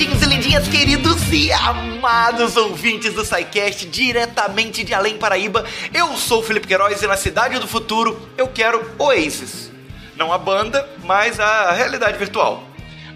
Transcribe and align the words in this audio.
lindinhos 0.00 0.22
e 0.22 0.26
lindinhas, 0.26 0.68
queridos 0.68 1.30
e 1.30 1.52
amados 1.52 2.56
ouvintes 2.56 3.12
do 3.12 3.22
SciCast, 3.22 3.86
diretamente 3.86 4.82
de 4.82 4.94
Além 4.94 5.18
Paraíba. 5.18 5.66
Eu 5.92 6.16
sou 6.16 6.40
o 6.40 6.42
Felipe 6.42 6.66
Queiroz 6.66 7.02
e 7.02 7.06
na 7.06 7.18
Cidade 7.18 7.58
do 7.58 7.68
Futuro 7.68 8.18
eu 8.38 8.48
quero 8.48 8.82
Oasis. 8.98 9.70
Não 10.16 10.32
a 10.32 10.38
banda, 10.38 10.88
mas 11.04 11.38
a 11.38 11.72
realidade 11.72 12.16
virtual. 12.16 12.64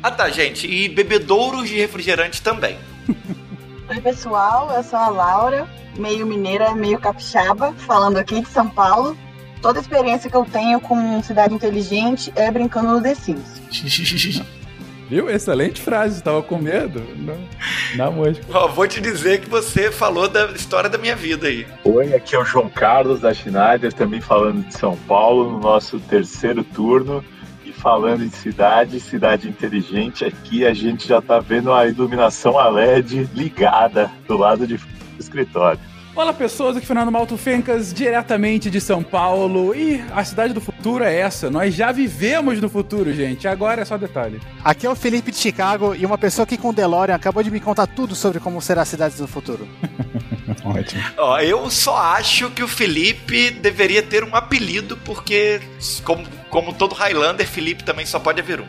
Ah 0.02 0.10
tá, 0.10 0.28
gente, 0.28 0.66
e 0.66 0.86
bebedouros 0.90 1.70
de 1.70 1.76
refrigerante 1.78 2.42
também. 2.42 2.78
Oi, 3.88 4.00
pessoal, 4.02 4.70
eu 4.70 4.82
sou 4.82 4.98
a 4.98 5.08
Laura, 5.08 5.66
meio 5.96 6.26
mineira, 6.26 6.74
meio 6.74 6.98
capixaba, 6.98 7.72
falando 7.86 8.18
aqui 8.18 8.42
de 8.42 8.48
São 8.48 8.68
Paulo. 8.68 9.16
Toda 9.62 9.78
a 9.78 9.82
experiência 9.82 10.28
que 10.28 10.36
eu 10.36 10.44
tenho 10.44 10.78
com 10.80 11.22
cidade 11.22 11.54
inteligente 11.54 12.30
é 12.36 12.50
brincando 12.50 12.92
no 12.92 13.02
The 13.02 13.14
Sims. 13.14 13.62
Viu? 15.14 15.30
Excelente 15.30 15.80
frase, 15.80 16.16
estava 16.16 16.42
com 16.42 16.58
medo. 16.58 17.00
Não, 17.16 17.38
não 17.94 18.12
mosca. 18.14 18.44
Ó, 18.52 18.66
vou 18.66 18.84
te 18.88 19.00
dizer 19.00 19.40
que 19.40 19.48
você 19.48 19.88
falou 19.88 20.26
da 20.26 20.46
história 20.46 20.90
da 20.90 20.98
minha 20.98 21.14
vida 21.14 21.46
aí. 21.46 21.64
Oi, 21.84 22.12
aqui 22.12 22.34
é 22.34 22.38
o 22.40 22.44
João 22.44 22.68
Carlos 22.68 23.20
da 23.20 23.32
Schneider, 23.32 23.92
também 23.92 24.20
falando 24.20 24.66
de 24.66 24.76
São 24.76 24.96
Paulo, 25.06 25.52
no 25.52 25.60
nosso 25.60 26.00
terceiro 26.00 26.64
turno. 26.64 27.24
E 27.64 27.70
falando 27.70 28.24
em 28.24 28.28
cidade, 28.28 28.98
cidade 28.98 29.48
inteligente, 29.48 30.24
aqui 30.24 30.66
a 30.66 30.74
gente 30.74 31.06
já 31.06 31.22
tá 31.22 31.38
vendo 31.38 31.72
a 31.72 31.86
iluminação 31.86 32.58
a 32.58 32.68
LED 32.68 33.30
ligada 33.34 34.10
do 34.26 34.36
lado 34.36 34.66
de 34.66 34.76
fora 34.78 34.94
do 35.14 35.20
escritório. 35.20 35.80
Olá 36.16 36.32
pessoas, 36.32 36.76
aqui 36.76 36.84
é 36.84 36.86
Fernando 36.86 37.10
Malto 37.10 37.36
Fencas, 37.36 37.92
diretamente 37.92 38.70
de 38.70 38.80
São 38.80 39.02
Paulo. 39.02 39.74
E 39.74 40.00
a 40.12 40.24
cidade 40.24 40.52
do 40.52 40.60
futuro 40.60 41.02
é 41.02 41.12
essa. 41.12 41.50
Nós 41.50 41.74
já 41.74 41.90
vivemos 41.90 42.60
no 42.60 42.68
futuro, 42.68 43.12
gente. 43.12 43.48
Agora 43.48 43.82
é 43.82 43.84
só 43.84 43.98
detalhe. 43.98 44.40
Aqui 44.62 44.86
é 44.86 44.90
o 44.90 44.94
Felipe 44.94 45.32
de 45.32 45.38
Chicago 45.38 45.92
e 45.92 46.06
uma 46.06 46.16
pessoa 46.16 46.44
aqui 46.44 46.56
com 46.56 46.72
DeLorean 46.72 47.16
acabou 47.16 47.42
de 47.42 47.50
me 47.50 47.58
contar 47.58 47.88
tudo 47.88 48.14
sobre 48.14 48.38
como 48.38 48.62
será 48.62 48.82
a 48.82 48.84
cidade 48.84 49.16
do 49.16 49.26
futuro. 49.26 49.66
Ótimo. 50.64 51.02
Ó, 51.18 51.40
eu 51.40 51.68
só 51.68 51.96
acho 51.96 52.48
que 52.50 52.62
o 52.62 52.68
Felipe 52.68 53.50
deveria 53.50 54.00
ter 54.02 54.22
um 54.22 54.36
apelido, 54.36 54.96
porque, 54.98 55.60
como, 56.04 56.24
como 56.48 56.72
todo 56.72 56.94
Highlander, 56.94 57.44
Felipe 57.44 57.82
também 57.82 58.06
só 58.06 58.20
pode 58.20 58.40
haver 58.40 58.60
um. 58.60 58.66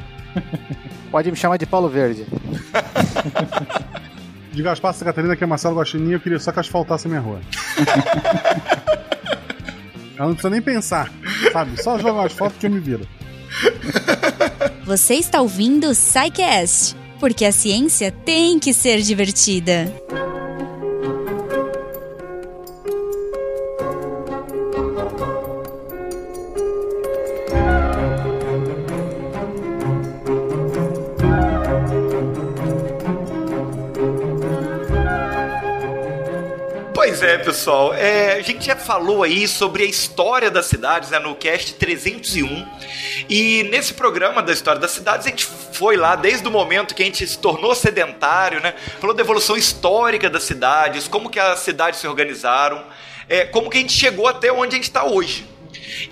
Pode 1.12 1.30
me 1.30 1.38
chamar 1.38 1.58
de 1.58 1.68
Paulo 1.68 1.90
Verde. 1.90 2.26
De 4.56 4.64
Gaspar 4.64 4.94
Santa 4.94 5.06
Catarina, 5.06 5.36
que 5.36 5.44
é 5.44 5.48
Marcelo 5.48 5.75
Guaxinim, 5.75 6.14
eu 6.14 6.20
queria 6.20 6.39
só 6.39 6.50
que 6.50 6.61
asfaltasse 6.61 7.08
a 7.08 7.09
minha 7.09 7.20
rua. 7.20 7.42
Ela 10.17 10.28
não 10.28 10.34
precisa 10.34 10.50
nem 10.50 10.62
pensar, 10.62 11.12
sabe? 11.52 11.84
Só 11.84 12.00
joga 12.00 12.22
um 12.22 12.23
asfalto 12.23 12.56
que 12.58 12.66
eu 12.66 12.72
me 12.72 12.80
viro. 12.80 13.06
Você 14.86 15.16
está 15.16 15.42
ouvindo 15.42 15.89
o 15.89 15.94
SciCast, 15.94 16.95
porque 17.20 17.44
a 17.44 17.52
ciência 17.52 18.14
tem 18.14 18.58
que 18.58 18.73
ser 18.73 19.02
divertida. 19.02 19.94
É, 37.26 37.38
pessoal. 37.40 37.94
É, 37.94 38.34
a 38.34 38.42
gente 38.42 38.66
já 38.66 38.76
falou 38.76 39.23
aí 39.23 39.48
sobre 39.48 39.84
a 39.84 39.86
história 39.86 40.52
das 40.52 40.68
cidades 40.68 41.09
né, 41.09 41.18
no 41.18 41.34
cast 41.36 41.73
301. 41.73 42.66
E 43.28 43.64
nesse 43.64 43.95
programa 43.95 44.44
da 44.44 44.54
história 44.54 44.80
das 44.80 44.92
cidades, 44.92 45.26
a 45.26 45.30
gente 45.30 45.46
foi 45.46 45.97
lá 45.97 46.16
desde 46.16 46.47
o 46.47 46.52
momento 46.52 46.94
que 46.94 47.02
a 47.02 47.06
gente 47.06 47.25
se 47.25 47.38
tornou 47.40 47.74
sedentário, 47.74 48.62
né? 48.62 48.75
Falou 49.00 49.16
da 49.16 49.24
evolução 49.24 49.58
histórica 49.58 50.30
das 50.30 50.44
cidades, 50.44 51.08
como 51.08 51.30
que 51.30 51.40
as 51.40 51.59
cidades 51.59 52.00
se 52.00 52.08
organizaram, 52.08 52.84
é, 53.28 53.46
como 53.46 53.72
que 53.72 53.78
a 53.78 53.81
gente 53.81 53.94
chegou 53.94 54.28
até 54.28 54.52
onde 54.52 54.75
a 54.75 54.78
gente 54.78 54.84
está 54.84 55.03
hoje. 55.03 55.55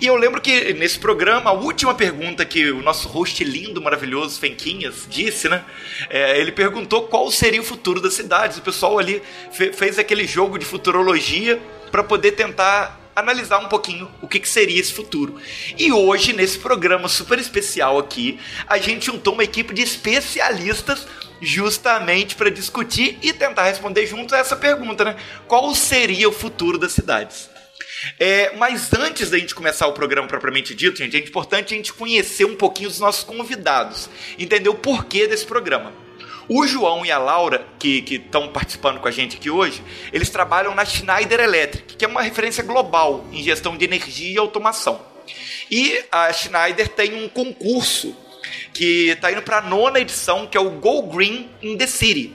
E 0.00 0.06
eu 0.06 0.16
lembro 0.16 0.40
que 0.40 0.72
nesse 0.74 0.98
programa, 0.98 1.50
a 1.50 1.52
última 1.52 1.94
pergunta 1.94 2.44
que 2.44 2.70
o 2.70 2.82
nosso 2.82 3.08
host 3.08 3.42
lindo, 3.44 3.80
maravilhoso, 3.80 4.38
Fenquinhas, 4.38 5.06
disse, 5.08 5.48
né? 5.48 5.64
É, 6.10 6.38
ele 6.40 6.52
perguntou 6.52 7.02
qual 7.02 7.30
seria 7.30 7.60
o 7.60 7.64
futuro 7.64 8.00
das 8.00 8.14
cidades. 8.14 8.58
O 8.58 8.62
pessoal 8.62 8.98
ali 8.98 9.22
fe 9.52 9.72
fez 9.72 9.98
aquele 9.98 10.26
jogo 10.26 10.58
de 10.58 10.64
futurologia 10.64 11.60
para 11.90 12.02
poder 12.02 12.32
tentar 12.32 13.00
analisar 13.14 13.58
um 13.58 13.68
pouquinho 13.68 14.10
o 14.20 14.26
que, 14.26 14.40
que, 14.40 14.48
seria 14.48 14.80
esse 14.80 14.92
futuro. 14.92 15.36
E 15.78 15.92
hoje, 15.92 16.32
nesse 16.32 16.58
programa 16.58 17.08
super 17.08 17.38
especial 17.38 17.98
aqui, 17.98 18.40
a 18.66 18.78
gente 18.78 19.06
juntou 19.06 19.34
uma 19.34 19.44
equipe 19.44 19.72
de 19.72 19.82
especialistas 19.82 21.06
justamente 21.40 22.34
para 22.34 22.50
discutir 22.50 23.18
e 23.22 23.32
tentar 23.32 23.64
responder 23.64 24.06
juntos 24.06 24.32
essa 24.32 24.56
pergunta, 24.56 25.04
né? 25.04 25.16
Qual 25.46 25.74
seria 25.74 26.28
o 26.28 26.32
futuro 26.32 26.78
das 26.78 26.92
cidades? 26.92 27.53
É, 28.18 28.54
mas 28.56 28.92
antes 28.92 29.30
da 29.30 29.38
gente 29.38 29.54
começar 29.54 29.86
o 29.86 29.92
programa 29.92 30.28
propriamente 30.28 30.74
dito, 30.74 30.98
gente, 30.98 31.16
é 31.16 31.20
importante 31.20 31.74
a 31.74 31.76
gente 31.76 31.92
conhecer 31.92 32.44
um 32.44 32.56
pouquinho 32.56 32.88
os 32.88 33.00
nossos 33.00 33.24
convidados, 33.24 34.08
entender 34.38 34.68
o 34.68 34.74
porquê 34.74 35.26
desse 35.26 35.46
programa. 35.46 35.92
O 36.48 36.66
João 36.66 37.06
e 37.06 37.10
a 37.10 37.16
Laura, 37.16 37.66
que 37.78 38.04
estão 38.10 38.48
participando 38.48 39.00
com 39.00 39.08
a 39.08 39.10
gente 39.10 39.36
aqui 39.36 39.48
hoje, 39.48 39.82
eles 40.12 40.28
trabalham 40.28 40.74
na 40.74 40.84
Schneider 40.84 41.40
Electric, 41.40 41.96
que 41.96 42.04
é 42.04 42.08
uma 42.08 42.20
referência 42.20 42.62
global 42.62 43.24
em 43.32 43.42
gestão 43.42 43.76
de 43.76 43.84
energia 43.84 44.34
e 44.34 44.38
automação. 44.38 45.00
E 45.70 46.04
a 46.12 46.30
Schneider 46.32 46.88
tem 46.88 47.24
um 47.24 47.28
concurso 47.28 48.14
que 48.74 49.08
está 49.08 49.32
indo 49.32 49.40
para 49.40 49.58
a 49.58 49.62
nona 49.62 50.00
edição, 50.00 50.46
que 50.46 50.56
é 50.56 50.60
o 50.60 50.70
Go 50.70 51.04
Green 51.04 51.48
in 51.62 51.78
the 51.78 51.86
City, 51.86 52.34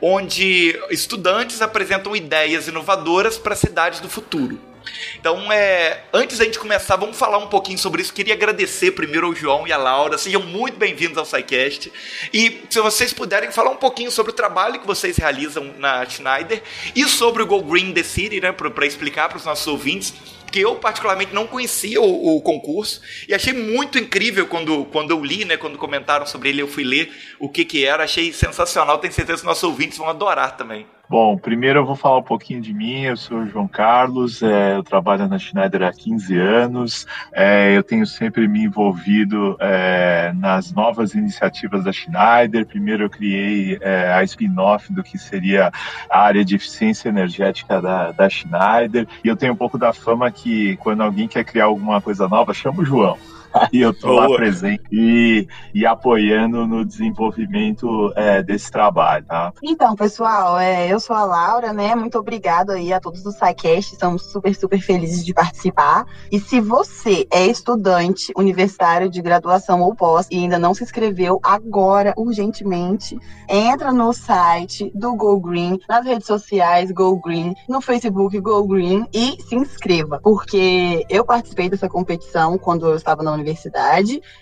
onde 0.00 0.78
estudantes 0.90 1.60
apresentam 1.60 2.16
ideias 2.16 2.68
inovadoras 2.68 3.36
para 3.36 3.54
cidades 3.54 4.00
do 4.00 4.08
futuro. 4.08 4.71
Então, 5.18 5.52
é, 5.52 6.04
antes 6.12 6.38
da 6.38 6.44
gente 6.44 6.58
começar, 6.58 6.96
vamos 6.96 7.18
falar 7.18 7.38
um 7.38 7.48
pouquinho 7.48 7.78
sobre 7.78 8.02
isso. 8.02 8.12
Queria 8.12 8.34
agradecer 8.34 8.92
primeiro 8.92 9.26
ao 9.26 9.34
João 9.34 9.66
e 9.66 9.72
à 9.72 9.76
Laura. 9.76 10.18
Sejam 10.18 10.42
muito 10.42 10.76
bem-vindos 10.78 11.18
ao 11.18 11.24
SciCast. 11.24 11.92
E 12.32 12.62
se 12.68 12.80
vocês 12.80 13.12
puderem 13.12 13.50
falar 13.50 13.70
um 13.70 13.76
pouquinho 13.76 14.10
sobre 14.10 14.32
o 14.32 14.34
trabalho 14.34 14.80
que 14.80 14.86
vocês 14.86 15.16
realizam 15.16 15.72
na 15.78 16.04
Schneider 16.04 16.62
e 16.94 17.06
sobre 17.08 17.42
o 17.42 17.46
Go 17.46 17.62
Green 17.62 17.92
The 17.92 18.02
City, 18.02 18.40
né, 18.40 18.52
para 18.52 18.86
explicar 18.86 19.28
para 19.28 19.38
os 19.38 19.44
nossos 19.44 19.66
ouvintes 19.66 20.14
que 20.52 20.60
eu 20.60 20.76
particularmente 20.76 21.34
não 21.34 21.46
conhecia 21.46 21.98
o, 22.00 22.36
o, 22.36 22.42
concurso 22.42 23.00
e 23.26 23.34
achei 23.34 23.54
muito 23.54 23.98
incrível 23.98 24.46
quando, 24.46 24.84
quando 24.84 25.10
eu 25.10 25.24
li, 25.24 25.46
né, 25.46 25.56
quando 25.56 25.78
comentaram 25.78 26.26
sobre 26.26 26.50
ele, 26.50 26.60
eu 26.60 26.68
fui 26.68 26.84
ler 26.84 27.10
o 27.40 27.48
que 27.48 27.64
que 27.64 27.86
era, 27.86 28.04
achei 28.04 28.32
sensacional, 28.34 28.98
tenho 28.98 29.14
certeza 29.14 29.40
que 29.40 29.46
nossos 29.46 29.64
ouvintes 29.64 29.96
vão 29.96 30.10
adorar 30.10 30.56
também. 30.56 30.86
Bom, 31.12 31.36
primeiro 31.36 31.80
eu 31.80 31.84
vou 31.84 31.94
falar 31.94 32.16
um 32.16 32.22
pouquinho 32.22 32.62
de 32.62 32.72
mim. 32.72 33.02
Eu 33.02 33.18
sou 33.18 33.40
o 33.40 33.46
João 33.46 33.68
Carlos, 33.68 34.42
é, 34.42 34.76
eu 34.76 34.82
trabalho 34.82 35.28
na 35.28 35.38
Schneider 35.38 35.82
há 35.82 35.92
15 35.92 36.38
anos. 36.38 37.06
É, 37.30 37.76
eu 37.76 37.82
tenho 37.82 38.06
sempre 38.06 38.48
me 38.48 38.64
envolvido 38.64 39.54
é, 39.60 40.32
nas 40.34 40.72
novas 40.72 41.12
iniciativas 41.12 41.84
da 41.84 41.92
Schneider. 41.92 42.64
Primeiro 42.64 43.02
eu 43.02 43.10
criei 43.10 43.76
é, 43.82 44.10
a 44.10 44.24
spin-off 44.24 44.90
do 44.90 45.02
que 45.02 45.18
seria 45.18 45.70
a 46.08 46.18
área 46.18 46.42
de 46.42 46.56
eficiência 46.56 47.10
energética 47.10 47.78
da, 47.78 48.10
da 48.12 48.26
Schneider. 48.30 49.06
E 49.22 49.28
eu 49.28 49.36
tenho 49.36 49.52
um 49.52 49.56
pouco 49.56 49.76
da 49.76 49.92
fama 49.92 50.30
que 50.30 50.78
quando 50.78 51.02
alguém 51.02 51.28
quer 51.28 51.44
criar 51.44 51.66
alguma 51.66 52.00
coisa 52.00 52.26
nova, 52.26 52.54
chama 52.54 52.80
o 52.80 52.86
João. 52.86 53.18
Aí 53.52 53.80
eu 53.80 53.92
tô 53.92 54.12
lá 54.12 54.26
presente 54.34 54.82
e, 54.90 55.46
e 55.74 55.86
apoiando 55.86 56.66
no 56.66 56.84
desenvolvimento 56.84 58.12
é, 58.16 58.42
desse 58.42 58.70
trabalho, 58.70 59.24
tá? 59.26 59.52
Então, 59.62 59.94
pessoal, 59.94 60.58
é, 60.58 60.92
eu 60.92 60.98
sou 60.98 61.14
a 61.14 61.24
Laura, 61.24 61.72
né? 61.72 61.94
Muito 61.94 62.18
obrigada 62.18 62.74
aí 62.74 62.92
a 62.92 63.00
todos 63.00 63.22
do 63.22 63.30
SciCast, 63.30 63.92
estamos 63.92 64.22
super, 64.22 64.54
super 64.54 64.80
felizes 64.80 65.24
de 65.24 65.34
participar. 65.34 66.06
E 66.30 66.40
se 66.40 66.60
você 66.60 67.26
é 67.30 67.46
estudante 67.46 68.32
universitário 68.36 69.10
de 69.10 69.20
graduação 69.20 69.82
ou 69.82 69.94
pós 69.94 70.26
e 70.30 70.38
ainda 70.38 70.58
não 70.58 70.74
se 70.74 70.82
inscreveu, 70.82 71.38
agora, 71.42 72.14
urgentemente, 72.16 73.18
entra 73.48 73.92
no 73.92 74.12
site 74.12 74.90
do 74.94 75.14
Go 75.14 75.38
Green, 75.40 75.78
nas 75.88 76.04
redes 76.04 76.26
sociais 76.26 76.90
Go 76.90 77.20
Green, 77.20 77.54
no 77.68 77.80
Facebook 77.80 78.38
Go 78.40 78.66
Green 78.66 79.06
e 79.12 79.40
se 79.42 79.54
inscreva, 79.54 80.20
porque 80.22 81.04
eu 81.08 81.24
participei 81.24 81.68
dessa 81.68 81.88
competição 81.88 82.56
quando 82.56 82.86
eu 82.86 82.96
estava 82.96 83.22
na 83.22 83.30
universidade 83.32 83.41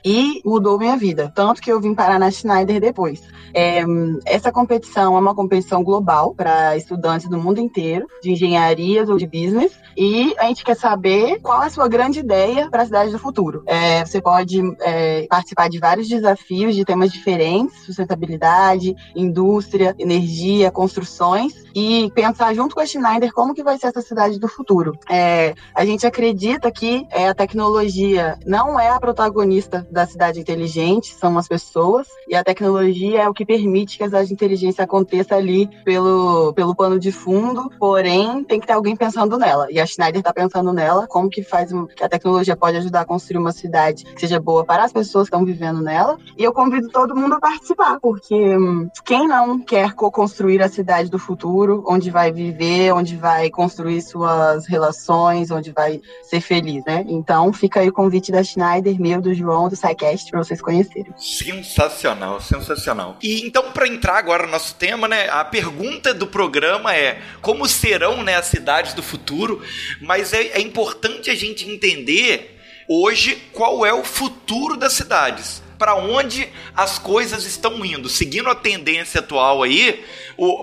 e 0.05 0.41
mudou 0.45 0.79
minha 0.79 0.97
vida. 0.97 1.33
Tanto 1.35 1.61
que 1.61 1.71
eu 1.71 1.81
vim 1.81 1.95
parar 1.95 2.19
na 2.19 2.31
Schneider 2.31 2.81
depois. 2.81 3.23
É, 3.53 3.83
essa 4.25 4.53
competição 4.53 5.17
é 5.17 5.21
uma 5.21 5.35
competição 5.35 5.83
global 5.83 6.35
para 6.35 6.77
estudantes 6.77 7.29
do 7.29 7.39
mundo 7.39 7.61
inteiro, 7.61 8.07
de 8.23 8.33
engenharias 8.33 9.09
ou 9.09 9.17
de 9.17 9.27
business, 9.27 9.73
e 9.97 10.35
a 10.39 10.45
gente 10.45 10.65
quer 10.65 10.77
saber 10.77 11.41
qual 11.41 11.63
é 11.63 11.67
a 11.67 11.71
sua 11.71 11.89
grande 11.89 12.21
ideia 12.21 12.71
para 12.71 12.83
a 12.83 12.87
cidade 12.87 13.11
do 13.11 13.19
futuro. 13.19 13.63
É, 13.67 14.05
você 14.05 14.21
pode 14.21 14.61
é, 14.81 15.27
participar 15.29 15.69
de 15.69 15.79
vários 15.79 16.09
desafios 16.09 16.75
de 16.75 16.85
temas 16.85 17.13
diferentes, 17.13 17.85
sustentabilidade, 17.85 18.95
indústria, 19.15 19.95
energia, 19.99 20.71
construções, 20.71 21.53
e 21.75 22.11
pensar 22.15 22.55
junto 22.55 22.75
com 22.75 22.81
a 22.81 22.87
Schneider 22.87 23.33
como 23.33 23.55
que 23.55 23.63
vai 23.63 23.79
ser 23.79 23.89
essa 23.89 24.01
cidade 24.01 24.39
do 24.39 24.49
futuro. 24.49 24.99
É, 25.09 25.55
a 25.75 25.85
gente 25.85 26.07
acredita 26.07 26.71
que 26.71 27.07
é, 27.11 27.29
a 27.29 27.35
tecnologia 27.35 28.39
não 28.45 28.79
é 28.79 28.90
a 28.97 29.01
protagonista 29.01 29.87
da 29.91 30.07
cidade 30.07 30.41
inteligente, 30.41 31.15
são 31.15 31.37
as 31.39 31.49
pessoas, 31.49 32.07
e 32.29 32.35
a 32.35 32.45
tecnologia 32.45 33.23
é 33.23 33.29
o 33.29 33.35
que 33.35 33.45
permite 33.45 33.97
que 33.97 34.05
a 34.05 34.07
cidade 34.07 34.33
inteligência 34.33 34.85
aconteça 34.85 35.35
ali 35.35 35.69
pelo, 35.85 36.53
pelo 36.53 36.75
pano 36.75 36.99
de 36.99 37.13
fundo, 37.13 37.71
porém 37.79 38.45
tem 38.45 38.61
que 38.61 38.67
ter 38.67 38.73
alguém 38.73 38.97
pensando 38.97 39.39
nela. 39.39 39.67
E 39.71 39.81
a 39.81 39.87
Schneider 39.87 40.21
está 40.21 40.33
pensando 40.33 40.73
nela, 40.73 41.07
como 41.07 41.29
que 41.29 41.43
faz 41.43 41.71
que 41.97 42.05
a 42.05 42.09
tecnologia 42.09 42.57
pode 42.57 42.77
ajudar 42.79 43.03
a 43.03 43.05
construir 43.05 43.39
uma 43.39 43.53
cidade 43.53 44.05
que 44.05 44.21
seja 44.21 44.41
boa 44.41 44.65
para 44.65 44.85
as 44.85 44.93
pessoas 44.93 45.29
que 45.29 45.35
estão 45.35 45.45
vivendo 45.45 45.81
nela. 45.81 46.19
E 46.37 46.43
eu 46.43 46.53
convido 46.53 46.89
todo 46.89 47.15
mundo 47.15 47.35
a 47.35 47.41
participar, 47.41 47.99
porque 48.01 48.35
hum, 48.57 48.89
quem 49.05 49.27
não 49.27 49.61
quer 49.61 49.95
co-construir 49.95 50.63
a 50.63 50.69
cidade 50.69 51.11
do 51.11 51.19
futuro, 51.19 51.85
onde 51.87 52.11
vai 52.11 52.33
viver, 52.33 52.93
onde 52.93 53.17
vai 53.17 53.51
construir 53.51 54.03
suas 54.03 54.67
relações, 54.67 55.51
onde 55.51 55.73
vai 55.73 56.01
ser 56.23 56.41
feliz, 56.41 56.85
né? 56.85 57.05
Então 57.09 57.53
fica 57.53 57.81
aí 57.81 57.89
o 57.89 57.93
convite 57.93 58.33
da 58.33 58.43
Schneider, 58.43 58.80
meu, 58.99 59.21
do 59.21 59.35
João, 59.35 59.69
do 59.69 59.77
SciCast, 59.77 60.31
para 60.31 60.43
vocês 60.43 60.61
conhecerem. 60.61 61.13
Sensacional, 61.17 62.41
sensacional. 62.41 63.17
E 63.23 63.47
então, 63.47 63.73
para 63.73 63.87
entrar 63.87 64.17
agora 64.17 64.47
no 64.47 64.53
nosso 64.53 64.75
tema, 64.75 65.07
né? 65.07 65.29
A 65.31 65.45
pergunta 65.45 66.13
do 66.15 66.27
programa 66.27 66.95
é 66.95 67.21
como 67.41 67.69
serão 67.69 68.23
né, 68.23 68.37
as 68.37 68.47
cidades 68.47 68.95
do 68.95 69.03
futuro, 69.03 69.63
mas 70.01 70.33
é, 70.33 70.49
é 70.49 70.61
importante 70.61 71.31
a 71.31 71.35
gente 71.35 71.69
entender 71.69 72.59
hoje 72.89 73.37
qual 73.53 73.85
é 73.87 73.93
o 73.93 74.05
futuro 74.05 74.77
das 74.77 74.93
cidades 74.95 75.63
para 75.81 75.95
onde 75.95 76.47
as 76.77 76.99
coisas 76.99 77.47
estão 77.47 77.83
indo. 77.83 78.07
Seguindo 78.07 78.51
a 78.51 78.55
tendência 78.55 79.21
atual 79.21 79.63
aí, 79.63 80.05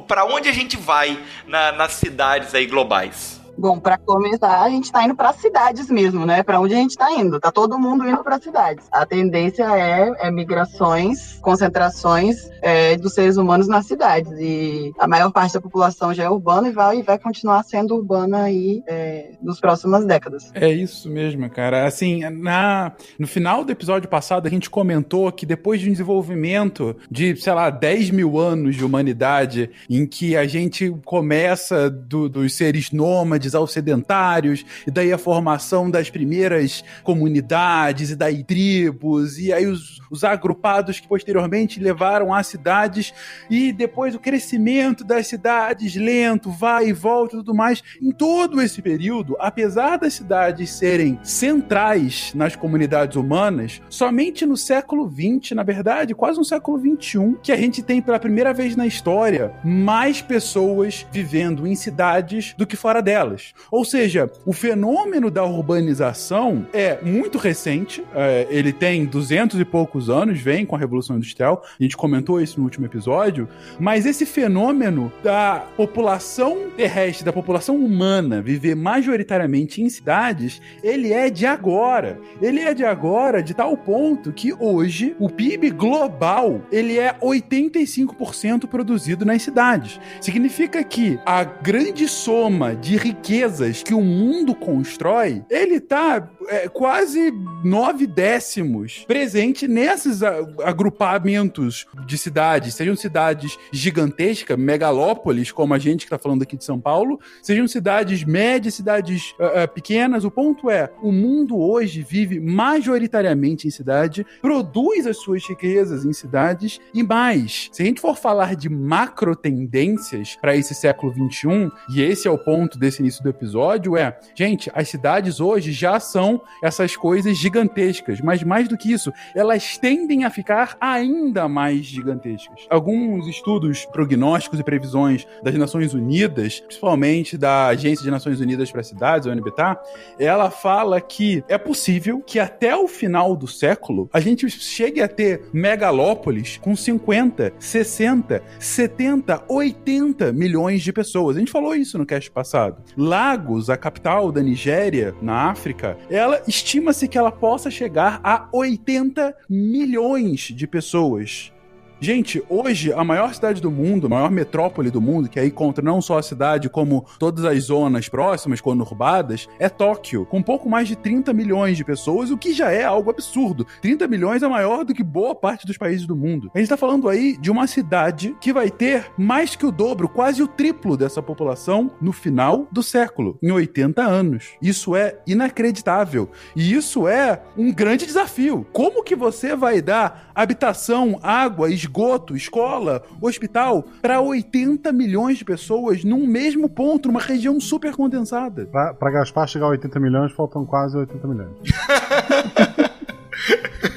para 0.07 0.25
onde 0.25 0.47
a 0.47 0.53
gente 0.53 0.77
vai 0.77 1.19
na, 1.47 1.71
nas 1.71 1.93
cidades 1.93 2.53
aí 2.53 2.67
globais? 2.67 3.36
Bom, 3.57 3.79
para 3.79 3.97
começar, 3.97 4.61
a 4.61 4.69
gente 4.69 4.85
está 4.85 5.03
indo 5.03 5.15
para 5.15 5.33
cidades 5.33 5.89
mesmo, 5.89 6.25
né? 6.27 6.43
Para 6.43 6.59
onde 6.59 6.75
a 6.75 6.77
gente 6.77 6.91
está 6.91 7.11
indo? 7.11 7.39
Tá 7.39 7.51
todo 7.51 7.79
mundo 7.79 8.07
indo 8.07 8.23
para 8.23 8.39
cidades. 8.39 8.85
A 8.91 9.03
tendência 9.03 9.63
é, 9.63 10.27
é 10.27 10.31
migrações, 10.31 11.39
concentrações 11.41 12.49
é, 12.61 12.95
dos 12.97 13.15
seres 13.15 13.35
humanos 13.37 13.67
nas 13.67 13.87
cidades. 13.87 14.31
E 14.39 14.93
a 14.99 15.07
maior 15.07 15.31
parte 15.31 15.53
da 15.53 15.61
população 15.61 16.13
já 16.13 16.25
é 16.25 16.29
urbana 16.29 16.69
e 16.69 16.71
vai, 16.71 16.99
e 16.99 17.01
vai 17.01 17.17
continuar 17.17 17.63
sendo 17.63 17.95
urbana 17.95 18.43
aí 18.43 18.83
é, 18.87 19.31
nos 19.41 19.59
próximas 19.59 20.05
décadas. 20.05 20.51
É 20.53 20.69
isso 20.69 21.09
mesmo, 21.09 21.49
cara. 21.49 21.87
Assim, 21.87 22.29
na, 22.29 22.93
no 23.17 23.25
final 23.25 23.63
do 23.63 23.71
episódio 23.71 24.07
passado, 24.07 24.45
a 24.45 24.51
gente 24.51 24.69
comentou 24.69 25.31
que 25.31 25.47
depois 25.47 25.81
de 25.81 25.89
um 25.89 25.91
desenvolvimento 25.91 26.95
de, 27.09 27.35
sei 27.37 27.53
lá, 27.53 27.71
10 27.71 28.11
mil 28.11 28.37
anos 28.37 28.75
de 28.75 28.85
humanidade, 28.85 29.71
em 29.89 30.05
que 30.05 30.37
a 30.37 30.45
gente 30.45 30.95
começa 31.03 31.89
do, 31.89 32.29
dos 32.29 32.53
seres 32.53 32.91
nômades 32.91 33.46
cidades 33.47 33.55
aos 33.55 33.71
sedentários, 33.71 34.65
e 34.85 34.91
daí 34.91 35.11
a 35.11 35.17
formação 35.17 35.89
das 35.89 36.09
primeiras 36.09 36.83
comunidades, 37.03 38.11
e 38.11 38.15
daí 38.15 38.43
tribos, 38.43 39.39
e 39.39 39.53
aí 39.53 39.65
os, 39.65 39.99
os 40.11 40.23
agrupados 40.23 40.99
que 40.99 41.07
posteriormente 41.07 41.79
levaram 41.79 42.33
às 42.33 42.47
cidades, 42.47 43.13
e 43.49 43.71
depois 43.71 44.15
o 44.15 44.19
crescimento 44.19 45.03
das 45.03 45.27
cidades 45.27 45.95
lento, 45.95 46.51
vai 46.51 46.89
e 46.89 46.93
volta 46.93 47.35
e 47.35 47.39
tudo 47.39 47.55
mais. 47.55 47.81
Em 48.01 48.11
todo 48.11 48.61
esse 48.61 48.81
período, 48.81 49.35
apesar 49.39 49.97
das 49.97 50.13
cidades 50.13 50.71
serem 50.71 51.19
centrais 51.23 52.33
nas 52.35 52.55
comunidades 52.55 53.15
humanas, 53.15 53.81
somente 53.89 54.45
no 54.45 54.57
século 54.57 55.09
XX, 55.09 55.51
na 55.51 55.63
verdade, 55.63 56.15
quase 56.15 56.37
no 56.37 56.45
século 56.45 56.79
XXI, 56.79 57.35
que 57.41 57.51
a 57.51 57.57
gente 57.57 57.81
tem 57.81 58.01
pela 58.01 58.19
primeira 58.19 58.53
vez 58.53 58.75
na 58.75 58.85
história 58.85 59.53
mais 59.63 60.21
pessoas 60.21 61.05
vivendo 61.11 61.67
em 61.67 61.75
cidades 61.75 62.53
do 62.57 62.65
que 62.65 62.75
fora 62.75 63.01
delas. 63.01 63.36
Ou 63.71 63.83
seja, 63.83 64.29
o 64.45 64.53
fenômeno 64.53 65.29
da 65.29 65.43
urbanização 65.43 66.65
é 66.73 66.99
muito 67.01 67.37
recente, 67.37 68.03
é, 68.13 68.47
ele 68.49 68.71
tem 68.71 69.05
duzentos 69.05 69.59
e 69.59 69.65
poucos 69.65 70.09
anos, 70.09 70.39
vem 70.39 70.65
com 70.65 70.75
a 70.75 70.79
Revolução 70.79 71.15
Industrial, 71.15 71.63
a 71.79 71.83
gente 71.83 71.97
comentou 71.97 72.41
isso 72.41 72.59
no 72.59 72.65
último 72.65 72.85
episódio, 72.85 73.47
mas 73.79 74.05
esse 74.05 74.25
fenômeno 74.25 75.11
da 75.23 75.65
população 75.75 76.69
terrestre, 76.75 77.25
da 77.25 77.33
população 77.33 77.75
humana 77.75 78.41
viver 78.41 78.75
majoritariamente 78.75 79.81
em 79.81 79.89
cidades, 79.89 80.61
ele 80.83 81.13
é 81.13 81.29
de 81.29 81.45
agora. 81.45 82.19
Ele 82.41 82.59
é 82.61 82.73
de 82.73 82.85
agora 82.85 83.41
de 83.41 83.53
tal 83.53 83.75
ponto 83.77 84.31
que 84.31 84.53
hoje 84.53 85.15
o 85.19 85.29
PIB 85.29 85.71
global, 85.71 86.61
ele 86.71 86.97
é 86.97 87.13
85% 87.21 88.67
produzido 88.67 89.25
nas 89.25 89.41
cidades. 89.41 89.99
Significa 90.21 90.83
que 90.83 91.19
a 91.25 91.43
grande 91.43 92.07
soma 92.07 92.75
de 92.75 92.97
riqueza 92.97 93.26
riquezas 93.27 93.83
que 93.83 93.93
o 93.93 94.01
mundo 94.01 94.55
constrói, 94.55 95.43
ele 95.49 95.81
tá 95.81 96.29
é, 96.49 96.67
quase 96.67 97.31
nove 97.63 98.07
décimos 98.07 99.05
presente 99.07 99.67
nesses 99.67 100.21
agrupamentos 100.23 101.85
de 102.05 102.17
cidades, 102.17 102.73
sejam 102.73 102.95
cidades 102.95 103.57
gigantescas, 103.71 104.57
megalópolis, 104.57 105.51
como 105.51 105.73
a 105.73 105.79
gente 105.79 105.99
que 105.99 106.05
está 106.05 106.17
falando 106.17 106.43
aqui 106.43 106.57
de 106.57 106.63
São 106.63 106.79
Paulo, 106.79 107.19
sejam 107.41 107.67
cidades 107.67 108.23
médias, 108.23 108.75
cidades 108.75 109.33
uh, 109.39 109.63
uh, 109.63 109.67
pequenas. 109.67 110.23
O 110.23 110.31
ponto 110.31 110.69
é, 110.69 110.91
o 111.01 111.11
mundo 111.11 111.57
hoje 111.57 112.05
vive 112.07 112.39
majoritariamente 112.39 113.67
em 113.67 113.71
cidade, 113.71 114.25
produz 114.41 115.05
as 115.07 115.17
suas 115.17 115.47
riquezas 115.47 116.05
em 116.05 116.13
cidades 116.13 116.79
e 116.93 117.03
mais. 117.03 117.69
Se 117.71 117.81
a 117.81 117.85
gente 117.85 118.01
for 118.01 118.15
falar 118.15 118.55
de 118.55 118.69
macro 118.69 119.35
tendências 119.35 120.35
para 120.39 120.55
esse 120.55 120.73
século 120.73 121.11
21, 121.11 121.69
e 121.89 122.01
esse 122.01 122.27
é 122.27 122.31
o 122.31 122.37
ponto 122.37 122.77
desse 122.77 123.01
início 123.01 123.23
do 123.23 123.29
episódio, 123.29 123.97
é, 123.97 124.17
gente, 124.35 124.71
as 124.73 124.89
cidades 124.89 125.39
hoje 125.39 125.71
já 125.71 125.99
são 125.99 126.36
essas 126.61 126.95
coisas 126.95 127.37
gigantescas. 127.37 128.21
Mas 128.21 128.43
mais 128.43 128.67
do 128.67 128.77
que 128.77 128.91
isso, 128.91 129.11
elas 129.35 129.77
tendem 129.77 130.23
a 130.23 130.29
ficar 130.29 130.77
ainda 130.79 131.47
mais 131.47 131.85
gigantescas. 131.85 132.65
Alguns 132.69 133.27
estudos 133.27 133.85
prognósticos 133.85 134.59
e 134.59 134.63
previsões 134.63 135.25
das 135.43 135.55
Nações 135.55 135.93
Unidas, 135.93 136.59
principalmente 136.59 137.37
da 137.37 137.67
Agência 137.67 138.03
de 138.03 138.11
Nações 138.11 138.39
Unidas 138.39 138.71
para 138.71 138.83
Cidades, 138.83 139.27
a 139.27 139.31
UNBTA, 139.31 139.79
ela 140.19 140.49
fala 140.49 140.99
que 140.99 141.43
é 141.47 141.57
possível 141.57 142.21
que 142.25 142.39
até 142.39 142.75
o 142.75 142.87
final 142.87 143.35
do 143.35 143.47
século 143.47 144.09
a 144.13 144.19
gente 144.19 144.49
chegue 144.49 145.01
a 145.01 145.07
ter 145.07 145.43
megalópolis 145.53 146.57
com 146.57 146.75
50, 146.75 147.53
60, 147.59 148.43
70, 148.59 149.43
80 149.47 150.33
milhões 150.33 150.81
de 150.81 150.91
pessoas. 150.91 151.37
A 151.37 151.39
gente 151.39 151.51
falou 151.51 151.75
isso 151.75 151.97
no 151.97 152.05
cast 152.05 152.29
passado. 152.31 152.83
Lagos, 152.95 153.69
a 153.69 153.77
capital 153.77 154.31
da 154.31 154.41
Nigéria, 154.41 155.13
na 155.21 155.49
África, 155.49 155.97
ela 156.09 156.26
estima-se 156.47 157.07
que 157.07 157.17
ela 157.17 157.31
possa 157.31 157.69
chegar 157.69 158.19
a 158.23 158.47
80 158.51 159.35
milhões 159.49 160.41
de 160.41 160.67
pessoas. 160.67 161.51
Gente, 161.99 162.43
hoje 162.47 162.93
a 162.93 163.03
maior 163.03 163.33
cidade 163.33 163.59
do 163.59 163.71
mundo, 163.71 164.05
a 164.05 164.09
maior 164.09 164.29
metrópole 164.29 164.91
do 164.91 165.01
mundo, 165.01 165.27
que 165.27 165.39
aí 165.39 165.49
conta 165.49 165.81
não 165.81 165.99
só 165.99 166.19
a 166.19 166.23
cidade 166.23 166.69
como 166.69 167.03
todas 167.17 167.43
as 167.43 167.63
zonas 167.63 168.07
próximas, 168.07 168.61
conurbadas, 168.61 169.49
é 169.57 169.67
Tóquio, 169.67 170.23
com 170.23 170.43
pouco 170.43 170.69
mais 170.69 170.87
de 170.87 170.95
30 170.95 171.33
milhões 171.33 171.75
de 171.75 171.83
pessoas, 171.83 172.29
o 172.29 172.37
que 172.37 172.53
já 172.53 172.71
é 172.71 172.83
algo 172.83 173.09
absurdo. 173.09 173.65
30 173.81 174.07
milhões 174.07 174.43
é 174.43 174.47
maior 174.47 174.85
do 174.85 174.93
que 174.93 175.03
boa 175.03 175.33
parte 175.33 175.65
dos 175.65 175.75
países 175.75 176.05
do 176.05 176.15
mundo. 176.15 176.51
A 176.53 176.59
gente 176.59 176.69
tá 176.69 176.77
falando 176.77 177.09
aí 177.09 177.35
de 177.35 177.49
uma 177.49 177.65
cidade 177.65 178.35
que 178.39 178.53
vai 178.53 178.69
ter 178.69 179.11
mais 179.17 179.55
que 179.55 179.65
o 179.65 179.71
dobro, 179.71 180.07
quase 180.07 180.43
o 180.43 180.47
triplo 180.47 180.95
dessa 180.95 181.21
população 181.21 181.89
no 181.99 182.11
final 182.11 182.67
do 182.71 182.83
século, 182.83 183.39
em 183.41 183.51
80 183.51 184.03
anos. 184.03 184.49
Isso 184.61 184.95
é 184.95 185.17
inacreditável. 185.25 186.29
E 186.55 186.73
isso 186.73 187.07
é 187.07 187.41
um 187.57 187.73
grande 187.73 188.05
desafio. 188.05 188.67
Como 188.71 189.03
que 189.03 189.15
você 189.15 189.55
vai 189.55 189.81
dar 189.81 190.31
habitação, 190.35 191.19
água, 191.23 191.71
esgoto, 191.71 191.86
esgoto, 191.87 192.35
escola, 192.35 193.01
hospital, 193.21 193.85
para 194.01 194.19
80 194.19 194.91
milhões 194.91 195.37
de 195.37 195.45
pessoas 195.45 196.03
num 196.03 196.27
mesmo 196.27 196.69
ponto, 196.69 197.07
numa 197.07 197.21
região 197.21 197.59
super 197.59 197.95
condensada. 197.95 198.65
Para 198.65 199.11
Gaspar 199.11 199.47
chegar 199.47 199.67
a 199.67 199.69
80 199.69 199.99
milhões, 199.99 200.31
faltam 200.33 200.65
quase 200.65 200.97
80 200.97 201.27
milhões. 201.27 201.57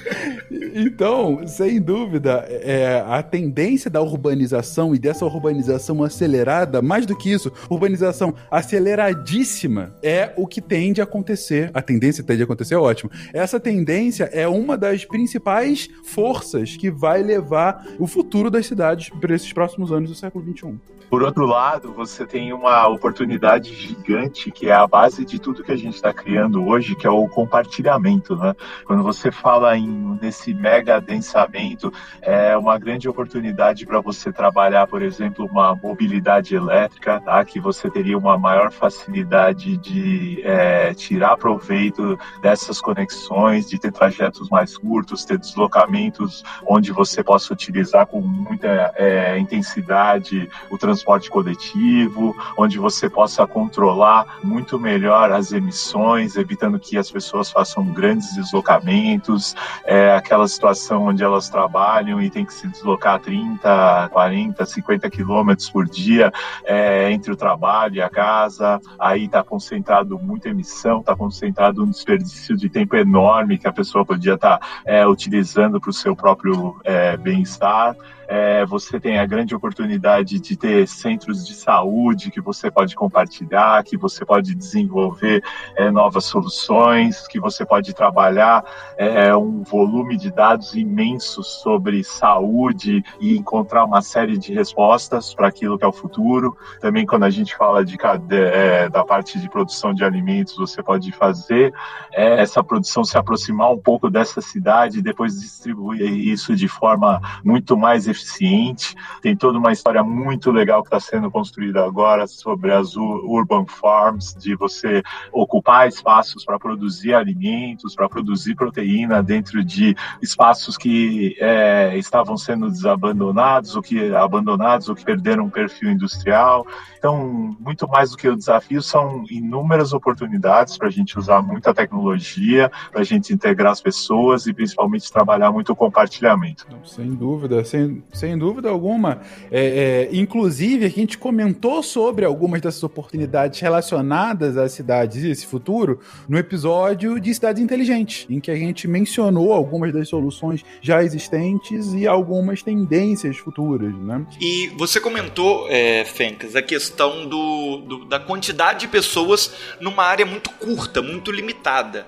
Então, 0.74 1.46
sem 1.46 1.80
dúvida, 1.80 2.44
é, 2.48 3.04
a 3.06 3.22
tendência 3.22 3.90
da 3.90 4.00
urbanização 4.00 4.94
e 4.94 4.98
dessa 4.98 5.24
urbanização 5.24 6.02
acelerada, 6.02 6.80
mais 6.82 7.06
do 7.06 7.16
que 7.16 7.30
isso, 7.30 7.52
urbanização 7.68 8.34
aceleradíssima, 8.50 9.94
é 10.02 10.32
o 10.36 10.46
que 10.46 10.60
tende 10.60 11.00
a 11.00 11.04
acontecer. 11.04 11.70
A 11.74 11.82
tendência 11.82 12.24
tende 12.24 12.42
a 12.42 12.44
acontecer, 12.44 12.74
é 12.74 12.78
ótimo. 12.78 13.10
Essa 13.32 13.58
tendência 13.58 14.24
é 14.32 14.46
uma 14.46 14.76
das 14.76 15.04
principais 15.04 15.88
forças 16.04 16.76
que 16.76 16.90
vai 16.90 17.22
levar 17.22 17.86
o 17.98 18.06
futuro 18.06 18.50
das 18.50 18.66
cidades 18.66 19.08
para 19.08 19.34
esses 19.34 19.52
próximos 19.52 19.92
anos 19.92 20.10
do 20.10 20.14
século 20.14 20.44
XXI. 20.44 20.78
Por 21.10 21.24
outro 21.24 21.44
lado, 21.44 21.92
você 21.92 22.24
tem 22.24 22.52
uma 22.52 22.86
oportunidade 22.86 23.74
gigante 23.74 24.48
que 24.52 24.68
é 24.68 24.72
a 24.72 24.86
base 24.86 25.24
de 25.24 25.40
tudo 25.40 25.64
que 25.64 25.72
a 25.72 25.76
gente 25.76 25.96
está 25.96 26.14
criando 26.14 26.64
hoje, 26.64 26.94
que 26.94 27.04
é 27.04 27.10
o 27.10 27.26
compartilhamento, 27.26 28.36
né? 28.36 28.54
Quando 28.84 29.02
você 29.02 29.32
fala 29.32 29.76
em, 29.76 30.16
nesse 30.22 30.54
mega 30.60 30.96
adensamento, 30.96 31.92
é 32.20 32.56
uma 32.56 32.78
grande 32.78 33.08
oportunidade 33.08 33.86
para 33.86 34.00
você 34.00 34.30
trabalhar, 34.30 34.86
por 34.86 35.00
exemplo, 35.02 35.46
uma 35.46 35.74
mobilidade 35.74 36.54
elétrica, 36.54 37.18
tá? 37.20 37.42
que 37.44 37.58
você 37.58 37.90
teria 37.90 38.18
uma 38.18 38.36
maior 38.36 38.70
facilidade 38.70 39.78
de 39.78 40.42
é, 40.44 40.92
tirar 40.92 41.36
proveito 41.36 42.18
dessas 42.42 42.80
conexões, 42.80 43.68
de 43.68 43.78
ter 43.78 43.90
trajetos 43.90 44.50
mais 44.50 44.76
curtos, 44.76 45.24
ter 45.24 45.38
deslocamentos 45.38 46.44
onde 46.66 46.92
você 46.92 47.22
possa 47.22 47.52
utilizar 47.52 48.06
com 48.06 48.20
muita 48.20 48.92
é, 48.96 49.38
intensidade 49.38 50.48
o 50.70 50.76
transporte 50.76 51.30
coletivo, 51.30 52.36
onde 52.56 52.78
você 52.78 53.08
possa 53.08 53.46
controlar 53.46 54.38
muito 54.42 54.78
melhor 54.78 55.32
as 55.32 55.52
emissões, 55.52 56.36
evitando 56.36 56.78
que 56.78 56.98
as 56.98 57.10
pessoas 57.10 57.50
façam 57.50 57.84
grandes 57.86 58.34
deslocamentos, 58.34 59.54
é, 59.84 60.14
aquela 60.14 60.46
situação 60.50 61.04
onde 61.04 61.22
elas 61.22 61.48
trabalham 61.48 62.20
e 62.20 62.28
tem 62.28 62.44
que 62.44 62.52
se 62.52 62.68
deslocar 62.68 63.20
30, 63.20 64.08
40, 64.12 64.66
50 64.66 65.10
quilômetros 65.10 65.70
por 65.70 65.86
dia 65.86 66.32
é, 66.64 67.10
entre 67.10 67.32
o 67.32 67.36
trabalho 67.36 67.96
e 67.96 68.02
a 68.02 68.10
casa, 68.10 68.80
aí 68.98 69.24
está 69.24 69.42
concentrado 69.42 70.18
muita 70.18 70.48
emissão, 70.48 71.00
está 71.00 71.16
concentrado 71.16 71.82
um 71.82 71.90
desperdício 71.90 72.56
de 72.56 72.68
tempo 72.68 72.96
enorme 72.96 73.58
que 73.58 73.68
a 73.68 73.72
pessoa 73.72 74.04
podia 74.04 74.34
estar 74.34 74.58
tá, 74.58 74.66
é, 74.84 75.06
utilizando 75.06 75.80
para 75.80 75.90
o 75.90 75.92
seu 75.92 76.14
próprio 76.14 76.78
é, 76.84 77.16
bem-estar 77.16 77.96
é, 78.30 78.64
você 78.64 79.00
tem 79.00 79.18
a 79.18 79.26
grande 79.26 79.56
oportunidade 79.56 80.38
de 80.38 80.56
ter 80.56 80.86
centros 80.86 81.44
de 81.44 81.52
saúde 81.52 82.30
que 82.30 82.40
você 82.40 82.70
pode 82.70 82.94
compartilhar, 82.94 83.82
que 83.82 83.96
você 83.96 84.24
pode 84.24 84.54
desenvolver 84.54 85.42
é, 85.74 85.90
novas 85.90 86.26
soluções, 86.26 87.26
que 87.26 87.40
você 87.40 87.66
pode 87.66 87.92
trabalhar 87.92 88.64
é, 88.96 89.34
um 89.34 89.64
volume 89.64 90.16
de 90.16 90.30
dados 90.30 90.76
imenso 90.76 91.42
sobre 91.42 92.04
saúde 92.04 93.02
e 93.20 93.36
encontrar 93.36 93.84
uma 93.84 94.00
série 94.00 94.38
de 94.38 94.54
respostas 94.54 95.34
para 95.34 95.48
aquilo 95.48 95.76
que 95.76 95.84
é 95.84 95.88
o 95.88 95.92
futuro. 95.92 96.56
Também 96.80 97.04
quando 97.04 97.24
a 97.24 97.30
gente 97.30 97.56
fala 97.56 97.84
de, 97.84 97.98
é, 98.30 98.88
da 98.88 99.04
parte 99.04 99.40
de 99.40 99.50
produção 99.50 99.92
de 99.92 100.04
alimentos, 100.04 100.56
você 100.56 100.80
pode 100.84 101.10
fazer 101.10 101.74
é, 102.12 102.40
essa 102.40 102.62
produção 102.62 103.02
se 103.02 103.18
aproximar 103.18 103.72
um 103.72 103.78
pouco 103.78 104.08
dessa 104.08 104.40
cidade 104.40 105.00
e 105.00 105.02
depois 105.02 105.40
distribuir 105.40 106.00
isso 106.00 106.54
de 106.54 106.68
forma 106.68 107.20
muito 107.44 107.76
mais 107.76 108.06
eficiente 108.06 108.19
eficiente. 108.20 108.94
Tem 109.22 109.36
toda 109.36 109.58
uma 109.58 109.72
história 109.72 110.02
muito 110.02 110.50
legal 110.50 110.82
que 110.82 110.88
está 110.88 111.00
sendo 111.00 111.30
construída 111.30 111.84
agora 111.84 112.26
sobre 112.26 112.72
as 112.72 112.96
urban 112.96 113.66
farms, 113.66 114.34
de 114.34 114.54
você 114.54 115.02
ocupar 115.32 115.88
espaços 115.88 116.44
para 116.44 116.58
produzir 116.58 117.14
alimentos, 117.14 117.94
para 117.94 118.08
produzir 118.08 118.54
proteína 118.54 119.22
dentro 119.22 119.64
de 119.64 119.96
espaços 120.22 120.76
que 120.76 121.36
é, 121.40 121.96
estavam 121.96 122.36
sendo 122.36 122.70
desabandonados, 122.70 123.74
ou 123.74 123.82
que 123.82 124.14
abandonados, 124.14 124.88
ou 124.88 124.94
que 124.94 125.04
perderam 125.04 125.44
um 125.44 125.50
perfil 125.50 125.90
industrial. 125.90 126.66
Então, 126.98 127.56
muito 127.58 127.88
mais 127.88 128.10
do 128.10 128.16
que 128.16 128.28
o 128.28 128.36
desafio, 128.36 128.82
são 128.82 129.24
inúmeras 129.30 129.92
oportunidades 129.92 130.76
para 130.76 130.88
a 130.88 130.90
gente 130.90 131.18
usar 131.18 131.40
muita 131.40 131.72
tecnologia, 131.72 132.70
para 132.90 133.00
a 133.00 133.04
gente 133.04 133.32
integrar 133.32 133.72
as 133.72 133.80
pessoas 133.80 134.46
e 134.46 134.52
principalmente 134.52 135.10
trabalhar 135.10 135.50
muito 135.50 135.72
o 135.72 135.76
compartilhamento. 135.76 136.66
Sem 136.84 137.14
dúvida, 137.14 137.64
sem, 137.64 138.02
sem 138.12 138.36
dúvida 138.36 138.68
alguma. 138.68 139.20
É, 139.50 140.08
é, 140.10 140.16
inclusive, 140.16 140.84
a 140.84 140.90
gente 140.90 141.18
comentou 141.18 141.82
sobre 141.82 142.24
algumas 142.24 142.60
dessas 142.60 142.82
oportunidades 142.82 143.60
relacionadas 143.60 144.56
às 144.56 144.72
cidades 144.72 145.22
e 145.22 145.30
esse 145.30 145.46
futuro 145.46 146.00
no 146.28 146.38
episódio 146.38 147.20
de 147.20 147.32
Cidades 147.34 147.62
Inteligentes, 147.62 148.26
em 148.28 148.40
que 148.40 148.50
a 148.50 148.56
gente 148.56 148.86
mencionou 148.88 149.52
algumas 149.52 149.92
das 149.92 150.08
soluções 150.08 150.64
já 150.80 151.02
existentes 151.02 151.92
e 151.94 152.06
algumas 152.06 152.62
tendências 152.62 153.36
futuras, 153.36 153.94
né? 153.94 154.26
E 154.40 154.68
você 154.76 155.00
comentou, 155.00 155.66
é, 155.68 156.04
Fencas, 156.04 156.56
a 156.56 156.62
questão 156.62 157.26
do, 157.28 157.78
do, 157.78 158.04
da 158.06 158.18
quantidade 158.18 158.80
de 158.80 158.88
pessoas 158.88 159.52
numa 159.80 160.04
área 160.04 160.26
muito 160.26 160.50
curta, 160.50 161.02
muito 161.02 161.30
limitada. 161.30 162.06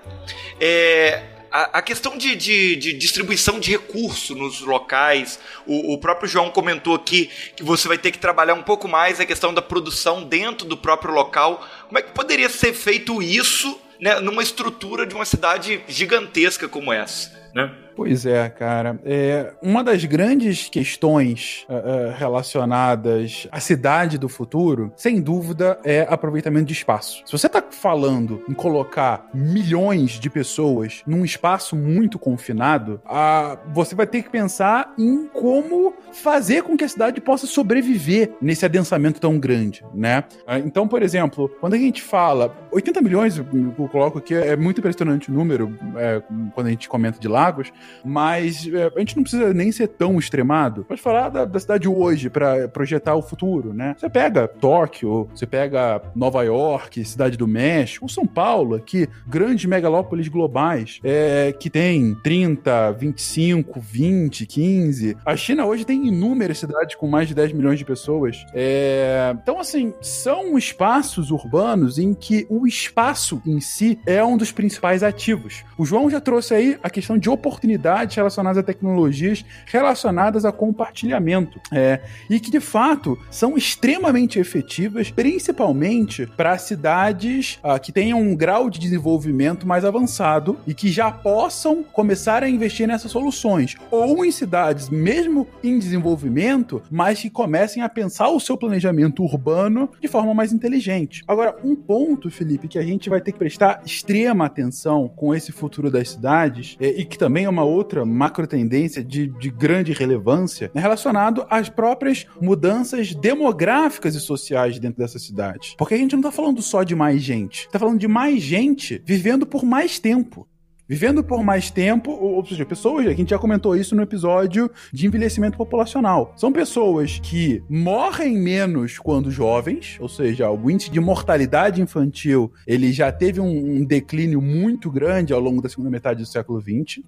É, 0.61 1.32
a, 1.53 1.83
questão 1.83 2.17
de, 2.17 2.35
de, 2.35 2.77
de, 2.77 2.93
distribuição 2.95 3.61
de 3.61 3.71
recurso 3.71 4.35
nos 4.35 4.61
locais, 4.61 5.39
o, 5.67 5.93
o, 5.93 5.99
próprio 5.99 6.29
João 6.29 6.51
comentou 6.51 6.95
aqui 6.95 7.31
que 7.55 7.63
você 7.63 7.87
vai 7.87 7.99
ter 7.99 8.11
que 8.11 8.19
trabalhar 8.19 8.55
um 8.55 8.63
pouco 8.63 8.89
mais 8.89 9.21
a 9.21 9.27
questão 9.27 9.53
da 9.53 9.61
produção 9.61 10.25
dentro 10.25 10.67
do 10.67 10.77
próprio 10.77 11.13
local. 11.13 11.67
Como 11.87 11.99
é 11.99 12.03
que 12.03 12.13
poderia 12.13 12.49
ser 12.49 12.73
feito 12.73 13.23
isso 13.23 13.79
né, 14.01 14.19
numa 14.21 14.43
estrutura 14.43 15.07
de 15.07 15.15
uma 15.15 15.27
cidade 15.27 15.83
gigantesca 15.87 16.67
como 16.67 16.91
essa? 16.91 17.31
Né? 17.55 17.71
Pois 17.95 18.25
é, 18.25 18.49
cara. 18.49 18.99
É, 19.05 19.53
uma 19.63 19.85
das 19.85 20.05
grandes 20.05 20.69
questões 20.69 21.67
uh, 21.69 21.75
uh, 21.75 22.17
relacionadas 22.17 23.47
à 23.51 23.61
cidade 23.61 24.19
do 24.19 24.29
futuro, 24.29 24.93
sem 24.97 25.21
dúvida, 25.21 25.79
é 25.85 26.07
aproveitamento 26.09 26.67
de 26.67 26.73
espaço. 26.73 27.23
Se 27.27 27.33
você 27.33 27.47
está 27.47 27.63
falando 27.71 28.43
em 28.49 28.55
colocar 28.55 29.29
milhões 29.35 30.13
de 30.13 30.31
pessoas 30.31 31.03
num 31.07 31.25
espaço 31.25 31.77
muito 31.77 32.19
confinado, 32.19 33.01
uh, 33.05 33.59
você 33.73 33.95
vai 33.95 34.07
ter 34.07 34.23
que 34.23 34.31
pensar 34.31 34.95
em 34.99 35.27
como 35.27 35.95
fazer 36.13 36.63
com 36.63 36.77
que 36.77 36.85
a 36.85 36.89
cidade 36.89 37.21
possa 37.21 37.47
sobreviver 37.47 38.33
nesse 38.41 38.65
adensamento 38.65 39.21
tão 39.21 39.39
grande, 39.39 39.85
né? 39.95 40.25
então, 40.65 40.87
por 40.87 41.03
exemplo, 41.03 41.49
quando 41.61 41.75
a 41.75 41.79
gente 41.79 42.03
fala 42.03 42.55
80 42.71 43.01
milhões, 43.01 43.39
eu 43.39 43.89
coloco 43.89 44.19
aqui, 44.19 44.35
é 44.35 44.57
muito 44.57 44.79
impressionante 44.79 45.31
o 45.31 45.35
número 45.35 45.77
é, 45.97 46.23
quando 46.55 46.67
a 46.67 46.71
gente 46.71 46.89
comenta 46.89 47.19
de 47.19 47.29
lagos, 47.29 47.73
mas 48.05 48.67
é, 48.67 48.91
a 48.95 48.99
gente 48.99 49.17
não 49.17 49.23
precisa 49.23 49.53
nem 49.53 49.71
ser 49.73 49.89
tão 49.89 50.19
extremado. 50.19 50.85
Pode 50.85 51.01
falar 51.01 51.29
da, 51.29 51.45
da 51.45 51.61
cidade 51.61 51.89
hoje 51.89 52.29
para 52.31 52.69
projetar 52.69 53.15
o 53.15 53.23
futuro, 53.23 53.73
né? 53.73 53.95
Você 53.99 54.09
pega 54.09 54.49
Tóquio, 54.49 55.29
você 55.35 55.47
pega 55.47 56.03
Nova 56.15 56.43
York, 56.43 57.05
Cidade 57.05 57.37
do 57.37 57.47
México, 57.47 58.09
São 58.09 58.27
Paulo, 58.27 58.75
aqui, 58.75 59.09
grandes 59.27 59.65
megalópolis 59.65 60.29
globais, 60.29 61.01
é, 61.03 61.55
que 61.59 61.71
tem 61.71 62.15
30, 62.23 62.93
25, 62.93 63.81
20, 63.81 64.47
15. 64.47 65.17
A 65.25 65.37
China 65.37 65.67
hoje 65.67 65.85
tem 65.85 66.07
inúmeras 66.07 66.59
cidades 66.59 66.95
com 66.97 67.07
mais 67.07 67.29
de 67.29 67.35
10 67.35 67.53
milhões 67.53 67.79
de 67.79 67.85
pessoas. 67.85 68.45
É, 68.55 69.35
então, 69.43 69.59
assim, 69.61 69.93
são 70.01 70.57
espaços 70.57 71.31
urbanos 71.31 71.99
em 71.99 72.15
que 72.15 72.47
o 72.49 72.67
espaço 72.67 73.41
em 73.47 73.61
si 73.61 73.99
é 74.07 74.23
um 74.25 74.37
dos 74.37 74.53
principais 74.53 75.03
ativos. 75.03 75.65
O 75.77 75.85
João 75.85 76.11
já 76.11 76.21
trouxe 76.21 76.55
aí 76.55 76.79
a 76.83 76.91
questão 76.91 77.19
de 77.19 77.29
oportunidade 77.29 77.72
oportunidades 77.73 78.17
relacionadas 78.17 78.59
a 78.59 78.63
tecnologias 78.63 79.45
relacionadas 79.67 80.45
a 80.45 80.53
compartilhamento. 80.53 81.61
É, 81.73 82.01
e 82.29 82.39
que, 82.39 82.51
de 82.51 82.61
fato, 82.61 83.19
são 83.31 83.57
extremamente 83.57 84.39
efetivas, 84.39 85.11
principalmente 85.11 86.27
para 86.27 86.59
cidades 86.59 87.59
uh, 87.65 87.81
que 87.81 87.93
tenham 87.93 88.21
um 88.21 88.37
grau 88.37 88.69
de 88.69 88.79
desenvolvimento 88.79 89.67
mais 89.67 89.85
avançado 89.85 90.59
e 90.67 90.75
que 90.75 90.89
já 90.89 91.11
possam 91.11 91.83
começar 91.83 92.43
a 92.43 92.49
investir 92.49 92.87
nessas 92.87 93.11
soluções. 93.11 93.77
Ou 93.91 94.25
em 94.25 94.31
cidades, 94.31 94.89
mesmo 94.89 95.47
em 95.63 95.79
desenvolvimento, 95.79 96.83
mas 96.91 97.21
que 97.21 97.31
comecem 97.31 97.83
a 97.83 97.89
pensar 97.89 98.29
o 98.29 98.41
seu 98.41 98.57
planejamento 98.57 99.23
urbano 99.23 99.91
de 100.01 100.09
forma 100.09 100.35
mais 100.35 100.53
inteligente. 100.53 101.23
Agora, 101.27 101.57
um 101.65 101.75
ponto, 101.75 102.31
Felipe, 102.31 102.69
que 102.69 102.79
a 102.79 102.83
gente 102.83 103.09
vai 103.09 103.21
ter 103.21 103.33
que 103.33 103.39
prestar 103.39 103.83
extrema 103.85 104.47
atenção 104.47 105.09
com 105.09 105.35
esse 105.35 105.53
futuro 105.53 105.91
das 105.91 106.11
cidades, 106.11 106.77
é, 106.81 106.89
e 106.89 107.05
que 107.05 107.19
também 107.19 107.45
é 107.45 107.49
uma 107.49 107.62
outra 107.65 108.05
macro 108.05 108.47
tendência 108.47 109.03
de, 109.03 109.27
de 109.27 109.51
grande 109.51 109.93
relevância 109.93 110.71
é 110.75 110.81
relacionado 110.81 111.47
às 111.49 111.69
próprias 111.69 112.27
mudanças 112.41 113.15
demográficas 113.15 114.15
e 114.15 114.21
sociais 114.21 114.79
dentro 114.79 114.99
dessa 114.99 115.19
cidade. 115.19 115.75
Porque 115.79 115.95
a 115.95 115.99
gente 115.99 116.13
não 116.13 116.21
está 116.21 116.33
falando 116.33 116.63
só 116.63 116.83
de 116.83 116.95
mais 116.95 117.23
gente, 117.23 117.67
está 117.67 117.79
falando 117.79 117.99
de 117.99 118.09
mais 118.09 118.43
gente 118.43 119.03
vivendo 119.05 119.47
por 119.47 119.65
mais 119.65 119.99
tempo. 119.99 120.47
Vivendo 120.89 121.25
por 121.25 121.43
mais 121.43 121.71
tempo, 121.71 122.11
ou 122.11 122.45
seja, 122.45 122.67
pessoas, 122.67 123.07
a 123.07 123.15
gente 123.15 123.31
já 123.31 123.39
comentou 123.39 123.75
isso 123.75 123.97
no 123.97 124.03
episódio 124.03 124.71
de 124.93 125.07
envelhecimento 125.07 125.57
populacional. 125.57 126.35
São 126.37 126.53
pessoas 126.53 127.19
que 127.19 127.63
morrem 127.67 128.37
menos 128.37 128.99
quando 128.99 129.31
jovens, 129.31 129.97
ou 130.01 130.09
seja, 130.09 130.51
o 130.51 130.71
índice 130.71 130.91
de 130.91 131.01
mortalidade 131.01 131.81
infantil 131.81 132.53
ele 132.67 132.93
já 132.93 133.11
teve 133.11 133.41
um, 133.41 133.77
um 133.77 133.85
declínio 133.85 134.43
muito 134.43 134.91
grande 134.91 135.33
ao 135.33 135.41
longo 135.41 135.63
da 135.63 135.69
segunda 135.71 135.89
metade 135.89 136.21
do 136.21 136.27
século 136.27 136.61
XX. 136.61 137.03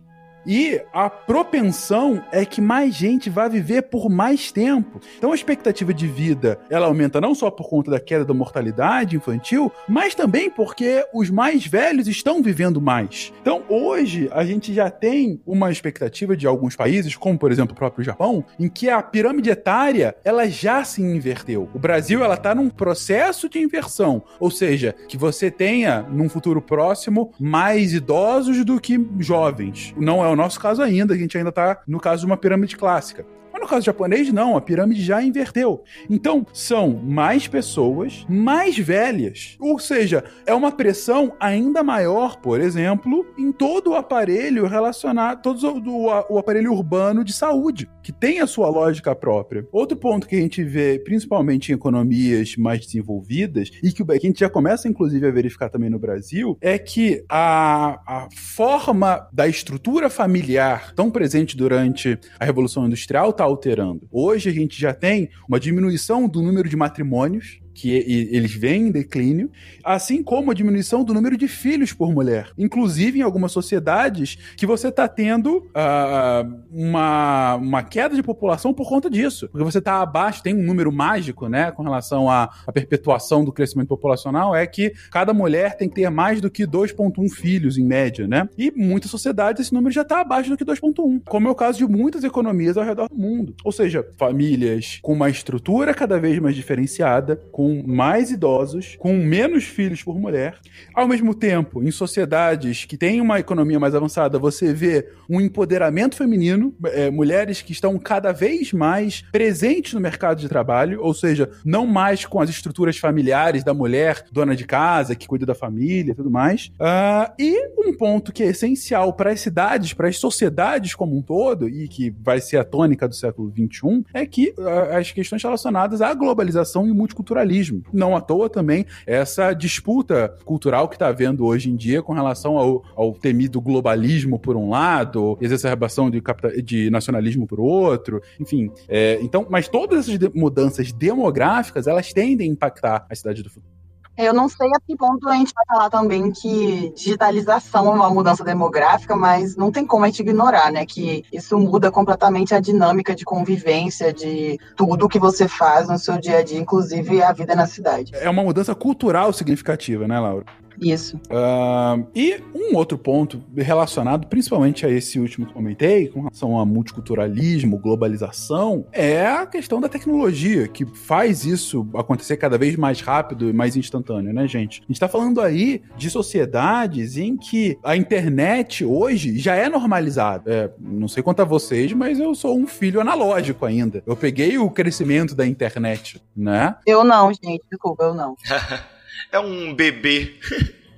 E 0.46 0.80
a 0.92 1.08
propensão 1.08 2.22
é 2.30 2.44
que 2.44 2.60
mais 2.60 2.94
gente 2.94 3.30
vai 3.30 3.48
viver 3.48 3.82
por 3.82 4.10
mais 4.10 4.52
tempo. 4.52 5.00
Então 5.16 5.32
a 5.32 5.34
expectativa 5.34 5.92
de 5.92 6.06
vida, 6.06 6.58
ela 6.70 6.86
aumenta 6.86 7.20
não 7.20 7.34
só 7.34 7.50
por 7.50 7.68
conta 7.68 7.90
da 7.90 8.00
queda 8.00 8.24
da 8.24 8.34
mortalidade 8.34 9.16
infantil, 9.16 9.72
mas 9.88 10.14
também 10.14 10.50
porque 10.50 11.04
os 11.12 11.30
mais 11.30 11.66
velhos 11.66 12.08
estão 12.08 12.42
vivendo 12.42 12.80
mais. 12.80 13.32
Então 13.40 13.62
hoje 13.68 14.28
a 14.32 14.44
gente 14.44 14.72
já 14.74 14.90
tem 14.90 15.40
uma 15.46 15.70
expectativa 15.70 16.36
de 16.36 16.46
alguns 16.46 16.76
países, 16.76 17.16
como 17.16 17.38
por 17.38 17.50
exemplo 17.50 17.72
o 17.72 17.78
próprio 17.78 18.04
Japão, 18.04 18.44
em 18.58 18.68
que 18.68 18.90
a 18.90 19.02
pirâmide 19.02 19.50
etária, 19.50 20.14
ela 20.24 20.48
já 20.48 20.84
se 20.84 21.02
inverteu. 21.02 21.68
O 21.74 21.78
Brasil 21.78 22.22
ela 22.22 22.36
tá 22.36 22.54
num 22.54 22.68
processo 22.68 23.48
de 23.48 23.58
inversão, 23.58 24.22
ou 24.38 24.50
seja, 24.50 24.94
que 25.08 25.16
você 25.16 25.50
tenha 25.50 26.02
num 26.02 26.28
futuro 26.28 26.60
próximo 26.60 27.32
mais 27.38 27.92
idosos 27.92 28.64
do 28.64 28.80
que 28.80 29.00
jovens. 29.18 29.94
Não 29.96 30.24
é 30.24 30.33
o 30.34 30.36
nosso 30.36 30.60
caso 30.60 30.82
ainda, 30.82 31.14
a 31.14 31.16
gente 31.16 31.38
ainda 31.38 31.50
tá 31.50 31.82
no 31.86 31.98
caso 31.98 32.20
de 32.20 32.26
uma 32.26 32.36
pirâmide 32.36 32.76
clássica. 32.76 33.24
Mas 33.54 33.62
no 33.62 33.68
caso 33.68 33.86
japonês, 33.86 34.32
não, 34.32 34.56
a 34.56 34.60
pirâmide 34.60 35.00
já 35.00 35.22
inverteu. 35.22 35.84
Então, 36.10 36.44
são 36.52 36.90
mais 36.90 37.46
pessoas 37.46 38.26
mais 38.28 38.76
velhas. 38.76 39.56
Ou 39.60 39.78
seja, 39.78 40.24
é 40.44 40.52
uma 40.52 40.72
pressão 40.72 41.36
ainda 41.38 41.80
maior, 41.80 42.40
por 42.40 42.60
exemplo, 42.60 43.24
em 43.38 43.52
todo 43.52 43.92
o 43.92 43.94
aparelho 43.94 44.66
relacionado, 44.66 45.40
todo 45.40 45.88
o, 45.88 46.06
o 46.30 46.36
aparelho 46.36 46.72
urbano 46.72 47.22
de 47.22 47.32
saúde, 47.32 47.88
que 48.02 48.10
tem 48.10 48.40
a 48.40 48.46
sua 48.48 48.68
lógica 48.68 49.14
própria. 49.14 49.64
Outro 49.70 49.96
ponto 49.96 50.26
que 50.26 50.34
a 50.34 50.40
gente 50.40 50.64
vê, 50.64 50.98
principalmente 50.98 51.70
em 51.70 51.76
economias 51.76 52.56
mais 52.56 52.84
desenvolvidas, 52.84 53.70
e 53.80 53.92
que 53.92 54.02
a 54.10 54.18
gente 54.18 54.40
já 54.40 54.50
começa, 54.50 54.88
inclusive, 54.88 55.28
a 55.28 55.30
verificar 55.30 55.68
também 55.68 55.88
no 55.88 55.98
Brasil, 56.00 56.58
é 56.60 56.76
que 56.76 57.24
a, 57.28 58.00
a 58.04 58.28
forma 58.34 59.28
da 59.32 59.46
estrutura 59.46 60.10
familiar 60.10 60.92
tão 60.92 61.08
presente 61.08 61.56
durante 61.56 62.18
a 62.40 62.44
Revolução 62.44 62.86
Industrial 62.86 63.30
está 63.30 63.43
alterando. 63.44 64.08
Hoje 64.10 64.48
a 64.48 64.52
gente 64.52 64.80
já 64.80 64.92
tem 64.92 65.30
uma 65.48 65.60
diminuição 65.60 66.28
do 66.28 66.42
número 66.42 66.68
de 66.68 66.76
matrimônios, 66.76 67.60
que 67.74 67.90
eles 67.90 68.54
vêm 68.54 68.88
em 68.88 68.90
declínio, 68.90 69.50
assim 69.82 70.22
como 70.22 70.50
a 70.50 70.54
diminuição 70.54 71.04
do 71.04 71.12
número 71.12 71.36
de 71.36 71.48
filhos 71.48 71.92
por 71.92 72.12
mulher. 72.12 72.50
Inclusive, 72.56 73.18
em 73.18 73.22
algumas 73.22 73.52
sociedades, 73.52 74.38
que 74.56 74.66
você 74.66 74.88
está 74.88 75.08
tendo 75.08 75.58
uh, 75.58 76.62
uma, 76.70 77.56
uma 77.56 77.82
queda 77.82 78.14
de 78.14 78.22
população 78.22 78.72
por 78.72 78.88
conta 78.88 79.10
disso. 79.10 79.48
Porque 79.48 79.64
você 79.64 79.78
está 79.78 80.00
abaixo, 80.00 80.42
tem 80.42 80.54
um 80.54 80.62
número 80.62 80.92
mágico, 80.92 81.48
né, 81.48 81.70
com 81.70 81.82
relação 81.82 82.30
à, 82.30 82.50
à 82.66 82.72
perpetuação 82.72 83.44
do 83.44 83.52
crescimento 83.52 83.88
populacional, 83.88 84.54
é 84.54 84.66
que 84.66 84.92
cada 85.10 85.34
mulher 85.34 85.76
tem 85.76 85.88
que 85.88 85.96
ter 85.96 86.10
mais 86.10 86.40
do 86.40 86.50
que 86.50 86.66
2,1 86.66 87.28
filhos, 87.30 87.76
em 87.76 87.84
média, 87.84 88.26
né? 88.26 88.48
E 88.56 88.72
muitas 88.74 89.10
sociedades 89.10 89.62
esse 89.62 89.74
número 89.74 89.92
já 89.92 90.02
está 90.02 90.20
abaixo 90.20 90.50
do 90.50 90.56
que 90.56 90.64
2,1, 90.64 91.22
como 91.24 91.48
é 91.48 91.50
o 91.50 91.54
caso 91.54 91.78
de 91.78 91.86
muitas 91.86 92.24
economias 92.24 92.76
ao 92.76 92.84
redor 92.84 93.08
do 93.08 93.16
mundo. 93.16 93.54
Ou 93.64 93.72
seja, 93.72 94.06
famílias 94.16 94.98
com 95.02 95.12
uma 95.12 95.28
estrutura 95.30 95.94
cada 95.94 96.18
vez 96.18 96.38
mais 96.38 96.54
diferenciada, 96.54 97.36
com 97.50 97.63
com 97.64 97.82
mais 97.86 98.30
idosos, 98.30 98.94
com 98.98 99.14
menos 99.14 99.64
filhos 99.64 100.02
por 100.02 100.18
mulher. 100.20 100.58
Ao 100.92 101.08
mesmo 101.08 101.34
tempo, 101.34 101.82
em 101.82 101.90
sociedades 101.90 102.84
que 102.84 102.98
têm 102.98 103.22
uma 103.22 103.40
economia 103.40 103.80
mais 103.80 103.94
avançada, 103.94 104.38
você 104.38 104.74
vê 104.74 105.08
um 105.30 105.40
empoderamento 105.40 106.14
feminino, 106.14 106.74
é, 106.88 107.10
mulheres 107.10 107.62
que 107.62 107.72
estão 107.72 107.98
cada 107.98 108.32
vez 108.32 108.74
mais 108.74 109.22
presentes 109.32 109.94
no 109.94 110.00
mercado 110.00 110.40
de 110.40 110.48
trabalho, 110.48 111.00
ou 111.00 111.14
seja, 111.14 111.48
não 111.64 111.86
mais 111.86 112.26
com 112.26 112.38
as 112.38 112.50
estruturas 112.50 112.98
familiares 112.98 113.64
da 113.64 113.72
mulher, 113.72 114.26
dona 114.30 114.54
de 114.54 114.66
casa, 114.66 115.14
que 115.14 115.26
cuida 115.26 115.46
da 115.46 115.54
família 115.54 116.12
e 116.12 116.14
tudo 116.14 116.30
mais. 116.30 116.70
Uh, 116.78 117.32
e 117.38 117.70
um 117.78 117.96
ponto 117.96 118.30
que 118.30 118.42
é 118.42 118.48
essencial 118.48 119.14
para 119.14 119.30
as 119.30 119.40
cidades, 119.40 119.94
para 119.94 120.08
as 120.08 120.18
sociedades 120.18 120.94
como 120.94 121.16
um 121.16 121.22
todo, 121.22 121.66
e 121.66 121.88
que 121.88 122.14
vai 122.22 122.42
ser 122.42 122.58
a 122.58 122.64
tônica 122.64 123.08
do 123.08 123.14
século 123.14 123.50
XXI, 123.50 124.04
é 124.12 124.26
que 124.26 124.52
uh, 124.58 124.98
as 124.98 125.10
questões 125.12 125.42
relacionadas 125.42 126.02
à 126.02 126.12
globalização 126.12 126.86
e 126.86 126.92
multiculturalismo 126.92 127.53
não 127.92 128.16
à 128.16 128.20
toa 128.20 128.48
também 128.48 128.86
essa 129.06 129.52
disputa 129.52 130.36
cultural 130.44 130.88
que 130.88 130.96
está 130.96 131.08
havendo 131.08 131.44
hoje 131.44 131.70
em 131.70 131.76
dia 131.76 132.02
com 132.02 132.12
relação 132.12 132.56
ao, 132.56 132.84
ao 132.94 133.12
temido 133.12 133.60
globalismo 133.60 134.38
por 134.38 134.56
um 134.56 134.70
lado, 134.70 135.38
exacerbação 135.40 136.10
de, 136.10 136.22
de 136.62 136.90
nacionalismo 136.90 137.46
por 137.46 137.60
outro, 137.60 138.22
enfim. 138.40 138.70
É, 138.88 139.18
então, 139.22 139.46
mas 139.48 139.68
todas 139.68 140.08
essas 140.08 140.32
mudanças 140.34 140.92
demográficas 140.92 141.86
elas 141.86 142.12
tendem 142.12 142.48
a 142.48 142.52
impactar 142.52 143.06
a 143.08 143.14
cidade 143.14 143.42
do 143.42 143.50
futuro. 143.50 143.73
Eu 144.16 144.32
não 144.32 144.48
sei 144.48 144.68
a 144.68 144.80
que 144.80 144.96
ponto 144.96 145.28
a 145.28 145.34
gente 145.34 145.52
vai 145.52 145.64
falar 145.66 145.90
também 145.90 146.30
que 146.30 146.92
digitalização 146.94 147.88
é 147.88 147.90
uma 147.90 148.10
mudança 148.10 148.44
demográfica, 148.44 149.16
mas 149.16 149.56
não 149.56 149.72
tem 149.72 149.84
como 149.84 150.04
a 150.04 150.08
gente 150.08 150.20
ignorar, 150.20 150.70
né? 150.70 150.86
Que 150.86 151.24
isso 151.32 151.58
muda 151.58 151.90
completamente 151.90 152.54
a 152.54 152.60
dinâmica 152.60 153.14
de 153.14 153.24
convivência, 153.24 154.12
de 154.12 154.58
tudo 154.76 155.08
que 155.08 155.18
você 155.18 155.48
faz 155.48 155.88
no 155.88 155.98
seu 155.98 156.18
dia 156.18 156.38
a 156.38 156.42
dia, 156.42 156.58
inclusive 156.58 157.22
a 157.22 157.32
vida 157.32 157.56
na 157.56 157.66
cidade. 157.66 158.12
É 158.14 158.30
uma 158.30 158.44
mudança 158.44 158.74
cultural 158.74 159.32
significativa, 159.32 160.06
né, 160.06 160.20
Laura? 160.20 160.44
Isso. 160.80 161.16
Uh, 161.16 162.06
e 162.14 162.40
um 162.54 162.76
outro 162.76 162.98
ponto 162.98 163.42
relacionado 163.56 164.26
principalmente 164.26 164.86
a 164.86 164.90
esse 164.90 165.18
último 165.18 165.46
que 165.46 165.52
comentei, 165.52 166.08
com 166.08 166.20
relação 166.20 166.58
a 166.58 166.66
multiculturalismo, 166.66 167.78
globalização, 167.78 168.86
é 168.92 169.26
a 169.26 169.46
questão 169.46 169.80
da 169.80 169.88
tecnologia, 169.88 170.68
que 170.68 170.84
faz 170.84 171.44
isso 171.44 171.86
acontecer 171.94 172.36
cada 172.36 172.58
vez 172.58 172.76
mais 172.76 173.00
rápido 173.00 173.48
e 173.48 173.52
mais 173.52 173.76
instantâneo, 173.76 174.32
né, 174.32 174.46
gente? 174.46 174.82
A 174.82 174.86
gente 174.86 175.00
tá 175.00 175.08
falando 175.08 175.40
aí 175.40 175.82
de 175.96 176.10
sociedades 176.10 177.16
em 177.16 177.36
que 177.36 177.78
a 177.82 177.96
internet 177.96 178.84
hoje 178.84 179.38
já 179.38 179.54
é 179.54 179.68
normalizada. 179.68 180.52
É, 180.52 180.70
não 180.80 181.08
sei 181.08 181.22
quanto 181.22 181.42
a 181.42 181.44
vocês, 181.44 181.92
mas 181.92 182.18
eu 182.18 182.34
sou 182.34 182.58
um 182.58 182.66
filho 182.66 183.00
analógico 183.00 183.64
ainda. 183.64 184.02
Eu 184.06 184.16
peguei 184.16 184.58
o 184.58 184.70
crescimento 184.70 185.34
da 185.34 185.46
internet, 185.46 186.20
né? 186.36 186.76
Eu 186.86 187.04
não, 187.04 187.32
gente, 187.32 187.62
desculpa, 187.70 188.04
eu 188.04 188.14
não. 188.14 188.36
é 189.34 189.38
um 189.40 189.74
bebê. 189.74 190.34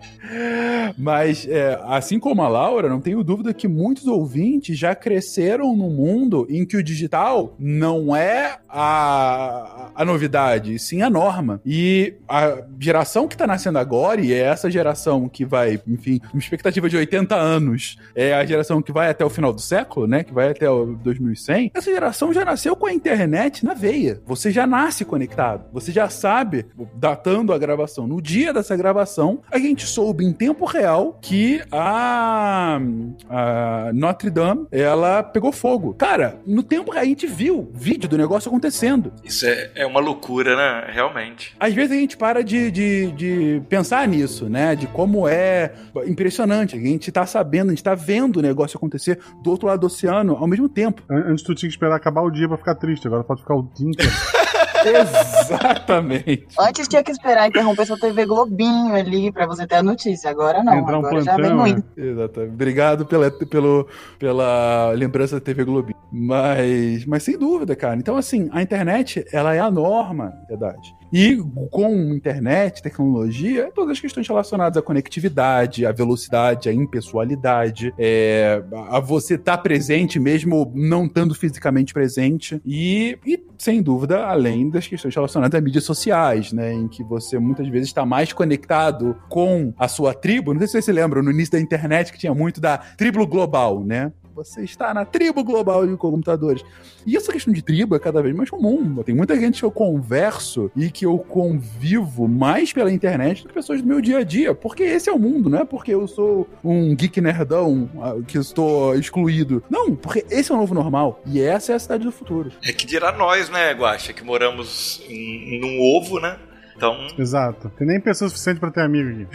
Mas, 0.97 1.47
é, 1.49 1.79
assim 1.85 2.19
como 2.19 2.43
a 2.43 2.49
Laura, 2.49 2.89
não 2.89 3.01
tenho 3.01 3.23
dúvida 3.25 3.53
que 3.55 3.69
muitos 3.69 4.07
ouvintes 4.07 4.79
já 4.79 4.95
cresceram 4.95 5.77
num 5.77 5.91
mundo 5.91 6.47
em 6.51 6.65
que 6.65 6.77
o 6.77 6.83
digital 6.83 7.55
não 7.59 8.15
é 8.15 8.59
a, 8.69 9.91
a 9.95 10.05
novidade, 10.05 10.79
sim 10.79 11.03
a 11.03 11.11
norma. 11.11 11.61
E 11.65 12.15
a 12.29 12.63
geração 12.79 13.29
que 13.29 13.35
está 13.35 13.47
nascendo 13.47 13.79
agora, 13.79 14.21
e 14.21 14.33
é 14.33 14.39
essa 14.39 14.71
geração 14.71 15.29
que 15.29 15.45
vai, 15.45 15.81
enfim, 15.87 16.21
uma 16.33 16.41
expectativa 16.41 16.89
de 16.89 16.97
80 16.97 17.35
anos, 17.35 17.99
é 18.15 18.35
a 18.35 18.45
geração 18.45 18.83
que 18.83 18.93
vai 18.93 19.11
até 19.11 19.25
o 19.25 19.31
final 19.31 19.53
do 19.53 19.61
século, 19.61 20.07
né? 20.07 20.25
Que 20.25 20.33
vai 20.33 20.51
até 20.51 20.69
o 20.69 20.87
2100. 20.87 21.73
Essa 21.75 21.91
geração 21.91 22.33
já 22.33 22.45
nasceu 22.45 22.75
com 22.75 22.87
a 22.87 22.93
internet 22.93 23.65
na 23.65 23.75
veia. 23.75 24.21
Você 24.27 24.51
já 24.51 24.67
nasce 24.67 25.05
conectado. 25.05 25.65
Você 25.73 25.93
já 25.93 26.09
sabe, 26.09 26.67
datando 26.95 27.53
a 27.53 27.59
gravação. 27.59 28.07
No 28.07 28.21
dia 28.21 28.53
dessa 28.53 28.77
gravação, 28.77 29.41
a 29.51 29.59
gente 29.59 29.87
soube 29.87 30.22
em 30.23 30.33
tempo 30.33 30.65
real 30.65 31.19
que 31.21 31.61
a, 31.71 32.81
a 33.29 33.91
Notre 33.93 34.31
Dame, 34.31 34.67
ela 34.71 35.23
pegou 35.23 35.51
fogo. 35.51 35.95
Cara, 35.95 36.39
no 36.47 36.63
tempo 36.63 36.93
real 36.93 37.03
a 37.03 37.07
gente 37.07 37.27
viu 37.27 37.71
vídeo 37.75 38.09
do 38.09 38.17
negócio 38.17 38.49
acontecendo. 38.49 39.13
Isso 39.25 39.45
é, 39.47 39.71
é 39.75 39.87
uma 39.87 39.99
loucura, 39.99 40.57
né? 40.57 40.93
Realmente. 40.93 41.57
Às 41.59 41.75
vezes 41.75 41.91
a 41.91 42.01
gente 42.01 42.17
para 42.17 42.45
de, 42.45 42.71
de, 42.71 43.11
de 43.13 43.63
pensar 43.69 44.07
nisso, 44.07 44.49
né? 44.49 44.77
De 44.77 44.87
como 44.87 45.27
é 45.27 45.73
impressionante. 46.07 46.77
A 46.77 46.81
gente 46.81 47.11
tá 47.11 47.27
sabendo, 47.27 47.69
a 47.69 47.71
gente 47.71 47.83
tá 47.83 47.95
vendo 47.95 48.37
o 48.37 48.43
negócio 48.43 48.77
acontecer 48.77 49.19
do 49.43 49.51
outro 49.51 49.67
lado 49.67 49.81
do 49.81 49.87
oceano 49.87 50.37
ao 50.37 50.47
mesmo 50.47 50.69
tempo. 50.69 51.03
Antes 51.11 51.43
tu 51.43 51.55
tinha 51.55 51.69
que 51.69 51.75
esperar 51.75 51.97
acabar 51.97 52.23
o 52.23 52.31
dia 52.31 52.47
pra 52.47 52.57
ficar 52.57 52.77
triste, 52.77 53.07
agora 53.07 53.25
pode 53.25 53.43
ficar 53.43 53.57
o 53.57 53.69
dia 53.75 53.89
inteiro. 53.89 54.13
Exatamente. 54.85 56.47
Antes 56.59 56.89
tinha 56.89 57.03
que 57.03 57.13
esperar 57.13 57.49
interromper 57.49 57.87
sua 57.87 57.99
TV 57.99 58.27
Globinho 58.27 58.95
ali 58.95 59.33
pra 59.33 59.47
você 59.47 59.67
ter 59.67 59.77
a 59.77 59.83
notícia. 59.83 60.31
Agora 60.31 60.63
não. 60.63 60.75
Entrar 60.75 60.97
agora 60.97 61.17
um 61.17 61.23
já 61.23 61.37
vem 61.37 61.55
muito. 61.55 61.85
Exatamente. 61.97 62.53
Obrigado 62.53 63.07
pela, 63.07 63.31
pelo, 63.31 63.89
pela 64.19 64.93
lembrança 64.93 65.37
da 65.37 65.41
TV 65.41 65.65
Globinho. 65.65 65.97
Mas, 66.11 67.05
mas 67.07 67.23
sem 67.23 67.39
dúvida, 67.39 67.75
cara. 67.75 67.97
Então, 67.97 68.17
assim, 68.17 68.49
a 68.53 68.63
internet, 68.63 69.25
ela 69.33 69.55
é 69.55 69.61
a 69.61 69.71
norma, 69.71 70.27
na 70.27 70.47
verdade. 70.47 71.02
E 71.13 71.37
com 71.71 72.15
internet, 72.15 72.83
tecnologia, 72.83 73.71
todas 73.75 73.93
as 73.93 74.01
questões 74.01 74.27
relacionadas 74.27 74.79
à 74.79 74.83
conectividade, 74.83 75.85
à 75.85 75.93
velocidade, 75.93 76.69
à 76.69 76.73
impessoalidade, 76.73 77.93
é, 77.99 78.63
a 78.89 78.99
você 78.99 79.35
estar 79.35 79.59
tá 79.59 79.63
presente 79.63 80.19
mesmo 80.19 80.73
não 80.75 81.05
estando 81.05 81.35
fisicamente 81.35 81.93
presente. 81.93 82.61
E, 82.65 83.19
e, 83.27 83.39
sem 83.59 83.83
dúvida, 83.83 84.25
além 84.27 84.71
das 84.71 84.87
questões 84.87 85.15
relacionadas 85.15 85.59
a 85.59 85.63
mídias 85.63 85.85
sociais, 85.85 86.53
né? 86.53 86.73
Em 86.73 86.89
que 86.89 87.05
você 87.05 87.39
muitas 87.39 87.69
vezes 87.69 87.89
está 87.89 88.07
mais 88.07 88.33
conectado 88.33 89.17
com 89.29 89.75
a 89.77 89.89
sua 89.89 90.15
tribo. 90.15 90.53
Não 90.53 90.61
sei 90.61 90.67
se 90.67 90.73
vocês 90.73 90.85
se 90.87 90.93
lembram, 90.93 91.23
no 91.23 91.31
início 91.31 91.53
da 91.53 91.61
internet 91.61 92.11
que 92.11 92.19
tinha 92.19 92.35
muito 92.35 92.61
da 92.61 92.79
tribo 92.79 93.27
global, 93.27 93.85
né? 93.85 94.13
Você 94.35 94.63
está 94.63 94.95
na 94.95 95.05
tribo 95.05 95.45
global 95.45 95.87
de 95.87 95.95
computadores. 95.97 96.65
E 97.07 97.17
essa 97.17 97.33
questão 97.33 97.53
de 97.53 97.61
tribo 97.61 97.95
é 97.95 97.99
cada 97.99 98.23
vez 98.23 98.35
mais 98.35 98.49
comum. 98.49 99.03
Tem 99.03 99.15
muita 99.15 99.39
gente 99.39 99.61
que 99.61 99.65
eu 99.65 99.71
converso 99.71 100.71
e 100.75 100.91
que 100.91 101.05
eu 101.05 101.19
convivo 101.19 102.27
mais 102.27 102.73
pela 102.73 102.91
internet 102.91 103.43
do 103.43 103.49
que 103.49 103.55
pessoas 103.55 103.83
do 103.83 103.87
meu 103.87 104.01
dia 104.01 104.19
a 104.19 104.25
dia. 104.25 104.55
Porque 104.55 104.83
esse 104.83 105.11
é 105.11 105.13
o 105.13 105.19
mundo, 105.19 105.51
não 105.51 105.59
é 105.59 105.65
porque 105.65 105.93
eu 105.93 106.09
sou 106.09 106.49
um 106.65 106.95
geek 106.95 107.21
nerdão 107.21 107.91
ah, 108.01 108.15
que 108.27 108.39
estou 108.39 108.95
excluído. 108.95 109.63
Não, 109.69 109.95
porque 109.95 110.25
esse 110.31 110.51
é 110.51 110.55
o 110.55 110.59
novo 110.59 110.75
normal. 110.75 111.21
E 111.27 111.41
essa 111.41 111.73
é 111.73 111.75
a 111.75 111.79
cidade 111.79 112.05
do 112.05 112.13
futuro. 112.13 112.53
É 112.65 112.73
que 112.73 112.87
dirá 112.87 113.13
nós, 113.13 113.51
né, 113.51 113.73
Guacha, 113.73 114.13
que 114.13 114.25
moramos 114.25 115.03
num 115.09 115.79
ovo, 115.81 116.19
né? 116.21 116.39
Então... 116.77 117.09
Exato. 117.19 117.71
Tem 117.77 117.87
nem 117.87 118.01
pessoa 118.01 118.29
suficiente 118.29 118.61
para 118.61 118.71
ter 118.71 118.83
amigo 118.83 119.11
aqui. 119.11 119.27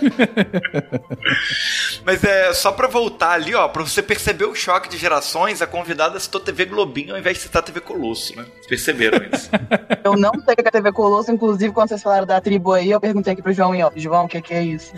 Mas 2.04 2.24
é 2.24 2.52
só 2.54 2.72
pra 2.72 2.88
voltar 2.88 3.32
ali, 3.32 3.54
ó, 3.54 3.68
pra 3.68 3.82
você 3.82 4.02
perceber 4.02 4.44
o 4.44 4.54
choque 4.54 4.88
de 4.88 4.96
gerações, 4.96 5.60
a 5.60 5.66
convidada 5.66 6.18
citou 6.18 6.40
TV 6.40 6.66
Globinho 6.66 7.12
ao 7.12 7.18
invés 7.18 7.36
de 7.36 7.42
citar 7.42 7.62
TV 7.62 7.80
Colosso, 7.80 8.36
né? 8.36 8.44
Vocês 8.54 8.66
perceberam 8.66 9.18
isso? 9.32 9.50
eu 10.02 10.16
não 10.16 10.32
sei 10.32 10.54
o 10.54 10.56
que 10.56 10.68
é 10.68 10.70
TV 10.70 10.92
Colosso, 10.92 11.30
inclusive 11.30 11.72
quando 11.72 11.88
vocês 11.88 12.02
falaram 12.02 12.26
da 12.26 12.40
tribo 12.40 12.72
aí, 12.72 12.90
eu 12.90 13.00
perguntei 13.00 13.32
aqui 13.32 13.42
pro 13.42 13.52
João 13.52 13.74
e 13.74 13.82
ó, 13.82 13.90
João, 13.94 14.24
o 14.24 14.28
que, 14.28 14.40
que 14.40 14.54
é 14.54 14.62
isso? 14.62 14.92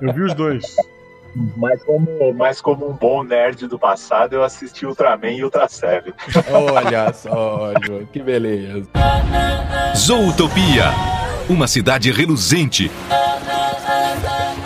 eu 0.00 0.12
vi 0.12 0.22
os 0.22 0.34
dois. 0.34 0.64
Mas 1.56 1.82
como, 1.84 2.34
mas 2.34 2.60
como 2.60 2.90
um 2.90 2.92
bom 2.92 3.22
nerd 3.22 3.66
do 3.68 3.78
passado, 3.78 4.34
eu 4.34 4.42
assisti 4.42 4.84
Ultraman 4.84 5.30
e 5.30 5.44
Ultra 5.44 5.68
Seven. 5.68 6.12
Olha 6.50 7.12
só, 7.12 7.72
que 8.12 8.20
beleza. 8.20 8.88
Zootopia, 9.96 10.86
uma 11.48 11.68
cidade 11.68 12.10
reluzente, 12.10 12.90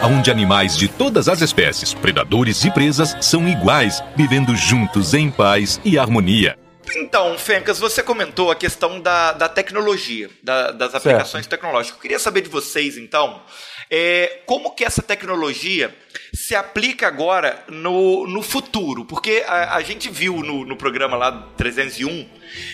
onde 0.03 0.31
animais 0.31 0.77
de 0.77 0.89
todas 0.89 1.29
as 1.29 1.43
espécies, 1.43 1.93
predadores 1.93 2.65
e 2.65 2.71
presas, 2.71 3.17
são 3.21 3.47
iguais, 3.47 4.03
vivendo 4.17 4.57
juntos 4.57 5.13
em 5.13 5.31
paz 5.31 5.81
e 5.85 5.99
harmonia. 5.99 6.57
Então, 6.97 7.39
Fencas, 7.39 7.79
você 7.79 8.03
comentou 8.03 8.51
a 8.51 8.57
questão 8.57 9.01
da, 9.01 9.33
da 9.33 9.49
tecnologia, 9.49 10.29
da, 10.43 10.73
das 10.73 10.95
aplicações 10.95 11.47
tecnológicas. 11.47 11.97
Eu 11.97 12.03
queria 12.03 12.19
saber 12.19 12.43
de 12.43 12.51
vocês, 12.51 12.99
então, 12.99 13.43
é, 13.95 14.41
como 14.47 14.71
que 14.71 14.87
essa 14.87 15.03
tecnologia 15.03 15.95
se 16.33 16.57
aplica 16.57 17.07
agora 17.07 17.63
no, 17.69 18.27
no 18.27 18.41
futuro? 18.41 19.05
Porque 19.05 19.45
a, 19.47 19.77
a 19.77 19.83
gente 19.83 20.09
viu 20.09 20.37
no, 20.37 20.65
no 20.65 20.77
programa 20.77 21.15
lá 21.15 21.51
301 21.59 22.27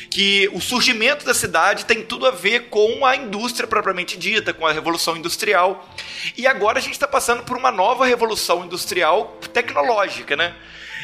que 0.08 0.48
o 0.52 0.60
surgimento 0.60 1.24
da 1.24 1.34
cidade 1.34 1.86
tem 1.86 2.04
tudo 2.04 2.24
a 2.24 2.30
ver 2.30 2.68
com 2.68 3.04
a 3.04 3.16
indústria 3.16 3.66
propriamente 3.66 4.16
dita, 4.16 4.54
com 4.54 4.64
a 4.64 4.70
revolução 4.70 5.16
industrial. 5.16 5.92
E 6.36 6.46
agora 6.46 6.78
a 6.78 6.80
gente 6.80 6.92
está 6.92 7.08
passando 7.08 7.42
por 7.42 7.56
uma 7.56 7.72
nova 7.72 8.06
revolução 8.06 8.64
industrial 8.64 9.40
tecnológica, 9.52 10.36
né? 10.36 10.54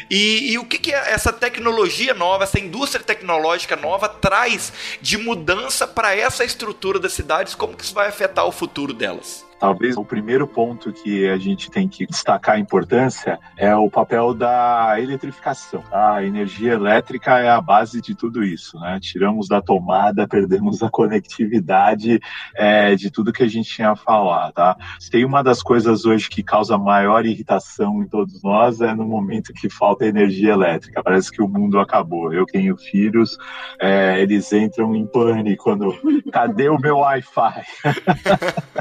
E, 0.09 0.53
e 0.53 0.59
o 0.59 0.64
que, 0.64 0.79
que 0.79 0.92
essa 0.92 1.33
tecnologia 1.33 2.14
nova, 2.14 2.44
essa 2.44 2.61
indústria 2.61 3.03
tecnológica 3.03 3.74
nova 3.74 4.09
traz 4.09 4.72
de 5.00 5.18
mudança 5.18 5.88
para 5.88 6.14
essa 6.14 6.44
estrutura 6.44 7.00
das 7.00 7.14
cidades? 7.14 7.57
Como 7.57 7.77
que 7.77 7.83
isso 7.83 7.94
vai 7.94 8.09
afetar 8.09 8.46
o 8.46 8.53
futuro 8.53 8.92
delas? 8.92 9.44
Talvez 9.64 9.96
o 9.96 10.05
primeiro 10.05 10.46
ponto 10.46 10.92
que 10.92 11.27
a 11.27 11.38
gente 11.38 11.70
tem 11.70 11.88
que 11.88 12.05
destacar 12.05 12.57
a 12.57 12.59
importância 12.59 13.38
é 13.57 13.74
o 13.74 13.88
papel 13.88 14.35
da 14.35 15.00
eletrificação. 15.00 15.83
A 15.90 16.22
energia 16.22 16.74
elétrica 16.74 17.38
é 17.38 17.48
a 17.48 17.62
base 17.62 18.03
de 18.03 18.14
tudo 18.14 18.44
isso, 18.44 18.79
né? 18.79 18.98
Tiramos 19.00 19.48
da 19.48 19.62
tomada, 19.62 20.29
perdemos 20.29 20.83
a 20.83 20.90
conectividade 20.90 22.20
é, 22.55 22.94
de 22.94 23.11
tudo 23.11 23.33
que 23.33 23.42
a 23.42 23.48
gente 23.48 23.70
tinha 23.70 23.92
a 23.92 23.96
falar, 23.96 24.53
tá? 24.53 24.77
Tem 25.11 25.24
uma 25.24 25.42
das 25.42 25.62
coisas 25.62 26.05
hoje 26.05 26.29
que 26.29 26.42
causa 26.42 26.77
maior 26.77 27.24
irritação 27.24 28.03
em 28.03 28.07
todos 28.07 28.42
nós 28.42 28.83
é 28.83 28.94
no 28.94 29.07
momento 29.07 29.55
que 29.55 29.70
falta 29.70 30.05
energia 30.05 30.53
elétrica. 30.53 31.03
Parece 31.03 31.31
que 31.31 31.40
o 31.40 31.48
mundo 31.48 31.81
acabou. 31.81 32.35
Eu 32.35 32.44
tenho 32.44 32.77
filhos, 32.77 33.38
é, 33.81 34.20
eles 34.20 34.53
entram 34.53 34.94
em 34.94 35.07
pânico 35.07 35.64
quando 35.64 35.94
cadê 36.31 36.68
o 36.68 36.79
meu 36.79 36.98
Wi-Fi? 36.98 37.62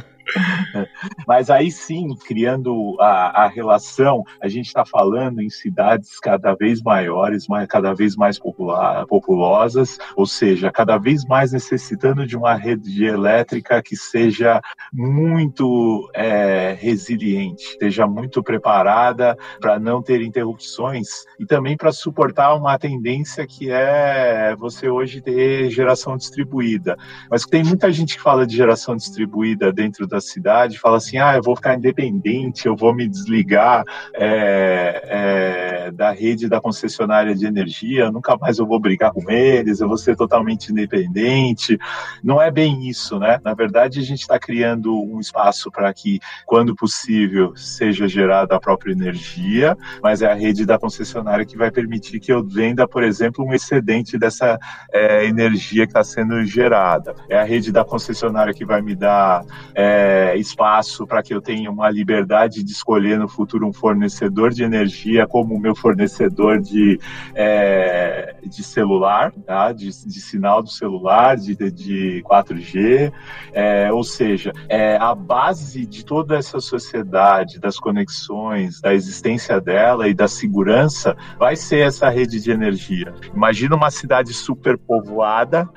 Mas 1.28 1.50
aí 1.50 1.72
sim, 1.72 2.15
criando 2.15 2.98
a, 3.00 3.43
a 3.43 3.48
relação, 3.48 4.24
a 4.41 4.48
gente 4.48 4.67
está 4.67 4.86
falando 4.86 5.41
em 5.41 5.50
cidades 5.50 6.19
cada 6.19 6.54
vez 6.56 6.82
maiores, 6.82 7.48
cada 7.69 7.93
vez 7.93 8.15
mais 8.15 8.39
popular, 8.39 9.06
populosas, 9.06 9.98
ou 10.15 10.26
seja, 10.26 10.72
cada 10.72 10.98
vez 10.98 11.26
mais 11.26 11.52
necessitando 11.52 12.26
de 12.26 12.38
uma 12.38 12.56
rede 12.56 13.06
elétrica 13.06 13.82
que 13.82 13.96
seja 13.96 14.62
muito 14.91 16.10
é, 16.13 16.76
resiliente, 16.80 17.63
esteja 17.63 18.08
muito 18.08 18.43
preparada 18.43 19.38
para 19.60 19.80
não 19.80 20.02
ter 20.02 20.22
interrupções 20.22 21.08
e 21.39 21.46
também 21.46 21.78
para 21.78 21.91
suportar 21.91 22.56
uma 22.56 22.78
tendência 22.78 23.46
que 23.48 23.72
é 23.72 24.56
você 24.58 24.89
hoje 24.89 25.22
ter 25.22 25.69
geração 25.69 26.17
distribuída. 26.17 26.98
Mas 27.30 27.46
tem 27.46 27.63
muita 27.63 27.91
gente 27.91 28.15
que 28.15 28.22
fala 28.22 28.46
de 28.46 28.56
geração 28.56 28.96
distribuída 28.96 29.72
dentro 29.72 30.08
da 30.08 30.19
cidade 30.23 30.79
fala 30.79 30.97
assim: 30.97 31.17
ah, 31.17 31.36
eu 31.36 31.43
vou 31.43 31.55
ficar 31.55 31.75
independente, 31.75 32.65
eu 32.65 32.75
vou 32.75 32.93
me 32.93 33.07
desligar 33.07 33.83
é, 34.13 35.03
é, 35.05 35.91
da 35.91 36.12
rede 36.12 36.47
da 36.47 36.59
concessionária 36.59 37.36
de 37.36 37.45
energia, 37.45 38.12
nunca 38.12 38.38
mais 38.38 38.57
eu 38.57 38.65
vou 38.65 38.79
brigar 38.79 39.12
com 39.12 39.29
eles, 39.29 39.79
eu 39.79 39.88
vou 39.88 39.97
ser 39.97 40.15
totalmente 40.15 40.71
independente. 40.71 41.77
Não 42.23 42.41
é 42.41 42.49
bem 42.49 42.88
isso, 42.88 43.19
né? 43.19 43.39
Na 43.43 43.53
verdade, 43.53 43.99
a 43.99 44.03
gente 44.03 44.21
está 44.21 44.39
criando 44.39 44.93
um 45.01 45.19
espaço 45.19 45.71
para 45.71 45.93
que, 45.93 46.19
quando 46.45 46.75
possível, 46.75 47.55
seja 47.55 48.07
gerada 48.07 48.55
a 48.55 48.59
própria 48.59 48.91
energia, 48.91 49.77
mas 50.01 50.21
é 50.21 50.31
a 50.31 50.33
rede 50.33 50.65
da 50.65 50.77
concessionária 50.79 51.45
que 51.45 51.57
vai 51.57 51.71
permitir 51.71 52.19
que 52.19 52.31
eu 52.31 52.43
venda, 52.43 52.88
por 52.88 53.03
exemplo, 53.03 53.45
um 53.45 53.53
excedente 53.53 54.17
dessa 54.17 54.57
é, 54.91 55.25
energia 55.25 55.86
que 55.86 55.91
está 55.91 56.03
sendo 56.03 56.43
gerada. 56.45 57.15
É 57.29 57.38
a 57.38 57.43
rede 57.43 57.71
da 57.71 57.83
concessionária 57.83 58.53
que 58.53 58.65
vai 58.65 58.81
me 58.81 58.95
dar 58.95 59.43
é, 59.75 60.12
é, 60.13 60.38
espaço 60.38 61.08
para 61.08 61.23
que 61.23 61.34
eu 61.34 61.41
tenha 61.41 61.71
uma 61.71 61.89
liberdade 61.89 62.63
de 62.63 62.71
escolher 62.71 63.17
no 63.17 63.28
futuro 63.28 63.67
um 63.67 63.73
fornecedor 63.73 64.52
de 64.52 64.63
energia 64.63 65.26
como 65.26 65.56
o 65.56 65.60
meu 65.60 65.76
fornecedor 65.76 66.62
de, 66.62 66.99
é, 67.34 68.36
de 68.45 68.63
celular, 68.63 69.32
tá? 69.45 69.71
de, 69.71 69.86
de, 69.88 70.21
sinal 70.21 70.62
do 70.62 70.69
celular, 70.69 71.36
de, 71.36 71.56
de 71.71 72.23
4G, 72.30 73.12
é, 73.54 73.91
ou 73.91 74.04
seja, 74.04 74.52
a 74.99 75.15
base 75.15 75.86
de 75.86 76.06
toda 76.06 76.38
essa 76.38 76.60
sociedade, 76.60 77.60
das 77.60 77.80
conexões, 77.80 78.82
da 78.82 78.93
existência 78.93 79.60
dela 79.60 80.08
e 80.08 80.13
da 80.13 80.28
segurança, 80.28 81.15
vai 81.39 81.56
ser 81.56 81.88
essa 81.88 82.10
rede 82.10 82.39
de 82.39 82.52
energia. 82.52 83.13
Imagina 83.34 83.76
uma 83.76 83.89
cidade 83.89 84.34
superpovoada 84.34 85.67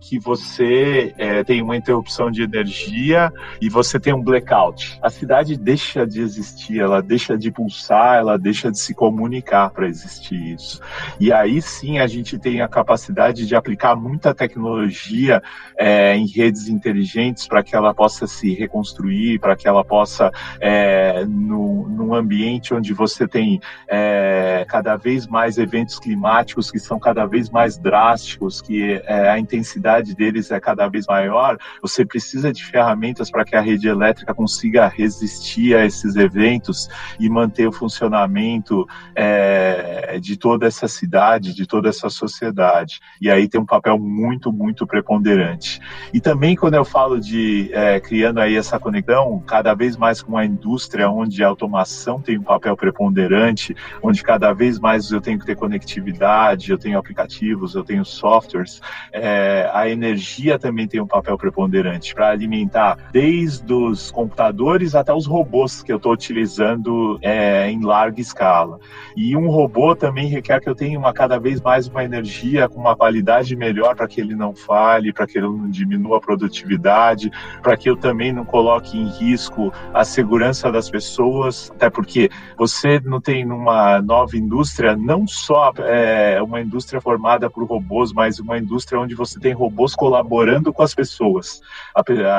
que 0.00 0.18
você 0.18 1.14
tem 1.46 1.62
uma 1.62 1.76
interrupção 1.76 2.30
de 2.30 2.42
energia 2.42 3.29
e 3.60 3.68
você 3.68 3.98
tem 3.98 4.12
um 4.12 4.22
blackout. 4.22 4.98
A 5.02 5.10
cidade 5.10 5.56
deixa 5.56 6.06
de 6.06 6.20
existir, 6.20 6.80
ela 6.80 7.02
deixa 7.02 7.36
de 7.36 7.50
pulsar, 7.50 8.18
ela 8.18 8.38
deixa 8.38 8.70
de 8.70 8.78
se 8.78 8.94
comunicar 8.94 9.70
para 9.70 9.88
existir 9.88 10.54
isso. 10.54 10.80
E 11.18 11.32
aí 11.32 11.60
sim 11.60 11.98
a 11.98 12.06
gente 12.06 12.38
tem 12.38 12.60
a 12.60 12.68
capacidade 12.68 13.46
de 13.46 13.54
aplicar 13.54 13.94
muita 13.94 14.34
tecnologia 14.34 15.42
é, 15.76 16.16
em 16.16 16.26
redes 16.26 16.68
inteligentes 16.68 17.46
para 17.46 17.62
que 17.62 17.74
ela 17.74 17.94
possa 17.94 18.26
se 18.26 18.54
reconstruir, 18.54 19.38
para 19.38 19.56
que 19.56 19.68
ela 19.68 19.84
possa, 19.84 20.30
é, 20.60 21.24
no, 21.24 21.88
num 21.88 22.14
ambiente 22.14 22.72
onde 22.72 22.92
você 22.92 23.26
tem 23.26 23.60
é, 23.88 24.64
cada 24.68 24.96
vez 24.96 25.26
mais 25.26 25.58
eventos 25.58 25.98
climáticos 25.98 26.70
que 26.70 26.78
são 26.78 26.98
cada 26.98 27.26
vez 27.26 27.50
mais 27.50 27.76
drásticos, 27.76 28.60
que 28.60 29.00
é, 29.04 29.28
a 29.28 29.38
intensidade 29.38 30.14
deles 30.14 30.50
é 30.50 30.60
cada 30.60 30.88
vez 30.88 31.06
maior, 31.06 31.58
você 31.82 32.04
precisa 32.04 32.52
de 32.52 32.64
ferramentas 32.64 33.19
para 33.28 33.44
que 33.44 33.56
a 33.56 33.60
rede 33.60 33.88
elétrica 33.88 34.32
consiga 34.32 34.86
resistir 34.86 35.74
a 35.74 35.84
esses 35.84 36.14
eventos 36.14 36.88
e 37.18 37.28
manter 37.28 37.66
o 37.66 37.72
funcionamento 37.72 38.86
é, 39.16 40.18
de 40.20 40.36
toda 40.36 40.66
essa 40.66 40.86
cidade, 40.86 41.52
de 41.52 41.66
toda 41.66 41.88
essa 41.88 42.08
sociedade. 42.08 43.00
E 43.20 43.28
aí 43.28 43.48
tem 43.48 43.60
um 43.60 43.66
papel 43.66 43.98
muito, 43.98 44.52
muito 44.52 44.86
preponderante. 44.86 45.80
E 46.14 46.20
também 46.20 46.54
quando 46.54 46.74
eu 46.74 46.84
falo 46.84 47.18
de 47.18 47.70
é, 47.72 47.98
criando 47.98 48.38
aí 48.38 48.56
essa 48.56 48.78
conexão, 48.78 49.42
cada 49.46 49.74
vez 49.74 49.96
mais 49.96 50.22
com 50.22 50.36
a 50.36 50.44
indústria 50.44 51.10
onde 51.10 51.42
a 51.42 51.48
automação 51.48 52.20
tem 52.20 52.38
um 52.38 52.42
papel 52.42 52.76
preponderante, 52.76 53.74
onde 54.02 54.22
cada 54.22 54.52
vez 54.52 54.78
mais 54.78 55.10
eu 55.10 55.20
tenho 55.20 55.38
que 55.38 55.46
ter 55.46 55.56
conectividade, 55.56 56.70
eu 56.70 56.78
tenho 56.78 56.98
aplicativos, 56.98 57.74
eu 57.74 57.82
tenho 57.82 58.04
softwares, 58.04 58.80
é, 59.12 59.68
a 59.72 59.88
energia 59.88 60.58
também 60.58 60.86
tem 60.86 61.00
um 61.00 61.06
papel 61.06 61.36
preponderante 61.36 62.14
para 62.14 62.28
alimentar 62.28 63.09
desde 63.12 63.72
os 63.72 64.10
computadores 64.10 64.94
até 64.94 65.12
os 65.12 65.26
robôs 65.26 65.82
que 65.82 65.92
eu 65.92 65.96
estou 65.96 66.12
utilizando 66.12 67.18
é, 67.22 67.70
em 67.70 67.82
larga 67.82 68.20
escala. 68.20 68.78
E 69.16 69.36
um 69.36 69.48
robô 69.48 69.94
também 69.96 70.28
requer 70.28 70.60
que 70.60 70.68
eu 70.68 70.74
tenha 70.74 70.98
uma, 70.98 71.12
cada 71.12 71.38
vez 71.38 71.60
mais 71.60 71.88
uma 71.88 72.04
energia 72.04 72.68
com 72.68 72.80
uma 72.80 72.96
qualidade 72.96 73.54
melhor 73.56 73.94
para 73.96 74.06
que 74.06 74.20
ele 74.20 74.34
não 74.34 74.54
falhe, 74.54 75.12
para 75.12 75.26
que 75.26 75.38
ele 75.38 75.46
não 75.46 75.68
diminua 75.68 76.18
a 76.18 76.20
produtividade, 76.20 77.30
para 77.62 77.76
que 77.76 77.90
eu 77.90 77.96
também 77.96 78.32
não 78.32 78.44
coloque 78.44 78.98
em 78.98 79.08
risco 79.08 79.72
a 79.92 80.04
segurança 80.04 80.70
das 80.70 80.88
pessoas, 80.88 81.70
até 81.74 81.90
porque 81.90 82.30
você 82.56 83.00
não 83.00 83.20
tem 83.20 83.44
numa 83.44 84.00
nova 84.00 84.36
indústria 84.36 84.96
não 84.96 85.26
só 85.26 85.72
é, 85.78 86.40
uma 86.42 86.60
indústria 86.60 87.00
formada 87.00 87.50
por 87.50 87.64
robôs, 87.64 88.12
mas 88.12 88.38
uma 88.38 88.58
indústria 88.58 89.00
onde 89.00 89.14
você 89.14 89.38
tem 89.38 89.52
robôs 89.52 89.94
colaborando 89.94 90.72
com 90.72 90.82
as 90.82 90.94
pessoas. 90.94 91.60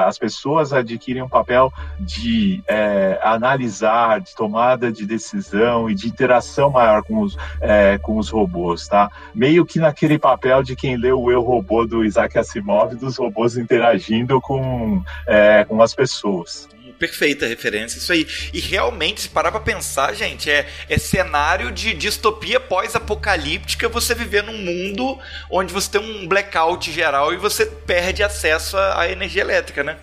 As 0.05 0.17
pessoas 0.17 0.60
adquirem 0.71 1.21
um 1.21 1.29
papel 1.29 1.71
de 1.99 2.63
é, 2.67 3.19
analisar, 3.23 4.21
de 4.21 4.35
tomada 4.35 4.91
de 4.91 5.05
decisão 5.05 5.89
e 5.89 5.95
de 5.95 6.07
interação 6.07 6.69
maior 6.69 7.03
com 7.03 7.21
os, 7.21 7.37
é, 7.59 7.97
com 7.97 8.17
os 8.17 8.29
robôs, 8.29 8.87
tá? 8.87 9.09
Meio 9.33 9.65
que 9.65 9.79
naquele 9.79 10.19
papel 10.19 10.63
de 10.63 10.75
quem 10.75 10.97
leu 10.97 11.19
o 11.19 11.31
Eu 11.31 11.41
Robô 11.41 11.85
do 11.85 12.05
Isaac 12.05 12.37
Asimov, 12.37 12.95
dos 12.95 13.17
robôs 13.17 13.57
interagindo 13.57 14.39
com, 14.39 15.03
é, 15.27 15.65
com 15.65 15.81
as 15.81 15.93
pessoas. 15.93 16.69
Perfeita 17.01 17.47
referência, 17.47 17.97
isso 17.97 18.11
aí. 18.11 18.27
E 18.53 18.59
realmente, 18.59 19.21
se 19.21 19.29
parar 19.29 19.49
pra 19.49 19.59
pensar, 19.59 20.13
gente, 20.13 20.51
é, 20.51 20.69
é 20.87 20.99
cenário 20.99 21.71
de 21.71 21.95
distopia 21.95 22.59
pós-apocalíptica 22.59 23.89
você 23.89 24.13
viver 24.13 24.43
num 24.43 24.59
mundo 24.59 25.17
onde 25.49 25.73
você 25.73 25.89
tem 25.89 25.99
um 25.99 26.27
blackout 26.27 26.91
geral 26.91 27.33
e 27.33 27.37
você 27.37 27.65
perde 27.65 28.21
acesso 28.21 28.77
à 28.77 29.09
energia 29.09 29.41
elétrica, 29.41 29.83
né? 29.83 29.97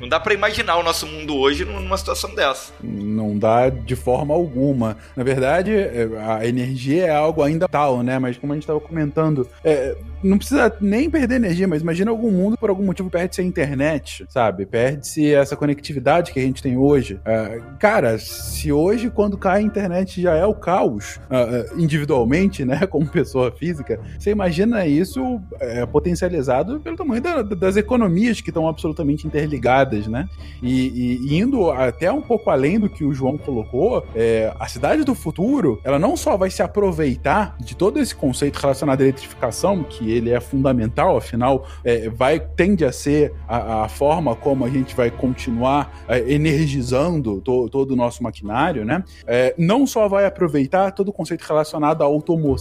Não 0.00 0.08
dá 0.08 0.18
para 0.18 0.34
imaginar 0.34 0.76
o 0.76 0.82
nosso 0.82 1.06
mundo 1.06 1.36
hoje 1.36 1.64
numa 1.64 1.96
situação 1.96 2.34
dessa. 2.34 2.72
Não 2.82 3.38
dá 3.38 3.68
de 3.68 3.96
forma 3.96 4.34
alguma. 4.34 4.96
Na 5.16 5.22
verdade, 5.22 5.72
é, 5.72 6.08
a 6.26 6.46
energia 6.46 7.06
é 7.06 7.14
algo 7.14 7.42
ainda 7.42 7.68
tal, 7.68 8.02
né? 8.02 8.18
Mas 8.18 8.36
como 8.36 8.52
a 8.52 8.56
gente 8.56 8.64
estava 8.64 8.80
comentando, 8.80 9.48
é, 9.62 9.96
não 10.24 10.38
precisa 10.38 10.74
nem 10.80 11.10
perder 11.10 11.36
energia, 11.36 11.68
mas 11.68 11.82
imagina 11.82 12.10
algum 12.10 12.30
mundo 12.30 12.56
por 12.56 12.70
algum 12.70 12.84
motivo 12.84 13.10
perde-se 13.10 13.42
a 13.42 13.44
internet, 13.44 14.24
sabe? 14.28 14.64
Perde-se 14.64 15.32
essa 15.34 15.54
conectividade 15.54 16.32
que 16.32 16.40
a 16.40 16.42
gente 16.42 16.62
tem 16.62 16.76
hoje. 16.76 17.20
É, 17.24 17.60
cara, 17.78 18.18
se 18.18 18.72
hoje, 18.72 19.10
quando 19.10 19.36
cai 19.36 19.58
a 19.60 19.62
internet, 19.62 20.22
já 20.22 20.34
é 20.34 20.46
o 20.46 20.54
caos, 20.54 21.20
uh, 21.30 21.78
individualmente, 21.78 22.64
né? 22.64 22.86
Como 22.88 23.06
pessoa 23.06 23.52
física, 23.52 24.00
você 24.18 24.30
imagina 24.30 24.86
isso 24.86 25.40
é, 25.60 25.84
potencializado 25.84 26.80
pelo 26.80 26.96
tamanho 26.96 27.20
da, 27.20 27.42
das 27.42 27.76
economias 27.76 28.40
que 28.40 28.50
estão 28.50 28.66
absolutamente 28.66 29.26
interligadas, 29.26 30.06
né? 30.06 30.26
E, 30.62 31.18
e, 31.28 31.38
indo 31.38 31.70
até 31.70 32.10
um 32.10 32.22
pouco 32.22 32.50
além 32.50 32.80
do 32.80 32.88
que 32.88 33.04
o 33.04 33.12
João 33.12 33.36
colocou, 33.36 34.06
é, 34.14 34.52
a 34.58 34.66
cidade 34.68 35.04
do 35.04 35.14
futuro, 35.14 35.80
ela 35.84 35.98
não 35.98 36.16
só 36.16 36.36
vai 36.36 36.50
se 36.50 36.62
aproveitar 36.62 37.56
de 37.60 37.76
todo 37.76 38.00
esse 38.00 38.14
conceito 38.14 38.58
relacionado 38.58 39.00
à 39.00 39.04
eletrificação, 39.04 39.82
que 39.82 40.13
ele 40.14 40.30
é 40.30 40.40
fundamental, 40.40 41.16
afinal, 41.16 41.66
é, 41.84 42.08
vai 42.08 42.38
tende 42.38 42.84
a 42.84 42.92
ser 42.92 43.32
a, 43.48 43.84
a, 43.84 43.88
forma 43.88 44.34
como 44.34 44.64
a 44.64 44.70
gente 44.70 44.94
vai 44.94 45.10
continuar 45.10 46.04
é, 46.08 46.32
energizando 46.32 47.40
to, 47.40 47.68
todo 47.68 47.92
o 47.92 47.96
nosso 47.96 48.22
maquinário, 48.22 48.84
né? 48.84 49.02
É, 49.26 49.54
não 49.58 49.86
só 49.86 50.08
vai 50.08 50.26
aproveitar 50.26 50.92
todo 50.92 51.08
o 51.08 51.12
conceito 51.12 51.42
relacionado 51.42 52.02
à, 52.02 52.04
automo 52.04 52.56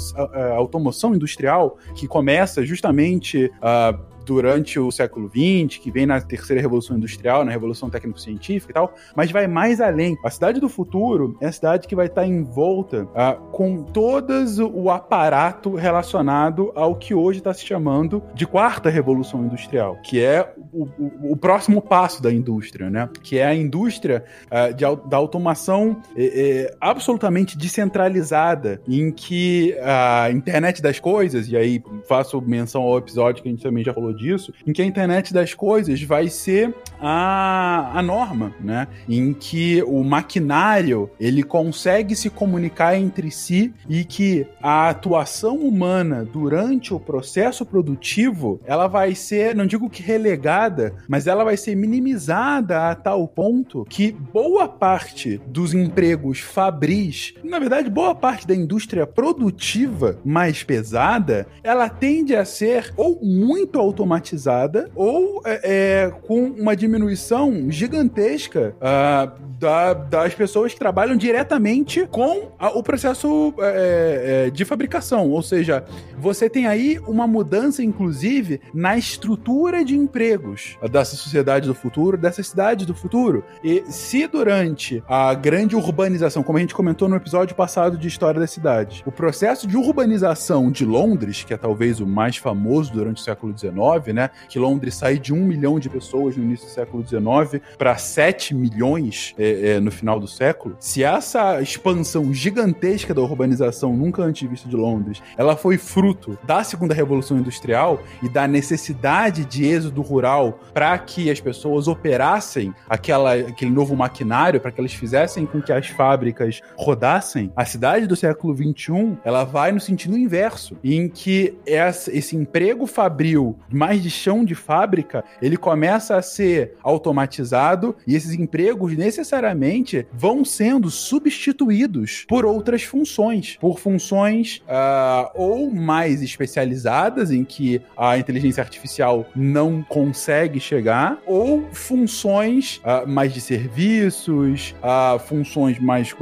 automoção 0.56 1.16
industrial, 1.16 1.78
que 1.96 2.08
começa 2.08 2.66
justamente 2.66 3.52
uh, 3.58 4.13
durante 4.26 4.80
o 4.80 4.92
século 4.92 5.30
XX, 5.30 5.78
que 5.78 5.92
vem 5.92 6.06
na 6.06 6.20
terceira 6.22 6.62
revolução 6.62 6.98
industrial, 6.98 7.44
na 7.46 7.52
revolução 7.52 7.90
técnico-científica 7.90 8.72
e 8.72 8.74
tal, 8.74 8.94
mas 9.16 9.32
vai 9.32 9.48
mais 9.48 9.82
além. 9.82 10.18
A 10.24 10.30
cidade 10.30 10.60
do 10.60 10.70
futuro 10.70 11.38
é 11.42 11.48
a 11.48 11.52
cidade 11.52 11.88
que 11.88 11.96
vai 11.96 12.08
estar 12.08 12.26
envolta 12.26 13.04
uh, 13.04 13.42
com 13.52 13.84
todas 13.84 14.60
o 14.60 14.90
aparato 14.90 15.76
relacionado 15.76 16.72
ao 16.76 16.96
que 16.96 17.14
hoje 17.14 17.40
está 17.40 17.54
se 17.54 17.66
chamando 17.66 18.24
de 18.34 18.46
quarta 18.46 18.90
revolução 18.90 19.44
industrial, 19.46 19.98
que 20.04 20.22
é 20.22 20.54
o, 20.72 20.84
o, 20.84 21.32
o, 21.34 21.38
próximo 21.38 21.82
passo 21.82 22.22
da 22.22 22.32
indústria, 22.32 22.90
né? 22.90 23.10
Que 23.22 23.38
é 23.38 23.46
a 23.46 23.56
indústria 23.56 24.24
uh, 24.48 24.74
de, 24.74 24.84
da 25.10 25.18
automação 25.18 26.02
é, 26.16 26.26
é, 26.26 26.76
absolutamente 26.80 27.58
descentralizada, 27.58 28.82
em 28.88 29.12
que 29.12 29.76
a 29.82 30.30
internet 30.32 30.82
das 30.82 31.00
coisas, 31.00 31.48
e 31.48 31.58
aí 31.58 31.84
faço 32.08 32.42
menção 32.42 32.82
ao 32.84 32.98
episódio 32.98 33.42
que 33.42 33.50
a 33.50 33.52
gente 33.52 33.64
também 33.64 33.84
já 33.84 33.94
falou 33.94 34.13
disso, 34.14 34.54
em 34.66 34.74
que 34.74 34.82
a 34.82 34.86
internet 34.86 35.34
das 35.34 35.54
coisas 35.54 36.02
vai 36.04 36.28
ser 36.28 36.74
a, 37.00 37.92
a 37.98 38.02
norma, 38.02 38.54
né? 38.60 38.88
Em 39.10 39.34
que 39.34 39.84
o 39.84 40.04
maquinário 40.04 41.10
ele 41.20 41.44
consegue 41.44 42.16
se 42.16 42.30
comunicar 42.30 42.98
entre 42.98 43.30
si 43.32 43.74
e 43.90 44.04
que 44.04 44.48
a 44.62 44.90
atuação 44.90 45.58
humana 45.58 46.24
durante 46.24 46.94
o 46.94 47.00
processo 47.00 47.66
produtivo 47.66 48.60
ela 48.66 48.88
vai 48.88 49.16
ser, 49.16 49.56
não 49.56 49.66
digo 49.66 49.90
que 49.90 50.02
relegada, 50.02 50.94
mas 51.08 51.28
ela 51.28 51.44
vai 51.44 51.58
ser 51.58 51.76
minimizada 51.76 52.90
a 52.90 52.96
tal 52.96 53.28
ponto 53.28 53.86
que 53.90 54.12
boa 54.12 54.68
parte 54.68 55.42
dos 55.48 55.74
empregos 55.74 56.40
fabris, 56.40 57.34
na 57.44 57.60
verdade, 57.60 57.90
boa 57.90 58.16
parte 58.16 58.48
da 58.48 58.56
indústria 58.56 59.06
produtiva 59.06 60.18
mais 60.24 60.64
pesada, 60.64 61.48
ela 61.64 61.90
tende 61.90 62.36
a 62.36 62.46
ser 62.46 62.94
ou 62.96 63.20
muito 63.22 63.80
automatizada 63.80 64.03
automatizada 64.04 64.90
ou 64.96 65.42
é, 65.46 65.62
é, 65.64 66.12
com 66.28 66.46
uma 66.46 66.76
diminuição 66.76 67.70
gigantesca 67.70 68.76
uh, 68.78 69.54
da, 69.64 69.94
das 69.94 70.36
pessoas 70.36 70.74
que 70.74 70.80
trabalham 70.80 71.16
diretamente 71.16 72.06
com 72.12 72.52
a, 72.60 72.70
o 72.70 72.84
processo 72.84 73.54
é, 73.60 74.46
é, 74.48 74.50
de 74.50 74.66
fabricação. 74.66 75.30
Ou 75.30 75.42
seja, 75.42 75.86
você 76.18 76.50
tem 76.50 76.68
aí 76.68 77.00
uma 77.08 77.26
mudança, 77.26 77.82
inclusive, 77.82 78.60
na 78.74 78.98
estrutura 78.98 79.86
de 79.86 79.96
empregos 79.96 80.78
dessa 80.92 81.16
sociedade 81.16 81.68
do 81.68 81.74
futuro, 81.74 82.18
dessa 82.18 82.44
cidade 82.44 82.86
do 82.86 82.94
futuro. 82.94 83.44
E 83.64 83.84
se 83.88 84.28
durante 84.28 85.02
a 85.08 85.34
grande 85.34 85.76
urbanização, 85.76 86.44
como 86.44 86.58
a 86.58 86.62
gente 86.62 86.76
comentou 86.76 87.08
no 87.08 87.16
episódio 87.16 87.56
passado 87.56 87.98
de 87.98 88.08
História 88.08 88.40
da 88.40 88.48
Cidade, 88.48 89.04
o 89.06 89.12
processo 89.12 89.66
de 89.66 89.78
urbanização 89.78 90.70
de 90.72 90.84
Londres, 90.86 91.44
que 91.44 91.54
é 91.54 91.58
talvez 91.58 92.02
o 92.02 92.06
mais 92.06 92.36
famoso 92.36 92.92
durante 92.92 93.22
o 93.22 93.24
século 93.24 93.58
XIX, 93.58 93.74
né? 94.14 94.30
Que 94.48 94.58
Londres 94.58 94.96
sai 94.96 95.20
de 95.20 95.34
um 95.34 95.44
milhão 95.44 95.80
de 95.80 95.90
pessoas 95.90 96.36
no 96.38 96.44
início 96.44 96.66
do 96.68 96.72
século 96.72 97.06
XIX 97.06 97.62
para 97.78 97.96
7 97.98 98.56
milhões 98.56 99.34
é, 99.38 99.76
é, 99.76 99.80
no 99.80 99.92
final 99.92 100.20
do 100.20 100.28
século. 100.28 100.76
Se 100.80 101.04
essa 101.04 101.62
expansão 101.62 102.34
gigantesca 102.34 103.14
da 103.14 103.22
urbanização 103.22 103.96
nunca 103.96 104.22
antes 104.24 104.50
vista 104.50 104.70
de 104.70 104.76
Londres, 104.76 105.22
ela 105.38 105.56
foi 105.56 105.78
fruto 105.78 106.38
da 106.44 106.64
segunda 106.64 106.94
revolução 106.94 107.38
industrial 107.38 108.02
e 108.22 108.30
da 108.30 108.48
necessidade 108.48 109.46
de 109.46 109.66
êxodo 109.66 110.02
rural 110.02 110.60
para 110.74 110.98
que 110.98 111.30
as 111.30 111.40
pessoas 111.40 111.88
operassem 111.88 112.74
aquela, 112.88 113.34
aquele 113.34 113.72
novo 113.72 113.96
maquinário, 113.96 114.60
para 114.60 114.72
que 114.72 114.80
elas 114.80 114.94
fizessem 114.94 115.46
com 115.46 115.62
que 115.62 115.72
as 115.72 115.88
fábricas 115.88 116.62
rodassem, 116.78 117.52
a 117.56 117.66
cidade 117.66 118.08
do 118.08 118.16
século 118.16 118.56
XXI 118.56 119.18
ela 119.24 119.44
vai 119.44 119.72
no 119.72 119.80
sentido 119.80 120.18
inverso, 120.18 120.78
em 120.84 121.08
que 121.08 121.56
esse 121.66 122.36
emprego 122.36 122.86
fabril 122.86 123.58
mais 123.84 124.02
de 124.02 124.10
chão 124.10 124.46
de 124.46 124.56
fábrica, 124.56 125.26
ele 125.42 125.58
começa 125.58 126.16
a 126.16 126.22
ser 126.22 126.78
automatizado 126.82 127.94
e 128.08 128.16
esses 128.16 128.32
empregos 128.32 128.96
necessariamente 128.96 130.08
vão 130.14 130.46
sendo 130.46 130.90
substituídos 130.90 132.24
por 132.30 132.46
outras 132.46 132.84
funções, 132.84 133.58
por 133.60 133.80
funções 133.80 134.64
uh, 134.70 135.30
ou 135.36 135.70
mais 135.70 136.22
especializadas 136.22 137.30
em 137.30 137.44
que 137.44 137.82
a 137.98 138.18
inteligência 138.18 138.64
artificial 138.64 139.26
não 139.36 139.84
consegue 139.84 140.62
chegar, 140.62 141.18
ou 141.28 141.68
funções 141.74 142.78
uh, 142.86 143.06
mais 143.06 143.34
de 143.34 143.42
serviços, 143.42 144.74
uh, 144.82 145.20
funções 145.20 145.78
mais, 145.78 146.16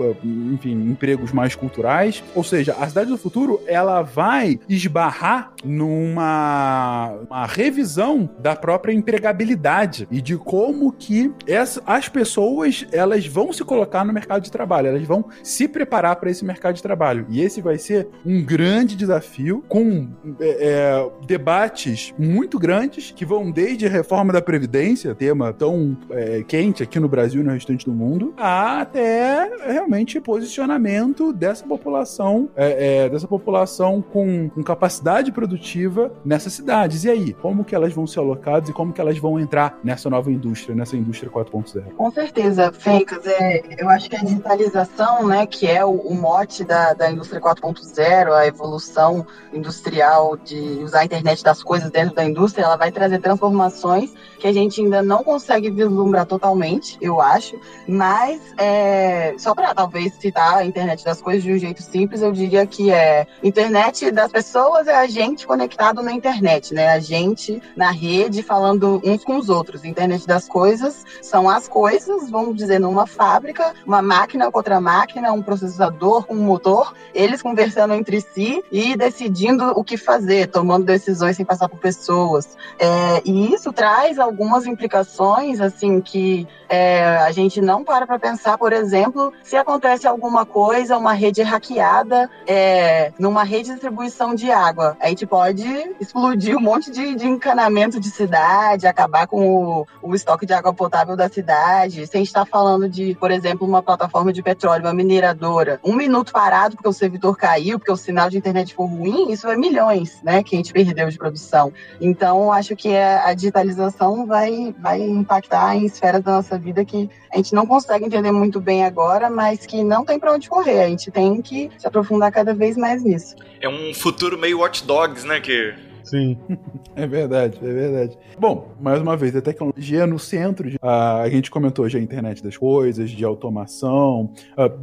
enfim, 0.51 0.71
empregos 0.71 1.31
mais 1.31 1.53
culturais. 1.53 2.23
Ou 2.33 2.43
seja, 2.43 2.75
a 2.79 2.87
cidade 2.87 3.11
do 3.11 3.19
futuro 3.19 3.61
ela 3.67 4.01
vai 4.01 4.59
esbarrar 4.67 5.53
numa 5.63 7.19
revisão 7.53 8.29
da 8.39 8.55
própria 8.55 8.93
empregabilidade 8.93 10.07
e 10.09 10.21
de 10.21 10.37
como 10.37 10.91
que 10.91 11.31
essa, 11.45 11.81
as 11.85 12.07
pessoas 12.07 12.85
elas 12.91 13.25
vão 13.25 13.51
se 13.51 13.63
colocar 13.63 14.05
no 14.05 14.13
mercado 14.13 14.43
de 14.43 14.51
trabalho, 14.51 14.87
elas 14.87 15.03
vão 15.03 15.25
se 15.43 15.67
preparar 15.67 16.15
para 16.15 16.29
esse 16.29 16.45
mercado 16.45 16.75
de 16.75 16.83
trabalho. 16.83 17.25
E 17.29 17.41
esse 17.41 17.61
vai 17.61 17.77
ser 17.77 18.07
um 18.25 18.43
grande 18.43 18.95
desafio 18.95 19.63
com 19.67 20.09
é, 20.39 20.49
é, 20.49 21.11
debates 21.25 22.13
muito 22.17 22.57
grandes 22.57 23.11
que 23.11 23.25
vão 23.25 23.51
desde 23.51 23.87
reforma 23.87 24.31
da 24.31 24.41
Previdência, 24.41 25.13
tema 25.13 25.53
tão 25.53 25.97
é, 26.09 26.43
quente 26.43 26.83
aqui 26.83 26.99
no 26.99 27.07
Brasil 27.07 27.41
e 27.41 27.43
no 27.43 27.51
restante 27.51 27.85
do 27.85 27.93
mundo, 27.93 28.33
até 28.37 29.49
realmente 29.65 30.19
posicionamento 30.19 31.33
dessa 31.33 31.65
população, 31.65 32.49
é, 32.55 33.05
é, 33.05 33.09
dessa 33.09 33.27
população 33.27 34.01
com, 34.01 34.49
com 34.49 34.63
capacidade 34.63 35.31
produtiva 35.31 36.11
nessas 36.23 36.53
cidades. 36.53 37.03
E 37.03 37.09
aí, 37.09 37.35
como 37.41 37.63
que 37.63 37.73
elas 37.73 37.93
vão 37.93 38.05
ser 38.05 38.19
alocadas 38.19 38.69
e 38.69 38.73
como 38.73 38.93
que 38.93 39.01
elas 39.01 39.17
vão 39.17 39.39
entrar 39.39 39.79
nessa 39.83 40.09
nova 40.09 40.31
indústria, 40.31 40.75
nessa 40.75 40.95
indústria 40.95 41.31
4.0? 41.31 41.93
Com 41.95 42.11
certeza, 42.11 42.71
Fencas, 42.71 43.25
é, 43.25 43.61
eu 43.77 43.89
acho 43.89 44.09
que 44.09 44.15
a 44.15 44.19
digitalização, 44.19 45.27
né, 45.27 45.45
que 45.45 45.67
é 45.67 45.83
o, 45.83 45.91
o 45.91 46.13
mote 46.13 46.63
da, 46.63 46.93
da 46.93 47.09
indústria 47.11 47.41
4.0, 47.41 48.31
a 48.31 48.45
evolução 48.45 49.25
industrial 49.51 50.37
de 50.37 50.59
usar 50.83 50.99
a 50.99 51.05
internet 51.05 51.43
das 51.43 51.63
coisas 51.63 51.89
dentro 51.89 52.15
da 52.15 52.23
indústria, 52.23 52.63
ela 52.63 52.75
vai 52.75 52.91
trazer 52.91 53.19
transformações 53.19 54.13
que 54.39 54.47
a 54.47 54.53
gente 54.53 54.81
ainda 54.81 55.01
não 55.01 55.23
consegue 55.23 55.69
vislumbrar 55.69 56.25
totalmente, 56.25 56.97
eu 57.01 57.21
acho, 57.21 57.59
mas 57.87 58.41
é, 58.57 59.35
só 59.37 59.53
para 59.53 59.73
talvez 59.73 60.13
citar 60.15 60.57
a 60.57 60.65
internet 60.65 61.03
das 61.03 61.21
coisas 61.21 61.43
de 61.43 61.53
um 61.53 61.57
jeito 61.57 61.81
simples, 61.81 62.21
eu 62.21 62.31
diria 62.31 62.65
que 62.65 62.91
é 62.91 63.25
internet 63.43 64.11
das 64.11 64.31
pessoas 64.31 64.87
é 64.87 64.95
a 64.95 65.07
gente 65.07 65.45
conectado 65.45 66.01
na 66.01 66.11
internet, 66.11 66.73
né? 66.73 66.89
A 66.89 66.99
gente 66.99 67.20
gente 67.21 67.61
na 67.75 67.91
rede 67.91 68.41
falando 68.41 69.01
uns 69.03 69.23
com 69.23 69.37
os 69.37 69.49
outros. 69.49 69.85
Internet 69.85 70.25
das 70.25 70.47
coisas 70.47 71.05
são 71.21 71.49
as 71.49 71.67
coisas, 71.67 72.29
vamos 72.29 72.55
dizer, 72.55 72.79
numa 72.79 73.05
fábrica, 73.05 73.73
uma 73.85 74.01
máquina 74.01 74.51
com 74.51 74.57
outra 74.57 74.81
máquina, 74.81 75.31
um 75.31 75.41
processador 75.41 76.25
com 76.25 76.33
um 76.33 76.43
motor, 76.43 76.93
eles 77.13 77.41
conversando 77.41 77.93
entre 77.93 78.21
si 78.21 78.63
e 78.71 78.95
decidindo 78.95 79.71
o 79.75 79.83
que 79.83 79.97
fazer, 79.97 80.47
tomando 80.47 80.85
decisões 80.85 81.37
sem 81.37 81.45
passar 81.45 81.69
por 81.69 81.79
pessoas. 81.79 82.57
É, 82.79 83.21
e 83.23 83.53
isso 83.53 83.71
traz 83.71 84.19
algumas 84.19 84.65
implicações, 84.65 85.61
assim, 85.61 86.01
que 86.01 86.47
é, 86.71 87.17
a 87.17 87.31
gente 87.33 87.59
não 87.59 87.83
para 87.83 88.07
para 88.07 88.17
pensar, 88.17 88.57
por 88.57 88.71
exemplo, 88.71 89.33
se 89.43 89.57
acontece 89.57 90.07
alguma 90.07 90.45
coisa, 90.45 90.97
uma 90.97 91.11
rede 91.11 91.41
hackeada 91.41 92.29
é, 92.47 93.11
numa 93.19 93.43
rede 93.43 93.65
de 93.65 93.71
distribuição 93.71 94.33
de 94.33 94.49
água. 94.49 94.95
A 95.01 95.09
gente 95.09 95.25
pode 95.25 95.67
explodir 95.99 96.55
um 96.55 96.61
monte 96.61 96.89
de, 96.89 97.13
de 97.15 97.27
encanamento 97.27 97.99
de 97.99 98.09
cidade, 98.09 98.87
acabar 98.87 99.27
com 99.27 99.53
o, 99.53 99.87
o, 100.01 100.15
estoque 100.15 100.45
de 100.45 100.53
água 100.53 100.73
potável 100.73 101.17
da 101.17 101.27
cidade. 101.27 102.07
Se 102.07 102.15
a 102.15 102.19
gente 102.19 102.27
está 102.27 102.45
falando 102.45 102.87
de, 102.87 103.15
por 103.15 103.31
exemplo, 103.31 103.67
uma 103.67 103.83
plataforma 103.83 104.31
de 104.31 104.41
petróleo, 104.41 104.85
uma 104.85 104.93
mineradora, 104.93 105.77
um 105.83 105.93
minuto 105.93 106.31
parado 106.31 106.77
porque 106.77 106.87
o 106.87 106.93
servidor 106.93 107.35
caiu, 107.35 107.79
porque 107.79 107.91
o 107.91 107.97
sinal 107.97 108.29
de 108.29 108.37
internet 108.37 108.73
foi 108.73 108.87
ruim, 108.87 109.29
isso 109.29 109.45
é 109.49 109.57
milhões, 109.57 110.21
né, 110.23 110.41
que 110.41 110.55
a 110.55 110.57
gente 110.57 110.71
perdeu 110.71 111.09
de 111.09 111.17
produção. 111.17 111.73
Então, 111.99 112.49
acho 112.49 112.77
que 112.77 112.95
a 112.95 113.33
digitalização 113.33 114.25
vai, 114.25 114.73
vai 114.79 115.01
impactar 115.01 115.75
em 115.75 115.85
esferas 115.85 116.23
da 116.23 116.31
nossa 116.31 116.60
vida 116.61 116.85
que 116.85 117.09
a 117.31 117.37
gente 117.37 117.53
não 117.53 117.65
consegue 117.65 118.05
entender 118.05 118.31
muito 118.31 118.61
bem 118.61 118.85
agora, 118.85 119.29
mas 119.29 119.65
que 119.65 119.83
não 119.83 120.05
tem 120.05 120.17
para 120.19 120.33
onde 120.33 120.47
correr. 120.47 120.83
A 120.83 120.87
gente 120.87 121.11
tem 121.11 121.41
que 121.41 121.69
se 121.77 121.87
aprofundar 121.87 122.31
cada 122.31 122.53
vez 122.53 122.77
mais 122.77 123.03
nisso. 123.03 123.35
É 123.59 123.67
um 123.67 123.93
futuro 123.93 124.37
meio 124.37 124.59
Watch 124.59 124.85
Dogs, 124.85 125.25
né? 125.25 125.39
Que 125.39 125.73
Sim. 126.03 126.37
é 126.95 127.07
verdade, 127.07 127.57
é 127.61 127.73
verdade. 127.73 128.17
Bom, 128.37 128.71
mais 128.79 129.01
uma 129.01 129.15
vez, 129.15 129.35
a 129.35 129.41
tecnologia 129.41 130.05
no 130.07 130.19
centro. 130.19 130.69
De, 130.69 130.77
a, 130.81 131.21
a 131.21 131.29
gente 131.29 131.49
comentou 131.51 131.87
já 131.87 131.99
a 131.99 132.01
internet 132.01 132.43
das 132.43 132.57
coisas, 132.57 133.09
de 133.09 133.23
automação, 133.23 134.31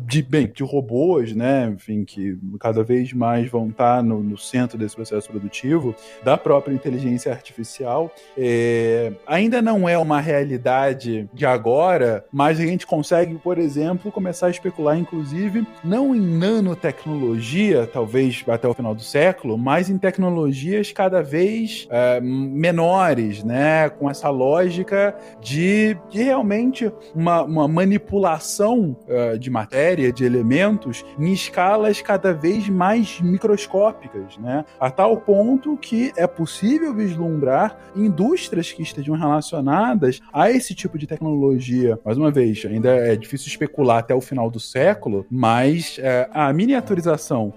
de, 0.07 0.23
bem, 0.23 0.51
de 0.53 0.63
robôs, 0.63 1.35
né? 1.35 1.71
Enfim, 1.75 2.05
que 2.05 2.39
cada 2.61 2.83
vez 2.83 3.13
mais 3.13 3.49
vão 3.51 3.69
estar 3.69 4.03
no, 4.03 4.23
no 4.23 4.37
centro 4.37 4.79
desse 4.79 4.95
processo 4.95 5.29
produtivo, 5.29 5.95
da 6.23 6.37
própria 6.37 6.75
inteligência 6.75 7.33
artificial. 7.33 8.13
É, 8.37 9.13
ainda 9.27 9.61
não 9.63 9.89
é 9.89 9.97
uma 9.99 10.21
realidade 10.21 11.29
de 11.33 11.47
agora, 11.47 12.25
mas 12.33 12.61
a 12.61 12.67
gente 12.67 12.87
consegue, 12.87 13.37
por 13.37 13.59
exemplo, 13.59 14.11
começar 14.13 14.47
a 14.47 14.51
especular, 14.51 14.99
inclusive, 14.99 15.67
não 15.85 16.15
em 16.15 16.21
nanotecnologia, 16.21 17.87
talvez 17.87 18.45
até 18.49 18.69
o 18.69 18.75
final 18.75 18.95
do 18.95 19.03
século, 19.03 19.57
mas 19.57 19.91
em 19.91 19.99
tecnologias 19.99 20.93
cada 20.93 21.08
cada 21.09 21.23
vez 21.23 21.89
uh, 21.91 22.23
menores, 22.23 23.43
né? 23.43 23.89
Com 23.89 24.11
essa 24.11 24.29
lógica 24.29 25.17
de, 25.41 25.97
de 26.11 26.23
realmente 26.23 26.93
uma, 27.15 27.43
uma 27.43 27.67
manipulação 27.67 28.95
uh, 29.09 29.39
de 29.39 29.49
matéria, 29.49 30.13
de 30.13 30.23
elementos, 30.27 31.03
em 31.19 31.33
escalas 31.33 32.03
cada 32.03 32.35
vez 32.35 32.69
mais 32.69 33.23
microscópicas, 33.23 34.37
né? 34.37 34.67
A 34.79 34.91
tal 34.91 35.17
ponto 35.17 35.79
que 35.79 36.13
é 36.15 36.27
possível 36.27 36.95
vislumbrar 36.95 37.79
indústrias 37.97 38.71
que 38.71 38.83
estejam 38.83 39.17
relacionadas 39.17 40.21
a 40.31 40.51
esse 40.51 40.75
tipo 40.75 40.99
de 40.99 41.07
tecnologia. 41.07 41.99
Mais 42.05 42.19
uma 42.19 42.31
vez, 42.31 42.67
ainda 42.67 42.91
é 42.91 43.17
difícil 43.17 43.49
especular 43.49 44.01
até 44.01 44.15
o 44.15 44.21
final 44.21 44.51
do 44.51 44.61
século, 44.61 45.25
mas 45.31 45.97
uh, 45.97 46.29
a 46.33 46.53
miniaturização 46.53 47.55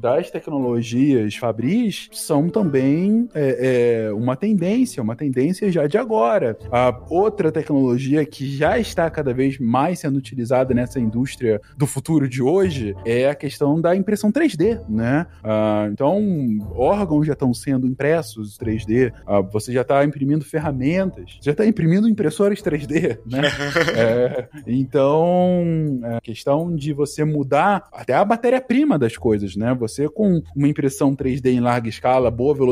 das 0.00 0.30
tecnologias 0.30 1.34
fabris 1.36 2.08
são 2.12 2.48
também 2.48 2.75
também 2.76 3.28
é, 3.34 4.06
é, 4.08 4.12
uma 4.12 4.36
tendência, 4.36 5.02
uma 5.02 5.16
tendência 5.16 5.72
já 5.72 5.86
de 5.86 5.96
agora. 5.96 6.58
A 6.70 6.94
outra 7.08 7.50
tecnologia 7.50 8.24
que 8.24 8.46
já 8.54 8.78
está 8.78 9.08
cada 9.08 9.32
vez 9.32 9.58
mais 9.58 10.00
sendo 10.00 10.16
utilizada 10.16 10.74
nessa 10.74 11.00
indústria 11.00 11.60
do 11.76 11.86
futuro 11.86 12.28
de 12.28 12.42
hoje 12.42 12.94
é 13.04 13.30
a 13.30 13.34
questão 13.34 13.80
da 13.80 13.96
impressão 13.96 14.30
3D, 14.30 14.80
né? 14.88 15.26
Ah, 15.42 15.88
então, 15.90 16.20
órgãos 16.74 17.26
já 17.26 17.32
estão 17.32 17.54
sendo 17.54 17.86
impressos 17.86 18.58
3D, 18.58 19.12
ah, 19.26 19.40
você 19.40 19.72
já 19.72 19.80
está 19.80 20.04
imprimindo 20.04 20.44
ferramentas, 20.44 21.38
já 21.40 21.52
está 21.52 21.64
imprimindo 21.64 22.08
impressoras 22.08 22.60
3D, 22.60 23.18
né? 23.24 23.40
é, 23.96 24.48
então, 24.66 26.00
é 26.04 26.16
a 26.16 26.20
questão 26.20 26.74
de 26.74 26.92
você 26.92 27.24
mudar 27.24 27.88
até 27.92 28.14
a 28.14 28.24
matéria-prima 28.24 28.98
das 28.98 29.16
coisas, 29.16 29.56
né? 29.56 29.74
Você 29.74 30.08
com 30.08 30.42
uma 30.54 30.68
impressão 30.68 31.14
3D 31.16 31.46
em 31.46 31.60
larga 31.60 31.88
escala, 31.88 32.30
boa 32.30 32.54
velocidade, 32.54 32.65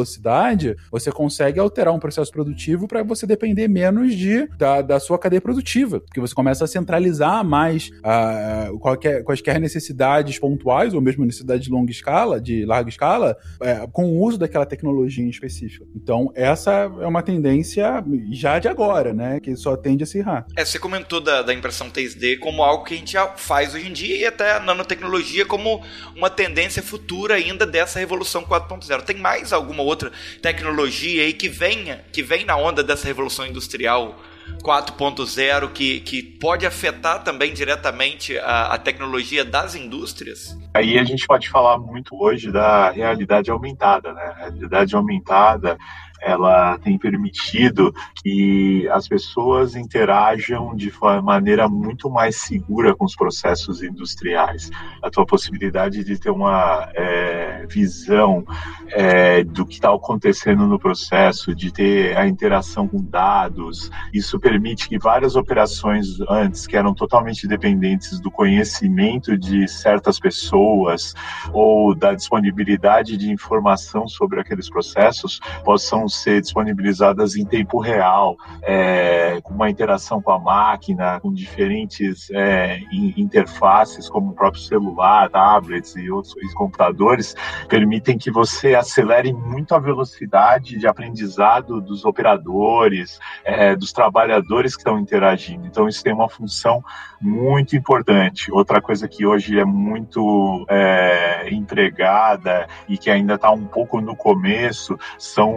você 0.90 1.10
consegue 1.12 1.58
alterar 1.58 1.92
um 1.94 1.98
processo 1.98 2.30
produtivo 2.30 2.88
para 2.88 3.02
você 3.02 3.26
depender 3.26 3.68
menos 3.68 4.14
de, 4.14 4.46
da, 4.56 4.82
da 4.82 5.00
sua 5.00 5.18
cadeia 5.18 5.40
produtiva, 5.40 6.00
porque 6.00 6.20
você 6.20 6.34
começa 6.34 6.64
a 6.64 6.68
centralizar 6.68 7.44
mais 7.44 7.90
uh, 7.98 8.78
qualquer, 8.78 9.22
quaisquer 9.22 9.60
necessidades 9.60 10.38
pontuais 10.38 10.94
ou 10.94 11.00
mesmo 11.00 11.24
necessidades 11.24 11.64
de 11.64 11.70
longa 11.70 11.90
escala, 11.90 12.40
de 12.40 12.64
larga 12.64 12.88
escala, 12.88 13.36
uh, 13.60 13.90
com 13.90 14.06
o 14.06 14.22
uso 14.22 14.38
daquela 14.38 14.66
tecnologia 14.66 15.24
em 15.24 15.28
específico. 15.28 15.86
Então, 15.94 16.32
essa 16.34 16.72
é 17.00 17.06
uma 17.06 17.22
tendência 17.22 18.04
já 18.30 18.58
de 18.58 18.68
agora, 18.68 19.12
né, 19.12 19.40
que 19.40 19.54
só 19.56 19.76
tende 19.76 20.04
a 20.04 20.06
se 20.06 20.18
errar. 20.18 20.46
É, 20.56 20.64
você 20.64 20.78
comentou 20.78 21.20
da, 21.20 21.42
da 21.42 21.54
impressão 21.54 21.90
3D 21.90 22.38
como 22.38 22.62
algo 22.62 22.84
que 22.84 22.94
a 22.94 22.96
gente 22.96 23.12
já 23.12 23.28
faz 23.28 23.74
hoje 23.74 23.88
em 23.88 23.92
dia 23.92 24.16
e 24.16 24.24
até 24.26 24.52
a 24.52 24.60
nanotecnologia 24.60 25.46
como 25.46 25.82
uma 26.16 26.30
tendência 26.30 26.82
futura 26.82 27.34
ainda 27.34 27.66
dessa 27.66 27.98
revolução 27.98 28.42
4.0. 28.44 29.02
Tem 29.02 29.16
mais 29.16 29.52
alguma 29.52 29.82
outra 29.84 30.10
tecnologia 30.40 31.22
aí 31.22 31.32
que 31.32 31.48
venha, 31.48 32.04
que 32.12 32.22
vem 32.22 32.44
na 32.44 32.56
onda 32.56 32.82
dessa 32.82 33.06
revolução 33.06 33.46
industrial 33.46 34.18
4.0 34.62 35.72
que, 35.72 36.00
que 36.00 36.22
pode 36.22 36.66
afetar 36.66 37.22
também 37.22 37.52
diretamente 37.52 38.38
a, 38.38 38.74
a, 38.74 38.78
tecnologia 38.78 39.44
das 39.44 39.74
indústrias? 39.74 40.58
Aí 40.74 40.98
a 40.98 41.04
gente 41.04 41.26
pode 41.26 41.48
falar 41.48 41.78
muito 41.78 42.14
hoje 42.20 42.50
da 42.50 42.90
realidade 42.90 43.50
aumentada, 43.50 44.12
né? 44.12 44.34
Realidade 44.38 44.94
aumentada 44.94 45.78
ela 46.20 46.78
tem 46.78 46.98
permitido 46.98 47.94
que 48.22 48.88
as 48.88 49.06
pessoas 49.06 49.76
interajam 49.76 50.74
de 50.74 50.92
maneira 51.22 51.68
muito 51.68 52.10
mais 52.10 52.36
segura 52.36 52.94
com 52.94 53.04
os 53.04 53.14
processos 53.14 53.82
industriais. 53.82 54.70
A 55.02 55.10
tua 55.10 55.26
possibilidade 55.26 56.02
de 56.04 56.18
ter 56.18 56.30
uma 56.30 56.88
é, 56.94 57.66
visão 57.68 58.44
é, 58.90 59.44
do 59.44 59.66
que 59.66 59.74
está 59.74 59.92
acontecendo 59.92 60.66
no 60.66 60.78
processo, 60.78 61.54
de 61.54 61.72
ter 61.72 62.16
a 62.16 62.26
interação 62.26 62.88
com 62.88 63.02
dados, 63.02 63.90
isso 64.12 64.38
permite 64.38 64.88
que 64.88 64.98
várias 64.98 65.36
operações 65.36 66.20
antes 66.28 66.66
que 66.66 66.76
eram 66.76 66.94
totalmente 66.94 67.46
dependentes 67.46 68.20
do 68.20 68.30
conhecimento 68.30 69.36
de 69.36 69.68
certas 69.68 70.18
pessoas 70.18 71.14
ou 71.52 71.94
da 71.94 72.14
disponibilidade 72.14 73.16
de 73.16 73.30
informação 73.30 74.08
sobre 74.08 74.40
aqueles 74.40 74.70
processos 74.70 75.40
possam 75.64 76.03
ser 76.08 76.40
disponibilizadas 76.40 77.36
em 77.36 77.44
tempo 77.44 77.78
real, 77.78 78.36
é, 78.62 79.40
com 79.42 79.54
uma 79.54 79.70
interação 79.70 80.20
com 80.20 80.32
a 80.32 80.38
máquina, 80.38 81.20
com 81.20 81.32
diferentes 81.32 82.30
é, 82.30 82.80
interfaces, 83.16 84.08
como 84.08 84.30
o 84.30 84.34
próprio 84.34 84.62
celular, 84.62 85.28
tablets 85.30 85.96
e 85.96 86.10
outros 86.10 86.34
e 86.36 86.54
computadores, 86.54 87.34
permitem 87.68 88.18
que 88.18 88.30
você 88.30 88.74
acelere 88.74 89.32
muito 89.32 89.74
a 89.74 89.78
velocidade 89.78 90.78
de 90.78 90.86
aprendizado 90.86 91.80
dos 91.80 92.04
operadores, 92.04 93.18
é, 93.44 93.74
dos 93.76 93.92
trabalhadores 93.92 94.74
que 94.74 94.80
estão 94.80 94.98
interagindo. 94.98 95.66
Então, 95.66 95.88
isso 95.88 96.02
tem 96.02 96.12
uma 96.12 96.28
função 96.28 96.82
muito 97.20 97.74
importante. 97.74 98.52
Outra 98.52 98.80
coisa 98.80 99.08
que 99.08 99.24
hoje 99.24 99.58
é 99.58 99.64
muito 99.64 100.66
é, 100.68 101.48
empregada 101.50 102.66
e 102.88 102.98
que 102.98 103.10
ainda 103.10 103.34
está 103.34 103.50
um 103.50 103.64
pouco 103.66 104.00
no 104.00 104.14
começo 104.14 104.98
são 105.18 105.50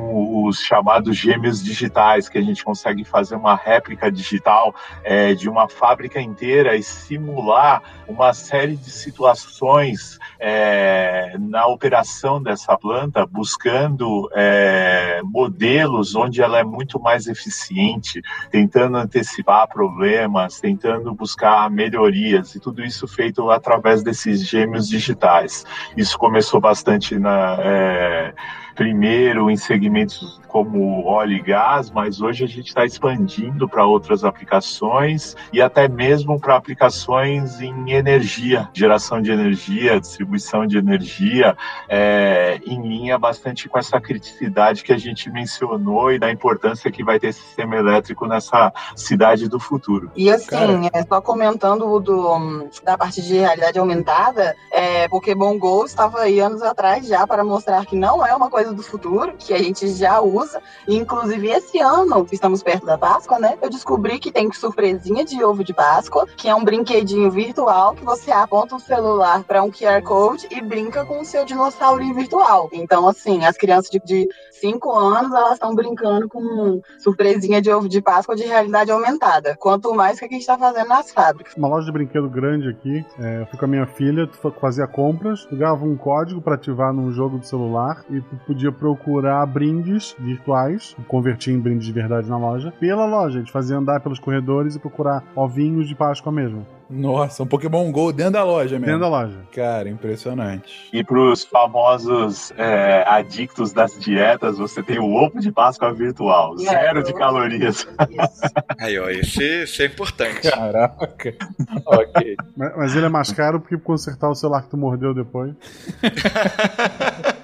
os 0.46 0.62
chamados 0.62 1.16
gêmeos 1.18 1.64
digitais, 1.64 2.30
que 2.30 2.38
a 2.38 2.42
gente 2.42 2.64
consegue 2.64 3.04
fazer 3.04 3.36
uma 3.36 3.56
réplica 3.56 4.12
digital 4.12 4.76
é, 5.04 5.34
de 5.34 5.50
uma 5.50 5.68
fábrica 5.68 6.22
inteira 6.22 6.76
e 6.76 6.84
simular 6.84 7.82
uma 8.08 8.34
série 8.34 8.76
de 8.76 8.90
situações 8.90 10.18
é, 10.40 11.36
na 11.40 11.68
operação 11.68 12.42
dessa 12.42 12.78
planta, 12.78 13.26
buscando 13.26 14.30
é, 14.34 15.22
modelos 15.24 16.16
onde 16.16 16.42
ela 16.42 16.60
é 16.60 16.64
muito 16.64 17.00
mais 17.00 17.28
eficiente, 17.28 18.22
tentando 18.52 18.98
antecipar 18.98 19.68
problemas, 19.68 20.60
tentando 20.60 21.14
buscar 21.14 21.70
melhorias 21.70 22.56
e 22.56 22.60
tudo 22.60 22.84
isso 22.84 23.08
feito 23.08 23.50
através 23.50 24.04
desses 24.04 24.46
gêmeos 24.48 24.88
digitais. 24.88 25.66
Isso 25.96 26.18
começou 26.18 26.60
bastante 26.60 27.18
na, 27.18 27.58
é, 27.60 28.34
primeiro 28.78 29.50
em 29.50 29.58
segmentos 29.58 30.40
como 30.58 31.06
óleo 31.06 31.34
e 31.34 31.42
gás, 31.44 31.92
mas 31.92 32.20
hoje 32.20 32.44
a 32.44 32.48
gente 32.48 32.70
está 32.70 32.84
expandindo 32.84 33.70
para 33.70 33.86
outras 33.86 34.24
aplicações 34.24 35.36
e 35.54 35.62
até 35.62 35.88
mesmo 35.88 36.40
para 36.40 36.56
aplicações 36.56 37.62
em 37.62 37.92
energia, 37.92 38.68
geração 38.74 39.22
de 39.22 39.32
energia, 39.32 40.00
distribuição 40.00 40.66
de 40.66 40.80
energia, 40.80 41.56
é, 41.88 42.60
em 42.66 42.82
linha 42.82 43.20
bastante 43.20 43.70
com 43.70 43.78
essa 43.78 44.02
criticidade 44.02 44.84
que 44.84 44.92
a 44.92 44.98
gente 44.98 45.30
mencionou 45.30 46.12
e 46.12 46.18
da 46.18 46.32
importância 46.32 46.90
que 46.90 47.04
vai 47.04 47.20
ter 47.20 47.34
sistema 47.34 47.76
elétrico 47.76 48.26
nessa 48.26 48.74
cidade 48.96 49.48
do 49.48 49.60
futuro. 49.60 50.12
E 50.16 50.32
assim, 50.32 50.90
é, 50.92 51.04
só 51.04 51.22
comentando 51.22 52.00
do, 52.00 52.68
da 52.84 52.98
parte 52.98 53.22
de 53.22 53.36
realidade 53.38 53.78
aumentada, 53.78 54.56
é, 54.72 55.08
Pokémon 55.08 55.56
GO 55.60 55.86
estava 55.86 56.22
aí 56.22 56.40
anos 56.40 56.64
atrás 56.64 57.06
já 57.06 57.28
para 57.28 57.44
mostrar 57.44 57.86
que 57.86 57.96
não 57.96 58.26
é 58.26 58.36
uma 58.36 58.50
coisa 58.50 58.74
do 58.74 58.82
futuro, 58.82 59.36
que 59.38 59.54
a 59.54 59.60
gente 59.60 59.88
já 59.90 60.20
usa. 60.20 60.47
Inclusive, 60.88 61.50
esse 61.50 61.80
ano, 61.80 62.28
estamos 62.32 62.64
perto 62.64 62.86
da 62.86 62.98
Páscoa, 62.98 63.40
né? 63.40 63.58
Eu 63.62 63.70
descobri 63.70 64.20
que 64.20 64.32
tem 64.32 64.52
surpresinha 64.52 65.24
de 65.24 65.44
ovo 65.44 65.64
de 65.64 65.74
Páscoa, 65.74 66.28
que 66.38 66.48
é 66.48 66.56
um 66.56 66.64
brinquedinho 66.64 67.30
virtual 67.32 67.94
que 67.94 68.04
você 68.04 68.32
aponta 68.32 68.76
o 68.76 68.80
celular 68.80 69.44
para 69.44 69.64
um 69.64 69.72
QR 69.72 70.02
Code 70.04 70.48
e 70.52 70.62
brinca 70.62 71.06
com 71.06 71.22
o 71.22 71.26
seu 71.26 71.46
dinossauro 71.46 72.14
virtual. 72.14 72.70
Então, 72.72 73.08
assim, 73.08 73.46
as 73.46 73.58
crianças 73.58 73.90
de 73.90 74.28
5 74.60 74.92
anos, 74.92 75.32
elas 75.32 75.54
estão 75.54 75.74
brincando 75.74 76.28
com 76.28 76.82
surpresinha 77.00 77.62
de 77.62 77.72
ovo 77.72 77.88
de 77.88 78.02
Páscoa 78.02 78.36
de 78.36 78.44
realidade 78.44 78.92
aumentada. 78.92 79.56
Quanto 79.58 79.94
mais 79.94 80.20
que 80.20 80.26
a 80.26 80.28
gente 80.28 80.42
está 80.42 80.58
fazendo 80.58 80.88
nas 80.88 81.12
fábricas. 81.12 81.56
Uma 81.56 81.68
loja 81.68 81.86
de 81.86 81.92
brinquedo 81.92 82.30
grande 82.30 82.70
aqui, 82.70 83.06
é, 83.20 83.42
eu 83.42 83.46
fui 83.48 83.60
com 83.60 83.66
a 83.66 83.68
minha 83.68 83.88
filha, 83.88 84.28
tu 84.28 84.38
fazia 84.60 84.88
compras, 84.88 85.46
pegava 85.46 85.86
um 85.86 85.96
código 85.96 86.42
para 86.42 86.56
ativar 86.56 86.94
num 86.94 87.12
jogo 87.12 87.38
do 87.38 87.46
celular 87.46 88.04
e 88.10 88.22
tu 88.22 88.36
podia 88.46 88.72
procurar 88.72 89.46
brindes 89.46 90.16
virtuais, 90.20 90.96
convertir 91.08 91.54
em 91.54 91.60
brindes 91.60 91.86
de 91.86 91.94
verdade 91.94 92.30
na 92.30 92.38
loja, 92.38 92.74
pela 92.80 93.06
loja. 93.06 93.38
A 93.38 93.40
gente 93.40 93.52
fazia 93.52 93.78
andar 93.78 94.00
pelos 94.00 94.20
corredores 94.20 94.76
e 94.76 94.80
procurar 94.80 95.24
ovinhos 95.36 95.88
de 95.88 95.96
Páscoa 95.96 96.32
mesmo. 96.32 96.66
Nossa, 96.90 97.44
um 97.44 97.48
Pokémon 97.48 97.92
GO 97.92 98.14
dentro 98.14 98.34
da 98.34 98.44
loja 98.44 98.80
mesmo. 98.80 98.86
Dentro 98.86 99.02
da 99.02 99.08
loja. 99.10 99.38
Cara, 99.54 99.90
impressionante. 99.90 100.88
E 100.94 101.04
para 101.04 101.20
os 101.20 101.44
famosos 101.44 102.52
é, 102.58 103.04
adictos 103.08 103.74
das 103.74 104.00
dietas, 104.00 104.58
você 104.58 104.82
tem 104.82 104.98
o 104.98 105.12
ovo 105.14 105.40
de 105.40 105.52
Páscoa 105.52 105.94
virtual, 105.94 106.54
É, 106.56 106.64
zero 106.64 107.00
eu- 107.00 107.04
de 107.04 107.14
calorias. 107.14 107.86
Aí, 108.80 108.98
ó, 108.98 109.10
esse, 109.10 109.44
esse 109.44 109.84
é 109.84 109.86
importante. 109.88 110.50
Caraca. 110.50 111.36
ok. 111.86 112.36
Mas, 112.56 112.78
mas 112.78 112.96
ele 112.96 113.06
é 113.06 113.10
mais 113.10 113.32
caro 113.34 113.60
porque 113.60 113.78
consertar 113.78 114.30
o 114.30 114.36
celular 114.36 114.62
que 114.64 114.70
tu 114.70 114.78
mordeu 114.78 115.14
depois. 115.14 115.54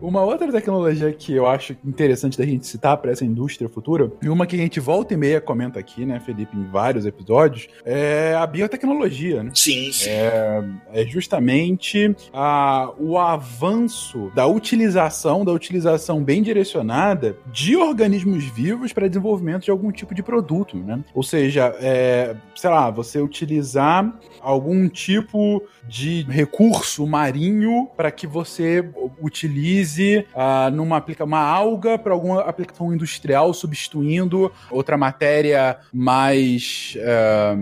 Uma 0.00 0.22
outra 0.22 0.50
tecnologia 0.50 1.12
que 1.12 1.32
eu 1.34 1.46
acho 1.46 1.76
interessante 1.84 2.38
da 2.38 2.44
gente 2.44 2.66
citar 2.66 2.96
para 2.96 3.10
essa 3.10 3.24
indústria 3.24 3.68
futura, 3.68 4.10
e 4.22 4.28
uma 4.28 4.46
que 4.46 4.56
a 4.56 4.58
gente 4.58 4.80
volta 4.80 5.14
e 5.14 5.16
meia 5.16 5.40
comenta 5.40 5.78
aqui, 5.78 6.06
né, 6.06 6.20
Felipe, 6.20 6.56
em 6.56 6.64
vários 6.64 7.04
episódios, 7.04 7.68
é 7.84 8.34
a 8.34 8.46
biotecnologia, 8.46 9.42
né? 9.42 9.50
Sim, 9.54 9.92
sim. 9.92 10.08
É 10.08 11.04
justamente 11.06 12.14
a, 12.32 12.90
o 12.98 13.18
avanço 13.18 14.30
da 14.34 14.46
utilização, 14.46 15.44
da 15.44 15.52
utilização 15.52 16.22
bem 16.22 16.42
direcionada 16.42 17.36
de 17.52 17.76
organismos 17.76 18.44
vivos 18.44 18.92
para 18.92 19.08
desenvolvimento 19.08 19.64
de 19.64 19.70
algum 19.70 19.92
tipo 19.92 20.14
de 20.14 20.22
produto, 20.22 20.76
né? 20.76 21.04
Ou 21.14 21.22
seja, 21.22 21.74
é, 21.80 22.34
sei 22.54 22.70
lá, 22.70 22.90
você 22.90 23.20
utilizar 23.20 24.18
algum 24.40 24.88
tipo 24.88 25.62
de 25.86 26.22
recurso 26.22 27.06
marinho 27.06 27.88
para 27.96 28.10
que 28.10 28.26
você 28.26 28.88
utilize 29.20 29.89
ah, 30.34 30.70
numa 30.72 30.96
aplica 30.96 31.24
uma 31.24 31.40
alga 31.40 31.98
para 31.98 32.12
alguma 32.12 32.40
aplicação 32.42 32.92
industrial 32.92 33.52
substituindo 33.54 34.52
outra 34.70 34.96
matéria 34.96 35.78
mais 35.92 36.96
ah, 37.00 37.56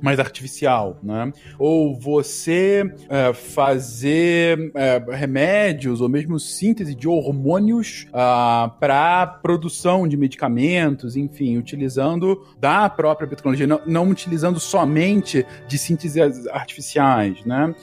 mais 0.00 0.18
artificial, 0.18 0.98
né? 1.02 1.32
Ou 1.58 1.98
você 1.98 2.84
eh, 3.08 3.32
fazer 3.32 4.72
remédios 5.10 6.00
ou 6.00 6.08
mesmo 6.08 6.38
síntese 6.38 6.94
de 6.94 7.08
hormônios 7.08 8.06
para 8.80 9.26
produção 9.42 10.06
de 10.06 10.16
medicamentos, 10.16 11.16
enfim, 11.16 11.56
utilizando 11.56 12.46
da 12.58 12.88
própria 12.88 13.26
biotecnologia, 13.26 13.66
não, 13.66 13.80
não 13.86 14.10
utilizando 14.10 14.60
somente 14.60 15.46
de 15.66 15.78
sínteses 15.78 16.46
artificiais, 16.48 17.44
né? 17.44 17.74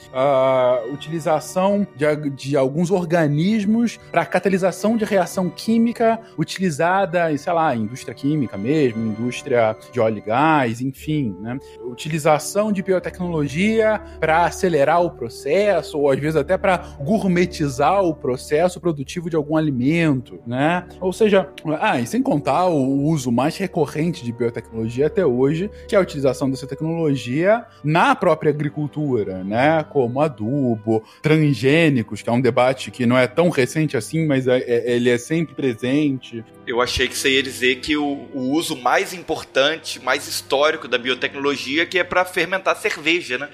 Utilização 0.92 1.86
de, 1.96 2.30
de 2.30 2.56
alguns 2.56 2.90
organismos 2.90 3.83
para 4.10 4.24
catalisação 4.24 4.96
de 4.96 5.04
reação 5.04 5.48
química 5.50 6.20
utilizada 6.38 7.32
em, 7.32 7.36
sei 7.36 7.52
lá, 7.52 7.74
indústria 7.74 8.14
química 8.14 8.56
mesmo, 8.56 9.04
indústria 9.04 9.76
de 9.92 10.00
óleo 10.00 10.18
e 10.18 10.20
gás, 10.20 10.80
enfim, 10.80 11.36
né? 11.40 11.58
Utilização 11.84 12.72
de 12.72 12.82
biotecnologia 12.82 14.00
para 14.18 14.44
acelerar 14.44 15.02
o 15.02 15.10
processo, 15.10 15.98
ou 15.98 16.10
às 16.10 16.18
vezes 16.18 16.36
até 16.36 16.56
para 16.56 16.78
gourmetizar 17.00 18.02
o 18.02 18.14
processo 18.14 18.80
produtivo 18.80 19.30
de 19.30 19.36
algum 19.36 19.56
alimento, 19.56 20.38
né? 20.46 20.86
Ou 21.00 21.12
seja, 21.12 21.48
ah, 21.80 22.00
e 22.00 22.06
sem 22.06 22.22
contar 22.22 22.66
o 22.66 23.02
uso 23.02 23.30
mais 23.30 23.56
recorrente 23.56 24.24
de 24.24 24.32
biotecnologia 24.32 25.06
até 25.06 25.24
hoje, 25.24 25.70
que 25.88 25.94
é 25.94 25.98
a 25.98 26.02
utilização 26.02 26.50
dessa 26.50 26.66
tecnologia 26.66 27.64
na 27.82 28.14
própria 28.14 28.50
agricultura, 28.50 29.44
né? 29.44 29.84
Como 29.84 30.20
adubo, 30.20 31.02
transgênicos, 31.22 32.22
que 32.22 32.28
é 32.28 32.32
um 32.32 32.40
debate 32.40 32.90
que 32.90 33.06
não 33.06 33.16
é 33.16 33.26
tão 33.26 33.48
recente 33.48 33.73
assim, 33.96 34.26
mas 34.26 34.46
é- 34.46 34.58
é- 34.58 34.92
ele 34.92 35.10
é 35.10 35.18
sempre 35.18 35.54
presente. 35.54 36.44
Eu 36.66 36.80
achei 36.80 37.08
que 37.08 37.16
você 37.16 37.30
ia 37.30 37.42
dizer 37.42 37.76
que 37.76 37.96
o, 37.96 38.28
o 38.32 38.50
uso 38.52 38.76
mais 38.76 39.12
importante, 39.12 40.00
mais 40.00 40.28
histórico 40.28 40.86
da 40.86 40.98
biotecnologia, 40.98 41.84
que 41.86 41.98
é 41.98 42.04
para 42.04 42.24
fermentar 42.24 42.76
cerveja, 42.76 43.38
né? 43.38 43.48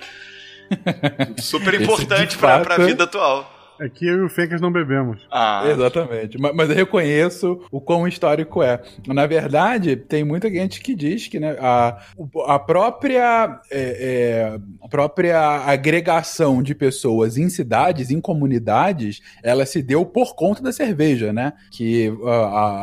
Super 1.40 1.74
importante 1.80 2.36
para 2.38 2.56
a 2.56 2.64
fato, 2.64 2.86
vida 2.86 3.04
atual. 3.04 3.59
É 3.80 3.88
que 3.88 4.06
eu 4.06 4.18
e 4.18 4.22
o 4.22 4.28
Fencas 4.28 4.60
não 4.60 4.70
bebemos. 4.70 5.26
Ah, 5.30 5.64
Exatamente. 5.66 6.38
Ma- 6.38 6.52
Mas 6.52 6.68
eu 6.68 6.76
reconheço 6.76 7.60
o 7.70 7.80
quão 7.80 8.06
histórico 8.06 8.62
é. 8.62 8.80
Na 9.06 9.26
verdade, 9.26 9.96
tem 9.96 10.22
muita 10.22 10.50
gente 10.50 10.80
que 10.80 10.94
diz 10.94 11.28
que 11.28 11.40
né, 11.40 11.56
a, 11.58 11.98
a 12.46 12.58
própria, 12.58 13.58
é, 13.70 13.80
é, 13.80 14.58
a 14.82 14.88
própria 14.88 15.40
agregação 15.66 16.62
de 16.62 16.74
pessoas 16.74 17.36
em 17.38 17.48
cidades, 17.48 18.10
em 18.10 18.20
comunidades, 18.20 19.20
ela 19.42 19.64
se 19.64 19.82
deu 19.82 20.04
por 20.04 20.34
conta 20.34 20.62
da 20.62 20.72
cerveja, 20.72 21.32
né? 21.32 21.52
Que 21.70 22.12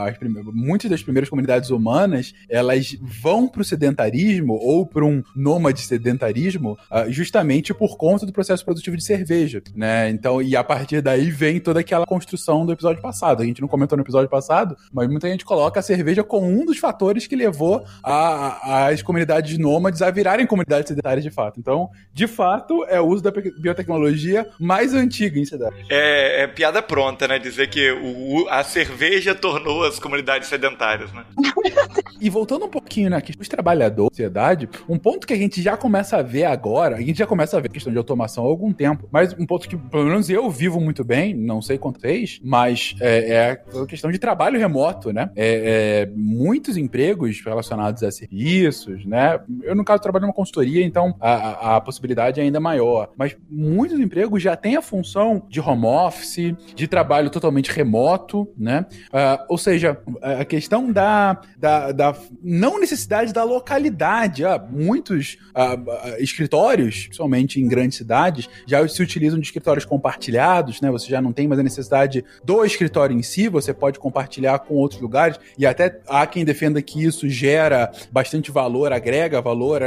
as 0.08 0.18
prime- 0.18 0.42
muitas 0.54 0.90
das 0.90 1.04
primeiras 1.04 1.30
comunidades 1.30 1.70
humanas, 1.70 2.34
elas 2.50 2.98
vão 3.02 3.48
para 3.48 3.62
o 3.62 3.66
sedentarismo 3.66 4.54
ou 4.54 4.86
para 4.86 5.06
um 5.06 5.22
nômade 5.36 5.82
sedentarismo 5.82 6.78
ah, 6.90 7.06
justamente 7.10 7.74
por 7.74 7.98
conta 7.98 8.26
do 8.26 8.34
processo 8.34 8.66
produtivo 8.66 8.98
de 8.98 9.04
cerveja, 9.04 9.62
né? 9.76 10.10
Então, 10.10 10.42
e 10.42 10.56
a 10.56 10.64
partir 10.64 10.87
daí 11.02 11.30
vem 11.30 11.60
toda 11.60 11.80
aquela 11.80 12.06
construção 12.06 12.66
do 12.66 12.72
episódio 12.72 13.02
passado. 13.02 13.42
A 13.42 13.46
gente 13.46 13.62
não 13.62 13.68
comentou 13.68 13.98
no 13.98 14.04
episódio 14.04 14.30
passado, 14.30 14.76
mas 14.92 15.08
muita 15.10 15.30
gente 15.30 15.46
coloca 15.46 15.80
a 15.80 15.84
cerveja 15.84 16.24
como 16.24 16.48
um 16.48 16.66
dos 16.66 16.78
fatores 16.78 17.28
que 17.28 17.36
levou 17.36 17.84
a- 18.04 18.14
a- 18.14 18.88
as 18.88 19.02
comunidades 19.02 19.58
nômades 19.58 20.02
a 20.02 20.10
virarem 20.12 20.46
comunidades 20.48 20.88
sedentárias 20.88 21.24
de 21.24 21.30
fato. 21.32 21.60
Então, 21.60 21.90
de 22.14 22.28
fato, 22.28 22.86
é 22.88 23.00
o 23.02 23.06
uso 23.06 23.24
da 23.24 23.32
biotecnologia 23.32 24.48
mais 24.60 24.94
antiga 24.94 25.40
em 25.40 25.46
cidades. 25.46 25.78
é, 25.90 26.44
é 26.44 26.48
piada 26.48 26.82
pronta, 26.82 27.28
né? 27.28 27.38
Dizer 27.40 27.68
que 27.70 27.92
o- 27.92 28.48
a 28.50 28.64
cerveja 28.64 29.36
tornou 29.36 29.84
as 29.84 30.00
comunidades 30.00 30.48
sedentárias, 30.48 31.12
né? 31.14 31.24
E 32.20 32.30
voltando 32.30 32.66
um 32.66 32.70
pouquinho 32.70 33.10
na 33.12 33.22
questão 33.22 33.40
dos 33.40 33.48
trabalhadores, 33.48 34.10
sociedade, 34.12 34.68
um 34.90 34.98
ponto 34.98 35.28
que 35.28 35.34
a 35.34 35.38
gente 35.38 35.62
já 35.62 35.78
começa 35.78 36.18
a 36.18 36.22
ver 36.24 36.46
agora, 36.46 36.96
a 36.96 37.02
gente 37.02 37.18
já 37.18 37.28
começa 37.28 37.56
a 37.58 37.60
ver 37.60 37.68
a 37.70 37.72
questão 37.72 37.92
de 37.92 37.98
automação 37.98 38.44
há 38.44 38.48
algum 38.48 38.74
tempo, 38.74 39.08
mas 39.12 39.34
um 39.34 39.46
ponto 39.46 39.68
que, 39.70 39.78
pelo 39.78 40.06
menos 40.06 40.28
eu 40.30 40.50
vivo 40.50 40.77
muito 40.80 41.04
bem, 41.04 41.34
não 41.34 41.62
sei 41.62 41.78
quanto 41.78 42.00
fez, 42.00 42.40
mas 42.44 42.96
é, 43.00 43.34
é 43.34 43.52
a 43.82 43.86
questão 43.86 44.12
de 44.12 44.18
trabalho 44.20 44.60
remoto, 44.60 45.12
né? 45.12 45.30
É, 45.36 46.04
é, 46.06 46.12
muitos 46.16 46.78
empregos 46.78 47.42
relacionados 47.44 48.04
a 48.04 48.12
serviços, 48.12 49.06
né? 49.06 49.40
Eu, 49.64 49.76
no 49.76 49.84
caso, 49.84 50.02
trabalho 50.02 50.26
numa 50.26 50.34
consultoria, 50.34 50.84
então 50.86 51.16
a, 51.20 51.32
a- 51.32 51.76
a 51.78 51.82
possibilidade 51.82 52.40
é 52.40 52.44
ainda 52.44 52.60
maior. 52.60 53.12
Mas 53.18 53.36
muitos 53.50 54.00
empregos 54.00 54.42
já 54.42 54.56
têm 54.56 54.76
a 54.76 54.82
função 54.82 55.44
de 55.50 55.60
home 55.60 55.86
office, 55.86 56.54
de 56.76 56.88
trabalho 56.88 57.30
totalmente 57.30 57.72
remoto, 57.72 58.48
né? 58.58 58.86
Ah, 59.12 59.46
ou 59.50 59.58
seja, 59.58 59.98
a 60.22 60.46
questão 60.46 60.92
da, 60.92 61.40
da, 61.58 61.92
da 61.92 62.16
não 62.44 62.80
necessidade 62.80 63.34
da 63.34 63.44
localidade. 63.44 64.46
Ah, 64.46 64.58
muitos 64.70 65.38
ah, 65.54 65.76
escritórios, 66.20 67.06
principalmente 67.06 67.60
em 67.60 67.68
grandes 67.68 67.98
cidades, 67.98 68.50
já 68.66 68.86
se 68.88 69.02
utilizam 69.02 69.40
de 69.40 69.46
escritórios 69.46 69.86
compartilhados 69.86 70.67
né? 70.82 70.92
Você 70.92 71.08
já 71.08 71.22
não 71.22 71.32
tem 71.32 71.48
mais 71.48 71.60
a 71.60 71.64
necessidade 71.64 72.24
do 72.44 72.64
escritório 72.66 73.18
em 73.18 73.24
si, 73.24 73.48
você 73.48 73.74
pode 73.74 74.00
compartilhar 74.00 74.60
com 74.60 74.76
outros 74.76 75.02
lugares, 75.02 75.40
e 75.58 75.66
até 75.66 76.00
há 76.08 76.26
quem 76.26 76.46
defenda 76.46 76.82
que 76.82 77.04
isso 77.04 77.30
gera 77.30 77.92
bastante 78.12 78.52
valor, 78.52 78.92
agrega 78.92 79.42
valor 79.42 79.82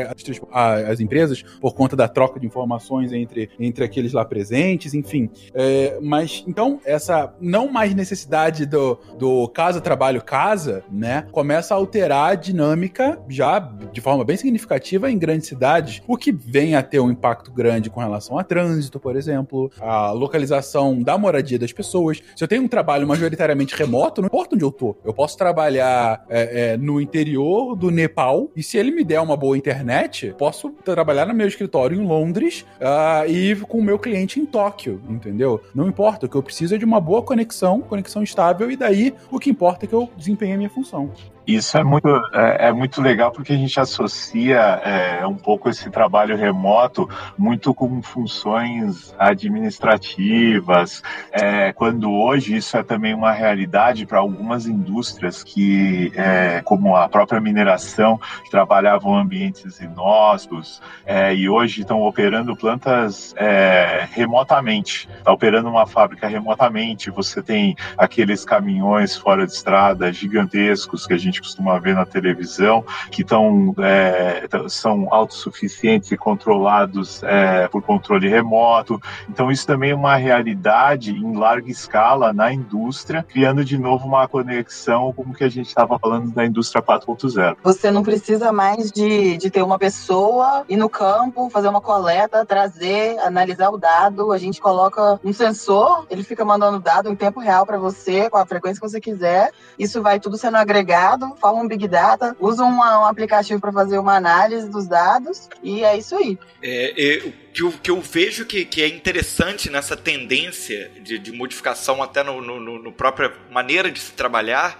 às 0.52 1.00
empresas 1.00 1.42
por 1.60 1.74
conta 1.74 1.96
da 1.96 2.08
troca 2.08 2.40
de 2.40 2.46
informações 2.46 3.12
entre, 3.12 3.50
entre 3.58 3.84
aqueles 3.84 4.12
lá 4.12 4.24
presentes, 4.24 4.94
enfim. 4.94 5.30
É, 5.54 5.98
mas 6.00 6.44
então, 6.46 6.80
essa 6.84 7.34
não 7.40 7.70
mais 7.70 7.94
necessidade 7.94 8.66
do, 8.66 8.98
do 9.18 9.48
casa, 9.48 9.80
trabalho, 9.80 10.22
casa, 10.22 10.82
né? 10.90 11.26
Começa 11.30 11.74
a 11.74 11.76
alterar 11.76 12.32
a 12.32 12.34
dinâmica 12.34 13.18
já 13.28 13.58
de 13.58 14.00
forma 14.00 14.24
bem 14.24 14.36
significativa 14.36 15.10
em 15.10 15.18
grandes 15.18 15.48
cidades, 15.48 16.02
o 16.06 16.16
que 16.16 16.32
vem 16.32 16.74
a 16.74 16.82
ter 16.82 17.00
um 17.00 17.10
impacto 17.10 17.50
grande 17.50 17.90
com 17.90 18.00
relação 18.00 18.38
a 18.38 18.44
trânsito, 18.44 18.98
por 18.98 19.16
exemplo, 19.16 19.70
a 19.80 20.10
localização 20.12 20.69
da 21.02 21.18
moradia 21.18 21.58
das 21.58 21.72
pessoas. 21.72 22.22
Se 22.36 22.42
eu 22.44 22.48
tenho 22.48 22.62
um 22.62 22.68
trabalho 22.68 23.06
majoritariamente 23.06 23.74
remoto, 23.74 24.20
não 24.20 24.26
importa 24.26 24.54
onde 24.54 24.64
eu 24.64 24.70
tô, 24.70 24.96
eu 25.04 25.12
posso 25.12 25.36
trabalhar 25.36 26.24
é, 26.28 26.72
é, 26.72 26.76
no 26.76 27.00
interior 27.00 27.74
do 27.76 27.90
Nepal 27.90 28.50
e 28.54 28.62
se 28.62 28.78
ele 28.78 28.90
me 28.90 29.04
der 29.04 29.20
uma 29.20 29.36
boa 29.36 29.56
internet, 29.56 30.34
posso 30.38 30.70
trabalhar 30.84 31.26
no 31.26 31.34
meu 31.34 31.46
escritório 31.46 32.00
em 32.00 32.06
Londres 32.06 32.64
uh, 32.80 33.28
e 33.28 33.56
com 33.56 33.78
o 33.78 33.82
meu 33.82 33.98
cliente 33.98 34.40
em 34.40 34.46
Tóquio, 34.46 35.00
entendeu? 35.08 35.60
Não 35.74 35.88
importa, 35.88 36.26
o 36.26 36.28
que 36.28 36.36
eu 36.36 36.42
preciso 36.42 36.74
é 36.74 36.78
de 36.78 36.84
uma 36.84 37.00
boa 37.00 37.22
conexão, 37.22 37.80
conexão 37.80 38.22
estável, 38.22 38.70
e 38.70 38.76
daí 38.76 39.14
o 39.30 39.38
que 39.38 39.50
importa 39.50 39.84
é 39.84 39.88
que 39.88 39.94
eu 39.94 40.08
desempenhe 40.16 40.54
a 40.54 40.56
minha 40.56 40.70
função. 40.70 41.10
Isso 41.46 41.76
é 41.76 41.82
muito, 41.82 42.08
é, 42.32 42.68
é, 42.68 42.72
muito 42.72 43.00
legal 43.00 43.32
porque 43.32 43.52
a 43.52 43.56
gente 43.56 43.80
associa 43.80 44.58
é, 44.84 45.26
um 45.26 45.34
pouco 45.34 45.68
esse 45.68 45.90
trabalho 45.90 46.36
remoto 46.36 47.08
muito 47.36 47.74
com 47.74 48.02
funções 48.02 49.14
administrativas, 49.18 51.02
é, 51.32 51.72
quando 51.72 52.10
hoje 52.12 52.56
isso 52.56 52.76
é 52.76 52.82
também 52.82 53.14
uma 53.14 53.32
realidade 53.32 54.06
para 54.06 54.18
algumas 54.18 54.66
indústrias 54.66 55.42
que, 55.42 56.12
é, 56.14 56.60
como 56.62 56.94
a 56.94 57.08
própria 57.08 57.40
mineração, 57.40 58.20
trabalhavam 58.50 59.16
ambientes 59.16 59.80
inóspitos 59.80 60.80
é, 61.06 61.34
e 61.34 61.48
hoje 61.48 61.80
estão 61.80 62.02
operando 62.02 62.54
plantas 62.54 63.34
é, 63.36 64.06
remotamente, 64.12 65.08
está 65.18 65.32
operando 65.32 65.68
uma 65.68 65.86
fábrica 65.86 66.28
remotamente, 66.28 67.10
você 67.10 67.42
tem 67.42 67.74
aqueles 67.96 68.44
caminhões 68.44 69.16
fora 69.16 69.46
de 69.46 69.52
estrada 69.52 70.12
gigantescos 70.12 71.06
que 71.06 71.14
a 71.14 71.18
gente 71.18 71.29
costuma 71.38 71.78
ver 71.78 71.94
na 71.94 72.06
televisão, 72.06 72.82
que 73.10 73.22
tão, 73.22 73.74
é, 73.78 74.48
são 74.68 75.06
autossuficientes 75.10 76.10
e 76.10 76.16
controlados 76.16 77.22
é, 77.22 77.68
por 77.68 77.82
controle 77.82 78.28
remoto. 78.28 79.00
Então, 79.28 79.50
isso 79.50 79.66
também 79.66 79.90
é 79.90 79.94
uma 79.94 80.16
realidade 80.16 81.12
em 81.12 81.36
larga 81.36 81.70
escala 81.70 82.32
na 82.32 82.52
indústria, 82.52 83.22
criando 83.28 83.62
de 83.64 83.76
novo 83.76 84.06
uma 84.06 84.26
conexão 84.26 85.12
com 85.12 85.22
o 85.22 85.34
que 85.34 85.44
a 85.44 85.48
gente 85.48 85.68
estava 85.68 85.98
falando 85.98 86.30
da 86.30 86.46
indústria 86.46 86.82
4.0. 86.82 87.56
Você 87.62 87.90
não 87.90 88.02
precisa 88.02 88.50
mais 88.52 88.90
de, 88.90 89.36
de 89.36 89.50
ter 89.50 89.62
uma 89.62 89.78
pessoa 89.78 90.64
ir 90.68 90.76
no 90.76 90.88
campo, 90.88 91.50
fazer 91.50 91.68
uma 91.68 91.80
coleta, 91.80 92.46
trazer, 92.46 93.18
analisar 93.20 93.70
o 93.70 93.76
dado. 93.76 94.32
A 94.32 94.38
gente 94.38 94.60
coloca 94.60 95.20
um 95.24 95.32
sensor, 95.32 96.06
ele 96.08 96.22
fica 96.22 96.44
mandando 96.44 96.78
dado 96.78 97.10
em 97.10 97.16
tempo 97.16 97.40
real 97.40 97.66
para 97.66 97.78
você, 97.78 98.30
com 98.30 98.38
a 98.38 98.46
frequência 98.46 98.80
que 98.80 98.88
você 98.88 99.00
quiser. 99.00 99.50
Isso 99.78 100.00
vai 100.02 100.20
tudo 100.20 100.36
sendo 100.36 100.56
agregado 100.56 101.19
forma 101.36 101.62
um 101.62 101.68
Big 101.68 101.86
Data, 101.88 102.36
usa 102.38 102.64
um, 102.64 102.76
um 102.76 103.04
aplicativo 103.04 103.60
para 103.60 103.72
fazer 103.72 103.98
uma 103.98 104.16
análise 104.16 104.68
dos 104.68 104.86
dados 104.86 105.48
e 105.62 105.84
é 105.84 105.96
isso 105.96 106.16
aí. 106.16 106.38
É, 106.62 107.22
o 107.24 107.52
que 107.52 107.62
eu, 107.62 107.72
que 107.82 107.90
eu 107.90 108.00
vejo 108.00 108.44
que, 108.44 108.64
que 108.64 108.82
é 108.82 108.88
interessante 108.88 109.70
nessa 109.70 109.96
tendência 109.96 110.90
de, 111.02 111.18
de 111.18 111.32
modificação 111.32 112.02
até 112.02 112.22
no, 112.22 112.40
no, 112.40 112.60
no 112.78 112.92
própria 112.92 113.32
maneira 113.50 113.90
de 113.90 114.00
se 114.00 114.12
trabalhar 114.12 114.78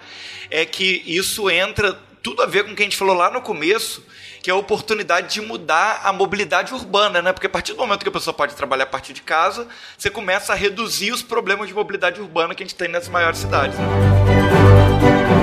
é 0.49 0.65
que 0.65 1.03
isso 1.05 1.49
entra 1.49 1.97
tudo 2.21 2.43
a 2.43 2.45
ver 2.45 2.63
com 2.63 2.71
o 2.71 2.75
que 2.75 2.83
a 2.83 2.85
gente 2.85 2.97
falou 2.97 3.15
lá 3.15 3.31
no 3.31 3.41
começo, 3.41 4.05
que 4.41 4.49
é 4.49 4.53
a 4.53 4.55
oportunidade 4.55 5.33
de 5.33 5.41
mudar 5.41 6.01
a 6.03 6.13
mobilidade 6.13 6.73
urbana, 6.73 7.21
né? 7.21 7.33
Porque 7.33 7.47
a 7.47 7.49
partir 7.49 7.73
do 7.73 7.79
momento 7.79 8.03
que 8.03 8.09
a 8.09 8.11
pessoa 8.11 8.33
pode 8.33 8.55
trabalhar 8.55 8.83
a 8.83 8.87
partir 8.87 9.13
de 9.13 9.21
casa, 9.21 9.67
você 9.97 10.09
começa 10.09 10.53
a 10.53 10.55
reduzir 10.55 11.11
os 11.11 11.23
problemas 11.23 11.67
de 11.67 11.73
mobilidade 11.73 12.21
urbana 12.21 12.53
que 12.53 12.63
a 12.63 12.65
gente 12.65 12.75
tem 12.75 12.87
nas 12.87 13.07
maiores 13.07 13.39
cidades. 13.39 13.77
Né? 13.77 15.40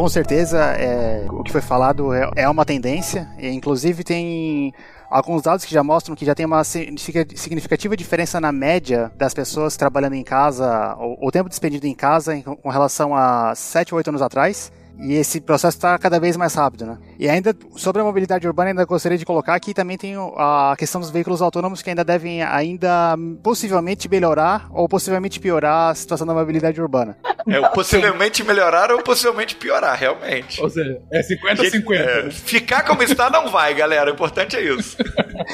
Com 0.00 0.08
certeza, 0.08 0.58
é, 0.78 1.26
o 1.28 1.42
que 1.42 1.52
foi 1.52 1.60
falado 1.60 2.14
é, 2.14 2.26
é 2.34 2.48
uma 2.48 2.64
tendência, 2.64 3.28
e 3.38 3.48
inclusive 3.48 4.02
tem 4.02 4.72
alguns 5.10 5.42
dados 5.42 5.62
que 5.62 5.74
já 5.74 5.84
mostram 5.84 6.16
que 6.16 6.24
já 6.24 6.34
tem 6.34 6.46
uma 6.46 6.64
significativa 6.64 7.94
diferença 7.94 8.40
na 8.40 8.50
média 8.50 9.12
das 9.14 9.34
pessoas 9.34 9.76
trabalhando 9.76 10.14
em 10.14 10.24
casa, 10.24 10.96
o, 10.98 11.30
tempo 11.30 11.50
despendido 11.50 11.86
em 11.86 11.94
casa 11.94 12.40
com 12.40 12.70
relação 12.70 13.14
a 13.14 13.54
7 13.54 13.92
ou 13.92 13.98
8 13.98 14.08
anos 14.08 14.22
atrás. 14.22 14.72
E 14.98 15.14
esse 15.14 15.40
processo 15.40 15.76
está 15.76 15.98
cada 15.98 16.20
vez 16.20 16.36
mais 16.36 16.54
rápido, 16.54 16.86
né? 16.86 16.98
E 17.18 17.28
ainda 17.28 17.54
sobre 17.76 18.02
a 18.02 18.04
mobilidade 18.04 18.46
urbana, 18.46 18.70
ainda 18.70 18.84
gostaria 18.84 19.16
de 19.16 19.24
colocar 19.24 19.58
que 19.60 19.72
também 19.72 19.96
tem 19.96 20.14
a 20.36 20.74
questão 20.78 21.00
dos 21.00 21.10
veículos 21.10 21.40
autônomos 21.40 21.82
que 21.82 21.90
ainda 21.90 22.04
devem 22.04 22.42
ainda 22.42 23.16
possivelmente 23.42 24.08
melhorar 24.08 24.68
ou 24.70 24.88
possivelmente 24.88 25.40
piorar 25.40 25.90
a 25.90 25.94
situação 25.94 26.26
da 26.26 26.34
mobilidade 26.34 26.80
urbana. 26.80 27.16
É, 27.48 27.58
o 27.58 27.70
possivelmente 27.70 28.44
melhorar 28.44 28.90
ou 28.90 29.02
possivelmente 29.02 29.56
piorar, 29.56 29.96
realmente. 29.98 30.60
Ou 30.60 30.68
seja, 30.68 31.00
é 31.10 31.20
50-50. 31.20 31.94
É, 31.94 32.22
né? 32.24 32.30
ficar 32.30 32.82
como 32.84 33.02
está 33.02 33.30
não 33.30 33.48
vai, 33.48 33.74
galera. 33.74 34.10
O 34.10 34.14
importante 34.14 34.56
é 34.56 34.62
isso. 34.62 34.96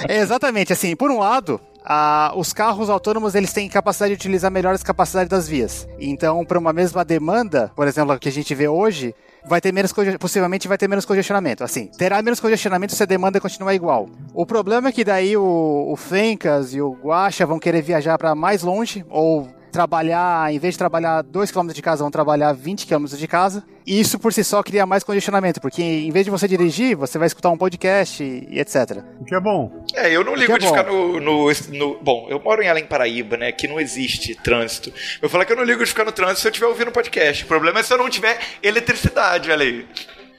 É 0.08 0.18
exatamente, 0.18 0.72
assim, 0.72 0.96
por 0.96 1.10
um 1.10 1.18
lado, 1.18 1.60
ah, 1.88 2.32
os 2.34 2.52
carros 2.52 2.90
autônomos 2.90 3.36
eles 3.36 3.52
têm 3.52 3.68
capacidade 3.68 4.10
de 4.10 4.16
utilizar 4.16 4.50
melhor 4.50 4.74
as 4.74 4.82
capacidades 4.82 5.30
das 5.30 5.48
vias. 5.48 5.86
Então, 6.00 6.44
para 6.44 6.58
uma 6.58 6.72
mesma 6.72 7.04
demanda, 7.04 7.70
por 7.76 7.86
exemplo, 7.86 8.18
que 8.18 8.28
a 8.28 8.32
gente 8.32 8.52
vê 8.56 8.66
hoje, 8.66 9.14
vai 9.46 9.60
ter 9.60 9.72
menos 9.72 9.92
possivelmente 10.18 10.66
vai 10.66 10.76
ter 10.76 10.88
menos 10.88 11.04
congestionamento. 11.04 11.62
Assim, 11.62 11.86
terá 11.86 12.20
menos 12.20 12.40
congestionamento 12.40 12.94
se 12.94 13.02
a 13.02 13.06
demanda 13.06 13.40
continuar 13.40 13.72
igual. 13.72 14.08
O 14.34 14.44
problema 14.44 14.88
é 14.88 14.92
que 14.92 15.04
daí 15.04 15.36
o, 15.36 15.86
o 15.88 15.94
Fencas 15.96 16.74
e 16.74 16.80
o 16.80 16.90
Guacha 16.90 17.46
vão 17.46 17.60
querer 17.60 17.82
viajar 17.82 18.18
para 18.18 18.34
mais 18.34 18.62
longe 18.62 19.04
ou 19.08 19.48
trabalhar, 19.76 20.52
em 20.52 20.58
vez 20.58 20.74
de 20.74 20.78
trabalhar 20.78 21.22
2 21.22 21.50
km 21.50 21.66
de 21.68 21.82
casa, 21.82 22.02
vão 22.02 22.10
trabalhar 22.10 22.52
20 22.52 22.86
km 22.86 23.04
de 23.04 23.28
casa. 23.28 23.62
E 23.86 24.00
isso 24.00 24.18
por 24.18 24.32
si 24.32 24.42
só 24.42 24.62
cria 24.62 24.86
mais 24.86 25.04
congestionamento, 25.04 25.60
porque 25.60 25.82
em 25.82 26.10
vez 26.10 26.24
de 26.24 26.30
você 26.30 26.48
dirigir, 26.48 26.96
você 26.96 27.18
vai 27.18 27.26
escutar 27.26 27.50
um 27.50 27.58
podcast 27.58 28.24
e, 28.24 28.48
e 28.50 28.58
etc. 28.58 29.04
O 29.20 29.24
que 29.24 29.34
é 29.34 29.40
bom. 29.40 29.84
É, 29.94 30.10
eu 30.10 30.24
não 30.24 30.34
ligo 30.34 30.54
é 30.54 30.58
de 30.58 30.66
bom. 30.66 30.72
ficar 30.72 30.90
no, 30.90 31.20
no, 31.20 31.52
no, 31.72 31.98
Bom, 32.02 32.26
eu 32.28 32.40
moro 32.40 32.62
em 32.62 32.68
Além 32.68 32.84
Paraíba, 32.84 33.36
né? 33.36 33.52
Que 33.52 33.68
não 33.68 33.78
existe 33.78 34.34
trânsito. 34.34 34.92
Eu 35.20 35.28
falei 35.28 35.46
que 35.46 35.52
eu 35.52 35.56
não 35.56 35.64
ligo 35.64 35.84
de 35.84 35.90
ficar 35.90 36.04
no 36.04 36.10
trânsito 36.10 36.40
se 36.40 36.48
eu 36.48 36.50
estiver 36.50 36.66
ouvindo 36.66 36.90
podcast. 36.90 37.44
O 37.44 37.46
problema 37.46 37.78
é 37.78 37.82
se 37.82 37.92
eu 37.92 37.98
não 37.98 38.08
tiver 38.08 38.38
eletricidade, 38.62 39.50
olha 39.50 39.64
aí. 39.64 39.86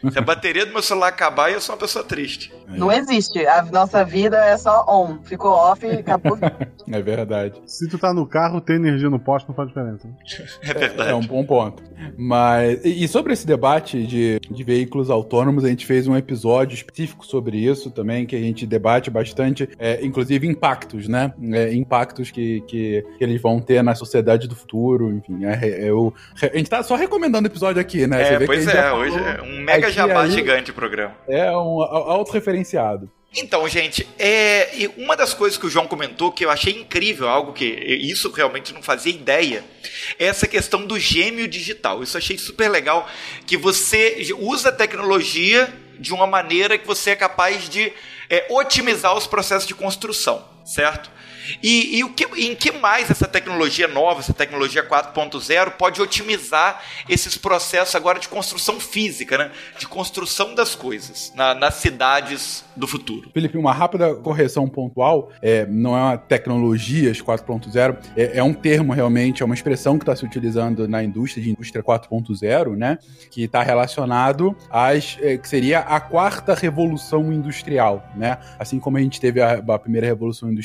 Se 0.12 0.20
a 0.20 0.22
bateria 0.22 0.66
do 0.66 0.72
meu 0.72 0.82
celular 0.82 1.10
acabar, 1.10 1.52
eu 1.52 1.60
sou 1.60 1.76
uma 1.76 1.80
pessoa 1.80 2.04
triste. 2.04 2.54
Não 2.68 2.92
existe. 2.92 3.46
A 3.48 3.64
nossa 3.64 4.04
vida 4.04 4.38
é 4.38 4.58
só 4.58 4.86
on. 4.88 5.18
Ficou 5.24 5.52
off 5.52 5.86
e 5.86 5.92
acabou. 5.92 6.38
é 6.92 7.02
verdade. 7.02 7.62
Se 7.66 7.88
tu 7.90 7.98
tá 7.98 8.14
no 8.14 8.26
carro, 8.26 8.62
ter 8.62 8.76
energia 8.76 9.10
no 9.10 9.20
poste 9.20 9.48
não 9.48 9.56
faz 9.56 9.70
diferença. 9.70 10.08
É 10.62 10.74
verdade. 10.74 11.10
É, 11.10 11.12
é 11.14 11.16
um 11.16 11.26
bom 11.26 11.44
ponto. 11.44 11.84
Mas, 12.18 12.80
e 12.84 13.08
sobre 13.08 13.34
esse 13.34 13.46
debate 13.46 14.06
de, 14.06 14.40
de 14.50 14.64
veículos 14.64 15.10
autônomos, 15.10 15.66
a 15.66 15.70
gente 15.70 15.86
fez 15.86 16.08
um 16.08 16.16
episódio 16.16 16.76
específico 16.76 17.26
sobre 17.26 17.58
isso 17.58 17.90
também, 17.90 18.26
que 18.26 18.36
a 18.36 18.40
gente 18.40 18.66
debate 18.66 19.10
bastante, 19.10 19.70
é, 19.80 20.04
inclusive 20.06 20.48
impactos, 20.48 21.08
né? 21.08 21.34
É, 21.52 21.74
impactos 21.74 22.30
que, 22.30 22.62
que, 22.62 23.04
que, 23.18 23.24
eles 23.24 23.42
vão 23.42 23.60
ter 23.60 23.82
na 23.84 23.96
sociedade 23.96 24.48
do 24.48 24.56
futuro, 24.56 25.12
enfim. 25.12 25.46
É, 25.46 25.90
eu, 25.90 26.14
a 26.42 26.58
gente 26.58 26.70
tá 26.70 26.84
só 26.84 26.96
recomendando 26.96 27.48
o 27.48 27.52
episódio 27.52 27.82
aqui, 27.82 28.06
né? 28.06 28.34
É, 28.34 28.46
pois 28.46 28.68
é, 28.68 28.92
hoje 28.92 29.18
é 29.18 29.42
um 29.42 29.64
mega 29.64 29.87
jabá 29.92 30.24
aí, 30.24 30.32
gigante 30.32 30.72
o 30.72 30.74
programa. 30.74 31.16
É 31.28 31.52
um 31.52 31.82
autorreferenciado. 31.82 33.10
Então, 33.36 33.68
gente, 33.68 34.08
é, 34.18 34.90
uma 34.98 35.16
das 35.16 35.34
coisas 35.34 35.60
que 35.60 35.66
o 35.66 35.70
João 35.70 35.86
comentou 35.86 36.32
que 36.32 36.46
eu 36.46 36.50
achei 36.50 36.74
incrível, 36.74 37.28
algo 37.28 37.54
que 37.54 37.66
isso 37.66 38.32
realmente 38.32 38.74
não 38.74 38.82
fazia 38.82 39.14
ideia, 39.14 39.64
é 40.18 40.26
essa 40.26 40.48
questão 40.48 40.86
do 40.86 40.98
gêmeo 40.98 41.48
digital. 41.48 42.02
Isso 42.02 42.18
eu 42.18 42.20
achei 42.20 42.38
super 42.38 42.70
legal, 42.70 43.08
que 43.46 43.58
você 43.58 44.34
usa 44.40 44.70
a 44.70 44.72
tecnologia 44.72 45.72
de 46.00 46.14
uma 46.14 46.26
maneira 46.26 46.78
que 46.78 46.88
você 46.88 47.12
é 47.12 47.16
capaz 47.16 47.70
de 47.70 47.92
é, 48.30 48.46
otimizar 48.50 49.16
os 49.16 49.28
processos 49.28 49.68
de 49.68 49.76
construção. 49.76 50.57
Certo? 50.68 51.10
E, 51.64 51.98
e 51.98 52.04
o 52.04 52.10
que, 52.10 52.26
em 52.36 52.56
que 52.56 52.72
mais 52.72 53.10
essa 53.10 53.28
tecnologia 53.28 53.88
nova, 53.88 54.20
essa 54.20 54.34
tecnologia 54.34 54.84
4.0, 54.88 55.72
pode 55.72 56.02
otimizar 56.02 56.82
esses 57.08 57.38
processos 57.38 57.96
agora 57.96 58.20
de 58.20 58.28
construção 58.28 58.80
física, 58.80 59.38
né? 59.38 59.52
de 59.80 59.88
construção 59.88 60.54
das 60.54 60.76
coisas 60.76 61.32
na, 61.36 61.54
nas 61.54 61.76
cidades 61.76 62.66
do 62.76 62.88
futuro? 62.88 63.30
Felipe, 63.34 63.58
uma 63.58 63.74
rápida 63.74 64.14
correção 64.16 64.68
pontual, 64.68 65.32
é, 65.42 65.66
não 65.66 65.98
é 65.98 66.02
uma 66.02 66.18
tecnologias 66.18 67.22
4.0, 67.22 67.98
é, 68.16 68.40
é 68.40 68.44
um 68.44 68.54
termo 68.54 68.94
realmente, 68.94 69.42
é 69.42 69.46
uma 69.46 69.56
expressão 69.56 69.98
que 69.98 70.04
está 70.04 70.16
se 70.16 70.26
utilizando 70.26 70.88
na 70.88 71.04
indústria 71.04 71.44
de 71.44 71.50
indústria 71.50 71.84
4.0, 71.84 72.76
né? 72.76 72.98
que 73.32 73.44
está 73.44 73.64
relacionado 73.64 74.56
às, 74.70 75.18
é, 75.22 75.38
que 75.38 75.48
seria 75.48 75.80
a 75.80 76.00
quarta 76.00 76.54
revolução 76.54 77.32
industrial, 77.32 78.06
né? 78.16 78.38
assim 78.60 78.80
como 78.80 78.98
a 78.98 79.02
gente 79.02 79.20
teve 79.22 79.42
a, 79.42 79.64
a 79.68 79.80
primeira 79.80 80.08
revolução 80.08 80.52
industrial 80.52 80.57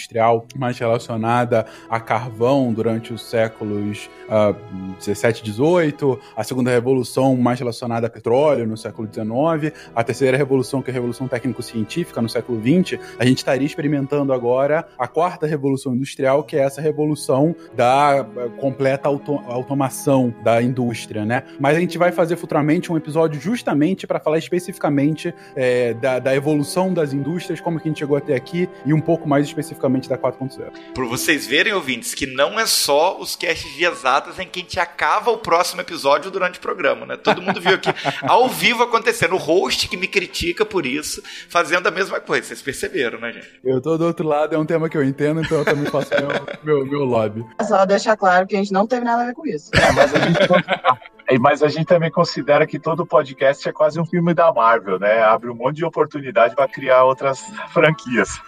mais 0.57 0.78
relacionada 0.78 1.66
a 1.88 2.01
carvão 2.01 2.72
durante 2.72 3.12
os 3.12 3.22
séculos 3.22 4.11
uh, 4.28 4.57
17 4.99 5.40
e 5.40 5.45
18, 5.45 6.18
a 6.36 6.45
segunda 6.45 6.70
revolução 6.70 7.36
mais 7.36 7.59
relacionada 7.59 8.07
a 8.07 8.11
petróleo 8.11 8.66
no 8.66 8.76
século 8.76 9.07
19, 9.07 9.72
a 9.95 10.05
terceira 10.05 10.36
revolução, 10.36 10.82
que 10.82 10.90
é 10.90 10.93
a 10.93 10.95
revolução 10.95 11.28
técnico-científica 11.28 12.20
no 12.20 12.28
século 12.28 12.59
20, 12.59 12.99
a 13.18 13.24
gente 13.24 13.38
estaria 13.38 13.66
experimentando 13.66 14.32
agora 14.32 14.86
a 14.99 15.07
quarta 15.07 15.47
revolução 15.47 15.95
industrial, 15.95 16.45
que 16.45 16.57
é 16.57 16.61
essa 16.61 16.80
revolução 16.80 17.55
da 17.74 18.26
eh, 18.36 18.49
completa 18.59 19.09
auto 19.09 19.40
automação 19.47 20.34
da 20.43 20.62
indústria, 20.62 21.24
né? 21.24 21.43
Mas 21.59 21.76
a 21.76 21.80
gente 21.80 21.99
vai 21.99 22.12
fazer 22.12 22.36
futuramente 22.36 22.93
um 22.93 22.97
episódio 22.97 23.40
justamente 23.40 24.07
para 24.07 24.20
falar 24.20 24.38
especificamente 24.38 25.34
é, 25.57 25.95
da, 25.95 26.18
da, 26.18 26.34
evolução 26.34 26.93
das 26.93 27.12
indústrias, 27.12 27.61
como 27.61 27.78
que 27.78 27.88
a 27.88 27.90
gente 27.90 27.99
chegou 27.99 28.16
até 28.16 28.34
aqui 28.34 28.68
e 28.84 28.93
um 28.93 29.01
pouco 29.01 29.28
mais 29.28 29.47
especificamente 29.47 29.81
da 29.82 30.18
4.0. 30.18 30.72
Por 30.94 31.06
vocês 31.06 31.46
verem, 31.46 31.72
ouvintes, 31.72 32.14
que 32.14 32.26
não 32.26 32.58
é 32.58 32.66
só 32.66 33.18
os 33.18 33.36
casts 33.36 33.74
de 33.74 33.84
exatas 33.84 34.38
em 34.38 34.46
que 34.46 34.60
a 34.60 34.62
gente 34.62 34.80
acaba 34.80 35.30
o 35.30 35.38
próximo 35.38 35.80
episódio 35.80 36.30
durante 36.30 36.58
o 36.58 36.62
programa, 36.62 37.04
né? 37.06 37.16
Todo 37.16 37.42
mundo 37.42 37.60
viu 37.60 37.74
aqui 37.74 37.90
ao 38.22 38.48
vivo 38.48 38.82
acontecendo. 38.82 39.34
O 39.34 39.38
host 39.38 39.88
que 39.88 39.96
me 39.96 40.06
critica 40.06 40.64
por 40.64 40.86
isso, 40.86 41.22
fazendo 41.48 41.86
a 41.86 41.90
mesma 41.90 42.20
coisa. 42.20 42.46
Vocês 42.46 42.62
perceberam, 42.62 43.20
né, 43.20 43.32
gente? 43.32 43.48
Eu 43.64 43.80
tô 43.80 43.96
do 43.98 44.06
outro 44.06 44.26
lado, 44.26 44.54
é 44.54 44.58
um 44.58 44.66
tema 44.66 44.88
que 44.88 44.96
eu 44.96 45.04
entendo, 45.04 45.40
então 45.40 45.58
eu 45.58 45.64
também 45.64 45.86
faço 45.86 46.10
meu, 46.10 46.28
meu, 46.62 46.86
meu 46.86 47.04
lobby. 47.04 47.44
Só 47.66 47.84
deixar 47.84 48.16
claro 48.16 48.46
que 48.46 48.54
a 48.54 48.58
gente 48.58 48.72
não 48.72 48.86
teve 48.86 49.04
nada 49.04 49.22
a 49.22 49.26
ver 49.26 49.34
com 49.34 49.46
isso. 49.46 49.70
É, 49.74 49.92
mas 49.92 50.14
a 50.14 50.18
gente 50.18 50.38
mas 51.40 51.62
a 51.62 51.68
gente 51.68 51.86
também 51.86 52.10
considera 52.10 52.66
que 52.66 52.78
todo 52.78 53.06
podcast 53.06 53.68
é 53.68 53.72
quase 53.72 54.00
um 54.00 54.04
filme 54.04 54.34
da 54.34 54.52
Marvel, 54.52 54.98
né? 54.98 55.22
Abre 55.22 55.50
um 55.50 55.54
monte 55.54 55.76
de 55.76 55.84
oportunidade 55.84 56.54
para 56.54 56.68
criar 56.68 57.04
outras 57.04 57.40
franquias. 57.72 58.40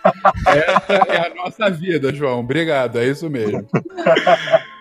Essa 0.46 1.12
é 1.12 1.26
a 1.26 1.34
nossa 1.34 1.70
vida, 1.70 2.12
João. 2.12 2.40
Obrigado, 2.40 2.98
é 2.98 3.06
isso 3.06 3.30
mesmo. 3.30 3.66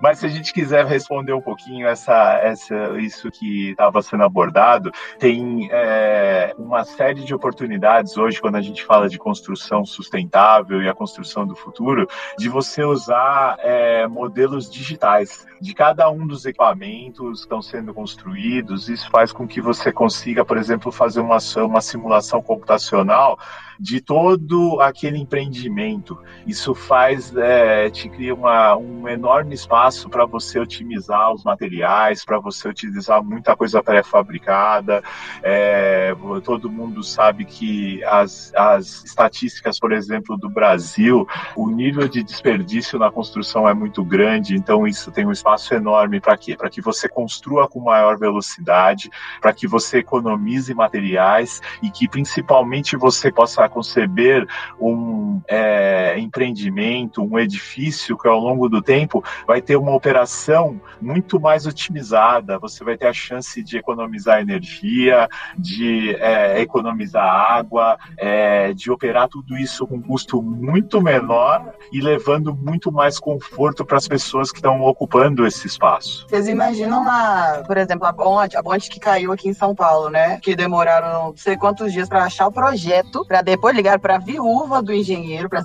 Mas 0.00 0.18
se 0.18 0.26
a 0.26 0.28
gente 0.28 0.52
quiser 0.52 0.84
responder 0.84 1.32
um 1.32 1.40
pouquinho 1.40 1.86
essa, 1.86 2.38
essa, 2.42 2.98
isso 2.98 3.30
que 3.30 3.70
estava 3.70 4.02
sendo 4.02 4.24
abordado, 4.24 4.90
tem 5.18 5.68
é, 5.70 6.54
uma 6.58 6.84
série 6.84 7.24
de 7.24 7.34
oportunidades 7.34 8.16
hoje, 8.16 8.40
quando 8.40 8.56
a 8.56 8.62
gente 8.62 8.84
fala 8.84 9.08
de 9.08 9.18
construção 9.18 9.84
sustentável 9.84 10.82
e 10.82 10.88
a 10.88 10.94
construção 10.94 11.46
do 11.46 11.54
futuro, 11.54 12.06
de 12.38 12.48
você 12.48 12.84
usar 12.84 13.56
é, 13.60 14.06
modelos 14.06 14.70
digitais 14.70 15.46
de 15.60 15.74
cada 15.74 16.10
um 16.10 16.26
dos 16.26 16.44
equipamentos 16.44 17.40
que 17.40 17.44
estão 17.44 17.62
sendo 17.62 17.94
construídos. 17.94 18.88
Isso 18.88 19.08
faz 19.10 19.32
com 19.32 19.46
que 19.46 19.60
você 19.60 19.92
consiga, 19.92 20.44
por 20.44 20.56
exemplo, 20.56 20.90
fazer 20.90 21.20
uma, 21.20 21.38
uma 21.64 21.80
simulação 21.80 22.42
computacional 22.42 23.38
de 23.82 24.00
todo 24.00 24.80
aquele 24.80 25.18
empreendimento. 25.18 26.16
Isso 26.46 26.72
faz, 26.72 27.34
é, 27.36 27.90
te 27.90 28.08
cria 28.08 28.32
uma, 28.32 28.76
um 28.76 29.08
enorme 29.08 29.56
espaço 29.56 30.08
para 30.08 30.24
você 30.24 30.60
otimizar 30.60 31.32
os 31.32 31.42
materiais, 31.42 32.24
para 32.24 32.38
você 32.38 32.68
utilizar 32.68 33.24
muita 33.24 33.56
coisa 33.56 33.82
pré-fabricada. 33.82 35.02
É, 35.42 36.14
todo 36.44 36.70
mundo 36.70 37.02
sabe 37.02 37.44
que 37.44 38.04
as, 38.04 38.52
as 38.54 39.02
estatísticas, 39.02 39.80
por 39.80 39.90
exemplo, 39.90 40.36
do 40.36 40.48
Brasil, 40.48 41.26
o 41.56 41.68
nível 41.68 42.06
de 42.06 42.22
desperdício 42.22 43.00
na 43.00 43.10
construção 43.10 43.68
é 43.68 43.74
muito 43.74 44.04
grande, 44.04 44.54
então 44.54 44.86
isso 44.86 45.10
tem 45.10 45.26
um 45.26 45.32
espaço 45.32 45.74
enorme 45.74 46.20
para 46.20 46.36
quê? 46.36 46.56
Para 46.56 46.70
que 46.70 46.80
você 46.80 47.08
construa 47.08 47.66
com 47.66 47.80
maior 47.80 48.16
velocidade, 48.16 49.10
para 49.40 49.52
que 49.52 49.66
você 49.66 49.98
economize 49.98 50.72
materiais 50.72 51.60
e 51.82 51.90
que 51.90 52.08
principalmente 52.08 52.96
você 52.96 53.32
possa 53.32 53.71
conceber 53.72 54.46
um 54.80 55.40
é, 55.48 56.18
empreendimento, 56.18 57.22
um 57.22 57.38
edifício 57.38 58.16
que 58.16 58.28
ao 58.28 58.38
longo 58.38 58.68
do 58.68 58.80
tempo 58.80 59.24
vai 59.46 59.60
ter 59.60 59.76
uma 59.76 59.94
operação 59.94 60.80
muito 61.00 61.40
mais 61.40 61.66
otimizada. 61.66 62.58
Você 62.58 62.84
vai 62.84 62.96
ter 62.96 63.06
a 63.06 63.12
chance 63.12 63.62
de 63.62 63.76
economizar 63.76 64.40
energia, 64.40 65.28
de 65.56 66.14
é, 66.16 66.60
economizar 66.60 67.24
água, 67.24 67.98
é, 68.16 68.72
de 68.72 68.90
operar 68.90 69.28
tudo 69.28 69.56
isso 69.56 69.86
com 69.86 69.96
um 69.96 70.02
custo 70.02 70.42
muito 70.42 71.00
menor 71.00 71.72
e 71.92 72.00
levando 72.00 72.54
muito 72.54 72.92
mais 72.92 73.18
conforto 73.18 73.84
para 73.84 73.96
as 73.96 74.08
pessoas 74.08 74.50
que 74.50 74.58
estão 74.58 74.82
ocupando 74.82 75.46
esse 75.46 75.66
espaço. 75.66 76.26
Vocês 76.28 76.48
imaginam, 76.48 77.08
a, 77.08 77.62
por 77.66 77.76
exemplo, 77.76 78.06
a 78.06 78.12
ponte, 78.12 78.56
a 78.56 78.62
ponte 78.62 78.90
que 78.90 79.00
caiu 79.00 79.32
aqui 79.32 79.48
em 79.48 79.54
São 79.54 79.74
Paulo, 79.74 80.10
né? 80.10 80.38
Que 80.40 80.54
demoraram 80.54 81.24
não 81.26 81.36
sei 81.36 81.56
quantos 81.56 81.92
dias 81.92 82.08
para 82.08 82.24
achar 82.24 82.46
o 82.46 82.52
projeto, 82.52 83.24
para 83.26 83.42
depois 83.52 83.76
ligar 83.76 83.98
para 83.98 84.16
a 84.16 84.18
viúva 84.18 84.82
do 84.82 84.94
engenheiro 84.94 85.48
para 85.48 85.60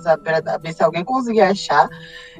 ver 0.58 0.74
se 0.74 0.82
alguém 0.82 1.02
conseguia 1.02 1.48
achar. 1.48 1.88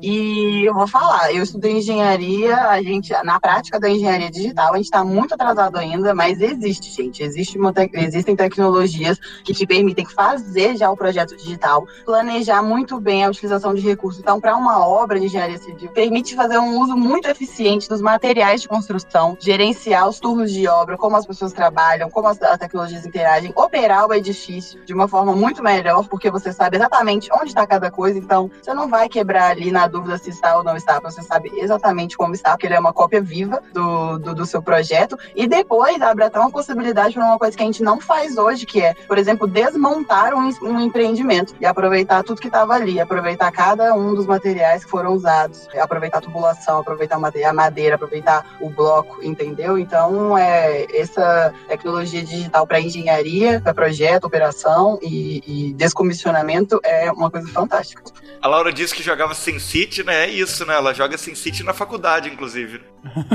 E 0.01 0.65
eu 0.65 0.75
vou 0.75 0.87
falar, 0.87 1.33
eu 1.33 1.43
estudei 1.43 1.79
engenharia, 1.79 2.57
a 2.69 2.81
gente, 2.83 3.13
na 3.25 3.41
prática 3.41 3.81
da 3.81 3.89
engenharia 3.89 4.31
digital, 4.31 4.73
a 4.73 4.77
gente 4.77 4.85
está 4.85 5.03
muito 5.03 5.35
atrasado 5.35 5.77
ainda, 5.77 6.15
mas 6.15 6.41
existe, 6.41 6.95
gente. 6.95 7.23
Existe 7.23 7.59
te 7.59 7.91
existem 7.97 8.37
tecnologias 8.37 9.19
que 9.43 9.55
te 9.55 9.67
permitem 9.67 10.05
fazer 10.05 10.77
já 10.77 10.91
o 10.91 10.97
projeto 10.97 11.35
digital, 11.37 11.87
planejar 12.05 12.63
muito 12.63 13.01
bem 13.01 13.25
a 13.25 13.31
utilização 13.31 13.75
de 13.75 13.81
recursos. 13.81 14.21
Então, 14.21 14.41
para 14.41 14.55
uma 14.55 14.87
obra 14.87 15.19
de 15.19 15.27
engenharia 15.27 15.59
civil, 15.59 15.91
permite 15.91 16.37
fazer 16.37 16.59
um 16.59 16.79
uso 16.79 16.97
muito 16.97 17.27
eficiente 17.27 17.89
dos 17.89 18.03
materiais 18.03 18.61
de 18.61 18.69
construção, 18.69 19.37
gerenciar 19.41 20.09
os 20.09 20.21
turnos 20.21 20.53
de 20.53 20.69
obra, 20.69 20.97
como 20.97 21.17
as 21.17 21.27
pessoas 21.27 21.53
trabalham, 21.53 22.11
como 22.11 22.29
as, 22.29 22.41
as 22.43 22.59
tecnologias 22.59 23.07
interagem, 23.07 23.53
operar 23.57 24.07
o 24.07 24.15
edifício 24.15 24.85
de 24.85 24.95
uma 24.95 25.09
forma 25.09 25.35
muito 25.39 25.63
melhor, 25.63 26.07
porque 26.09 26.31
você 26.31 26.53
sabe 26.53 26.77
exatamente 26.77 27.29
onde 27.33 27.49
está 27.49 27.67
cada 27.67 27.91
coisa. 27.91 28.19
Então, 28.19 28.51
você 28.61 28.75
não 28.75 28.89
vai 28.89 29.09
quebrar 29.09 29.51
ali 29.51 29.71
na 29.71 29.87
dúvida 29.87 30.19
se 30.19 30.31
está 30.31 30.57
ou 30.57 30.65
não 30.65 30.77
está, 30.77 31.01
você 31.01 31.23
sabe 31.23 31.51
exatamente 31.57 32.17
como 32.17 32.35
está, 32.35 32.51
porque 32.51 32.67
ele 32.67 32.75
é 32.75 32.81
uma 32.81 32.93
cópia 32.93 33.21
viva 33.21 33.63
do, 33.73 34.19
do, 34.19 34.35
do 34.35 34.47
seu 34.47 34.63
projeto. 34.63 35.17
E 35.35 35.47
depois 35.47 36.01
abre 36.03 36.25
até 36.25 36.39
uma 36.39 36.51
possibilidade 36.51 37.15
para 37.15 37.25
uma 37.25 37.39
coisa 37.39 37.57
que 37.57 37.63
a 37.63 37.67
gente 37.67 37.83
não 37.83 38.01
faz 38.01 38.37
hoje, 38.37 38.67
que 38.67 38.81
é, 38.81 38.95
por 39.07 39.19
exemplo, 39.19 39.47
desmontar 39.47 40.35
um, 40.35 40.51
um 40.63 40.81
empreendimento 40.81 41.55
e 41.61 41.67
aproveitar 41.67 42.23
tudo 42.23 42.41
que 42.41 42.49
estava 42.49 42.75
ali, 42.75 43.01
aproveitar 43.01 43.51
cada 43.53 43.95
um 43.95 44.15
dos 44.15 44.27
materiais 44.27 44.85
que 44.85 44.91
foram 44.91 45.13
usados, 45.13 45.69
aproveitar 45.79 46.19
a 46.19 46.23
tubulação, 46.23 46.81
aproveitar 46.81 47.17
a 47.17 47.53
madeira, 47.53 47.95
aproveitar 47.95 48.45
o 48.61 48.69
bloco, 48.69 49.23
entendeu? 49.23 49.79
Então, 49.79 50.37
é 50.37 50.87
essa 50.97 51.53
tecnologia 51.69 52.23
digital 52.25 52.67
para 52.67 52.81
engenharia, 52.81 53.61
para 53.61 53.75
projeto, 53.75 54.25
operação 54.25 54.99
e, 55.03 55.09
e 55.47 55.73
descomissionamento 55.75 56.81
é 56.85 57.11
uma 57.13 57.31
coisa 57.31 57.49
fantástica. 57.49 58.03
A 58.41 58.49
Laura 58.49 58.73
disse 58.73 58.95
que 58.95 59.03
jogava 59.03 59.35
SimCity 59.35 59.79
SimCity, 59.79 60.05
né? 60.05 60.25
É 60.25 60.31
isso, 60.31 60.65
né? 60.67 60.75
Ela 60.75 60.93
joga 60.93 61.17
SimCity 61.19 61.63
na 61.63 61.73
faculdade, 61.73 62.29
inclusive. 62.29 62.81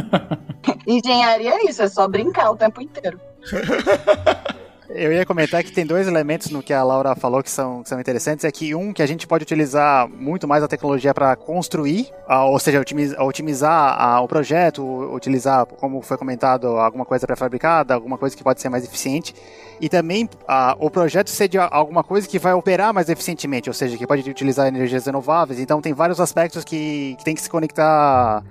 Engenharia 0.87 1.51
é 1.55 1.69
isso, 1.69 1.81
é 1.81 1.87
só 1.87 2.07
brincar 2.07 2.51
o 2.51 2.57
tempo 2.57 2.81
inteiro. 2.81 3.19
Eu 4.95 5.11
ia 5.11 5.25
comentar 5.25 5.63
que 5.63 5.71
tem 5.71 5.87
dois 5.87 6.07
elementos 6.07 6.51
no 6.51 6.61
que 6.61 6.71
a 6.71 6.83
Laura 6.83 7.15
falou 7.15 7.41
que 7.41 7.49
são, 7.49 7.81
que 7.81 7.89
são 7.89 7.99
interessantes. 7.99 8.45
É 8.45 8.51
que 8.51 8.75
um, 8.75 8.93
que 8.93 9.01
a 9.01 9.07
gente 9.07 9.25
pode 9.25 9.41
utilizar 9.41 10.07
muito 10.07 10.47
mais 10.47 10.63
a 10.63 10.67
tecnologia 10.67 11.11
para 11.15 11.35
construir, 11.35 12.11
ou 12.29 12.59
seja, 12.59 12.79
otimizar, 12.79 13.19
otimizar 13.23 14.23
o 14.23 14.27
projeto, 14.27 14.83
utilizar, 15.11 15.65
como 15.65 15.99
foi 16.01 16.15
comentado, 16.15 16.67
alguma 16.77 17.05
coisa 17.05 17.25
pré-fabricada, 17.25 17.95
alguma 17.95 18.19
coisa 18.19 18.37
que 18.37 18.43
pode 18.43 18.61
ser 18.61 18.69
mais 18.69 18.83
eficiente. 18.83 19.33
E 19.81 19.89
também 19.89 20.29
o 20.79 20.89
projeto 20.91 21.31
ser 21.31 21.47
de 21.47 21.57
alguma 21.57 22.03
coisa 22.03 22.27
que 22.27 22.37
vai 22.37 22.53
operar 22.53 22.93
mais 22.93 23.09
eficientemente, 23.09 23.71
ou 23.71 23.73
seja, 23.73 23.97
que 23.97 24.05
pode 24.05 24.29
utilizar 24.29 24.67
energias 24.67 25.07
renováveis. 25.07 25.59
Então 25.59 25.81
tem 25.81 25.93
vários 25.93 26.19
aspectos 26.19 26.63
que, 26.63 27.15
que 27.17 27.25
tem 27.25 27.33
que 27.33 27.41
se 27.41 27.49
conectar 27.49 28.43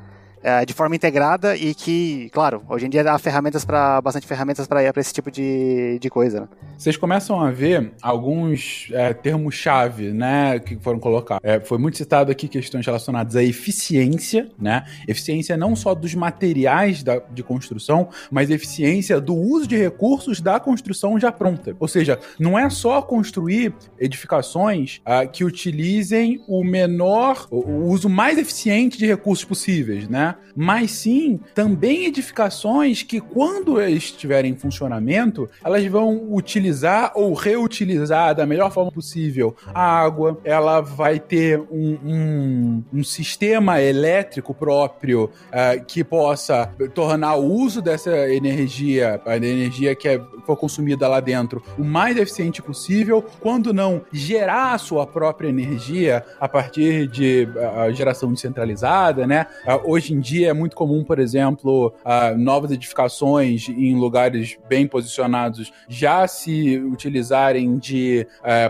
é, 0.43 0.65
de 0.65 0.73
forma 0.73 0.97
integrada 0.97 1.57
e 1.57 1.75
que, 1.75 2.29
claro, 2.33 2.63
hoje 2.69 2.87
em 2.87 2.91
dia 2.91 3.11
há 3.11 3.19
ferramentas 3.19 3.65
para 3.65 4.01
bastante 4.01 4.27
ferramentas 4.27 4.67
para 4.67 4.83
esse 4.97 5.13
tipo 5.13 5.31
de, 5.31 5.99
de 5.99 6.11
coisa. 6.11 6.43
Né? 6.43 6.49
Vocês 6.77 6.97
começam 6.97 7.41
a 7.41 7.51
ver 7.51 7.93
alguns 8.03 8.89
é, 8.93 9.13
termos-chave, 9.13 10.13
né, 10.13 10.59
que 10.59 10.77
foram 10.77 10.99
colocados. 10.99 11.43
É, 11.45 11.61
foi 11.61 11.79
muito 11.79 11.97
citado 11.97 12.31
aqui 12.33 12.49
questões 12.49 12.85
relacionadas 12.85 13.37
à 13.37 13.43
eficiência, 13.43 14.51
né? 14.59 14.85
Eficiência 15.07 15.57
não 15.57 15.77
só 15.77 15.95
dos 15.95 16.15
materiais 16.15 17.03
da, 17.03 17.19
de 17.19 17.43
construção, 17.43 18.09
mas 18.31 18.51
eficiência 18.51 19.21
do 19.21 19.35
uso 19.35 19.67
de 19.67 19.77
recursos 19.77 20.41
da 20.41 20.59
construção 20.59 21.19
já 21.19 21.31
pronta. 21.31 21.77
Ou 21.79 21.89
seja, 21.89 22.19
não 22.39 22.59
é 22.59 22.69
só 22.69 23.01
construir 23.01 23.75
edificações 23.99 25.01
uh, 25.07 25.29
que 25.31 25.45
utilizem 25.45 26.43
o 26.49 26.65
menor, 26.65 27.47
o, 27.51 27.59
o 27.59 27.91
uso 27.91 28.09
mais 28.09 28.39
eficiente 28.39 28.99
de 28.99 29.07
recursos 29.07 29.45
possíveis, 29.45 30.09
né? 30.09 30.32
Mas 30.55 30.91
sim 30.93 31.41
também 31.55 32.07
edificações 32.07 33.03
que, 33.03 33.21
quando 33.21 33.81
estiverem 33.81 34.53
em 34.53 34.57
funcionamento, 34.57 35.49
elas 35.65 35.85
vão 35.87 36.33
utilizar 36.33 37.13
ou 37.15 37.35
reutilizar 37.35 38.35
da 38.35 38.47
melhor 38.47 38.71
forma 38.71 38.91
possível 38.91 39.55
a 39.75 39.83
água, 39.83 40.39
ela 40.45 40.81
vai 40.81 41.19
ter 41.19 41.61
um, 41.71 41.99
um, 42.05 42.85
um 42.93 43.05
sistema 43.05 43.81
elétrico 43.81 44.55
próprio 44.55 45.25
uh, 45.25 45.85
que 45.87 46.05
possa 46.05 46.73
tornar 46.95 47.37
o 47.37 47.45
uso 47.45 47.81
dessa 47.81 48.11
energia, 48.33 49.21
a 49.25 49.37
energia 49.37 49.95
que 49.95 50.09
é, 50.09 50.21
for 50.47 50.57
consumida 50.57 51.09
lá 51.09 51.21
dentro, 51.21 51.63
o 51.79 51.85
mais 51.85 52.17
eficiente 52.17 52.63
possível, 52.63 53.25
quando 53.41 53.73
não 53.73 54.03
gerar 54.13 54.75
a 54.75 54.79
sua 54.79 55.07
própria 55.07 55.49
energia 55.49 56.25
a 56.41 56.49
partir 56.49 57.07
de 57.07 57.49
uh, 57.57 57.93
geração 57.93 58.33
descentralizada, 58.33 59.27
né? 59.27 59.47
Uh, 59.67 59.93
hoje 59.93 60.15
em 60.15 60.21
dia 60.23 60.49
é 60.49 60.53
muito 60.55 60.75
comum, 60.75 61.05
por 61.05 61.19
exemplo, 61.19 61.93
novas 62.39 62.71
edificações 62.71 63.69
em 63.69 63.95
lugares 63.95 64.57
bem 64.69 64.87
posicionados 64.87 65.71
já 65.89 66.27
se 66.27 66.79
utilizarem 66.79 67.77
de 67.77 68.27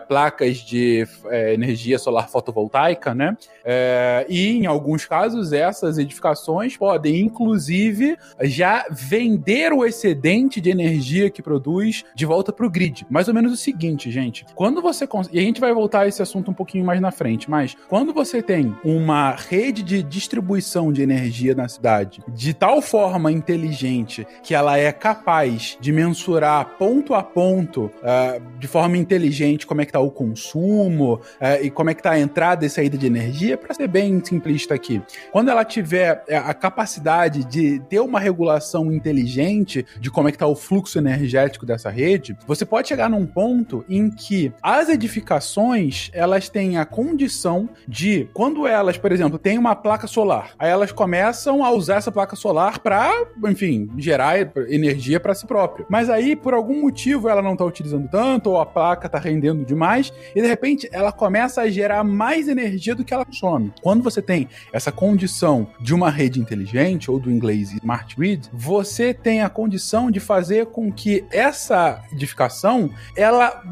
placas 0.09 0.57
de 0.57 1.07
energia 1.53 1.99
solar 1.99 2.29
fotovoltaica, 2.29 3.15
né? 3.15 3.37
É, 3.65 4.27
e 4.29 4.49
em 4.59 4.67
alguns 4.67 5.05
casos, 5.05 5.53
essas 5.53 5.99
edificações 5.99 6.77
podem, 6.77 7.21
inclusive, 7.21 8.17
já 8.41 8.87
vender 8.91 9.73
o 9.73 9.85
excedente 9.85 10.61
de 10.61 10.71
energia 10.71 11.31
que 11.31 11.43
produz 11.43 12.05
de 12.15 12.25
volta 12.25 12.53
para 12.53 12.67
o 12.67 12.71
grid. 12.71 13.07
Mais 13.11 13.29
ou 13.29 13.35
menos 13.35 13.53
o 13.53 13.57
seguinte, 13.57 14.11
gente. 14.11 14.47
Quando 14.55 14.81
você. 14.81 15.07
E 15.31 15.39
a 15.39 15.43
gente 15.43 15.61
vai 15.61 15.73
voltar 15.73 16.01
a 16.01 16.09
esse 16.09 16.23
assunto 16.23 16.51
um 16.51 16.55
pouquinho 16.55 16.85
mais 16.85 17.01
na 17.01 17.11
frente, 17.11 17.51
mas 17.51 17.77
quando 17.89 18.13
você 18.13 18.43
tem 18.43 18.75
uma 18.85 19.33
rede 19.33 19.83
de 19.83 20.03
distribuição 20.03 20.93
de 20.93 21.03
energia 21.03 21.42
na 21.55 21.69
cidade. 21.69 22.23
De 22.29 22.55
tal 22.55 22.81
forma 22.81 23.31
inteligente 23.31 24.27
que 24.43 24.55
ela 24.55 24.79
é 24.79 24.93
capaz 24.93 25.77
de 25.81 25.93
mensurar 25.93 26.77
ponto 26.79 27.15
a 27.15 27.23
ponto, 27.23 27.87
uh, 27.87 28.59
de 28.59 28.67
forma 28.67 28.97
inteligente, 28.97 29.67
como 29.67 29.81
é 29.81 29.85
que 29.85 29.91
está 29.91 30.01
o 30.01 30.11
consumo 30.11 31.15
uh, 31.15 31.21
e 31.63 31.71
como 31.71 31.91
é 31.91 31.95
que 31.95 32.01
está 32.01 32.13
a 32.13 32.19
entrada 32.19 32.65
e 32.65 32.71
saída 32.71 32.97
de 32.97 33.07
energia 33.07 33.57
para 33.59 33.75
ser 33.75 33.89
bem 33.89 34.23
simplista 34.25 34.75
aqui, 34.75 35.03
quando 35.31 35.51
ela 35.51 35.65
tiver 35.65 36.25
é, 36.29 36.37
a 36.37 36.55
capacidade 36.55 37.45
de 37.45 37.81
ter 37.89 38.01
uma 38.01 38.21
regulação 38.21 38.93
inteligente 38.93 39.85
de 39.99 40.11
como 40.11 40.29
é 40.29 40.33
que 40.33 40.39
tá 40.39 40.47
o 40.47 40.55
fluxo 40.55 40.99
energético 40.99 41.67
dessa 41.67 41.91
rede, 41.91 42.37
você 42.47 42.65
pode 42.65 42.89
chegar 42.89 43.09
num 43.09 43.27
ponto 43.27 43.85
em 43.89 44.11
que 44.11 44.53
as 44.63 44.89
edificações, 44.89 46.11
elas 46.13 46.49
têm 46.49 46.77
a 46.77 46.85
condição 46.85 47.69
de, 47.87 48.29
quando 48.33 48.67
elas, 48.67 48.97
por 48.97 49.13
exemplo, 49.13 49.39
têm 49.39 49.59
uma 49.59 49.75
placa 49.75 50.07
solar, 50.07 50.53
aí 50.59 50.71
elas 50.71 50.93
começam 51.33 51.65
a 51.65 51.71
usar 51.71 51.97
essa 51.97 52.13
placa 52.13 52.37
solar 52.37 52.79
para, 52.81 53.11
enfim, 53.49 53.89
gerar 53.97 54.39
energia 54.69 55.19
para 55.19 55.35
si 55.35 55.47
própria. 55.47 55.87
Mas 55.89 56.11
aí, 56.11 56.37
por 56.37 56.53
algum 56.53 56.83
motivo, 56.83 57.27
ela 57.27 57.41
não 57.41 57.57
tá 57.57 57.65
utilizando 57.65 58.07
tanto, 58.07 58.51
ou 58.51 58.61
a 58.61 58.67
placa 58.67 59.09
tá 59.09 59.19
rendendo 59.19 59.65
demais, 59.65 60.13
e 60.37 60.43
de 60.43 60.47
repente 60.47 60.87
ela 60.93 61.11
começa 61.11 61.63
a 61.63 61.71
gerar 61.71 62.05
mais 62.05 62.49
energia 62.49 62.95
do 62.95 63.03
que 63.03 63.15
ela 63.15 63.25
consome. 63.25 63.73
Quando 63.81 64.03
você 64.03 64.21
tem 64.21 64.47
essa 64.75 64.93
condição 64.93 65.69
de 65.81 65.95
uma 65.95 66.11
rede 66.11 66.39
inteligente, 66.39 67.11
ou 67.11 67.19
do 67.19 67.31
inglês 67.31 67.73
smart 67.73 68.15
grid, 68.15 68.51
você 68.53 69.15
tem 69.15 69.41
a 69.41 69.49
condição 69.49 70.11
de 70.11 70.21
fazer 70.21 70.67
com 70.67 70.93
que 70.93 71.25
essa 71.31 72.03
edificação 72.13 72.91
ela 73.17 73.63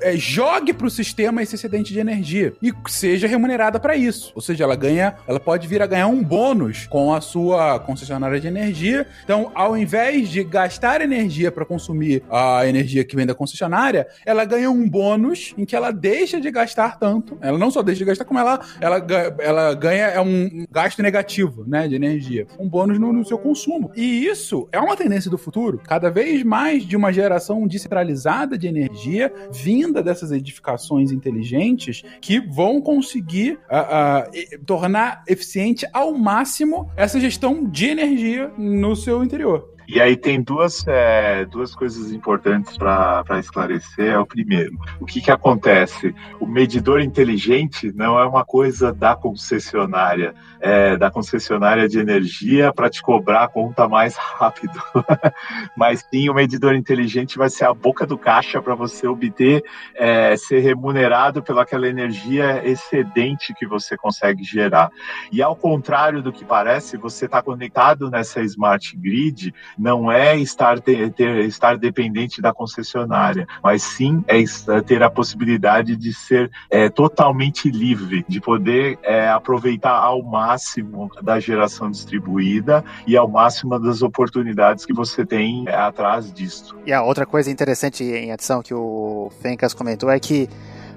é, 0.00 0.16
jogue 0.16 0.72
para 0.72 0.86
o 0.86 0.90
sistema 0.90 1.42
esse 1.42 1.54
excedente 1.54 1.92
de 1.92 1.98
energia 1.98 2.52
e 2.62 2.72
seja 2.88 3.26
remunerada 3.26 3.80
para 3.80 3.96
isso. 3.96 4.32
Ou 4.34 4.42
seja, 4.42 4.64
ela 4.64 4.76
ganha, 4.76 5.16
ela 5.26 5.40
pode 5.40 5.66
vir 5.66 5.82
a 5.82 5.86
ganhar 5.86 6.08
um 6.08 6.22
bônus 6.22 6.86
com 6.86 7.03
a 7.12 7.20
sua 7.20 7.78
concessionária 7.80 8.40
de 8.40 8.46
energia. 8.46 9.06
Então, 9.24 9.50
ao 9.54 9.76
invés 9.76 10.28
de 10.28 10.44
gastar 10.44 11.00
energia 11.00 11.50
para 11.50 11.64
consumir 11.64 12.22
a 12.30 12.66
energia 12.66 13.04
que 13.04 13.16
vem 13.16 13.26
da 13.26 13.34
concessionária, 13.34 14.06
ela 14.24 14.44
ganha 14.44 14.70
um 14.70 14.88
bônus 14.88 15.54
em 15.58 15.64
que 15.64 15.74
ela 15.74 15.90
deixa 15.90 16.40
de 16.40 16.50
gastar 16.50 16.98
tanto. 16.98 17.36
Ela 17.40 17.58
não 17.58 17.70
só 17.70 17.82
deixa 17.82 17.98
de 17.98 18.04
gastar, 18.04 18.24
como 18.24 18.38
ela, 18.38 18.60
ela, 18.80 19.06
ela 19.38 19.74
ganha 19.74 20.06
é 20.06 20.20
um 20.20 20.66
gasto 20.70 21.02
negativo, 21.02 21.64
né, 21.66 21.88
de 21.88 21.94
energia. 21.94 22.46
Um 22.58 22.68
bônus 22.68 22.98
no, 22.98 23.12
no 23.12 23.24
seu 23.24 23.38
consumo. 23.38 23.90
E 23.96 24.26
isso 24.26 24.68
é 24.70 24.78
uma 24.78 24.96
tendência 24.96 25.30
do 25.30 25.38
futuro. 25.38 25.80
Cada 25.84 26.10
vez 26.10 26.42
mais 26.42 26.86
de 26.86 26.96
uma 26.96 27.12
geração 27.12 27.66
descentralizada 27.66 28.56
de 28.56 28.66
energia 28.66 29.32
vinda 29.52 30.02
dessas 30.02 30.30
edificações 30.30 31.10
inteligentes 31.10 32.02
que 32.20 32.40
vão 32.40 32.80
conseguir 32.80 33.58
uh, 33.70 34.58
uh, 34.58 34.64
tornar 34.64 35.22
eficiente 35.26 35.86
ao 35.92 36.12
máximo 36.12 36.83
essa 36.96 37.20
gestão 37.20 37.64
de 37.64 37.86
energia 37.86 38.50
no 38.56 38.94
seu 38.94 39.22
interior. 39.22 39.73
E 39.86 40.00
aí 40.00 40.16
tem 40.16 40.40
duas, 40.42 40.86
é, 40.86 41.44
duas 41.44 41.74
coisas 41.74 42.10
importantes 42.12 42.76
para 42.76 43.38
esclarecer. 43.38 44.12
É 44.12 44.18
o 44.18 44.26
primeiro, 44.26 44.78
o 45.00 45.04
que, 45.04 45.20
que 45.20 45.30
acontece? 45.30 46.14
O 46.40 46.46
medidor 46.46 47.00
inteligente 47.00 47.92
não 47.94 48.18
é 48.18 48.26
uma 48.26 48.44
coisa 48.44 48.92
da 48.92 49.14
concessionária, 49.14 50.34
é, 50.60 50.96
da 50.96 51.10
concessionária 51.10 51.88
de 51.88 51.98
energia 51.98 52.72
para 52.72 52.88
te 52.88 53.02
cobrar 53.02 53.44
a 53.44 53.48
conta 53.48 53.86
mais 53.88 54.16
rápido. 54.16 54.80
Mas 55.76 56.06
sim, 56.10 56.28
o 56.28 56.34
medidor 56.34 56.74
inteligente 56.74 57.36
vai 57.36 57.50
ser 57.50 57.66
a 57.66 57.74
boca 57.74 58.06
do 58.06 58.16
caixa 58.16 58.62
para 58.62 58.74
você 58.74 59.06
obter, 59.06 59.62
é, 59.94 60.36
ser 60.36 60.60
remunerado 60.60 61.42
pelaquela 61.42 61.86
energia 61.86 62.66
excedente 62.66 63.54
que 63.54 63.66
você 63.66 63.96
consegue 63.96 64.42
gerar. 64.42 64.90
E 65.30 65.42
ao 65.42 65.54
contrário 65.54 66.22
do 66.22 66.32
que 66.32 66.44
parece, 66.44 66.96
você 66.96 67.26
está 67.26 67.42
conectado 67.42 68.10
nessa 68.10 68.40
smart 68.42 68.96
grid 68.96 69.52
não 69.78 70.10
é 70.10 70.36
estar, 70.36 70.80
ter, 70.80 71.12
estar 71.46 71.76
dependente 71.76 72.40
da 72.40 72.52
concessionária, 72.52 73.46
mas 73.62 73.82
sim 73.82 74.24
é 74.26 74.42
ter 74.82 75.02
a 75.02 75.10
possibilidade 75.10 75.96
de 75.96 76.12
ser 76.12 76.50
é, 76.70 76.88
totalmente 76.88 77.70
livre, 77.70 78.24
de 78.28 78.40
poder 78.40 78.98
é, 79.02 79.28
aproveitar 79.28 79.96
ao 79.96 80.22
máximo 80.22 81.10
da 81.22 81.40
geração 81.40 81.90
distribuída 81.90 82.84
e 83.06 83.16
ao 83.16 83.28
máximo 83.28 83.78
das 83.78 84.02
oportunidades 84.02 84.84
que 84.84 84.92
você 84.92 85.24
tem 85.24 85.64
é, 85.66 85.74
atrás 85.74 86.32
disso. 86.32 86.76
E 86.86 86.92
a 86.92 87.02
outra 87.02 87.26
coisa 87.26 87.50
interessante 87.50 88.04
em 88.04 88.32
adição 88.32 88.62
que 88.62 88.74
o 88.74 89.30
Fencas 89.40 89.74
comentou 89.74 90.10
é 90.10 90.18
que 90.18 90.48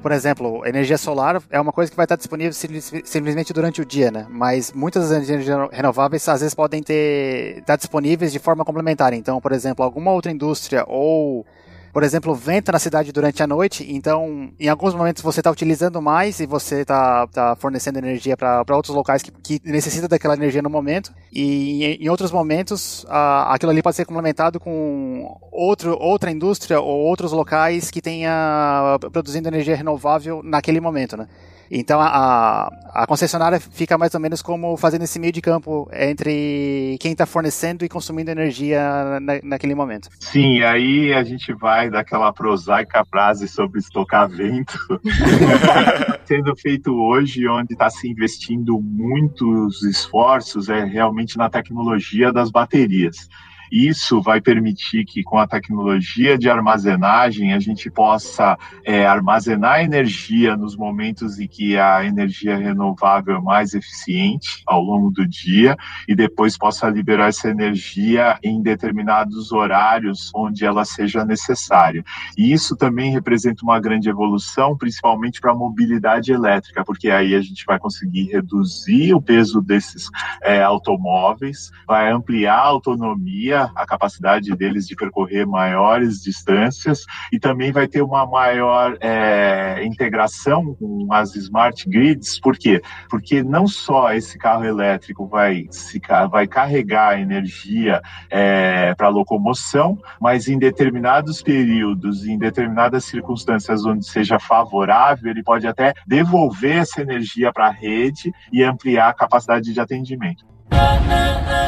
por 0.02 0.12
exemplo, 0.12 0.66
energia 0.66 0.98
solar 0.98 1.42
é 1.50 1.60
uma 1.60 1.72
coisa 1.72 1.90
que 1.92 1.98
vai 1.98 2.06
estar 2.06 2.16
disponível 2.16 2.54
simplesmente 2.54 3.54
durante 3.54 3.82
o 3.82 3.86
dia, 3.86 4.12
né? 4.12 4.26
Mas 4.30 4.72
muitas 4.72 5.12
energias 5.12 5.46
renováveis 5.72 6.28
às 6.30 6.42
vezes 6.42 6.54
podem 6.56 6.82
ter 6.82 7.60
estar 7.60 7.76
disponíveis 7.76 8.32
de 8.32 8.40
forma 8.40 8.64
complementar. 8.64 9.14
Então, 9.14 9.42
por 9.42 9.52
exemplo, 9.52 9.84
alguma 9.84 10.12
outra 10.12 10.32
indústria 10.32 10.84
ou 10.88 11.46
por 11.94 12.04
exemplo, 12.04 12.34
venta 12.36 12.72
na 12.72 12.80
cidade 12.80 13.12
durante 13.12 13.42
a 13.42 13.48
noite, 13.48 13.86
então 13.90 14.52
em 14.60 14.68
alguns 14.68 14.94
momentos 14.94 15.24
você 15.24 15.40
está 15.40 15.52
utilizando 15.52 16.02
mais 16.02 16.40
e 16.40 16.46
você 16.46 16.82
está 16.82 17.28
tá 17.28 17.56
fornecendo 17.56 18.00
energia 18.00 18.38
para 18.38 18.64
outros 18.76 18.96
locais 18.96 19.22
que, 19.22 19.32
que 19.32 19.62
necessitam 19.64 20.08
daquela 20.08 20.36
energia 20.36 20.62
no 20.62 20.70
momento, 20.70 21.14
e 21.32 21.84
em, 21.84 22.06
em 22.06 22.10
outros 22.10 22.32
momentos 22.32 23.06
a, 23.10 23.54
aquilo 23.54 23.72
ali 23.72 23.82
pode 23.82 23.96
ser 23.96 24.06
complementado 24.06 24.60
com 24.60 25.38
outro, 25.52 25.98
outra 26.00 26.32
indústria 26.32 26.80
ou 26.80 27.00
outros 27.00 27.32
locais 27.32 27.90
que 27.90 28.02
tenha 28.02 28.98
produzindo 29.12 29.48
energia 29.48 29.76
renovável 29.76 30.42
naquele 30.44 30.80
momento, 30.80 31.18
né? 31.18 31.28
Então 31.70 32.00
a, 32.00 32.70
a 32.94 33.06
concessionária 33.08 33.60
fica 33.60 33.98
mais 33.98 34.14
ou 34.14 34.20
menos 34.20 34.42
como 34.42 34.78
fazendo 34.78 35.04
esse 35.04 35.20
meio 35.20 35.34
de 35.34 35.42
campo 35.42 35.90
entre 35.94 36.98
quem 37.00 37.12
está 37.12 37.26
fornecendo 37.26 37.84
e 37.84 37.90
consumindo 37.90 38.32
energia 38.32 39.20
na, 39.20 39.40
naquele 39.44 39.76
momento. 39.76 40.10
Sim, 40.20 40.62
aí 40.62 41.14
a 41.14 41.24
gente 41.24 41.54
vai 41.54 41.90
daquela 41.90 42.32
prosaica 42.34 43.06
frase 43.06 43.48
sobre 43.48 43.80
estocar 43.80 44.28
vento, 44.30 44.78
sendo 46.26 46.56
feito 46.56 46.94
hoje, 46.94 47.48
onde 47.48 47.74
está 47.74 47.90
se 47.90 48.10
investindo 48.10 48.80
muitos 48.82 49.84
esforços 49.84 50.70
é 50.70 50.84
realmente 50.84 51.38
na 51.38 51.50
tecnologia 51.50 52.32
das 52.32 52.50
baterias. 52.50 53.28
Isso 53.72 54.22
vai 54.22 54.42
permitir 54.42 55.06
que, 55.06 55.24
com 55.24 55.38
a 55.38 55.48
tecnologia 55.48 56.38
de 56.38 56.50
armazenagem, 56.50 57.54
a 57.54 57.60
gente 57.60 57.90
possa 57.90 58.58
é, 58.84 59.06
armazenar 59.06 59.82
energia 59.82 60.56
nos 60.56 60.76
momentos 60.76 61.40
em 61.40 61.48
que 61.48 61.78
a 61.78 62.06
energia 62.06 62.58
renovável 62.58 63.38
é 63.38 63.42
mais 63.42 63.74
eficiente 63.74 64.64
ao 64.66 64.82
longo 64.82 65.10
do 65.12 65.28
dia 65.28 65.76
e 66.08 66.16
depois 66.16 66.58
possa 66.58 66.90
liberar 66.90 67.30
essa 67.30 67.50
energia 67.50 68.38
em 68.44 68.62
determinados 68.62 69.52
horários 69.52 70.32
onde 70.34 70.66
ela 70.66 70.86
seja 70.86 71.26
necessária. 71.26 72.04
E 72.38 72.52
isso 72.52 72.76
também 72.76 73.12
representa 73.12 73.64
uma 73.64 73.80
grande 73.80 74.10
evolução, 74.10 74.78
principalmente 74.78 75.42
para 75.42 75.52
a 75.52 75.56
mobilidade 75.56 76.32
elétrica, 76.32 76.84
porque 76.84 77.10
aí 77.10 77.36
a 77.36 77.42
gente 77.42 77.66
vai 77.66 77.80
conseguir 77.80 78.26
reduzir 78.32 79.14
o 79.14 79.22
peso 79.22 79.62
desses 79.62 80.10
é, 80.42 80.62
automóveis, 80.62 81.72
vai 81.88 82.12
ampliar 82.12 82.58
a 82.58 82.68
autonomia, 82.68 83.57
a 83.58 83.86
capacidade 83.86 84.56
deles 84.56 84.88
de 84.88 84.96
percorrer 84.96 85.46
maiores 85.46 86.22
distâncias 86.22 87.06
e 87.32 87.40
também 87.40 87.72
vai 87.72 87.88
ter 87.88 88.02
uma 88.02 88.26
maior 88.26 88.98
é, 89.02 89.84
integração 89.84 90.76
com 90.76 91.08
as 91.12 91.36
smart 91.36 91.88
grids. 91.90 92.40
Por 92.40 92.58
quê? 92.58 92.82
Porque 93.10 93.44
não 93.44 93.68
só 93.68 94.14
esse 94.14 94.38
carro 94.38 94.64
elétrico 94.64 95.28
vai, 95.28 95.66
se, 95.72 96.02
vai 96.30 96.48
carregar 96.48 97.20
energia 97.20 98.02
é, 98.30 98.94
para 98.96 99.10
locomoção, 99.10 99.98
mas 100.20 100.48
em 100.48 100.58
determinados 100.58 101.42
períodos, 101.42 102.26
em 102.26 102.38
determinadas 102.38 103.06
circunstâncias 103.06 103.86
onde 103.86 104.06
seja 104.06 104.40
favorável, 104.40 105.30
ele 105.30 105.44
pode 105.44 105.68
até 105.68 105.94
devolver 106.06 106.78
essa 106.78 107.02
energia 107.02 107.52
para 107.52 107.68
a 107.68 107.72
rede 107.72 108.34
e 108.52 108.64
ampliar 108.64 109.10
a 109.10 109.14
capacidade 109.14 109.74
de 109.74 109.80
atendimento. 109.80 110.46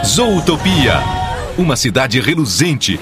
Zootopia 0.04 1.29
uma 1.60 1.76
cidade 1.76 2.22
reluzente 2.22 2.98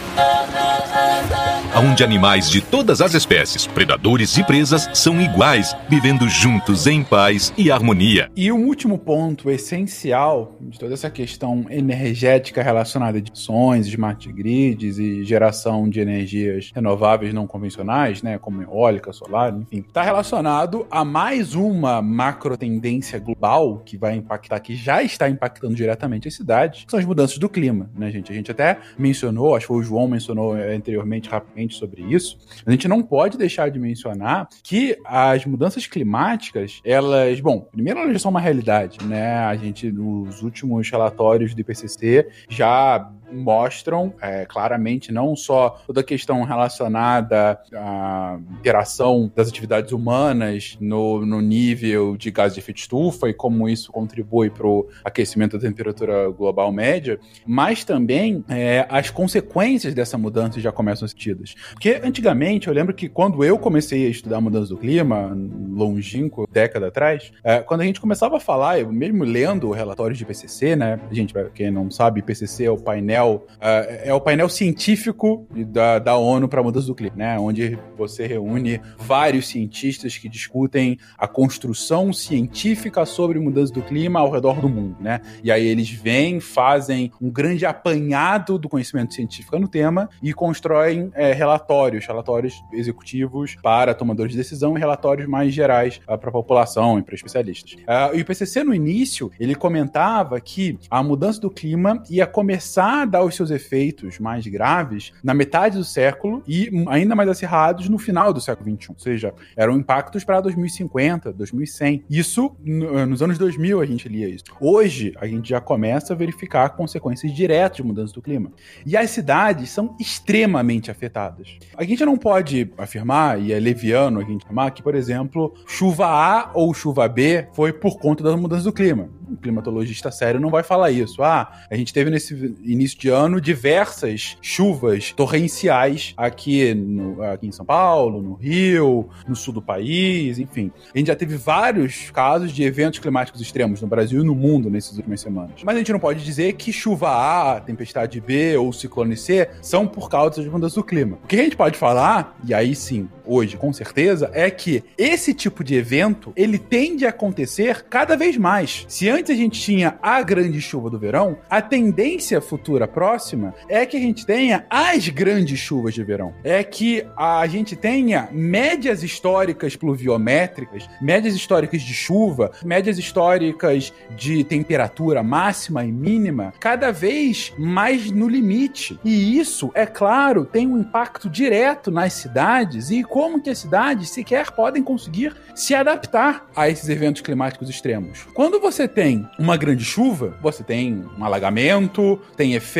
onde 1.79 2.03
animais 2.03 2.49
de 2.49 2.61
todas 2.61 3.01
as 3.01 3.13
espécies, 3.13 3.67
predadores 3.67 4.37
e 4.37 4.43
presas, 4.43 4.89
são 4.93 5.21
iguais, 5.21 5.75
vivendo 5.89 6.27
juntos 6.27 6.87
em 6.87 7.03
paz 7.03 7.53
e 7.57 7.69
harmonia. 7.71 8.31
E 8.35 8.51
um 8.51 8.65
último 8.65 8.97
ponto 8.97 9.49
essencial 9.49 10.55
de 10.59 10.79
toda 10.79 10.93
essa 10.93 11.09
questão 11.09 11.65
energética 11.69 12.63
relacionada 12.63 13.19
a 13.19 13.21
sons, 13.33 13.87
smart 13.87 14.31
grids 14.31 14.97
e 14.97 15.23
geração 15.23 15.87
de 15.89 15.99
energias 15.99 16.71
renováveis 16.73 17.33
não 17.33 17.45
convencionais, 17.45 18.21
né, 18.21 18.37
como 18.37 18.61
eólica, 18.61 19.13
solar, 19.13 19.53
enfim, 19.53 19.83
está 19.87 20.01
relacionado 20.01 20.87
a 20.89 21.05
mais 21.05 21.53
uma 21.53 22.01
macro 22.01 22.57
tendência 22.57 23.19
global 23.19 23.81
que 23.85 23.97
vai 23.97 24.15
impactar, 24.15 24.59
que 24.59 24.75
já 24.75 25.03
está 25.03 25.29
impactando 25.29 25.75
diretamente 25.75 26.27
as 26.27 26.33
cidades, 26.33 26.85
que 26.85 26.91
são 26.91 26.99
as 26.99 27.05
mudanças 27.05 27.37
do 27.37 27.49
clima, 27.49 27.89
né, 27.95 28.09
gente? 28.11 28.31
A 28.31 28.35
gente 28.35 28.51
até 28.51 28.79
mencionou, 28.97 29.55
acho 29.55 29.67
que 29.67 29.73
o 29.73 29.83
João 29.83 30.07
mencionou 30.07 30.53
anteriormente 30.53 31.29
rapidamente 31.29 31.66
sobre 31.75 32.01
isso, 32.03 32.37
a 32.65 32.71
gente 32.71 32.87
não 32.87 33.01
pode 33.01 33.37
deixar 33.37 33.69
de 33.69 33.79
mencionar 33.79 34.47
que 34.63 34.97
as 35.05 35.45
mudanças 35.45 35.87
climáticas, 35.87 36.81
elas, 36.83 37.39
bom, 37.39 37.61
primeiro 37.71 37.99
elas 37.99 38.21
são 38.21 38.31
uma 38.31 38.41
realidade, 38.41 39.03
né? 39.05 39.37
A 39.37 39.55
gente, 39.55 39.91
nos 39.91 40.41
últimos 40.41 40.89
relatórios 40.89 41.53
do 41.53 41.61
IPCC, 41.61 42.27
já 42.49 43.11
mostram 43.31 44.13
é, 44.21 44.45
claramente 44.45 45.11
não 45.11 45.35
só 45.35 45.81
toda 45.85 46.01
a 46.01 46.03
questão 46.03 46.43
relacionada 46.43 47.59
à 47.73 48.39
interação 48.59 49.31
das 49.35 49.47
atividades 49.47 49.91
humanas 49.91 50.77
no, 50.79 51.25
no 51.25 51.41
nível 51.41 52.15
de 52.17 52.31
gás 52.31 52.53
de 52.53 52.59
efeito 52.59 52.79
estufa 52.79 53.29
e 53.29 53.33
como 53.33 53.67
isso 53.67 53.91
contribui 53.91 54.49
para 54.49 54.67
o 54.67 54.87
aquecimento 55.03 55.57
da 55.57 55.67
temperatura 55.67 56.29
global 56.29 56.71
média, 56.71 57.19
mas 57.45 57.83
também 57.83 58.43
é, 58.49 58.85
as 58.89 59.09
consequências 59.09 59.93
dessa 59.93 60.17
mudança 60.17 60.59
já 60.59 60.71
começam 60.71 61.05
a 61.05 61.09
ser 61.09 61.17
sentidas. 61.17 61.55
Porque 61.71 61.99
antigamente, 62.03 62.67
eu 62.67 62.73
lembro 62.73 62.93
que 62.93 63.09
quando 63.09 63.43
eu 63.43 63.57
comecei 63.57 64.05
a 64.05 64.09
estudar 64.09 64.39
mudança 64.39 64.69
do 64.69 64.77
clima, 64.77 65.35
longínquo, 65.71 66.47
década 66.51 66.87
atrás, 66.87 67.31
é, 67.43 67.59
quando 67.59 67.81
a 67.81 67.83
gente 67.83 67.99
começava 67.99 68.37
a 68.37 68.39
falar, 68.39 68.79
eu 68.79 68.91
mesmo 68.91 69.23
lendo 69.23 69.71
relatórios 69.71 70.17
de 70.17 70.23
IPCC, 70.23 70.75
né, 70.75 70.99
gente, 71.11 71.33
quem 71.53 71.71
não 71.71 71.89
sabe, 71.89 72.19
IPCC 72.19 72.65
é 72.65 72.71
o 72.71 72.77
painel 72.77 73.16
painel, 73.17 73.47
uh, 73.55 74.03
é 74.03 74.13
o 74.13 74.21
painel 74.21 74.49
científico 74.49 75.47
da, 75.51 75.99
da 75.99 76.15
ONU 76.15 76.47
para 76.47 76.61
mudança 76.61 76.87
do 76.87 76.95
clima, 76.95 77.15
né? 77.15 77.39
Onde 77.39 77.77
você 77.97 78.27
reúne 78.27 78.79
vários 78.97 79.47
cientistas 79.47 80.17
que 80.17 80.29
discutem 80.29 80.97
a 81.17 81.27
construção 81.27 82.13
científica 82.13 83.05
sobre 83.05 83.39
mudança 83.39 83.73
do 83.73 83.81
clima 83.81 84.19
ao 84.19 84.31
redor 84.31 84.61
do 84.61 84.69
mundo, 84.69 84.97
né? 84.99 85.21
E 85.43 85.51
aí 85.51 85.65
eles 85.65 85.89
vêm, 85.89 86.39
fazem 86.39 87.11
um 87.21 87.29
grande 87.29 87.65
apanhado 87.65 88.57
do 88.57 88.69
conhecimento 88.69 89.13
científico 89.13 89.57
no 89.57 89.67
tema 89.67 90.09
e 90.21 90.33
constroem 90.33 91.11
é, 91.13 91.33
relatórios, 91.33 92.05
relatórios 92.05 92.61
executivos 92.71 93.55
para 93.61 93.93
tomadores 93.93 94.31
de 94.31 94.37
decisão 94.37 94.77
e 94.77 94.79
relatórios 94.79 95.27
mais 95.27 95.53
gerais 95.53 95.99
uh, 96.07 96.17
para 96.17 96.29
a 96.29 96.33
população 96.33 96.99
e 96.99 97.03
para 97.03 97.15
especialistas. 97.15 97.73
Uh, 97.73 98.13
e 98.13 98.17
o 98.17 98.19
IPCC 98.19 98.63
no 98.63 98.73
início 98.73 99.31
ele 99.39 99.55
comentava 99.55 100.39
que 100.39 100.77
a 100.89 101.01
mudança 101.01 101.41
do 101.41 101.49
clima 101.49 102.03
ia 102.09 102.27
começar 102.27 103.06
dar 103.07 103.23
os 103.23 103.35
seus 103.35 103.51
efeitos 103.51 104.19
mais 104.19 104.45
graves 104.45 105.11
na 105.23 105.33
metade 105.33 105.77
do 105.77 105.83
século 105.83 106.43
e 106.47 106.69
ainda 106.87 107.15
mais 107.15 107.29
acirrados 107.29 107.89
no 107.89 107.97
final 107.97 108.33
do 108.33 108.41
século 108.41 108.69
XXI. 108.69 108.89
Ou 108.89 108.99
seja, 108.99 109.33
eram 109.55 109.77
impactos 109.77 110.23
para 110.23 110.41
2050, 110.41 111.33
2100. 111.33 112.03
Isso, 112.09 112.55
nos 112.63 113.21
anos 113.21 113.37
2000, 113.37 113.81
a 113.81 113.85
gente 113.85 114.07
lia 114.07 114.27
isso. 114.27 114.45
Hoje, 114.59 115.13
a 115.19 115.27
gente 115.27 115.49
já 115.49 115.61
começa 115.61 116.13
a 116.13 116.15
verificar 116.15 116.69
consequências 116.69 117.33
diretas 117.33 117.77
de 117.77 117.83
mudança 117.83 118.13
do 118.13 118.21
clima. 118.21 118.51
E 118.85 118.95
as 118.95 119.09
cidades 119.09 119.69
são 119.69 119.95
extremamente 119.99 120.89
afetadas. 120.89 121.57
A 121.75 121.83
gente 121.83 122.05
não 122.05 122.17
pode 122.17 122.71
afirmar, 122.77 123.41
e 123.41 123.51
é 123.51 123.59
leviano 123.59 124.19
a 124.19 124.23
gente 124.23 124.43
afirmar, 124.43 124.71
que, 124.71 124.81
por 124.81 124.95
exemplo, 124.95 125.53
chuva 125.67 126.07
A 126.07 126.51
ou 126.53 126.73
chuva 126.73 127.07
B 127.07 127.47
foi 127.53 127.71
por 127.71 127.99
conta 127.99 128.23
da 128.23 128.35
mudança 128.35 128.63
do 128.63 128.73
clima. 128.73 129.09
Um 129.29 129.35
climatologista 129.35 130.09
sério 130.09 130.39
não 130.39 130.49
vai 130.49 130.63
falar 130.63 130.89
isso. 130.89 131.21
Ah, 131.21 131.51
a 131.69 131.75
gente 131.75 131.93
teve 131.93 132.09
nesse 132.09 132.33
início 132.63 132.96
de 132.97 133.09
ano 133.09 133.39
diversas 133.39 134.37
chuvas 134.41 135.11
torrenciais 135.11 136.13
aqui, 136.17 136.73
no, 136.73 137.21
aqui 137.23 137.47
em 137.47 137.51
São 137.51 137.65
Paulo, 137.65 138.21
no 138.21 138.33
Rio, 138.33 139.09
no 139.27 139.35
sul 139.35 139.53
do 139.53 139.61
país, 139.61 140.39
enfim. 140.39 140.71
A 140.93 140.97
gente 140.97 141.07
já 141.07 141.15
teve 141.15 141.35
vários 141.35 142.09
casos 142.11 142.51
de 142.51 142.63
eventos 142.63 142.99
climáticos 142.99 143.39
extremos 143.41 143.81
no 143.81 143.87
Brasil 143.87 144.21
e 144.21 144.25
no 144.25 144.33
mundo 144.33 144.69
nessas 144.69 144.97
últimas 144.97 145.21
semanas. 145.21 145.61
Mas 145.63 145.75
a 145.75 145.79
gente 145.79 145.91
não 145.91 145.99
pode 145.99 146.23
dizer 146.23 146.53
que 146.53 146.73
chuva 146.73 147.09
A, 147.09 147.61
tempestade 147.61 148.19
B 148.19 148.57
ou 148.57 148.73
ciclone 148.73 149.15
C 149.15 149.49
são 149.61 149.87
por 149.87 150.09
causa 150.09 150.41
das 150.41 150.51
mudanças 150.51 150.75
do 150.75 150.83
clima. 150.83 151.17
O 151.23 151.27
que 151.27 151.35
a 151.35 151.43
gente 151.43 151.55
pode 151.55 151.77
falar, 151.77 152.37
e 152.43 152.53
aí 152.53 152.75
sim, 152.75 153.07
hoje 153.25 153.57
com 153.57 153.71
certeza, 153.71 154.29
é 154.33 154.49
que 154.49 154.83
esse 154.97 155.33
tipo 155.33 155.63
de 155.63 155.75
evento, 155.75 156.33
ele 156.35 156.57
tende 156.57 157.05
a 157.05 157.09
acontecer 157.09 157.85
cada 157.89 158.15
vez 158.15 158.37
mais. 158.37 158.85
Se 158.87 159.09
antes 159.09 159.31
a 159.31 159.35
gente 159.35 159.59
tinha 159.59 159.97
a 160.01 160.21
grande 160.21 160.59
chuva 160.61 160.89
do 160.89 160.97
verão, 160.97 161.37
a 161.49 161.61
tendência 161.61 162.41
futura 162.41 162.86
próxima 162.87 163.53
é 163.69 163.85
que 163.85 163.97
a 163.97 163.99
gente 163.99 164.25
tenha 164.25 164.65
as 164.69 165.07
grandes 165.09 165.59
chuvas 165.59 165.93
de 165.93 166.03
verão. 166.03 166.33
É 166.43 166.63
que 166.63 167.05
a 167.15 167.45
gente 167.47 167.75
tenha 167.75 168.29
médias 168.31 169.03
históricas 169.03 169.75
pluviométricas, 169.75 170.89
médias 171.01 171.35
históricas 171.35 171.81
de 171.81 171.93
chuva, 171.93 172.51
médias 172.63 172.97
históricas 172.97 173.93
de 174.15 174.43
temperatura 174.43 175.23
máxima 175.23 175.85
e 175.85 175.91
mínima, 175.91 176.53
cada 176.59 176.91
vez 176.91 177.53
mais 177.57 178.11
no 178.11 178.27
limite. 178.27 178.99
E 179.03 179.37
isso, 179.37 179.71
é 179.73 179.85
claro, 179.85 180.45
tem 180.45 180.67
um 180.67 180.79
impacto 180.79 181.29
direto 181.29 181.91
nas 181.91 182.13
cidades 182.13 182.89
e 182.89 183.03
como 183.03 183.41
que 183.41 183.49
as 183.49 183.57
cidades 183.57 184.09
sequer 184.09 184.51
podem 184.51 184.83
conseguir 184.83 185.35
se 185.53 185.73
adaptar 185.73 186.49
a 186.55 186.69
esses 186.69 186.87
eventos 186.89 187.21
climáticos 187.21 187.69
extremos. 187.69 188.25
Quando 188.33 188.59
você 188.59 188.87
tem 188.87 189.27
uma 189.37 189.57
grande 189.57 189.83
chuva, 189.83 190.37
você 190.41 190.63
tem 190.63 191.05
um 191.17 191.23
alagamento, 191.23 192.19
tem 192.35 192.53
efeitos 192.53 192.76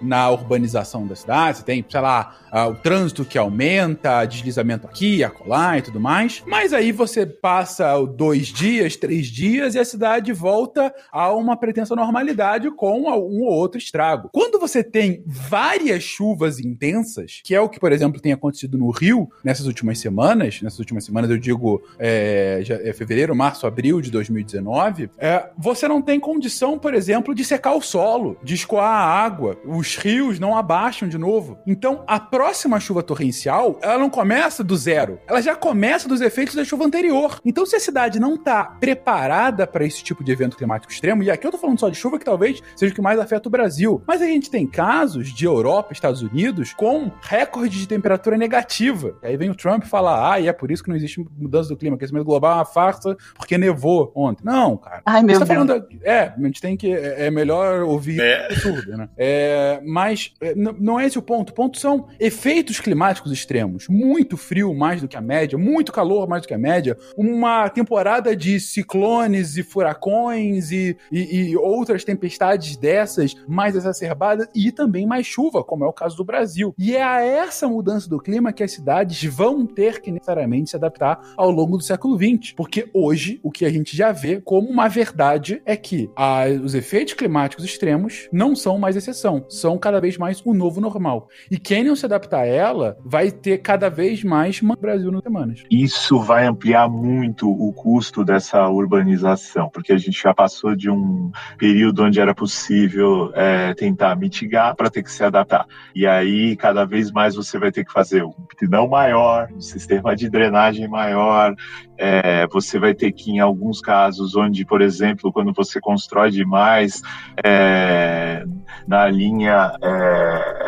na 0.00 0.30
urbanização 0.30 1.06
da 1.06 1.16
cidade, 1.16 1.58
você 1.58 1.64
tem, 1.64 1.84
sei 1.88 2.00
lá, 2.00 2.36
uh, 2.52 2.70
o 2.70 2.74
trânsito 2.74 3.24
que 3.24 3.38
aumenta, 3.38 4.24
deslizamento 4.24 4.86
aqui, 4.86 5.22
acolá 5.24 5.78
e 5.78 5.82
tudo 5.82 6.00
mais. 6.00 6.42
Mas 6.46 6.72
aí 6.72 6.92
você 6.92 7.26
passa 7.26 7.98
dois 8.04 8.48
dias, 8.48 8.96
três 8.96 9.26
dias 9.26 9.74
e 9.74 9.78
a 9.78 9.84
cidade 9.84 10.32
volta 10.32 10.92
a 11.10 11.32
uma 11.32 11.56
pretensa 11.56 11.94
normalidade 11.94 12.70
com 12.70 13.02
um 13.02 13.42
ou 13.42 13.52
outro 13.52 13.78
estrago. 13.78 14.28
Quando 14.32 14.58
você 14.58 14.82
tem 14.82 15.22
várias 15.26 16.02
chuvas 16.02 16.58
intensas, 16.58 17.40
que 17.44 17.54
é 17.54 17.60
o 17.60 17.68
que, 17.68 17.80
por 17.80 17.92
exemplo, 17.92 18.20
tem 18.20 18.32
acontecido 18.32 18.78
no 18.78 18.90
Rio 18.90 19.28
nessas 19.42 19.66
últimas 19.66 19.98
semanas, 19.98 20.60
nessas 20.62 20.78
últimas 20.78 21.04
semanas 21.04 21.30
eu 21.30 21.38
digo 21.38 21.82
é, 21.98 22.62
é 22.68 22.92
fevereiro, 22.92 23.34
março, 23.34 23.66
abril 23.66 24.00
de 24.00 24.10
2019, 24.10 25.10
é, 25.18 25.50
você 25.56 25.88
não 25.88 26.00
tem 26.00 26.20
condição, 26.20 26.78
por 26.78 26.94
exemplo, 26.94 27.34
de 27.34 27.44
secar 27.44 27.74
o 27.74 27.80
solo, 27.80 28.36
de 28.42 28.54
escoar 28.54 29.07
água, 29.08 29.56
os 29.64 29.96
rios 29.96 30.38
não 30.38 30.56
abaixam 30.56 31.08
de 31.08 31.16
novo. 31.16 31.58
Então, 31.66 32.04
a 32.06 32.20
próxima 32.20 32.80
chuva 32.80 33.02
torrencial, 33.02 33.78
ela 33.80 33.98
não 33.98 34.10
começa 34.10 34.62
do 34.62 34.76
zero, 34.76 35.18
ela 35.26 35.40
já 35.40 35.54
começa 35.54 36.08
dos 36.08 36.20
efeitos 36.20 36.54
da 36.54 36.64
chuva 36.64 36.84
anterior. 36.84 37.40
Então, 37.44 37.64
se 37.64 37.76
a 37.76 37.80
cidade 37.80 38.20
não 38.20 38.34
está 38.34 38.64
preparada 38.64 39.66
para 39.66 39.84
esse 39.84 40.02
tipo 40.02 40.22
de 40.22 40.32
evento 40.32 40.56
climático 40.56 40.92
extremo, 40.92 41.22
e 41.22 41.30
aqui 41.30 41.46
eu 41.46 41.50
tô 41.50 41.58
falando 41.58 41.80
só 41.80 41.88
de 41.88 41.96
chuva, 41.96 42.18
que 42.18 42.24
talvez 42.24 42.62
seja 42.76 42.92
o 42.92 42.94
que 42.94 43.00
mais 43.00 43.18
afeta 43.18 43.48
o 43.48 43.52
Brasil, 43.52 44.02
mas 44.06 44.20
a 44.20 44.26
gente 44.26 44.50
tem 44.50 44.66
casos 44.66 45.32
de 45.32 45.44
Europa, 45.44 45.92
Estados 45.92 46.22
Unidos, 46.22 46.74
com 46.74 47.10
recorde 47.22 47.78
de 47.78 47.88
temperatura 47.88 48.36
negativa. 48.36 49.16
E 49.22 49.28
aí 49.28 49.36
vem 49.36 49.50
o 49.50 49.54
Trump 49.54 49.84
falar, 49.84 50.32
ah, 50.32 50.40
e 50.40 50.48
é 50.48 50.52
por 50.52 50.70
isso 50.70 50.82
que 50.82 50.88
não 50.88 50.96
existe 50.96 51.24
mudança 51.36 51.68
do 51.68 51.76
clima, 51.76 51.96
que 51.96 52.04
esse 52.04 52.08
aquecimento 52.08 52.24
global 52.24 52.52
é 52.52 52.54
uma 52.56 52.64
farsa 52.64 53.16
porque 53.36 53.56
nevou 53.56 54.12
ontem. 54.14 54.44
Não, 54.44 54.76
cara. 54.76 55.02
Ai, 55.04 55.22
meu 55.22 55.38
tá 55.38 55.44
Deus. 55.44 55.56
Falando, 55.56 55.86
é, 56.02 56.32
a 56.36 56.40
gente 56.40 56.60
tem 56.60 56.76
que. 56.76 56.92
É, 56.92 57.26
é 57.26 57.30
melhor 57.30 57.82
ouvir 57.82 58.20
é. 58.20 58.48
surdo, 58.54 58.96
né? 58.98 59.08
É, 59.16 59.80
mas 59.84 60.34
é, 60.40 60.54
não 60.54 60.98
é 60.98 61.06
esse 61.06 61.18
o 61.18 61.22
ponto. 61.22 61.50
O 61.50 61.54
ponto 61.54 61.78
são 61.78 62.08
efeitos 62.18 62.80
climáticos 62.80 63.32
extremos. 63.32 63.86
Muito 63.88 64.36
frio 64.36 64.74
mais 64.74 65.00
do 65.00 65.08
que 65.08 65.16
a 65.16 65.20
média, 65.20 65.56
muito 65.56 65.92
calor 65.92 66.28
mais 66.28 66.42
do 66.42 66.48
que 66.48 66.54
a 66.54 66.58
média, 66.58 66.96
uma 67.16 67.68
temporada 67.70 68.34
de 68.34 68.58
ciclones 68.58 69.56
e 69.56 69.62
furacões 69.62 70.70
e, 70.72 70.96
e, 71.10 71.50
e 71.50 71.56
outras 71.56 72.04
tempestades 72.04 72.76
dessas 72.76 73.34
mais 73.46 73.76
exacerbadas 73.76 74.48
e 74.54 74.72
também 74.72 75.06
mais 75.06 75.26
chuva, 75.26 75.62
como 75.62 75.84
é 75.84 75.86
o 75.86 75.92
caso 75.92 76.16
do 76.16 76.24
Brasil. 76.24 76.74
E 76.76 76.96
é 76.96 77.02
a 77.02 77.20
essa 77.20 77.68
mudança 77.68 78.08
do 78.08 78.18
clima 78.18 78.52
que 78.52 78.62
as 78.62 78.72
cidades 78.72 79.22
vão 79.24 79.64
ter 79.66 80.00
que 80.00 80.10
necessariamente 80.10 80.70
se 80.70 80.76
adaptar 80.76 81.20
ao 81.36 81.50
longo 81.50 81.76
do 81.76 81.84
século 81.84 82.16
XX. 82.16 82.52
Porque 82.52 82.88
hoje, 82.92 83.38
o 83.42 83.50
que 83.50 83.64
a 83.64 83.70
gente 83.70 83.96
já 83.96 84.10
vê 84.10 84.40
como 84.40 84.68
uma 84.68 84.88
verdade 84.88 85.62
é 85.64 85.76
que 85.76 86.10
a, 86.16 86.46
os 86.62 86.74
efeitos 86.74 87.14
climáticos 87.14 87.64
extremos 87.64 88.28
não 88.32 88.56
são 88.56 88.77
mais 88.78 88.96
exceção, 88.96 89.44
são 89.48 89.76
cada 89.78 90.00
vez 90.00 90.16
mais 90.16 90.42
o 90.44 90.54
novo 90.54 90.80
normal. 90.80 91.28
E 91.50 91.58
quem 91.58 91.84
não 91.84 91.96
se 91.96 92.06
adaptar 92.06 92.40
a 92.40 92.46
ela 92.46 92.96
vai 93.04 93.30
ter 93.30 93.58
cada 93.58 93.88
vez 93.88 94.22
mais 94.22 94.60
Brasil 94.80 95.10
nas 95.10 95.22
semanas. 95.22 95.64
Isso 95.70 96.20
vai 96.20 96.46
ampliar 96.46 96.88
muito 96.88 97.50
o 97.50 97.72
custo 97.72 98.24
dessa 98.24 98.68
urbanização, 98.68 99.68
porque 99.68 99.92
a 99.92 99.98
gente 99.98 100.20
já 100.22 100.32
passou 100.32 100.74
de 100.74 100.88
um 100.90 101.30
período 101.58 102.04
onde 102.04 102.20
era 102.20 102.34
possível 102.34 103.32
é, 103.34 103.74
tentar 103.74 104.16
mitigar 104.16 104.74
para 104.76 104.90
ter 104.90 105.02
que 105.02 105.10
se 105.10 105.24
adaptar. 105.24 105.66
E 105.94 106.06
aí, 106.06 106.56
cada 106.56 106.84
vez 106.84 107.10
mais 107.10 107.34
você 107.34 107.58
vai 107.58 107.72
ter 107.72 107.84
que 107.84 107.92
fazer 107.92 108.22
um 108.22 108.32
pitidão 108.48 108.88
maior, 108.88 109.48
um 109.52 109.60
sistema 109.60 110.14
de 110.14 110.30
drenagem 110.30 110.86
maior, 110.88 111.54
é, 111.98 112.46
você 112.46 112.78
vai 112.78 112.94
ter 112.94 113.10
que, 113.12 113.32
em 113.32 113.40
alguns 113.40 113.80
casos, 113.80 114.36
onde, 114.36 114.64
por 114.64 114.80
exemplo, 114.80 115.32
quando 115.32 115.52
você 115.52 115.80
constrói 115.80 116.30
demais 116.30 117.02
é, 117.44 118.44
na 118.86 119.06
linha 119.08 119.72
é, 119.82 120.67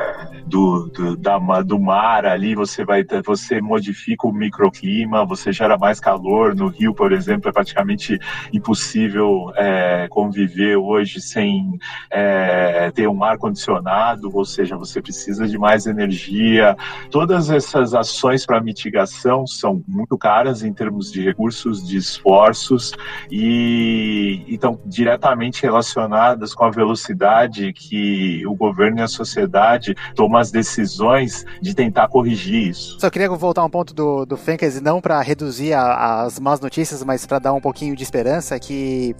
do, 0.50 0.88
do, 0.88 1.16
da, 1.16 1.38
do 1.62 1.78
mar 1.78 2.26
ali, 2.26 2.54
você 2.56 2.84
vai 2.84 3.04
você 3.24 3.60
modifica 3.60 4.26
o 4.26 4.32
microclima, 4.32 5.24
você 5.24 5.52
gera 5.52 5.78
mais 5.78 6.00
calor. 6.00 6.54
No 6.56 6.66
Rio, 6.66 6.92
por 6.92 7.12
exemplo, 7.12 7.48
é 7.48 7.52
praticamente 7.52 8.18
impossível 8.52 9.52
é, 9.56 10.08
conviver 10.10 10.76
hoje 10.76 11.20
sem 11.20 11.78
é, 12.10 12.90
ter 12.90 13.08
um 13.08 13.22
ar 13.22 13.38
condicionado, 13.38 14.30
ou 14.34 14.44
seja, 14.44 14.76
você 14.76 15.00
precisa 15.00 15.46
de 15.46 15.56
mais 15.56 15.86
energia. 15.86 16.76
Todas 17.10 17.48
essas 17.48 17.94
ações 17.94 18.44
para 18.44 18.60
mitigação 18.60 19.46
são 19.46 19.82
muito 19.86 20.18
caras 20.18 20.64
em 20.64 20.72
termos 20.72 21.12
de 21.12 21.22
recursos, 21.22 21.86
de 21.86 21.96
esforços 21.96 22.92
e 23.30 24.44
estão 24.48 24.80
diretamente 24.84 25.62
relacionadas 25.62 26.52
com 26.54 26.64
a 26.64 26.70
velocidade 26.70 27.72
que 27.72 28.44
o 28.46 28.54
governo 28.56 28.98
e 28.98 29.02
a 29.02 29.08
sociedade 29.08 29.94
tomam 30.16 30.39
as 30.40 30.50
decisões 30.50 31.44
de 31.60 31.74
tentar 31.74 32.08
corrigir 32.08 32.68
isso. 32.68 32.98
Só 33.00 33.10
queria 33.10 33.28
voltar 33.28 33.64
um 33.64 33.70
ponto 33.70 33.94
do, 33.94 34.24
do 34.24 34.36
Fencas, 34.36 34.80
não 34.80 35.00
para 35.00 35.20
reduzir 35.20 35.72
a, 35.72 36.22
as 36.22 36.38
más 36.38 36.60
notícias, 36.60 37.04
mas 37.04 37.26
para 37.26 37.38
dar 37.38 37.52
um 37.52 37.60
pouquinho 37.60 37.94
de 37.94 38.02
esperança 38.02 38.58
que 38.58 39.14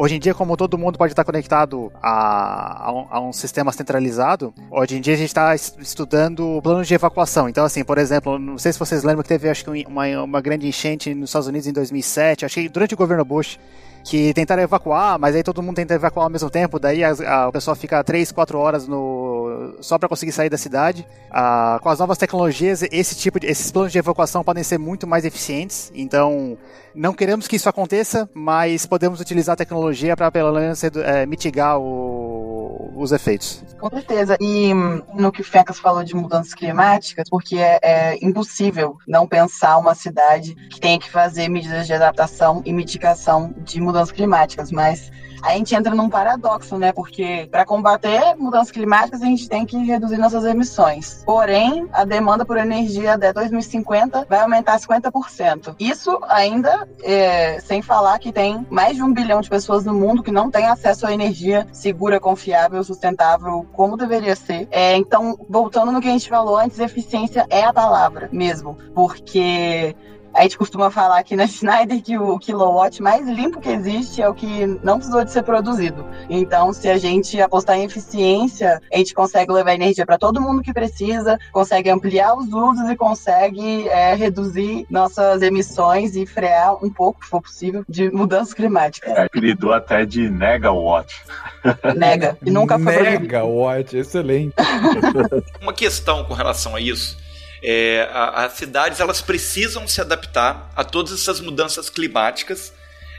Hoje 0.00 0.14
em 0.14 0.20
dia, 0.20 0.32
como 0.32 0.56
todo 0.56 0.78
mundo 0.78 0.96
pode 0.96 1.12
estar 1.12 1.24
conectado 1.24 1.90
a, 2.00 2.86
a, 2.86 2.92
um, 2.92 3.06
a 3.10 3.20
um, 3.20 3.32
sistema 3.32 3.72
centralizado, 3.72 4.54
hoje 4.70 4.96
em 4.96 5.00
dia 5.00 5.14
a 5.14 5.16
gente 5.16 5.26
está 5.26 5.56
estudando 5.56 6.60
planos 6.62 6.86
de 6.86 6.94
evacuação. 6.94 7.48
Então, 7.48 7.64
assim, 7.64 7.82
por 7.82 7.98
exemplo, 7.98 8.38
não 8.38 8.56
sei 8.58 8.72
se 8.72 8.78
vocês 8.78 9.02
lembram 9.02 9.24
que 9.24 9.28
teve 9.28 9.48
acho 9.48 9.64
que 9.64 9.84
uma, 9.88 10.06
uma 10.22 10.40
grande 10.40 10.68
enchente 10.68 11.12
nos 11.14 11.30
Estados 11.30 11.48
Unidos 11.48 11.66
em 11.66 11.72
2007, 11.72 12.44
acho 12.44 12.54
que 12.54 12.68
durante 12.68 12.94
o 12.94 12.96
governo 12.96 13.24
Bush, 13.24 13.58
que 14.08 14.32
tentaram 14.32 14.62
evacuar, 14.62 15.18
mas 15.18 15.36
aí 15.36 15.42
todo 15.42 15.62
mundo 15.62 15.76
tenta 15.76 15.92
evacuar 15.92 16.24
ao 16.24 16.30
mesmo 16.30 16.48
tempo, 16.48 16.78
daí 16.78 17.04
a, 17.04 17.10
a, 17.10 17.48
o 17.48 17.52
pessoal 17.52 17.76
fica 17.76 18.02
3, 18.02 18.32
4 18.32 18.58
horas 18.58 18.88
no, 18.88 19.74
só 19.82 19.98
para 19.98 20.08
conseguir 20.08 20.32
sair 20.32 20.48
da 20.48 20.56
cidade. 20.56 21.06
Ah, 21.30 21.78
com 21.82 21.90
as 21.90 21.98
novas 21.98 22.16
tecnologias, 22.16 22.82
esse 22.90 23.14
tipo 23.14 23.38
de, 23.38 23.46
esses 23.46 23.70
planos 23.70 23.92
de 23.92 23.98
evacuação 23.98 24.42
podem 24.42 24.64
ser 24.64 24.78
muito 24.78 25.06
mais 25.06 25.26
eficientes, 25.26 25.92
então 25.94 26.56
não 26.94 27.12
queremos 27.12 27.46
que 27.46 27.56
isso 27.56 27.68
aconteça, 27.68 28.28
mas 28.32 28.86
podemos 28.86 29.20
utilizar 29.20 29.52
a 29.52 29.56
tecnologia 29.56 30.16
para 30.16 30.32
pelo 30.32 30.52
menos 30.52 30.82
é, 30.82 31.26
mitigar 31.26 31.78
o, 31.78 31.82
os 32.94 33.12
efeitos. 33.12 33.64
Com 33.78 33.88
certeza. 33.90 34.36
E 34.40 34.72
hum, 34.74 35.02
no 35.14 35.32
que 35.32 35.40
o 35.40 35.44
Fecas 35.44 35.78
falou 35.78 36.02
de 36.04 36.14
mudanças 36.14 36.54
climáticas, 36.54 37.28
porque 37.28 37.56
é, 37.56 37.78
é, 37.82 38.18
impossível 38.24 38.96
não 39.06 39.26
pensar 39.26 39.78
uma 39.78 39.94
cidade 39.94 40.54
que 40.70 40.80
tenha 40.80 40.98
que 40.98 41.10
fazer 41.10 41.48
medidas 41.48 41.86
de 41.86 41.92
adaptação 41.92 42.62
e 42.64 42.72
mitigação 42.72 43.54
de 43.58 43.80
mudanças 43.80 44.12
climáticas, 44.12 44.70
mas 44.70 45.10
a 45.42 45.52
gente 45.52 45.74
entra 45.74 45.94
num 45.94 46.08
paradoxo, 46.08 46.76
né? 46.78 46.92
Porque 46.92 47.48
para 47.50 47.64
combater 47.64 48.36
mudanças 48.36 48.70
climáticas, 48.70 49.22
a 49.22 49.26
gente 49.26 49.48
tem 49.48 49.64
que 49.64 49.76
reduzir 49.76 50.16
nossas 50.16 50.44
emissões. 50.44 51.22
Porém, 51.24 51.88
a 51.92 52.04
demanda 52.04 52.44
por 52.44 52.56
energia 52.56 53.14
até 53.14 53.32
2050 53.32 54.26
vai 54.28 54.40
aumentar 54.40 54.78
50%. 54.78 55.76
Isso 55.78 56.18
ainda 56.28 56.88
é, 57.02 57.60
sem 57.60 57.82
falar 57.82 58.18
que 58.18 58.32
tem 58.32 58.66
mais 58.70 58.96
de 58.96 59.02
um 59.02 59.12
bilhão 59.12 59.40
de 59.40 59.48
pessoas 59.48 59.84
no 59.84 59.94
mundo 59.94 60.22
que 60.22 60.30
não 60.30 60.50
têm 60.50 60.66
acesso 60.66 61.06
à 61.06 61.12
energia 61.12 61.66
segura, 61.72 62.20
confiável, 62.20 62.82
sustentável, 62.82 63.66
como 63.72 63.96
deveria 63.96 64.36
ser. 64.36 64.68
É, 64.70 64.96
então, 64.96 65.38
voltando 65.48 65.92
no 65.92 66.00
que 66.00 66.08
a 66.08 66.12
gente 66.12 66.28
falou 66.28 66.56
antes, 66.56 66.78
eficiência 66.78 67.46
é 67.50 67.64
a 67.64 67.72
palavra 67.72 68.28
mesmo. 68.32 68.76
Porque 68.94 69.94
a 70.38 70.42
gente 70.42 70.56
costuma 70.56 70.90
falar 70.90 71.18
aqui 71.18 71.34
na 71.34 71.46
Schneider 71.48 72.00
que 72.00 72.16
o 72.16 72.38
kilowatt 72.38 73.02
mais 73.02 73.26
limpo 73.26 73.60
que 73.60 73.68
existe 73.68 74.22
é 74.22 74.28
o 74.28 74.34
que 74.34 74.66
não 74.82 74.96
precisou 74.96 75.24
de 75.24 75.32
ser 75.32 75.42
produzido. 75.42 76.06
Então, 76.30 76.72
se 76.72 76.88
a 76.88 76.96
gente 76.96 77.40
apostar 77.40 77.76
em 77.76 77.84
eficiência, 77.84 78.80
a 78.92 78.96
gente 78.96 79.12
consegue 79.12 79.52
levar 79.52 79.74
energia 79.74 80.06
para 80.06 80.16
todo 80.16 80.40
mundo 80.40 80.62
que 80.62 80.72
precisa, 80.72 81.38
consegue 81.52 81.90
ampliar 81.90 82.34
os 82.34 82.52
usos 82.52 82.88
e 82.88 82.96
consegue 82.96 83.88
é, 83.88 84.14
reduzir 84.14 84.86
nossas 84.88 85.42
emissões 85.42 86.14
e 86.14 86.24
frear 86.24 86.82
um 86.84 86.90
pouco, 86.90 87.24
se 87.24 87.30
for 87.30 87.42
possível, 87.42 87.84
de 87.88 88.08
mudanças 88.10 88.54
climáticas. 88.54 89.10
É, 89.10 89.24
apelidou 89.24 89.72
até 89.72 90.06
de 90.06 90.30
negawatt. 90.30 91.12
Nega. 91.96 92.38
E 92.44 92.50
nunca 92.50 92.78
foi 92.78 93.02
Negawatt, 93.02 93.96
excelente. 93.96 94.54
Uma 95.60 95.72
questão 95.72 96.24
com 96.24 96.34
relação 96.34 96.76
a 96.76 96.80
isso 96.80 97.16
é, 97.62 98.08
as 98.12 98.52
cidades 98.52 99.00
elas 99.00 99.20
precisam 99.20 99.86
se 99.86 100.00
adaptar 100.00 100.70
a 100.76 100.84
todas 100.84 101.12
essas 101.12 101.40
mudanças 101.40 101.90
climáticas 101.90 102.72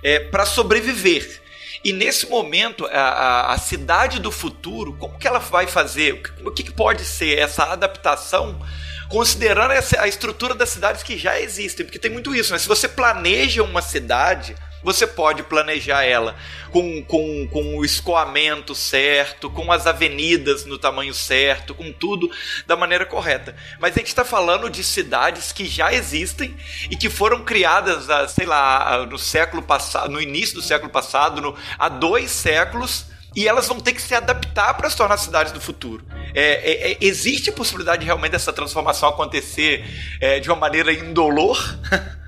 é, 0.03 0.19
para 0.19 0.45
sobreviver. 0.45 1.41
E 1.83 1.93
nesse 1.93 2.27
momento, 2.27 2.85
a, 2.87 2.99
a, 2.99 3.53
a, 3.53 3.57
cidade 3.57 4.19
do 4.19 4.31
futuro, 4.31 4.93
como 4.97 5.17
que 5.17 5.27
ela 5.27 5.39
vai 5.39 5.65
fazer? 5.65 6.21
O 6.43 6.51
que, 6.51 6.63
que 6.63 6.71
pode 6.71 7.05
ser 7.05 7.37
essa 7.37 7.63
adaptação, 7.63 8.59
considerando 9.07 9.71
essa, 9.71 10.01
a 10.01 10.07
estrutura 10.07 10.53
das 10.53 10.69
cidades 10.69 11.03
que 11.03 11.17
já 11.17 11.39
existem? 11.39 11.85
Porque 11.85 11.99
tem 11.99 12.11
muito 12.11 12.35
isso, 12.35 12.51
né? 12.51 12.59
Se 12.59 12.67
você 12.67 12.87
planeja 12.87 13.63
uma 13.63 13.81
cidade 13.81 14.55
você 14.83 15.05
pode 15.05 15.43
planejar 15.43 16.03
ela 16.03 16.35
com, 16.71 17.03
com, 17.03 17.47
com 17.47 17.77
o 17.77 17.85
escoamento 17.85 18.73
certo, 18.73 19.49
com 19.49 19.71
as 19.71 19.87
avenidas 19.87 20.65
no 20.65 20.77
tamanho 20.77 21.13
certo, 21.13 21.73
com 21.75 21.91
tudo 21.91 22.29
da 22.65 22.75
maneira 22.75 23.05
correta. 23.05 23.55
Mas 23.79 23.93
a 23.93 23.99
gente 23.99 24.07
está 24.07 24.23
falando 24.23 24.69
de 24.69 24.83
cidades 24.83 25.51
que 25.51 25.65
já 25.65 25.93
existem 25.93 26.55
e 26.89 26.95
que 26.95 27.09
foram 27.09 27.43
criadas, 27.43 28.07
sei 28.31 28.45
lá, 28.45 29.05
no 29.05 29.17
século 29.17 29.61
passado, 29.61 30.11
no 30.11 30.21
início 30.21 30.55
do 30.55 30.61
século 30.61 30.91
passado, 30.91 31.41
no, 31.41 31.55
há 31.77 31.89
dois 31.89 32.31
séculos 32.31 33.05
e 33.35 33.47
elas 33.47 33.67
vão 33.67 33.79
ter 33.79 33.93
que 33.93 34.01
se 34.01 34.15
adaptar 34.15 34.73
para 34.75 34.89
se 34.89 34.97
tornar 34.97 35.17
cidades 35.17 35.51
do 35.51 35.61
futuro. 35.61 36.03
É, 36.33 36.41
é, 36.43 36.91
é, 36.91 36.97
existe 37.01 37.49
a 37.49 37.53
possibilidade 37.53 38.05
realmente 38.05 38.31
dessa 38.31 38.51
transformação 38.51 39.09
acontecer 39.09 39.85
é, 40.19 40.39
de 40.39 40.49
uma 40.49 40.55
maneira 40.55 40.91
indolor? 40.91 41.57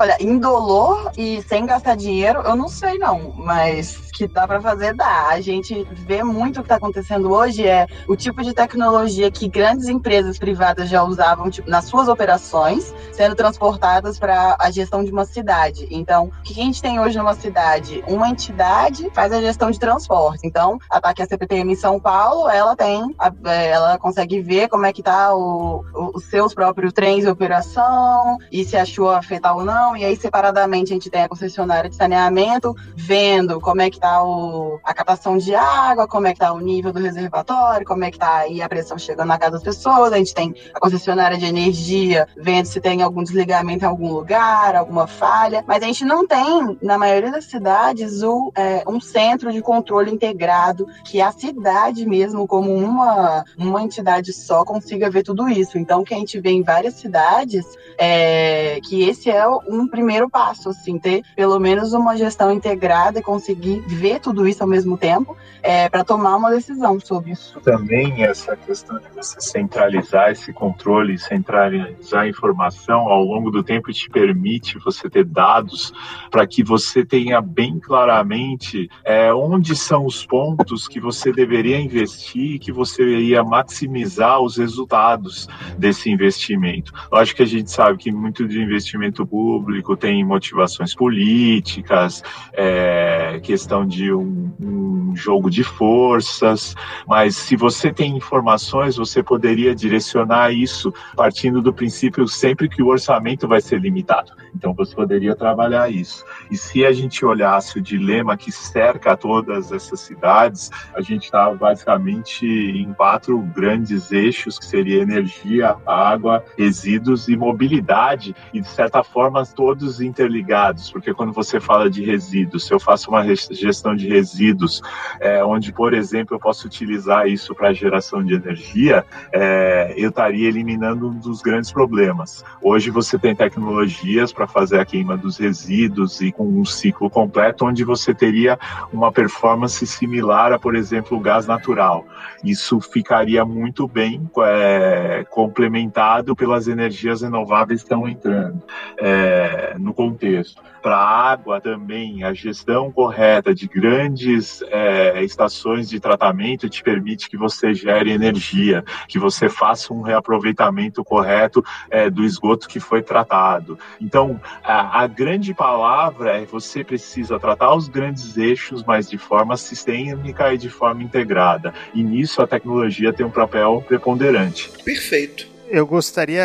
Olha, 0.00 0.16
indolor 0.18 1.12
e 1.14 1.42
sem 1.42 1.66
gastar 1.66 1.94
dinheiro, 1.94 2.40
eu 2.40 2.56
não 2.56 2.68
sei 2.68 2.96
não, 2.96 3.34
mas 3.36 4.09
que 4.26 4.34
dá 4.34 4.46
para 4.46 4.60
fazer, 4.60 4.94
dá. 4.94 5.28
A 5.28 5.40
gente 5.40 5.86
vê 5.92 6.22
muito 6.22 6.58
o 6.58 6.62
que 6.62 6.66
está 6.66 6.76
acontecendo 6.76 7.32
hoje 7.32 7.66
é 7.66 7.86
o 8.06 8.14
tipo 8.14 8.42
de 8.42 8.52
tecnologia 8.52 9.30
que 9.30 9.48
grandes 9.48 9.88
empresas 9.88 10.38
privadas 10.38 10.88
já 10.88 11.02
usavam 11.02 11.48
tipo, 11.48 11.70
nas 11.70 11.86
suas 11.86 12.08
operações, 12.08 12.94
sendo 13.12 13.34
transportadas 13.34 14.18
para 14.18 14.56
a 14.58 14.70
gestão 14.70 15.02
de 15.02 15.10
uma 15.10 15.24
cidade. 15.24 15.88
Então, 15.90 16.26
o 16.26 16.42
que 16.42 16.60
a 16.60 16.64
gente 16.64 16.82
tem 16.82 17.00
hoje 17.00 17.16
numa 17.16 17.34
cidade? 17.34 18.04
Uma 18.06 18.28
entidade 18.28 19.08
faz 19.14 19.32
a 19.32 19.40
gestão 19.40 19.70
de 19.70 19.78
transporte. 19.78 20.46
Então, 20.46 20.78
a 20.90 21.00
TAC 21.00 21.22
a 21.22 21.26
CPTM 21.26 21.72
em 21.72 21.76
São 21.76 21.98
Paulo, 21.98 22.48
ela 22.48 22.76
tem, 22.76 23.14
é, 23.46 23.70
ela 23.70 23.98
consegue 23.98 24.40
ver 24.40 24.68
como 24.68 24.84
é 24.84 24.92
que 24.92 25.02
tá 25.02 25.34
o, 25.34 25.84
o, 25.94 26.16
os 26.16 26.24
seus 26.24 26.52
próprios 26.52 26.92
trens 26.92 27.24
em 27.24 27.28
operação 27.28 28.36
e 28.52 28.64
se 28.64 28.76
a 28.76 28.84
chuva 28.84 29.16
afetar 29.16 29.56
ou 29.56 29.64
não. 29.64 29.96
E 29.96 30.04
aí, 30.04 30.16
separadamente, 30.16 30.92
a 30.92 30.94
gente 30.94 31.08
tem 31.08 31.22
a 31.22 31.28
concessionária 31.28 31.88
de 31.88 31.96
saneamento 31.96 32.74
vendo 32.94 33.60
como 33.60 33.80
é 33.80 33.88
que 33.88 33.98
tá 33.98 34.09
o, 34.22 34.80
a 34.84 34.92
captação 34.92 35.36
de 35.36 35.54
água, 35.54 36.08
como 36.08 36.26
é 36.26 36.32
que 36.32 36.40
tá 36.40 36.52
o 36.52 36.60
nível 36.60 36.92
do 36.92 37.00
reservatório, 37.00 37.86
como 37.86 38.04
é 38.04 38.10
que 38.10 38.18
tá 38.18 38.38
aí 38.38 38.60
a 38.60 38.68
pressão 38.68 38.98
chegando 38.98 39.28
na 39.28 39.38
casa 39.38 39.52
das 39.52 39.62
pessoas. 39.62 40.12
A 40.12 40.16
gente 40.16 40.34
tem 40.34 40.54
a 40.74 40.80
concessionária 40.80 41.38
de 41.38 41.46
energia 41.46 42.26
vendo 42.36 42.66
se 42.66 42.80
tem 42.80 43.02
algum 43.02 43.22
desligamento 43.22 43.84
em 43.84 43.88
algum 43.88 44.12
lugar, 44.12 44.74
alguma 44.74 45.06
falha. 45.06 45.64
Mas 45.66 45.82
a 45.82 45.86
gente 45.86 46.04
não 46.04 46.26
tem, 46.26 46.78
na 46.82 46.98
maioria 46.98 47.30
das 47.30 47.44
cidades, 47.44 48.22
o, 48.22 48.52
é, 48.56 48.82
um 48.86 49.00
centro 49.00 49.52
de 49.52 49.60
controle 49.60 50.10
integrado 50.10 50.86
que 51.04 51.20
a 51.20 51.32
cidade 51.32 52.06
mesmo, 52.06 52.46
como 52.46 52.74
uma, 52.74 53.44
uma 53.56 53.82
entidade 53.82 54.32
só, 54.32 54.64
consiga 54.64 55.10
ver 55.10 55.22
tudo 55.22 55.48
isso. 55.48 55.78
Então, 55.78 56.00
o 56.00 56.04
que 56.04 56.14
a 56.14 56.18
gente 56.18 56.38
vê 56.40 56.50
em 56.50 56.62
várias 56.62 56.94
cidades 56.94 57.66
é 57.98 58.78
que 58.82 59.02
esse 59.02 59.30
é 59.30 59.46
um 59.46 59.86
primeiro 59.86 60.28
passo, 60.28 60.70
assim, 60.70 60.98
ter 60.98 61.22
pelo 61.36 61.58
menos 61.58 61.92
uma 61.92 62.16
gestão 62.16 62.52
integrada 62.52 63.18
e 63.18 63.22
conseguir 63.22 63.80
ver 64.00 64.18
tudo 64.18 64.48
isso 64.48 64.62
ao 64.62 64.68
mesmo 64.68 64.96
tempo 64.96 65.36
é, 65.62 65.88
para 65.88 66.02
tomar 66.02 66.36
uma 66.36 66.50
decisão 66.50 66.98
sobre 66.98 67.32
isso. 67.32 67.60
Também 67.60 68.24
essa 68.24 68.56
questão 68.56 68.98
de 68.98 69.08
você 69.14 69.40
centralizar 69.40 70.30
esse 70.30 70.52
controle, 70.52 71.18
centralizar 71.18 72.22
a 72.22 72.28
informação 72.28 73.00
ao 73.00 73.22
longo 73.22 73.50
do 73.50 73.62
tempo 73.62 73.92
te 73.92 74.08
permite 74.08 74.78
você 74.78 75.10
ter 75.10 75.24
dados 75.24 75.92
para 76.30 76.46
que 76.46 76.62
você 76.64 77.04
tenha 77.04 77.40
bem 77.42 77.78
claramente 77.78 78.88
é, 79.04 79.32
onde 79.34 79.76
são 79.76 80.06
os 80.06 80.24
pontos 80.24 80.88
que 80.88 80.98
você 80.98 81.32
deveria 81.32 81.78
investir, 81.78 82.58
que 82.58 82.72
você 82.72 83.02
iria 83.02 83.44
maximizar 83.44 84.40
os 84.40 84.56
resultados 84.56 85.46
desse 85.76 86.10
investimento. 86.10 86.92
Lógico 87.12 87.38
que 87.38 87.42
a 87.42 87.46
gente 87.46 87.70
sabe 87.70 87.98
que 87.98 88.10
muito 88.10 88.48
de 88.48 88.62
investimento 88.62 89.26
público 89.26 89.96
tem 89.96 90.24
motivações 90.24 90.94
políticas, 90.94 92.22
é, 92.52 93.40
questão 93.42 93.79
de 93.86 94.12
um, 94.12 94.52
um 94.60 95.16
jogo 95.16 95.50
de 95.50 95.64
forças, 95.64 96.74
mas 97.06 97.36
se 97.36 97.56
você 97.56 97.92
tem 97.92 98.16
informações, 98.16 98.96
você 98.96 99.22
poderia 99.22 99.74
direcionar 99.74 100.52
isso 100.52 100.92
partindo 101.16 101.60
do 101.60 101.72
princípio 101.72 102.26
sempre 102.28 102.68
que 102.68 102.82
o 102.82 102.88
orçamento 102.88 103.48
vai 103.48 103.60
ser 103.60 103.80
limitado. 103.80 104.32
Então 104.54 104.74
você 104.74 104.94
poderia 104.94 105.34
trabalhar 105.34 105.90
isso. 105.90 106.24
E 106.50 106.56
se 106.56 106.84
a 106.84 106.92
gente 106.92 107.24
olhasse 107.24 107.78
o 107.78 107.82
dilema 107.82 108.36
que 108.36 108.50
cerca 108.50 109.16
todas 109.16 109.72
essas 109.72 110.00
cidades, 110.00 110.70
a 110.94 111.00
gente 111.00 111.24
está 111.24 111.50
basicamente 111.52 112.46
em 112.46 112.92
quatro 112.94 113.38
grandes 113.38 114.10
eixos, 114.12 114.58
que 114.58 114.66
seria 114.66 115.02
energia, 115.02 115.76
água, 115.86 116.44
resíduos 116.56 117.28
e 117.28 117.36
mobilidade, 117.36 118.34
e 118.52 118.60
de 118.60 118.68
certa 118.68 119.02
forma 119.02 119.44
todos 119.46 120.00
interligados, 120.00 120.90
porque 120.90 121.14
quando 121.14 121.32
você 121.32 121.60
fala 121.60 121.88
de 121.88 122.04
resíduos, 122.04 122.64
se 122.64 122.72
eu 122.72 122.80
faço 122.80 123.10
uma 123.10 123.22
gestão 123.70 123.94
de 123.94 124.08
resíduos, 124.08 124.82
é, 125.20 125.42
onde, 125.44 125.72
por 125.72 125.94
exemplo, 125.94 126.34
eu 126.34 126.40
posso 126.40 126.66
utilizar 126.66 127.26
isso 127.26 127.54
para 127.54 127.72
geração 127.72 128.22
de 128.24 128.34
energia, 128.34 129.04
é, 129.32 129.94
eu 129.96 130.10
estaria 130.10 130.48
eliminando 130.48 131.08
um 131.08 131.14
dos 131.14 131.40
grandes 131.40 131.72
problemas. 131.72 132.44
Hoje 132.60 132.90
você 132.90 133.18
tem 133.18 133.34
tecnologias 133.34 134.32
para 134.32 134.46
fazer 134.46 134.80
a 134.80 134.84
queima 134.84 135.16
dos 135.16 135.38
resíduos 135.38 136.20
e 136.20 136.32
com 136.32 136.46
um 136.46 136.64
ciclo 136.64 137.08
completo, 137.08 137.64
onde 137.64 137.84
você 137.84 138.12
teria 138.12 138.58
uma 138.92 139.12
performance 139.12 139.86
similar 139.86 140.52
a, 140.52 140.58
por 140.58 140.74
exemplo, 140.74 141.16
o 141.16 141.20
gás 141.20 141.46
natural. 141.46 142.04
Isso 142.44 142.80
ficaria 142.80 143.44
muito 143.44 143.86
bem 143.86 144.28
é, 144.44 145.24
complementado 145.30 146.34
pelas 146.34 146.66
energias 146.66 147.22
renováveis 147.22 147.80
que 147.80 147.86
estão 147.86 148.08
entrando 148.08 148.62
é, 148.98 149.76
no 149.78 149.94
contexto. 149.94 150.60
Para 150.82 150.96
a 150.96 151.30
água 151.32 151.60
também, 151.60 152.24
a 152.24 152.32
gestão 152.32 152.90
correta 152.90 153.54
de 153.54 153.68
grandes 153.68 154.62
é, 154.62 155.22
estações 155.22 155.88
de 155.88 156.00
tratamento 156.00 156.68
te 156.68 156.82
permite 156.82 157.28
que 157.28 157.36
você 157.36 157.74
gere 157.74 158.10
energia, 158.10 158.82
que 159.06 159.18
você 159.18 159.48
faça 159.48 159.92
um 159.92 160.00
reaproveitamento 160.00 161.04
correto 161.04 161.62
é, 161.90 162.08
do 162.08 162.24
esgoto 162.24 162.68
que 162.68 162.80
foi 162.80 163.02
tratado. 163.02 163.78
Então, 164.00 164.40
a, 164.64 165.02
a 165.02 165.06
grande 165.06 165.52
palavra 165.52 166.40
é 166.40 166.46
você 166.46 166.82
precisa 166.82 167.38
tratar 167.38 167.74
os 167.74 167.88
grandes 167.88 168.36
eixos, 168.36 168.82
mas 168.82 169.08
de 169.08 169.18
forma 169.18 169.56
sistêmica 169.56 170.52
e 170.54 170.58
de 170.58 170.70
forma 170.70 171.02
integrada. 171.02 171.74
E 171.94 172.02
nisso 172.02 172.40
a 172.40 172.46
tecnologia 172.46 173.12
tem 173.12 173.26
um 173.26 173.30
papel 173.30 173.84
preponderante. 173.86 174.70
Perfeito 174.84 175.59
eu 175.70 175.86
gostaria, 175.86 176.42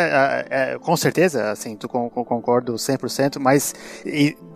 é, 0.48 0.78
com 0.78 0.96
certeza, 0.96 1.50
assim, 1.50 1.76
tu 1.76 1.88
concordo 1.88 2.74
100%, 2.74 3.38
mas 3.40 3.74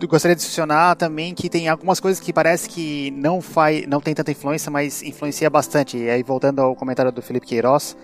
gostaria 0.07 0.35
de 0.35 0.43
adicionar 0.43 0.95
também 0.95 1.35
que 1.35 1.49
tem 1.49 1.67
algumas 1.67 1.99
coisas 1.99 2.19
que 2.19 2.31
parece 2.31 2.69
que 2.69 3.11
não 3.11 3.41
faz, 3.41 3.85
não 3.85 3.99
tem 3.99 4.15
tanta 4.15 4.31
influência, 4.31 4.71
mas 4.71 5.03
influencia 5.03 5.49
bastante. 5.49 5.97
E 5.97 6.09
aí 6.09 6.23
voltando 6.23 6.61
ao 6.61 6.75
comentário 6.75 7.11
do 7.11 7.21
Felipe 7.21 7.45
Queiroz, 7.45 7.97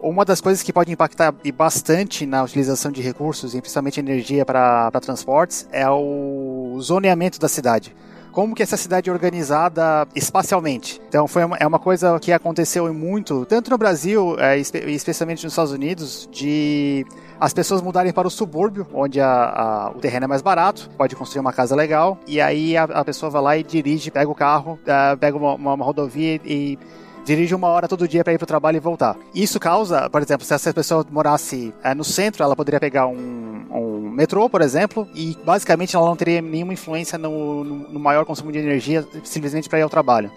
uma 0.00 0.24
das 0.24 0.40
coisas 0.40 0.62
que 0.62 0.72
pode 0.72 0.90
impactar 0.90 1.34
bastante 1.54 2.26
na 2.26 2.42
utilização 2.42 2.90
de 2.90 3.00
recursos, 3.02 3.52
principalmente 3.52 4.00
energia 4.00 4.44
para 4.44 4.90
transportes, 5.00 5.68
é 5.70 5.88
o 5.88 6.78
zoneamento 6.80 7.38
da 7.38 7.48
cidade 7.48 7.94
como 8.34 8.52
que 8.54 8.62
essa 8.62 8.76
cidade 8.76 9.08
é 9.08 9.12
organizada 9.12 10.06
espacialmente. 10.14 11.00
Então 11.08 11.28
foi 11.28 11.44
uma, 11.44 11.56
é 11.56 11.66
uma 11.66 11.78
coisa 11.78 12.18
que 12.18 12.32
aconteceu 12.32 12.92
muito, 12.92 13.46
tanto 13.46 13.70
no 13.70 13.78
Brasil, 13.78 14.36
é, 14.40 14.58
especialmente 14.58 15.44
nos 15.44 15.52
Estados 15.52 15.72
Unidos, 15.72 16.28
de 16.32 17.06
as 17.38 17.54
pessoas 17.54 17.80
mudarem 17.80 18.12
para 18.12 18.26
o 18.26 18.30
subúrbio, 18.30 18.86
onde 18.92 19.20
a, 19.20 19.28
a, 19.28 19.90
o 19.90 20.00
terreno 20.00 20.24
é 20.24 20.26
mais 20.26 20.42
barato, 20.42 20.90
pode 20.98 21.14
construir 21.14 21.40
uma 21.40 21.52
casa 21.52 21.76
legal, 21.76 22.18
e 22.26 22.40
aí 22.40 22.76
a, 22.76 22.84
a 22.84 23.04
pessoa 23.04 23.30
vai 23.30 23.42
lá 23.42 23.56
e 23.56 23.62
dirige, 23.62 24.10
pega 24.10 24.28
o 24.28 24.34
carro, 24.34 24.80
uh, 24.82 25.16
pega 25.16 25.36
uma, 25.36 25.54
uma, 25.54 25.74
uma 25.74 25.84
rodovia 25.84 26.40
e 26.44 26.76
dirige 27.24 27.54
uma 27.54 27.68
hora 27.68 27.88
todo 27.88 28.06
dia 28.06 28.22
para 28.22 28.32
ir 28.32 28.38
para 28.38 28.44
o 28.44 28.46
trabalho 28.46 28.76
e 28.76 28.80
voltar. 28.80 29.16
Isso 29.34 29.58
causa, 29.58 30.08
por 30.10 30.22
exemplo, 30.22 30.46
se 30.46 30.54
essa 30.54 30.72
pessoa 30.72 31.04
morasse 31.10 31.72
é, 31.82 31.94
no 31.94 32.04
centro, 32.04 32.42
ela 32.42 32.54
poderia 32.54 32.78
pegar 32.78 33.06
um, 33.06 33.64
um, 33.70 34.10
metrô, 34.10 34.48
por 34.48 34.60
exemplo, 34.60 35.08
e 35.14 35.36
basicamente 35.44 35.96
ela 35.96 36.06
não 36.06 36.16
teria 36.16 36.40
nenhuma 36.40 36.72
influência 36.72 37.18
no, 37.18 37.64
no, 37.64 37.74
no 37.90 38.00
maior 38.00 38.24
consumo 38.24 38.52
de 38.52 38.58
energia 38.58 39.06
simplesmente 39.24 39.68
para 39.68 39.78
ir 39.78 39.82
ao 39.82 39.90
trabalho. 39.90 40.30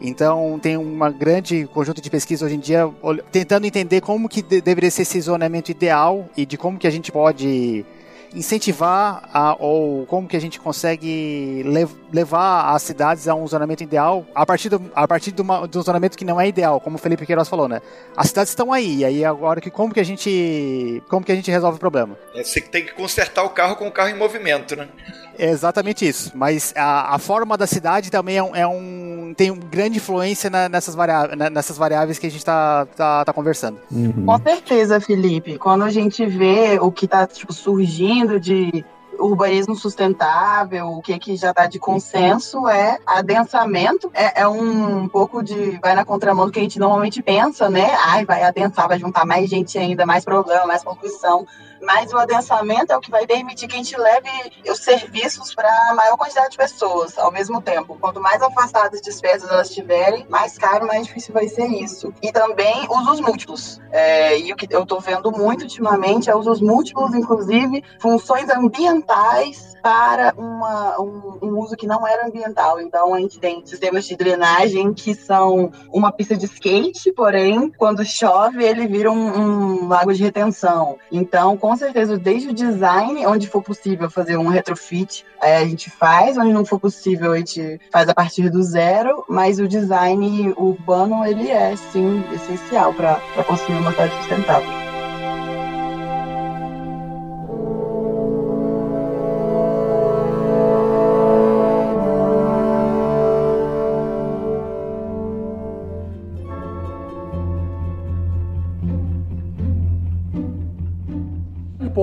Então 0.00 0.58
tem 0.60 0.76
uma 0.76 1.10
grande 1.10 1.68
conjunto 1.72 2.00
de 2.00 2.10
pesquisa 2.10 2.44
hoje 2.44 2.56
em 2.56 2.58
dia 2.58 2.90
tentando 3.30 3.66
entender 3.66 4.00
como 4.00 4.28
que 4.28 4.42
deveria 4.42 4.90
ser 4.90 5.02
esse 5.02 5.20
zonamento 5.20 5.70
ideal 5.70 6.28
e 6.36 6.44
de 6.44 6.56
como 6.56 6.78
que 6.78 6.88
a 6.88 6.90
gente 6.90 7.12
pode 7.12 7.84
incentivar 8.34 9.28
a, 9.32 9.56
ou 9.58 10.06
como 10.06 10.28
que 10.28 10.36
a 10.36 10.40
gente 10.40 10.58
consegue 10.58 11.62
lev 11.66 11.90
levar 12.12 12.74
as 12.74 12.82
cidades 12.82 13.26
a 13.26 13.34
um 13.34 13.46
zonamento 13.46 13.82
ideal 13.82 14.26
a 14.34 14.44
partir, 14.44 14.68
do, 14.68 14.90
a 14.94 15.08
partir 15.08 15.30
do, 15.30 15.42
do 15.66 15.82
zonamento 15.82 16.16
que 16.18 16.26
não 16.26 16.38
é 16.38 16.46
ideal, 16.46 16.78
como 16.78 16.96
o 16.96 16.98
Felipe 16.98 17.24
Queiroz 17.24 17.48
falou, 17.48 17.68
né? 17.68 17.80
As 18.14 18.28
cidades 18.28 18.50
estão 18.50 18.70
aí, 18.70 18.98
e 18.98 19.04
aí 19.04 19.24
agora 19.24 19.60
que 19.60 19.70
como 19.70 19.94
que 19.94 20.00
a 20.00 20.04
gente 20.04 21.02
como 21.08 21.24
que 21.24 21.32
a 21.32 21.34
gente 21.34 21.50
resolve 21.50 21.76
o 21.76 21.80
problema? 21.80 22.18
É, 22.34 22.44
você 22.44 22.60
tem 22.60 22.84
que 22.84 22.92
consertar 22.92 23.44
o 23.44 23.50
carro 23.50 23.76
com 23.76 23.86
o 23.86 23.92
carro 23.92 24.10
em 24.10 24.16
movimento, 24.16 24.76
né? 24.76 24.88
É 25.38 25.50
exatamente 25.50 26.06
isso. 26.06 26.32
Mas 26.34 26.72
a, 26.76 27.14
a 27.14 27.18
forma 27.18 27.56
da 27.56 27.66
cidade 27.66 28.10
também 28.10 28.36
é 28.36 28.42
um, 28.42 28.56
é 28.56 28.66
um 28.66 29.34
tem 29.36 29.54
grande 29.54 29.96
influência 29.96 30.50
na, 30.50 30.68
nessas, 30.68 30.94
variáveis, 30.94 31.38
na, 31.38 31.50
nessas 31.50 31.76
variáveis 31.76 32.18
que 32.18 32.26
a 32.26 32.30
gente 32.30 32.40
está 32.40 32.86
tá, 32.96 33.24
tá 33.24 33.32
conversando. 33.32 33.78
Uhum. 33.90 34.26
Com 34.26 34.38
certeza, 34.38 35.00
Felipe. 35.00 35.58
Quando 35.58 35.84
a 35.84 35.90
gente 35.90 36.24
vê 36.26 36.78
o 36.80 36.90
que 36.90 37.06
está 37.06 37.26
tipo, 37.26 37.52
surgindo 37.52 38.38
de 38.38 38.84
urbanismo 39.18 39.76
sustentável, 39.76 40.88
o 40.88 41.00
que, 41.00 41.18
que 41.18 41.36
já 41.36 41.50
está 41.50 41.66
de 41.66 41.78
consenso 41.78 42.68
é 42.68 42.98
adensamento. 43.06 44.10
É, 44.14 44.42
é 44.42 44.48
um, 44.48 45.02
um 45.02 45.08
pouco 45.08 45.42
de. 45.42 45.78
vai 45.80 45.94
na 45.94 46.04
contramão 46.04 46.46
do 46.46 46.52
que 46.52 46.58
a 46.58 46.62
gente 46.62 46.78
normalmente 46.78 47.22
pensa, 47.22 47.68
né? 47.68 47.94
Ai, 48.04 48.24
vai 48.24 48.42
adensar, 48.42 48.88
vai 48.88 48.98
juntar 48.98 49.24
mais 49.24 49.48
gente 49.48 49.78
ainda, 49.78 50.04
mais 50.04 50.24
problema, 50.24 50.66
mais 50.66 50.82
poluição 50.82 51.46
mas 51.82 52.12
o 52.12 52.18
adensamento 52.18 52.92
é 52.92 52.96
o 52.96 53.00
que 53.00 53.10
vai 53.10 53.26
permitir 53.26 53.66
que 53.66 53.74
a 53.74 53.78
gente 53.78 53.96
leve 53.96 54.28
os 54.68 54.78
serviços 54.78 55.54
para 55.54 55.68
a 55.90 55.94
maior 55.94 56.16
quantidade 56.16 56.50
de 56.50 56.56
pessoas 56.56 57.18
ao 57.18 57.32
mesmo 57.32 57.60
tempo. 57.60 57.96
Quanto 58.00 58.20
mais 58.20 58.40
afastadas 58.40 59.00
de 59.00 59.10
espécies 59.10 59.48
elas 59.48 59.68
estiverem, 59.68 60.26
mais 60.28 60.56
caro, 60.56 60.86
mais 60.86 61.06
difícil 61.06 61.34
vai 61.34 61.48
ser 61.48 61.66
isso. 61.66 62.12
E 62.22 62.32
também 62.32 62.86
usos 62.88 63.20
múltiplos. 63.20 63.80
É, 63.90 64.38
e 64.38 64.52
o 64.52 64.56
que 64.56 64.66
eu 64.70 64.84
estou 64.84 65.00
vendo 65.00 65.30
muito 65.32 65.62
ultimamente 65.62 66.30
é 66.30 66.36
usos 66.36 66.60
múltiplos, 66.60 67.14
inclusive 67.14 67.82
funções 67.98 68.48
ambientais 68.48 69.72
para 69.82 70.32
uma, 70.36 71.00
um, 71.00 71.38
um, 71.42 71.58
uso 71.58 71.76
que 71.76 71.86
não 71.86 72.06
era 72.06 72.26
ambiental. 72.26 72.80
Então, 72.80 73.12
a 73.12 73.20
gente 73.20 73.40
tem 73.40 73.66
sistemas 73.66 74.06
de 74.06 74.16
drenagem 74.16 74.94
que 74.94 75.12
são 75.14 75.72
uma 75.92 76.12
pista 76.12 76.36
de 76.36 76.46
skate, 76.46 77.12
porém, 77.12 77.70
quando 77.76 78.04
chove, 78.04 78.64
ele 78.64 78.86
vira 78.86 79.10
um, 79.10 79.82
um 79.82 79.88
lago 79.88 80.14
de 80.14 80.22
retenção. 80.22 80.96
Então, 81.10 81.56
com 81.56 81.71
certeza, 81.76 82.18
desde 82.18 82.48
o 82.48 82.54
design, 82.54 83.26
onde 83.26 83.46
for 83.46 83.62
possível 83.62 84.10
fazer 84.10 84.36
um 84.36 84.48
retrofit, 84.48 85.24
é, 85.42 85.58
a 85.58 85.64
gente 85.64 85.90
faz, 85.90 86.36
onde 86.36 86.52
não 86.52 86.64
for 86.64 86.78
possível, 86.78 87.32
a 87.32 87.38
gente 87.38 87.80
faz 87.90 88.08
a 88.08 88.14
partir 88.14 88.50
do 88.50 88.62
zero, 88.62 89.24
mas 89.28 89.58
o 89.58 89.68
design 89.68 90.52
urbano, 90.56 91.24
ele 91.24 91.50
é, 91.50 91.74
sim, 91.76 92.22
essencial 92.32 92.92
para 92.94 93.20
construir 93.46 93.78
uma 93.78 93.90
cidade 93.92 94.14
sustentável. 94.16 94.91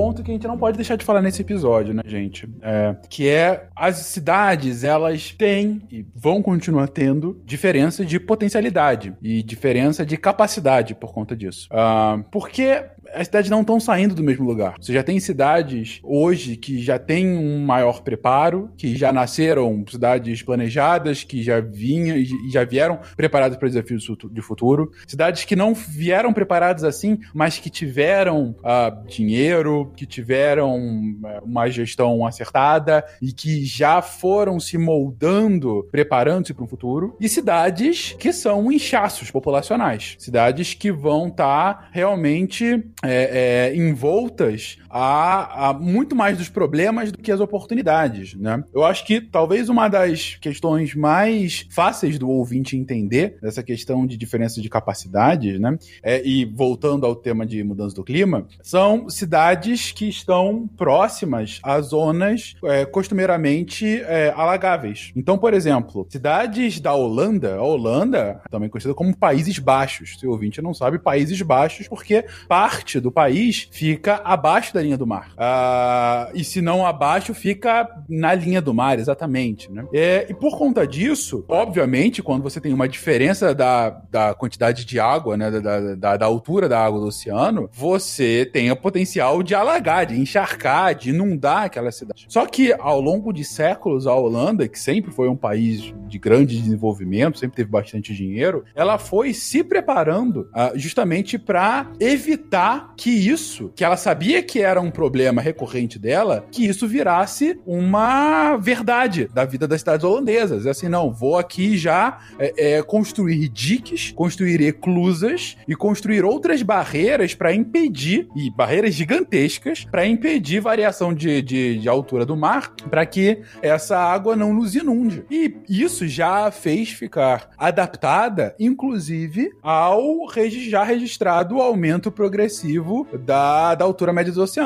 Ponto 0.10 0.24
que 0.24 0.32
a 0.32 0.34
gente 0.34 0.47
não 0.47 0.57
pode 0.57 0.78
deixar 0.78 0.95
de 0.95 1.05
falar 1.05 1.22
nesse 1.22 1.41
episódio, 1.41 1.93
né, 1.93 2.01
gente? 2.05 2.49
É, 2.62 2.95
que 3.10 3.28
é 3.28 3.68
as 3.76 3.97
cidades, 3.97 4.84
elas 4.84 5.32
têm 5.32 5.82
e 5.91 6.05
vão 6.16 6.41
continuar 6.41 6.88
tendo 6.88 7.41
diferença 7.45 8.03
de 8.03 8.20
potencialidade 8.20 9.14
e 9.22 9.43
diferença 9.43 10.05
de 10.05 10.18
capacidade 10.18 10.95
por 10.95 11.14
conta 11.14 11.36
disso. 11.36 11.70
Uh, 11.72 12.24
porque 12.32 12.84
as 13.14 13.28
cidades 13.28 13.49
não 13.49 13.62
estão 13.62 13.80
saindo 13.80 14.16
do 14.16 14.24
mesmo 14.24 14.45
lugar. 14.45 14.76
Você 14.80 14.93
já 14.93 15.03
tem 15.03 15.20
cidades 15.20 15.99
hoje 16.03 16.55
que 16.55 16.82
já 16.82 16.97
têm 16.97 17.38
um 17.38 17.66
maior 17.66 18.01
preparo, 18.01 18.70
que 18.78 18.95
já 18.95 19.12
nasceram 19.12 19.84
cidades 19.89 20.41
planejadas, 20.41 21.24
que 21.24 21.41
já 21.41 21.60
vinham 21.60 22.18
e 22.18 22.49
já 22.51 22.64
vieram 22.64 22.99
preparadas 23.16 23.57
para 23.57 23.68
desafios 23.68 24.05
de 24.32 24.41
futuro. 24.41 24.91
Cidades 25.07 25.45
que 25.45 25.55
não 25.55 25.74
vieram 25.74 26.34
preparadas 26.34 26.84
assim, 26.84 27.20
mas 27.34 27.58
que 27.58 27.70
tiveram 27.70 28.55
uh, 28.59 29.08
dinheiro, 29.08 29.92
que 29.96 30.05
tiveram 30.05 30.75
uh, 30.78 31.43
uma 31.43 31.70
gestão 31.70 32.25
acertada 32.25 33.05
e 33.21 33.32
que 33.32 33.66
já 33.66 34.01
foram 34.01 34.59
se 34.59 34.78
moldando, 34.78 35.88
preparando-se 35.92 36.54
para 36.54 36.63
o 36.63 36.67
futuro. 36.67 37.16
E 37.20 37.29
cidades 37.29 38.16
que 38.20 38.32
são 38.34 38.71
inchaços 38.71 39.32
populacionais. 39.32 40.16
Cidades 40.20 40.74
que 40.74 40.92
vão 40.92 41.28
estar 41.28 41.74
tá 41.74 41.89
realmente 41.92 42.84
é, 43.04 43.70
é, 43.71 43.76
envoltas 43.76 44.78
a, 44.89 45.74
muito 45.79 46.16
mais 46.16 46.37
dos 46.37 46.49
problemas 46.49 47.11
do 47.11 47.17
que 47.17 47.32
as 47.32 47.39
oportunidades, 47.39 48.33
né? 48.33 48.63
Eu 48.74 48.83
acho 48.83 49.05
que 49.05 49.21
talvez 49.21 49.70
uma 49.70 49.87
das 49.87 50.36
questões 50.36 50.95
mais 50.95 51.67
fáceis 51.70 52.17
do 52.17 52.29
ouvinte 52.29 52.75
entender 52.75 53.37
dessa 53.41 53.61
questão 53.61 54.05
de 54.05 54.17
diferença 54.17 54.61
de 54.61 54.70
capacidades, 54.70 55.59
né? 55.59 55.78
É, 56.01 56.25
e 56.25 56.45
voltando 56.45 57.05
ao 57.05 57.16
tema 57.16 57.45
de 57.45 57.63
mudança 57.63 57.95
do 57.95 58.03
clima, 58.03 58.47
são 58.61 59.09
cidades 59.09 59.91
que 59.91 60.09
estão 60.09 60.70
próximas 60.78 61.59
a 61.63 61.79
zonas 61.82 62.55
é, 62.63 62.86
costumeiramente 62.86 63.86
é, 63.86 64.33
alagáveis. 64.36 65.11
Então, 65.16 65.37
por 65.37 65.53
exemplo, 65.53 66.07
cidades 66.09 66.79
da 66.79 66.93
Holanda, 66.93 67.55
a 67.55 67.63
Holanda, 67.63 68.41
também 68.49 68.70
conhecida 68.70 68.93
como 68.93 69.16
Países 69.16 69.59
Baixos. 69.59 70.17
Se 70.20 70.28
o 70.28 70.32
ouvinte 70.32 70.61
não 70.61 70.74
sabe, 70.74 70.99
Países 70.99 71.41
Baixos, 71.41 71.87
porque 71.87 72.25
parte 72.47 72.99
do 72.99 73.11
país 73.11 73.67
fica 73.71 74.21
abaixo 74.24 74.74
da 74.74 74.79
linha 74.82 74.97
do 74.97 75.08
mar. 75.08 75.32
Uh, 75.34 76.32
e 76.36 76.43
se 76.43 76.62
não 76.62 76.86
abaixo, 76.86 77.34
fica 77.34 77.88
na 78.08 78.34
linha 78.34 78.62
do 78.62 78.74
mar, 78.74 79.00
exatamente. 79.00 79.72
Né? 79.72 79.86
É, 79.93 80.26
e 80.30 80.34
por 80.34 80.58
conta 80.58 80.86
disso, 80.86 81.46
obviamente, 81.47 82.22
quando 82.22 82.43
você 82.43 82.60
tem 82.60 82.74
uma 82.74 82.88
diferença 82.88 83.54
da, 83.54 83.89
da 84.12 84.34
quantidade 84.34 84.86
de 84.86 85.00
água, 85.00 85.38
né, 85.38 85.51
da, 85.51 85.96
da, 85.96 86.18
da 86.18 86.26
altura 86.26 86.68
da 86.68 86.84
água 86.84 87.00
do 87.00 87.08
oceano, 87.08 87.70
você 87.72 88.50
tem 88.51 88.72
o 88.72 88.76
potencial 88.76 89.42
de 89.43 89.56
alagar, 89.56 90.06
de 90.06 90.20
encharcar, 90.20 90.96
de 90.96 91.10
inundar 91.10 91.64
aquela 91.64 91.92
cidade. 91.92 92.26
Só 92.28 92.46
que 92.46 92.74
ao 92.80 93.00
longo 93.00 93.32
de 93.32 93.43
séculos, 93.43 94.08
a 94.08 94.14
Holanda, 94.14 94.68
que 94.68 94.80
sempre 94.80 95.12
foi 95.12 95.30
um 95.30 95.36
país 95.36 95.93
de 96.08 96.18
grande 96.18 96.60
desenvolvimento, 96.60 97.39
sempre 97.39 97.58
teve 97.58 97.70
bastante 97.70 98.14
dinheiro, 98.14 98.64
ela 98.76 98.97
foi 98.97 99.34
se 99.34 99.64
preparando 99.64 100.50
uh, 100.54 100.78
justamente 100.78 101.38
para 101.38 101.92
evitar 102.00 102.93
que 102.97 103.10
isso, 103.10 103.72
que 103.76 103.84
ela 103.84 103.97
sabia 103.97 104.42
que 104.42 104.62
era 104.62 104.68
um 104.78 104.91
problema 104.91 105.41
recorrente 105.41 105.97
dela, 105.97 106.46
que 106.51 106.66
isso 106.66 106.87
virasse 106.87 107.59
uma 107.66 108.58
verdade 108.58 109.29
da 109.33 109.46
vida 109.46 109.67
das 109.67 109.82
cidades 109.82 110.04
holandesas. 110.04 110.66
É 110.66 110.70
assim, 110.70 110.89
não, 110.89 111.12
vou 111.12 111.37
aqui 111.37 111.78
já 111.78 112.20
é, 112.37 112.78
é, 112.78 112.83
construir 112.83 113.47
diques, 113.50 114.12
construir 114.12 114.62
eclusas 114.62 115.58
e 115.67 115.75
construir 115.75 116.24
outras 116.25 116.62
barreiras 116.62 117.33
para 117.33 117.54
impedir, 117.54 118.28
e 118.36 118.50
barreiras 118.51 118.93
gigantescas, 118.93 119.86
para 119.86 120.05
impedir 120.05 120.59
variação 120.59 121.13
de, 121.13 121.41
de, 121.41 121.79
de 121.79 121.89
altura 121.89 122.25
do 122.25 122.36
mar, 122.36 122.74
para 122.89 123.05
que 123.05 123.41
essa 123.62 123.97
água 123.97 124.36
não 124.36 124.54
nos 124.54 124.75
inunde. 124.75 125.24
E 125.29 125.55
isso 125.70 126.08
já 126.08 126.51
fez 126.51 126.89
ficar 126.89 127.50
adaptada, 127.58 128.55
inclusive, 128.59 129.51
ao 129.62 130.28
já 130.70 130.83
registrado 130.83 131.62
aumento 131.62 132.12
progressivo 132.12 133.08
da, 133.25 133.75
da 133.75 133.86
altura 133.86 134.13
média 134.13 134.32
dos 134.32 134.41
oceanos. 134.41 134.59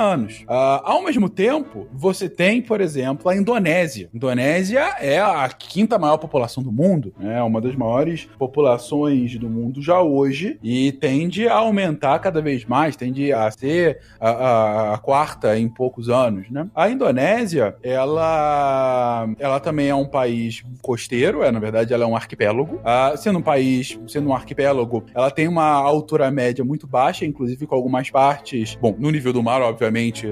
Uh, 0.44 0.82
ao 0.84 1.04
mesmo 1.04 1.30
tempo, 1.30 1.88
você 1.94 2.30
tem, 2.30 2.62
por 2.62 2.82
exemplo, 2.82 3.30
a 3.30 3.36
Indonésia. 3.36 4.10
Indonésia 4.14 4.96
é 5.00 5.20
a 5.20 5.48
quinta 5.50 5.98
maior 5.98 6.18
população 6.18 6.64
do 6.64 6.72
mundo, 6.72 7.14
é 7.20 7.26
né? 7.26 7.44
uma 7.44 7.62
das 7.62 7.76
maiores 7.76 8.28
populações 8.38 9.38
do 9.38 9.50
mundo 9.50 9.82
já 9.82 10.02
hoje 10.02 10.58
e 10.64 10.92
tende 10.92 11.48
a 11.48 11.56
aumentar 11.56 12.20
cada 12.20 12.42
vez 12.42 12.66
mais, 12.66 12.96
tende 12.96 13.32
a 13.32 13.50
ser 13.52 14.00
a, 14.20 14.30
a, 14.30 14.94
a 14.96 14.98
quarta 14.98 15.58
em 15.58 15.68
poucos 15.70 16.10
anos, 16.10 16.50
né? 16.50 16.68
A 16.76 16.90
Indonésia, 16.90 17.76
ela, 17.84 19.28
ela 19.40 19.60
também 19.60 19.90
é 19.90 19.96
um 19.96 20.06
país 20.06 20.64
costeiro, 20.82 21.44
é 21.44 21.52
na 21.52 21.60
verdade 21.60 21.94
ela 21.94 22.04
é 22.04 22.08
um 22.08 22.16
arquipélago. 22.16 22.76
Uh, 22.76 23.18
sendo 23.18 23.40
um 23.40 23.42
país, 23.42 24.00
sendo 24.08 24.30
um 24.30 24.34
arquipélago, 24.34 25.04
ela 25.14 25.32
tem 25.32 25.48
uma 25.48 25.72
altura 25.72 26.30
média 26.32 26.64
muito 26.64 26.88
baixa, 26.88 27.26
inclusive 27.26 27.66
com 27.66 27.76
algumas 27.76 28.10
partes, 28.10 28.78
bom, 28.82 28.96
no 28.98 29.10
nível 29.10 29.34
do 29.34 29.44
mar, 29.44 29.62
obviamente, 29.62 29.83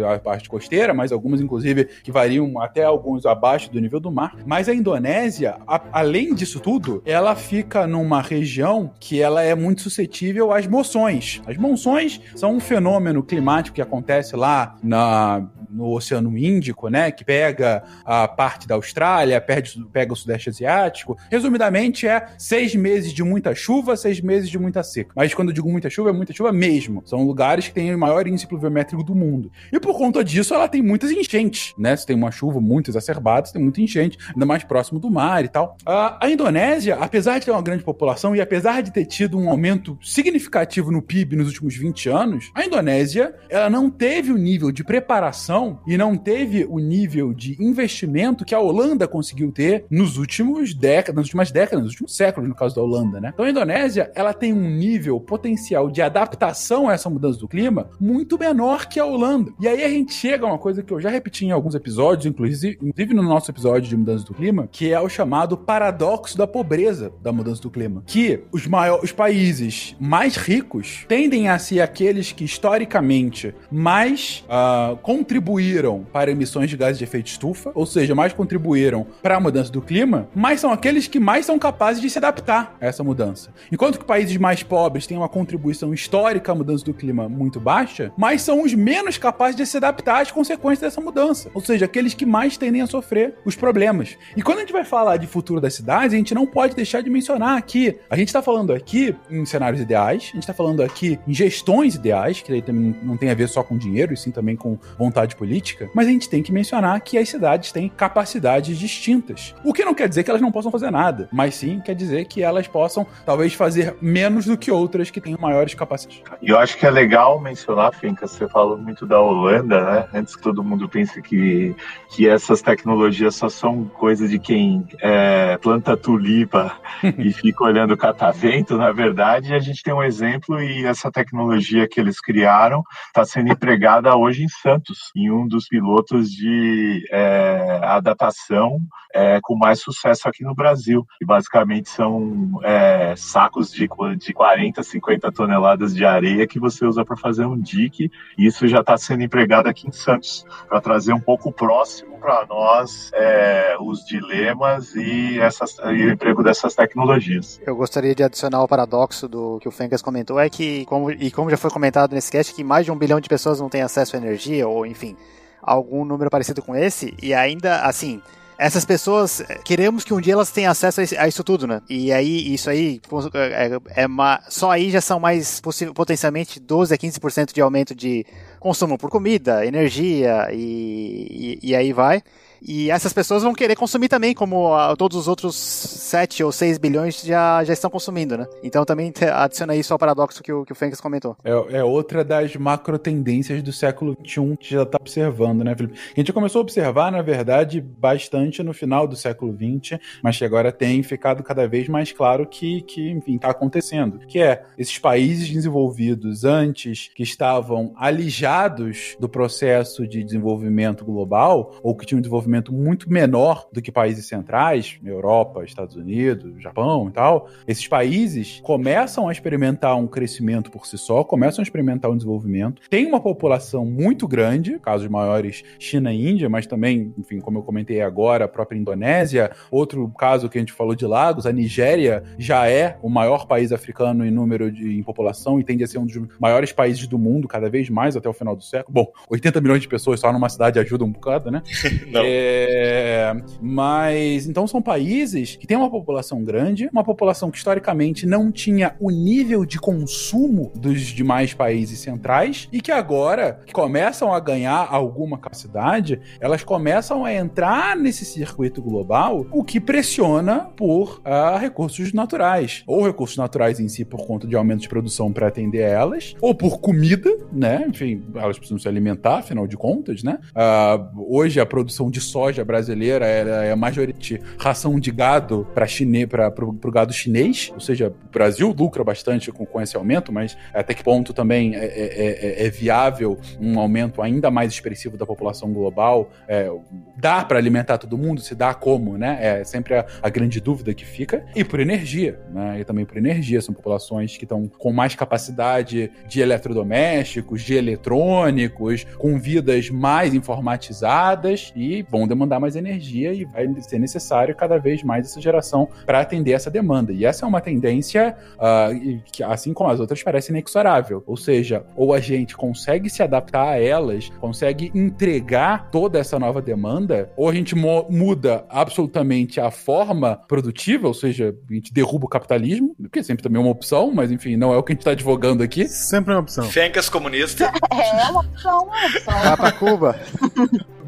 a 0.05 0.19
parte 0.19 0.49
costeira, 0.49 0.93
mas 0.93 1.11
algumas, 1.11 1.41
inclusive, 1.41 1.85
que 1.85 2.11
variam 2.11 2.59
até 2.61 2.83
alguns 2.83 3.25
abaixo 3.25 3.71
do 3.71 3.79
nível 3.79 3.99
do 3.99 4.11
mar. 4.11 4.35
Mas 4.45 4.69
a 4.69 4.73
Indonésia, 4.73 5.57
a, 5.67 5.81
além 5.91 6.33
disso 6.33 6.59
tudo, 6.59 7.01
ela 7.05 7.35
fica 7.35 7.87
numa 7.87 8.21
região 8.21 8.91
que 8.99 9.21
ela 9.21 9.43
é 9.43 9.55
muito 9.55 9.81
suscetível 9.81 10.51
às 10.51 10.67
moções. 10.67 11.41
As 11.45 11.57
monções 11.57 12.21
são 12.35 12.55
um 12.55 12.59
fenômeno 12.59 13.23
climático 13.23 13.75
que 13.75 13.81
acontece 13.81 14.35
lá 14.35 14.77
na, 14.83 15.47
no 15.71 15.89
Oceano 15.91 16.37
Índico, 16.37 16.89
né? 16.89 17.11
Que 17.11 17.23
pega 17.23 17.83
a 18.03 18.27
parte 18.27 18.67
da 18.67 18.75
Austrália, 18.75 19.39
perde, 19.39 19.83
pega 19.91 20.13
o 20.13 20.15
Sudeste 20.15 20.49
Asiático. 20.49 21.17
Resumidamente, 21.29 22.07
é 22.07 22.27
seis 22.37 22.75
meses 22.75 23.13
de 23.13 23.23
muita 23.23 23.55
chuva, 23.55 23.95
seis 23.95 24.19
meses 24.21 24.49
de 24.49 24.59
muita 24.59 24.83
seca. 24.83 25.11
Mas 25.15 25.33
quando 25.33 25.49
eu 25.49 25.53
digo 25.53 25.69
muita 25.69 25.89
chuva, 25.89 26.09
é 26.09 26.13
muita 26.13 26.33
chuva 26.33 26.51
mesmo. 26.51 27.01
São 27.05 27.23
lugares 27.23 27.67
que 27.67 27.73
têm 27.73 27.93
o 27.93 27.97
maior 27.97 28.27
índice 28.27 28.47
pluviométrico 28.47 29.03
do 29.03 29.15
mundo. 29.15 29.40
E 29.71 29.79
por 29.79 29.97
conta 29.97 30.23
disso, 30.23 30.53
ela 30.53 30.67
tem 30.67 30.81
muitas 30.81 31.11
enchentes, 31.11 31.73
né? 31.77 31.95
Se 31.95 32.05
tem 32.05 32.15
uma 32.15 32.31
chuva 32.31 32.59
muito 32.59 32.91
exacerbada, 32.91 33.47
você 33.47 33.53
tem 33.53 33.61
muita 33.61 33.81
enchente, 33.81 34.17
ainda 34.33 34.45
mais 34.45 34.63
próximo 34.63 34.99
do 34.99 35.09
mar 35.09 35.43
e 35.43 35.47
tal. 35.47 35.77
A, 35.85 36.29
Indonésia, 36.29 36.95
apesar 36.95 37.39
de 37.39 37.45
ter 37.45 37.51
uma 37.51 37.61
grande 37.61 37.83
população 37.83 38.35
e 38.35 38.41
apesar 38.41 38.81
de 38.81 38.91
ter 38.91 39.05
tido 39.05 39.37
um 39.37 39.49
aumento 39.49 39.97
significativo 40.01 40.91
no 40.91 41.01
PIB 41.01 41.35
nos 41.35 41.47
últimos 41.47 41.75
20 41.75 42.09
anos, 42.09 42.51
a 42.55 42.65
Indonésia, 42.65 43.35
ela 43.49 43.69
não 43.69 43.89
teve 43.89 44.31
o 44.31 44.37
nível 44.37 44.71
de 44.71 44.83
preparação 44.83 45.79
e 45.87 45.97
não 45.97 46.15
teve 46.15 46.65
o 46.65 46.79
nível 46.79 47.33
de 47.33 47.61
investimento 47.61 48.45
que 48.45 48.55
a 48.55 48.59
Holanda 48.59 49.07
conseguiu 49.07 49.51
ter 49.51 49.85
nos 49.89 50.17
últimos 50.17 50.73
décadas, 50.73 51.15
nas 51.15 51.25
últimas 51.25 51.51
décadas, 51.51 51.83
nos 51.83 51.91
últimos 51.91 52.15
séculos, 52.15 52.47
no 52.47 52.55
caso 52.55 52.75
da 52.75 52.81
Holanda, 52.81 53.19
né? 53.19 53.31
Então 53.33 53.45
a 53.45 53.49
Indonésia, 53.49 54.11
ela 54.15 54.33
tem 54.33 54.53
um 54.53 54.69
nível 54.69 55.19
potencial 55.19 55.89
de 55.89 56.01
adaptação 56.01 56.89
a 56.89 56.93
essa 56.93 57.09
mudança 57.09 57.39
do 57.39 57.47
clima 57.47 57.89
muito 57.99 58.37
menor 58.37 58.87
que 58.87 58.99
a 58.99 59.05
Holanda. 59.05 59.30
E 59.59 59.67
aí 59.67 59.83
a 59.83 59.89
gente 59.89 60.13
chega 60.13 60.45
a 60.45 60.49
uma 60.49 60.57
coisa 60.57 60.83
que 60.83 60.93
eu 60.93 60.99
já 60.99 61.09
repeti 61.09 61.45
em 61.45 61.51
alguns 61.51 61.75
episódios, 61.75 62.25
inclusive, 62.25 62.77
inclusive 62.81 63.13
no 63.13 63.23
nosso 63.23 63.51
episódio 63.51 63.89
de 63.89 63.95
mudança 63.95 64.25
do 64.25 64.33
clima, 64.33 64.67
que 64.71 64.91
é 64.91 64.99
o 64.99 65.09
chamado 65.09 65.57
paradoxo 65.57 66.37
da 66.37 66.47
pobreza 66.47 67.11
da 67.21 67.31
mudança 67.31 67.61
do 67.61 67.69
clima. 67.69 68.03
Que 68.05 68.43
os, 68.51 68.67
maiores, 68.67 69.03
os 69.03 69.11
países 69.11 69.95
mais 69.99 70.35
ricos 70.35 71.05
tendem 71.07 71.49
a 71.49 71.57
ser 71.59 71.81
aqueles 71.81 72.31
que 72.31 72.43
historicamente 72.43 73.53
mais 73.71 74.43
uh, 74.47 74.97
contribuíram 74.97 76.05
para 76.11 76.31
emissões 76.31 76.69
de 76.69 76.77
gases 76.77 76.97
de 76.97 77.03
efeito 77.03 77.27
estufa, 77.27 77.71
ou 77.73 77.85
seja, 77.85 78.15
mais 78.15 78.33
contribuíram 78.33 79.05
para 79.21 79.37
a 79.37 79.39
mudança 79.39 79.71
do 79.71 79.81
clima, 79.81 80.27
mas 80.35 80.59
são 80.59 80.71
aqueles 80.71 81.07
que 81.07 81.19
mais 81.19 81.45
são 81.45 81.57
capazes 81.57 82.01
de 82.01 82.09
se 82.09 82.17
adaptar 82.17 82.75
a 82.79 82.85
essa 82.85 83.03
mudança. 83.03 83.53
Enquanto 83.71 83.99
que 83.99 84.05
países 84.05 84.37
mais 84.37 84.63
pobres 84.63 85.07
têm 85.07 85.17
uma 85.17 85.29
contribuição 85.29 85.93
histórica 85.93 86.51
à 86.51 86.55
mudança 86.55 86.83
do 86.83 86.93
clima 86.93 87.29
muito 87.29 87.59
baixa, 87.59 88.11
mas 88.17 88.41
são 88.41 88.63
os 88.63 88.73
menos 88.73 89.17
capazes 89.21 89.55
de 89.55 89.65
se 89.65 89.77
adaptar 89.77 90.21
às 90.21 90.31
consequências 90.31 90.79
dessa 90.79 90.99
mudança. 90.99 91.49
Ou 91.53 91.61
seja, 91.61 91.85
aqueles 91.85 92.13
que 92.13 92.25
mais 92.25 92.57
tendem 92.57 92.81
a 92.81 92.87
sofrer 92.87 93.35
os 93.45 93.55
problemas. 93.55 94.17
E 94.35 94.41
quando 94.41 94.57
a 94.57 94.61
gente 94.61 94.73
vai 94.73 94.83
falar 94.83 95.17
de 95.17 95.27
futuro 95.27 95.61
das 95.61 95.75
cidades, 95.75 96.13
a 96.13 96.17
gente 96.17 96.33
não 96.33 96.45
pode 96.45 96.75
deixar 96.75 97.01
de 97.01 97.09
mencionar 97.09 97.57
aqui. 97.57 97.97
A 98.09 98.17
gente 98.17 98.27
está 98.27 98.41
falando 98.41 98.73
aqui 98.73 99.15
em 99.29 99.45
cenários 99.45 99.81
ideais, 99.81 100.23
a 100.31 100.35
gente 100.35 100.39
está 100.39 100.53
falando 100.53 100.81
aqui 100.81 101.19
em 101.27 101.33
gestões 101.33 101.95
ideais, 101.95 102.41
que 102.41 102.61
também 102.61 102.95
não 103.03 103.15
tem 103.15 103.29
a 103.29 103.33
ver 103.33 103.47
só 103.47 103.63
com 103.63 103.77
dinheiro, 103.77 104.13
e 104.13 104.17
sim 104.17 104.31
também 104.31 104.55
com 104.55 104.77
vontade 104.97 105.35
política, 105.35 105.89
mas 105.93 106.07
a 106.07 106.09
gente 106.09 106.29
tem 106.29 106.41
que 106.41 106.51
mencionar 106.51 106.99
que 107.01 107.17
as 107.17 107.29
cidades 107.29 107.71
têm 107.71 107.89
capacidades 107.89 108.77
distintas. 108.77 109.53
O 109.63 109.73
que 109.73 109.85
não 109.85 109.93
quer 109.93 110.09
dizer 110.09 110.23
que 110.23 110.29
elas 110.29 110.41
não 110.41 110.51
possam 110.51 110.71
fazer 110.71 110.91
nada, 110.91 111.29
mas 111.31 111.55
sim 111.55 111.79
quer 111.79 111.93
dizer 111.93 112.25
que 112.25 112.41
elas 112.41 112.67
possam 112.67 113.05
talvez 113.25 113.53
fazer 113.53 113.95
menos 114.01 114.45
do 114.45 114.57
que 114.57 114.71
outras 114.71 115.09
que 115.09 115.21
tenham 115.21 115.39
maiores 115.39 115.73
capacidades. 115.73 116.23
Eu 116.41 116.57
acho 116.57 116.77
que 116.77 116.85
é 116.85 116.89
legal 116.89 117.39
mencionar, 117.39 117.93
Finca, 117.93 118.27
você 118.27 118.47
falou 118.47 118.77
muito 118.77 119.05
da 119.11 119.19
Holanda, 119.19 119.83
né? 119.83 120.07
Antes 120.13 120.37
que 120.37 120.41
todo 120.41 120.63
mundo 120.63 120.87
pense 120.87 121.21
que, 121.21 121.75
que 122.09 122.29
essas 122.29 122.61
tecnologias 122.61 123.35
só 123.35 123.49
são 123.49 123.83
coisa 123.83 124.25
de 124.25 124.39
quem 124.39 124.87
é, 125.01 125.57
planta 125.57 125.97
tulipa 125.97 126.73
e 127.19 127.33
fica 127.33 127.65
olhando 127.65 127.93
o 127.93 127.97
catavento, 127.97 128.77
na 128.77 128.91
verdade, 128.93 129.53
a 129.53 129.59
gente 129.59 129.83
tem 129.83 129.93
um 129.93 130.01
exemplo 130.01 130.61
e 130.61 130.85
essa 130.85 131.11
tecnologia 131.11 131.89
que 131.89 131.99
eles 131.99 132.21
criaram 132.21 132.83
está 133.07 133.25
sendo 133.25 133.51
empregada 133.51 134.15
hoje 134.15 134.45
em 134.45 134.49
Santos, 134.49 135.11
em 135.13 135.29
um 135.29 135.45
dos 135.45 135.67
pilotos 135.67 136.31
de 136.31 137.05
é, 137.11 137.81
adaptação 137.83 138.79
é, 139.13 139.39
com 139.41 139.57
mais 139.57 139.81
sucesso 139.81 140.29
aqui 140.29 140.43
no 140.43 140.55
Brasil. 140.55 141.05
E 141.21 141.25
basicamente 141.25 141.89
são 141.89 142.59
é, 142.63 143.13
sacos 143.17 143.71
de, 143.71 143.89
de 144.17 144.33
40, 144.33 144.81
50 144.81 145.31
toneladas 145.31 145.93
de 145.93 146.05
areia 146.05 146.47
que 146.47 146.59
você 146.59 146.85
usa 146.85 147.03
para 147.03 147.17
fazer 147.17 147.45
um 147.45 147.59
dique. 147.59 148.09
Isso 148.37 148.67
já 148.67 148.79
está 148.79 148.90
sendo 148.97 149.23
empregado 149.23 149.67
aqui 149.67 149.87
em 149.87 149.91
Santos, 149.91 150.45
para 150.67 150.81
trazer 150.81 151.13
um 151.13 151.19
pouco 151.19 151.51
próximo 151.51 152.19
para 152.19 152.45
nós 152.45 153.09
é, 153.13 153.75
os 153.79 154.05
dilemas 154.05 154.95
e, 154.95 155.39
essas, 155.39 155.77
e 155.79 156.05
o 156.05 156.11
emprego 156.11 156.43
dessas 156.43 156.75
tecnologias. 156.75 157.59
Eu 157.65 157.75
gostaria 157.75 158.13
de 158.13 158.23
adicionar 158.23 158.63
o 158.63 158.67
paradoxo 158.67 159.27
do 159.27 159.59
que 159.59 159.67
o 159.67 159.71
Fencas 159.71 160.01
comentou, 160.01 160.39
é 160.39 160.49
que, 160.49 160.85
como, 160.85 161.09
e 161.09 161.31
como 161.31 161.49
já 161.49 161.57
foi 161.57 161.71
comentado 161.71 162.13
nesse 162.13 162.31
cast, 162.31 162.53
que 162.53 162.63
mais 162.63 162.85
de 162.85 162.91
um 162.91 162.97
bilhão 162.97 163.19
de 163.19 163.27
pessoas 163.27 163.59
não 163.59 163.69
têm 163.69 163.81
acesso 163.81 164.15
à 164.15 164.19
energia, 164.19 164.67
ou 164.67 164.85
enfim, 164.85 165.17
algum 165.61 166.05
número 166.05 166.29
parecido 166.29 166.61
com 166.61 166.75
esse, 166.75 167.15
e 167.21 167.33
ainda 167.33 167.81
assim 167.81 168.21
essas 168.61 168.85
pessoas, 168.85 169.41
queremos 169.65 170.03
que 170.03 170.13
um 170.13 170.21
dia 170.21 170.33
elas 170.33 170.51
tenham 170.51 170.71
acesso 170.71 171.01
a 171.17 171.27
isso 171.27 171.43
tudo, 171.43 171.65
né? 171.65 171.81
E 171.89 172.13
aí, 172.13 172.53
isso 172.53 172.69
aí, 172.69 173.01
é, 173.33 173.65
é, 173.65 174.03
é 174.03 174.05
uma, 174.05 174.39
só 174.49 174.69
aí 174.69 174.91
já 174.91 175.01
são 175.01 175.19
mais, 175.19 175.59
potencialmente, 175.95 176.59
12 176.59 176.93
a 176.93 176.97
15% 176.97 177.53
de 177.53 177.59
aumento 177.59 177.95
de 177.95 178.23
consumo 178.59 178.99
por 178.99 179.09
comida, 179.09 179.65
energia 179.65 180.47
e, 180.53 181.57
e, 181.63 181.69
e 181.71 181.75
aí 181.75 181.91
vai. 181.91 182.21
E 182.61 182.91
essas 182.91 183.11
pessoas 183.11 183.41
vão 183.41 183.53
querer 183.53 183.75
consumir 183.75 184.07
também, 184.07 184.33
como 184.33 184.73
a, 184.73 184.95
todos 184.95 185.17
os 185.17 185.27
outros 185.27 185.55
7 185.55 186.43
ou 186.43 186.51
6 186.51 186.77
bilhões 186.77 187.21
já, 187.21 187.63
já 187.63 187.73
estão 187.73 187.89
consumindo, 187.89 188.37
né? 188.37 188.45
Então 188.63 188.85
também 188.85 189.11
adiciona 189.33 189.75
isso 189.75 189.91
ao 189.91 189.99
paradoxo 189.99 190.43
que 190.43 190.53
o, 190.53 190.63
que 190.63 190.71
o 190.71 190.75
Fencas 190.75 191.01
comentou. 191.01 191.35
É, 191.43 191.77
é 191.77 191.83
outra 191.83 192.23
das 192.23 192.55
macro 192.55 192.99
tendências 192.99 193.63
do 193.63 193.73
século 193.73 194.15
XXI 194.23 194.57
que 194.57 194.71
já 194.71 194.83
está 194.83 194.97
observando, 195.01 195.63
né, 195.63 195.75
Felipe? 195.75 195.97
A 196.15 196.19
gente 196.19 196.31
começou 196.31 196.59
a 196.59 196.61
observar, 196.61 197.11
na 197.11 197.21
verdade, 197.21 197.81
bastante 197.81 198.61
no 198.61 198.73
final 198.73 199.07
do 199.07 199.15
século 199.15 199.53
XX, 199.53 199.99
mas 200.21 200.37
que 200.37 200.45
agora 200.45 200.71
tem 200.71 201.01
ficado 201.01 201.41
cada 201.43 201.67
vez 201.67 201.87
mais 201.87 202.11
claro 202.11 202.45
que, 202.45 202.81
que 202.81 203.09
enfim, 203.09 203.35
está 203.35 203.49
acontecendo. 203.49 204.19
Que 204.27 204.39
é, 204.39 204.63
esses 204.77 204.99
países 204.99 205.49
desenvolvidos 205.49 206.43
antes, 206.43 207.09
que 207.15 207.23
estavam 207.23 207.93
alijados 207.97 209.15
do 209.19 209.27
processo 209.27 210.07
de 210.07 210.23
desenvolvimento 210.23 211.03
global, 211.03 211.75
ou 211.81 211.95
que 211.95 212.05
tinham 212.05 212.19
um 212.19 212.21
desenvolvimento 212.21 212.50
desenvolvimento 212.51 212.73
muito 212.73 213.11
menor 213.11 213.67
do 213.71 213.81
que 213.81 213.91
países 213.91 214.25
centrais, 214.27 214.99
Europa, 215.03 215.63
Estados 215.63 215.95
Unidos, 215.95 216.61
Japão 216.61 217.07
e 217.09 217.11
tal, 217.11 217.49
esses 217.67 217.87
países 217.87 218.59
começam 218.63 219.29
a 219.29 219.31
experimentar 219.31 219.95
um 219.95 220.07
crescimento 220.07 220.69
por 220.69 220.85
si 220.85 220.97
só, 220.97 221.23
começam 221.23 221.61
a 221.61 221.63
experimentar 221.63 222.11
um 222.11 222.17
desenvolvimento, 222.17 222.81
tem 222.89 223.05
uma 223.05 223.19
população 223.19 223.85
muito 223.85 224.27
grande, 224.27 224.77
casos 224.79 225.07
maiores 225.07 225.63
China 225.79 226.13
e 226.13 226.29
Índia, 226.29 226.49
mas 226.49 226.67
também, 226.67 227.13
enfim, 227.17 227.39
como 227.39 227.59
eu 227.59 227.63
comentei 227.63 228.01
agora, 228.01 228.45
a 228.45 228.47
própria 228.47 228.77
Indonésia, 228.77 229.51
outro 229.69 230.09
caso 230.17 230.49
que 230.49 230.57
a 230.57 230.61
gente 230.61 230.73
falou 230.73 230.95
de 230.95 231.05
lagos, 231.05 231.45
a 231.45 231.51
Nigéria 231.51 232.23
já 232.37 232.67
é 232.67 232.97
o 233.01 233.09
maior 233.09 233.47
país 233.47 233.71
africano 233.71 234.25
em 234.25 234.31
número 234.31 234.71
de 234.71 234.91
em 234.91 235.03
população 235.03 235.59
e 235.59 235.63
tende 235.63 235.83
a 235.83 235.87
ser 235.87 235.99
um 235.99 236.05
dos 236.05 236.19
maiores 236.39 236.71
países 236.71 237.07
do 237.07 237.17
mundo, 237.17 237.47
cada 237.47 237.69
vez 237.69 237.89
mais 237.89 238.17
até 238.17 238.27
o 238.27 238.33
final 238.33 238.55
do 238.55 238.63
século. 238.63 238.93
Bom, 238.93 239.11
80 239.29 239.61
milhões 239.61 239.81
de 239.81 239.87
pessoas 239.87 240.19
só 240.19 240.31
numa 240.33 240.49
cidade 240.49 240.79
ajuda 240.79 241.05
um 241.05 241.11
bocado, 241.11 241.49
né? 241.49 241.61
Não. 242.11 242.21
É, 242.21 242.40
é, 242.41 243.35
mas 243.61 244.47
então 244.47 244.67
são 244.67 244.81
países 244.81 245.55
que 245.55 245.67
têm 245.67 245.77
uma 245.77 245.89
população 245.89 246.43
grande, 246.43 246.89
uma 246.91 247.03
população 247.03 247.51
que 247.51 247.57
historicamente 247.57 248.25
não 248.25 248.51
tinha 248.51 248.95
o 248.99 249.11
nível 249.11 249.65
de 249.65 249.79
consumo 249.79 250.71
dos 250.75 251.01
demais 251.01 251.53
países 251.53 251.99
centrais 251.99 252.67
e 252.71 252.81
que 252.81 252.91
agora 252.91 253.59
que 253.65 253.73
começam 253.73 254.33
a 254.33 254.39
ganhar 254.39 254.87
alguma 254.89 255.37
capacidade, 255.37 256.19
elas 256.39 256.63
começam 256.63 257.25
a 257.25 257.33
entrar 257.33 257.95
nesse 257.95 258.25
circuito 258.25 258.81
global, 258.81 259.45
o 259.51 259.63
que 259.63 259.79
pressiona 259.79 260.69
por 260.75 261.19
uh, 261.19 261.57
recursos 261.59 262.13
naturais, 262.13 262.83
ou 262.87 263.05
recursos 263.05 263.37
naturais 263.37 263.79
em 263.79 263.87
si 263.87 264.03
por 264.03 264.25
conta 264.25 264.47
de 264.47 264.55
aumento 264.55 264.81
de 264.81 264.89
produção 264.89 265.31
para 265.31 265.47
atender 265.47 265.81
elas, 265.81 266.35
ou 266.41 266.55
por 266.55 266.79
comida, 266.79 267.29
né? 267.51 267.85
Enfim, 267.87 268.23
elas 268.35 268.57
precisam 268.57 268.79
se 268.79 268.87
alimentar, 268.87 269.39
afinal 269.39 269.67
de 269.67 269.77
contas, 269.77 270.23
né? 270.23 270.39
Uh, 270.51 271.35
hoje 271.35 271.59
a 271.59 271.65
produção 271.65 272.09
de 272.09 272.21
soja 272.31 272.63
brasileira 272.63 273.25
é, 273.25 273.69
é 273.69 273.75
majority 273.75 274.39
ração 274.57 274.99
de 274.99 275.11
gado 275.11 275.67
para 275.73 275.85
chine, 275.85 276.25
o 276.25 276.91
gado 276.91 277.11
chinês, 277.11 277.71
ou 277.73 277.79
seja, 277.79 278.07
o 278.07 278.31
Brasil 278.31 278.73
lucra 278.77 279.03
bastante 279.03 279.51
com, 279.51 279.65
com 279.65 279.81
esse 279.81 279.97
aumento, 279.97 280.31
mas 280.31 280.57
até 280.73 280.93
que 280.93 281.03
ponto 281.03 281.33
também 281.33 281.75
é, 281.75 281.85
é, 281.85 282.63
é, 282.63 282.67
é 282.67 282.69
viável 282.69 283.37
um 283.59 283.79
aumento 283.79 284.21
ainda 284.21 284.49
mais 284.49 284.71
expressivo 284.71 285.17
da 285.17 285.25
população 285.25 285.73
global? 285.73 286.31
É, 286.47 286.71
dá 287.17 287.43
para 287.43 287.57
alimentar 287.57 287.97
todo 287.97 288.17
mundo? 288.17 288.41
Se 288.41 288.55
dá 288.55 288.73
como, 288.73 289.17
né? 289.17 289.37
É 289.41 289.63
sempre 289.63 289.95
a, 289.95 290.05
a 290.21 290.29
grande 290.29 290.59
dúvida 290.59 290.93
que 290.93 291.05
fica. 291.05 291.45
E 291.55 291.63
por 291.63 291.79
energia, 291.79 292.39
né? 292.51 292.79
E 292.79 292.85
também 292.85 293.05
por 293.05 293.17
energia, 293.17 293.61
são 293.61 293.73
populações 293.73 294.37
que 294.37 294.45
estão 294.45 294.67
com 294.67 294.91
mais 294.91 295.15
capacidade 295.15 296.11
de 296.27 296.41
eletrodomésticos, 296.41 297.61
de 297.61 297.75
eletrônicos, 297.75 299.03
com 299.17 299.37
vidas 299.37 299.89
mais 299.89 300.33
informatizadas 300.33 301.71
e 301.75 302.03
vão 302.03 302.20
vão 302.21 302.27
demandar 302.27 302.59
mais 302.59 302.75
energia 302.75 303.33
e 303.33 303.45
vai 303.45 303.67
ser 303.81 303.99
necessário 303.99 304.55
cada 304.55 304.77
vez 304.77 305.03
mais 305.03 305.25
essa 305.25 305.41
geração 305.41 305.87
para 306.05 306.19
atender 306.19 306.51
essa 306.51 306.69
demanda. 306.69 307.11
E 307.11 307.25
essa 307.25 307.45
é 307.45 307.47
uma 307.47 307.61
tendência 307.61 308.35
uh, 308.55 309.21
que, 309.31 309.43
assim 309.43 309.73
como 309.73 309.89
as 309.89 309.99
outras, 309.99 310.21
parece 310.23 310.51
inexorável. 310.51 311.23
Ou 311.25 311.37
seja, 311.37 311.83
ou 311.95 312.13
a 312.13 312.19
gente 312.19 312.55
consegue 312.55 313.09
se 313.09 313.23
adaptar 313.23 313.69
a 313.69 313.79
elas, 313.79 314.29
consegue 314.39 314.91
entregar 314.93 315.89
toda 315.91 316.19
essa 316.19 316.37
nova 316.37 316.61
demanda, 316.61 317.31
ou 317.35 317.49
a 317.49 317.53
gente 317.53 317.75
muda 317.75 318.65
absolutamente 318.69 319.59
a 319.59 319.71
forma 319.71 320.35
produtiva, 320.47 321.07
ou 321.07 321.13
seja, 321.13 321.55
a 321.69 321.73
gente 321.73 321.93
derruba 321.93 322.25
o 322.25 322.29
capitalismo, 322.29 322.95
que 323.11 323.23
sempre 323.23 323.43
também 323.43 323.61
é 323.61 323.65
uma 323.65 323.71
opção, 323.71 324.11
mas 324.13 324.31
enfim, 324.31 324.55
não 324.55 324.73
é 324.73 324.77
o 324.77 324.83
que 324.83 324.91
a 324.91 324.93
gente 324.93 325.01
está 325.01 325.11
advogando 325.11 325.63
aqui. 325.63 325.87
Sempre 325.87 326.33
é 326.33 326.35
uma 326.35 326.41
opção. 326.41 326.65
Fencas 326.65 327.09
comunista. 327.09 327.71
É 327.91 328.29
uma 328.31 328.41
opção, 328.41 328.83
uma 328.83 329.05
opção. 329.05 329.33
Vai 329.33 329.57
pra 329.57 329.71
Cuba. 329.71 330.15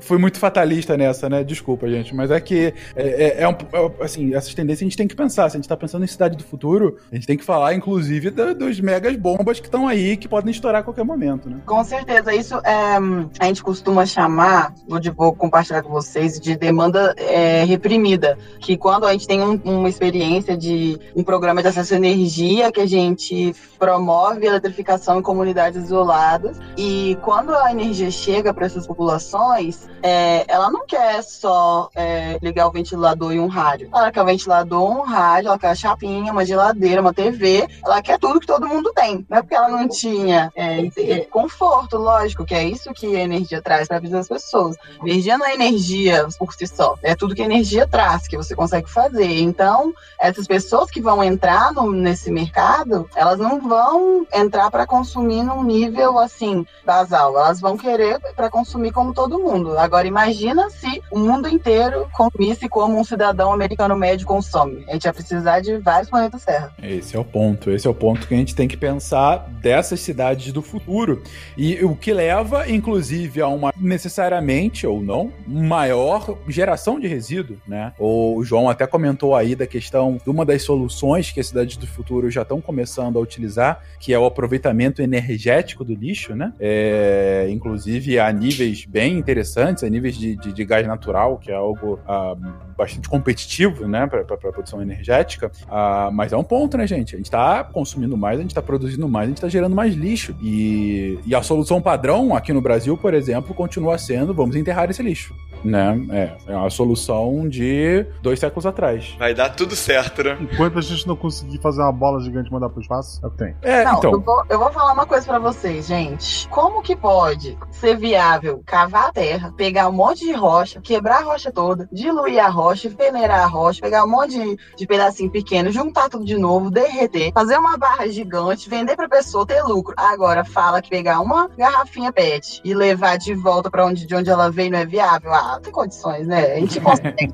fui 0.04 0.18
muito 0.18 0.38
fatalista 0.38 0.93
nessa, 0.98 1.30
né? 1.30 1.44
Desculpa, 1.44 1.88
gente. 1.88 2.14
Mas 2.16 2.32
é 2.32 2.40
que 2.40 2.74
é, 2.96 3.08
é, 3.08 3.42
é 3.44 3.48
um, 3.48 3.52
é, 3.52 4.04
assim, 4.04 4.34
essas 4.34 4.54
tendências 4.54 4.82
a 4.82 4.90
gente 4.90 4.98
tem 4.98 5.08
que 5.08 5.16
pensar. 5.16 5.50
Se 5.50 5.58
a 5.58 5.60
gente 5.60 5.70
tá 5.70 5.78
pensando 5.78 6.04
em 6.04 6.08
cidade 6.08 6.38
do 6.38 6.44
futuro, 6.44 6.98
a 7.12 7.16
gente 7.16 7.28
tem 7.28 7.38
que 7.38 7.44
falar, 7.44 7.74
inclusive, 7.74 8.30
da, 8.30 8.54
dos 8.54 8.80
megas 8.80 9.16
bombas 9.16 9.60
que 9.60 9.68
estão 9.68 9.88
aí, 9.88 10.18
que 10.18 10.28
podem 10.28 10.52
estourar 10.52 10.82
a 10.82 10.84
qualquer 10.84 11.04
momento, 11.04 11.50
né? 11.50 11.58
Com 11.66 11.84
certeza. 11.84 12.34
Isso 12.34 12.56
é, 12.64 12.98
a 13.40 13.46
gente 13.46 13.64
costuma 13.64 14.06
chamar, 14.06 14.74
vou, 14.88 15.00
vou 15.16 15.34
compartilhar 15.34 15.84
com 15.84 15.90
vocês, 15.90 16.40
de 16.40 16.56
demanda 16.56 17.14
é, 17.18 17.64
reprimida. 17.64 18.38
Que 18.60 18.78
quando 18.78 19.06
a 19.06 19.12
gente 19.12 19.28
tem 19.28 19.42
um, 19.42 19.60
uma 19.64 19.90
experiência 19.90 20.58
de 20.58 21.00
um 21.16 21.24
programa 21.24 21.62
de 21.62 21.68
acesso 21.68 21.94
à 21.94 21.98
energia 21.98 22.72
que 22.72 22.82
a 22.82 22.86
gente 22.86 23.56
promove 23.78 24.46
a 24.46 24.52
eletrificação 24.52 25.20
em 25.20 25.22
comunidades 25.22 25.84
isoladas, 25.84 26.58
e 26.78 27.18
quando 27.22 27.54
a 27.54 27.72
energia 27.72 28.10
chega 28.12 28.54
para 28.54 28.66
essas 28.66 28.88
populações, 28.88 29.88
é, 30.02 30.46
ela 30.48 30.70
não 30.70 30.83
quer 30.84 31.24
só 31.24 31.90
é, 31.96 32.38
ligar 32.42 32.68
o 32.68 32.72
ventilador 32.72 33.34
e 33.34 33.40
um 33.40 33.48
rádio. 33.48 33.90
Ela 33.94 34.12
quer 34.12 34.22
o 34.22 34.26
ventilador, 34.26 34.92
um 34.92 35.02
rádio, 35.02 35.48
ela 35.50 35.60
quer 35.60 35.70
a 35.70 35.76
chapinha, 35.76 36.32
uma 36.32 36.46
geladeira, 36.46 37.02
uma 37.02 37.14
TV, 37.14 37.68
ela 37.84 38.02
quer 38.02 38.20
tudo 38.20 38.40
que 38.40 38.48
todo 38.48 38.68
mundo 38.68 38.92
tem. 38.94 39.26
Não 39.30 39.38
é 39.38 39.42
porque 39.42 39.56
ela 39.56 39.70
não 39.70 39.88
tinha 39.88 40.52
é, 40.56 40.86
é 40.98 41.20
conforto, 41.26 41.98
lógico, 41.98 42.46
que 42.46 42.54
é 42.54 42.64
isso 42.64 42.94
que 42.94 43.16
a 43.16 43.22
energia 43.22 43.62
traz 43.62 43.88
para 43.88 43.98
a 43.98 44.00
vida 44.00 44.18
das 44.18 44.28
pessoas. 44.28 44.76
Energia 45.02 45.38
não 45.38 45.46
é 45.46 45.54
energia 45.54 46.28
por 46.38 46.54
si 46.54 46.68
só, 46.68 46.96
é 47.02 47.16
tudo 47.16 47.36
que 47.36 47.42
a 47.42 47.46
energia 47.46 47.88
traz, 47.88 48.28
que 48.28 48.38
você 48.38 48.56
consegue 48.56 48.90
fazer. 48.90 49.40
Então, 49.40 49.94
essas 50.20 50.48
pessoas 50.48 50.90
que 50.90 51.02
vão 51.02 51.24
entrar 51.24 51.74
no, 51.74 51.92
nesse 51.92 52.32
mercado, 52.32 53.10
elas 53.16 53.40
não 53.40 53.60
vão 53.60 54.26
entrar 54.34 54.70
para 54.70 54.86
consumir 54.86 55.44
num 55.44 55.64
nível 55.64 56.18
assim 56.20 56.66
basal, 56.86 57.38
elas 57.38 57.60
vão 57.60 57.78
querer 57.78 58.20
para 58.36 58.50
consumir 58.50 58.92
como 58.92 59.14
todo 59.14 59.40
mundo. 59.40 59.78
Agora 59.78 60.08
imagina 60.08 60.70
se 60.80 61.02
o 61.12 61.20
mundo 61.20 61.48
inteiro 61.48 62.08
consumisse 62.12 62.68
como 62.68 63.00
um 63.00 63.04
cidadão 63.04 63.52
americano 63.52 63.96
médio 63.96 64.26
consome. 64.26 64.84
A 64.88 64.94
gente 64.94 65.06
ia 65.06 65.14
precisar 65.14 65.60
de 65.60 65.78
vários 65.78 66.10
planetas 66.10 66.44
Terra. 66.44 66.74
Esse 66.82 67.16
é 67.16 67.20
o 67.20 67.24
ponto, 67.24 67.72
esse 67.72 67.88
é 67.88 67.90
o 67.90 67.94
ponto 67.94 68.28
que 68.28 68.34
a 68.34 68.38
gente 68.38 68.56
tem 68.56 68.68
que 68.68 68.78
pensar 68.78 69.50
dessas 69.62 70.00
cidades 70.00 70.52
do 70.52 70.62
futuro. 70.62 71.22
E 71.58 71.84
o 71.84 71.96
que 71.96 72.14
leva, 72.14 72.70
inclusive, 72.70 73.42
a 73.42 73.48
uma 73.48 73.74
necessariamente 73.78 74.86
ou 74.86 75.02
não 75.02 75.32
maior 75.48 76.38
geração 76.48 77.00
de 77.00 77.08
resíduo, 77.08 77.58
né? 77.68 77.94
O 78.00 78.44
João 78.44 78.70
até 78.70 78.86
comentou 78.86 79.36
aí 79.36 79.56
da 79.56 79.68
questão 79.68 80.20
de 80.24 80.30
uma 80.30 80.46
das 80.46 80.64
soluções 80.64 81.32
que 81.32 81.40
as 81.40 81.48
cidades 81.48 81.78
do 81.78 81.88
futuro 81.88 82.30
já 82.30 82.42
estão 82.42 82.62
começando 82.62 83.18
a 83.18 83.22
utilizar, 83.22 83.82
que 84.00 84.14
é 84.14 84.20
o 84.20 84.26
aproveitamento 84.26 85.02
energético 85.02 85.84
do 85.84 85.94
lixo, 85.94 86.36
né? 86.36 86.54
É, 86.60 87.48
inclusive 87.50 88.20
a 88.20 88.32
níveis 88.32 88.86
bem 88.86 89.18
interessantes, 89.18 89.84
a 89.84 89.90
níveis 89.90 90.16
de, 90.16 90.36
de, 90.36 90.52
de 90.52 90.63
gás 90.66 90.86
natural, 90.88 91.38
que 91.38 91.52
é 91.52 91.56
algo 91.56 92.00
ah, 92.08 92.36
bastante 92.78 93.10
competitivo, 93.10 93.88
né, 93.88 94.08
para 94.08 94.22
a 94.22 94.52
produção 94.52 94.82
energética. 94.82 95.52
Ah, 95.70 96.10
mas 96.12 96.34
é 96.34 96.38
um 96.38 96.44
ponto, 96.44 96.78
né, 96.78 96.88
gente? 96.88 97.16
A 97.16 97.18
gente 97.18 97.28
está 97.28 97.64
consumindo 97.64 98.18
mais, 98.18 98.40
a 98.40 98.42
gente 98.42 98.52
está 98.52 98.62
produzindo 98.62 99.08
mais, 99.08 99.26
a 99.26 99.30
gente 99.30 99.38
está 99.38 99.50
gerando 99.50 99.76
mais 99.76 99.94
lixo. 99.94 100.36
E, 100.42 101.20
e 101.26 101.36
a 101.36 101.42
solução 101.42 101.82
padrão 101.82 102.36
aqui 102.36 102.54
no 102.54 102.62
Brasil, 102.62 102.98
por 102.98 103.14
exemplo, 103.14 103.54
continua 103.54 103.98
sendo: 103.98 104.34
vamos 104.34 104.56
enterrar 104.56 104.90
esse 104.90 105.02
lixo 105.02 105.34
né? 105.64 106.06
É, 106.12 106.54
é 106.54 106.56
uma 106.56 106.70
solução 106.70 107.48
de 107.48 108.06
dois 108.22 108.40
séculos 108.40 108.66
atrás. 108.66 109.16
Vai 109.18 109.34
dar 109.34 109.50
tudo 109.50 109.76
certo, 109.76 110.24
né? 110.24 110.38
Enquanto 110.42 110.78
a 110.78 110.82
gente 110.82 111.08
não 111.08 111.16
conseguir 111.16 111.60
fazer 111.60 111.82
uma 111.82 111.92
bola 111.92 112.20
gigante 112.20 112.50
e 112.50 112.54
mandar 112.54 112.70
pro 112.70 112.82
espaço, 112.82 113.20
é 113.24 113.28
o 113.28 113.32
que 113.32 113.38
tem. 113.38 113.56
É, 113.62 113.84
não, 113.86 113.98
então. 113.98 114.12
Eu 114.12 114.22
vou, 114.22 114.44
eu 114.50 114.60
vou 114.60 114.72
falar 114.72 114.94
uma 114.94 115.06
coisa 115.06 115.26
para 115.26 115.40
vocês, 115.40 115.88
gente. 115.88 116.48
Como 116.50 116.82
que 116.82 116.96
pode 116.96 117.58
ser 117.72 117.96
viável 117.98 118.62
cavar 118.66 119.10
a 119.10 119.12
terra, 119.12 119.54
pegar 119.56 119.88
um 119.88 119.94
monte 119.94 120.26
de 120.26 120.34
rocha, 120.34 120.53
quebrar 120.84 121.22
a 121.22 121.24
rocha 121.24 121.52
toda, 121.52 121.88
diluir 121.92 122.44
a 122.44 122.50
rocha, 122.50 122.90
peneirar 122.90 123.42
a 123.42 123.46
rocha, 123.46 123.82
pegar 123.82 124.04
um 124.04 124.10
monte 124.10 124.32
de, 124.32 124.58
de 124.78 124.88
pedacinho 124.88 125.32
pequeno, 125.32 125.72
juntar 125.72 126.10
tudo 126.10 126.26
de 126.26 126.38
novo, 126.38 126.70
derreter, 126.70 127.32
fazer 127.34 127.58
uma 127.58 127.78
barra 127.78 128.08
gigante, 128.08 128.70
vender 128.70 128.96
pra 128.96 129.10
pessoa, 129.10 129.46
ter 129.46 129.62
lucro. 129.64 129.94
Agora 129.98 130.44
fala 130.44 130.82
que 130.82 130.90
pegar 130.90 131.20
uma 131.20 131.50
garrafinha 131.58 132.12
PET 132.12 132.62
e 132.64 132.74
levar 132.74 133.18
de 133.18 133.34
volta 133.34 133.70
para 133.70 133.86
onde, 133.86 134.06
de 134.06 134.16
onde 134.16 134.30
ela 134.30 134.52
veio 134.52 134.72
não 134.72 134.80
é 134.80 134.86
viável. 134.86 135.34
Ah, 135.34 135.60
tem 135.62 135.72
condições, 135.72 136.28
né? 136.28 136.54
A 136.54 136.60
gente 136.60 136.80
consegue. 136.80 137.34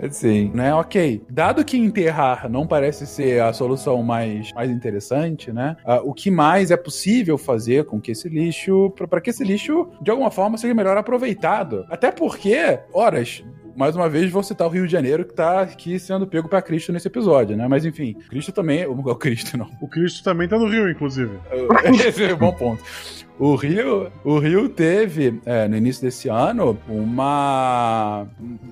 Sim, 0.10 0.50
né? 0.54 0.74
Ok. 0.74 1.22
Dado 1.28 1.64
que 1.64 1.76
enterrar 1.76 2.48
não 2.48 2.66
parece 2.66 3.06
ser 3.06 3.42
a 3.42 3.52
solução 3.52 4.02
mais, 4.02 4.52
mais 4.52 4.70
interessante, 4.70 5.52
né? 5.52 5.76
Uh, 5.84 6.10
o 6.10 6.14
que 6.14 6.30
mais 6.30 6.70
é 6.70 6.76
possível 6.76 7.36
fazer 7.38 7.84
com 7.84 8.00
que 8.00 8.12
esse 8.12 8.28
lixo, 8.28 8.90
para 8.90 9.20
que 9.20 9.30
esse 9.30 9.44
lixo, 9.44 9.88
de 10.00 10.10
alguma 10.10 10.30
forma, 10.30 10.56
seja 10.56 10.74
melhor 10.74 10.96
aproveitado? 10.96 11.59
Até 11.88 12.10
porque, 12.10 12.78
horas, 12.92 13.44
mais 13.76 13.96
uma 13.96 14.08
vez 14.08 14.30
vou 14.30 14.42
citar 14.42 14.66
o 14.66 14.70
Rio 14.70 14.86
de 14.86 14.92
Janeiro 14.92 15.24
que 15.24 15.34
tá 15.34 15.62
aqui 15.62 15.98
sendo 15.98 16.26
pego 16.26 16.48
para 16.48 16.62
Cristo 16.62 16.92
nesse 16.92 17.08
episódio, 17.08 17.56
né? 17.56 17.66
Mas 17.68 17.84
enfim, 17.84 18.14
Cristo 18.28 18.52
também, 18.52 18.86
o 18.86 19.14
Cristo 19.14 19.56
não. 19.56 19.70
O 19.80 19.88
Cristo 19.88 20.22
também 20.22 20.48
tá 20.48 20.58
no 20.58 20.68
Rio, 20.68 20.90
inclusive. 20.90 21.38
Esse 22.06 22.24
é 22.24 22.34
um 22.34 22.38
bom 22.38 22.52
ponto. 22.52 22.82
O 23.40 23.54
Rio, 23.54 24.12
o 24.22 24.38
Rio 24.38 24.68
teve, 24.68 25.40
é, 25.46 25.66
no 25.66 25.74
início 25.74 26.02
desse 26.02 26.28
ano, 26.28 26.78
uma, 26.86 28.26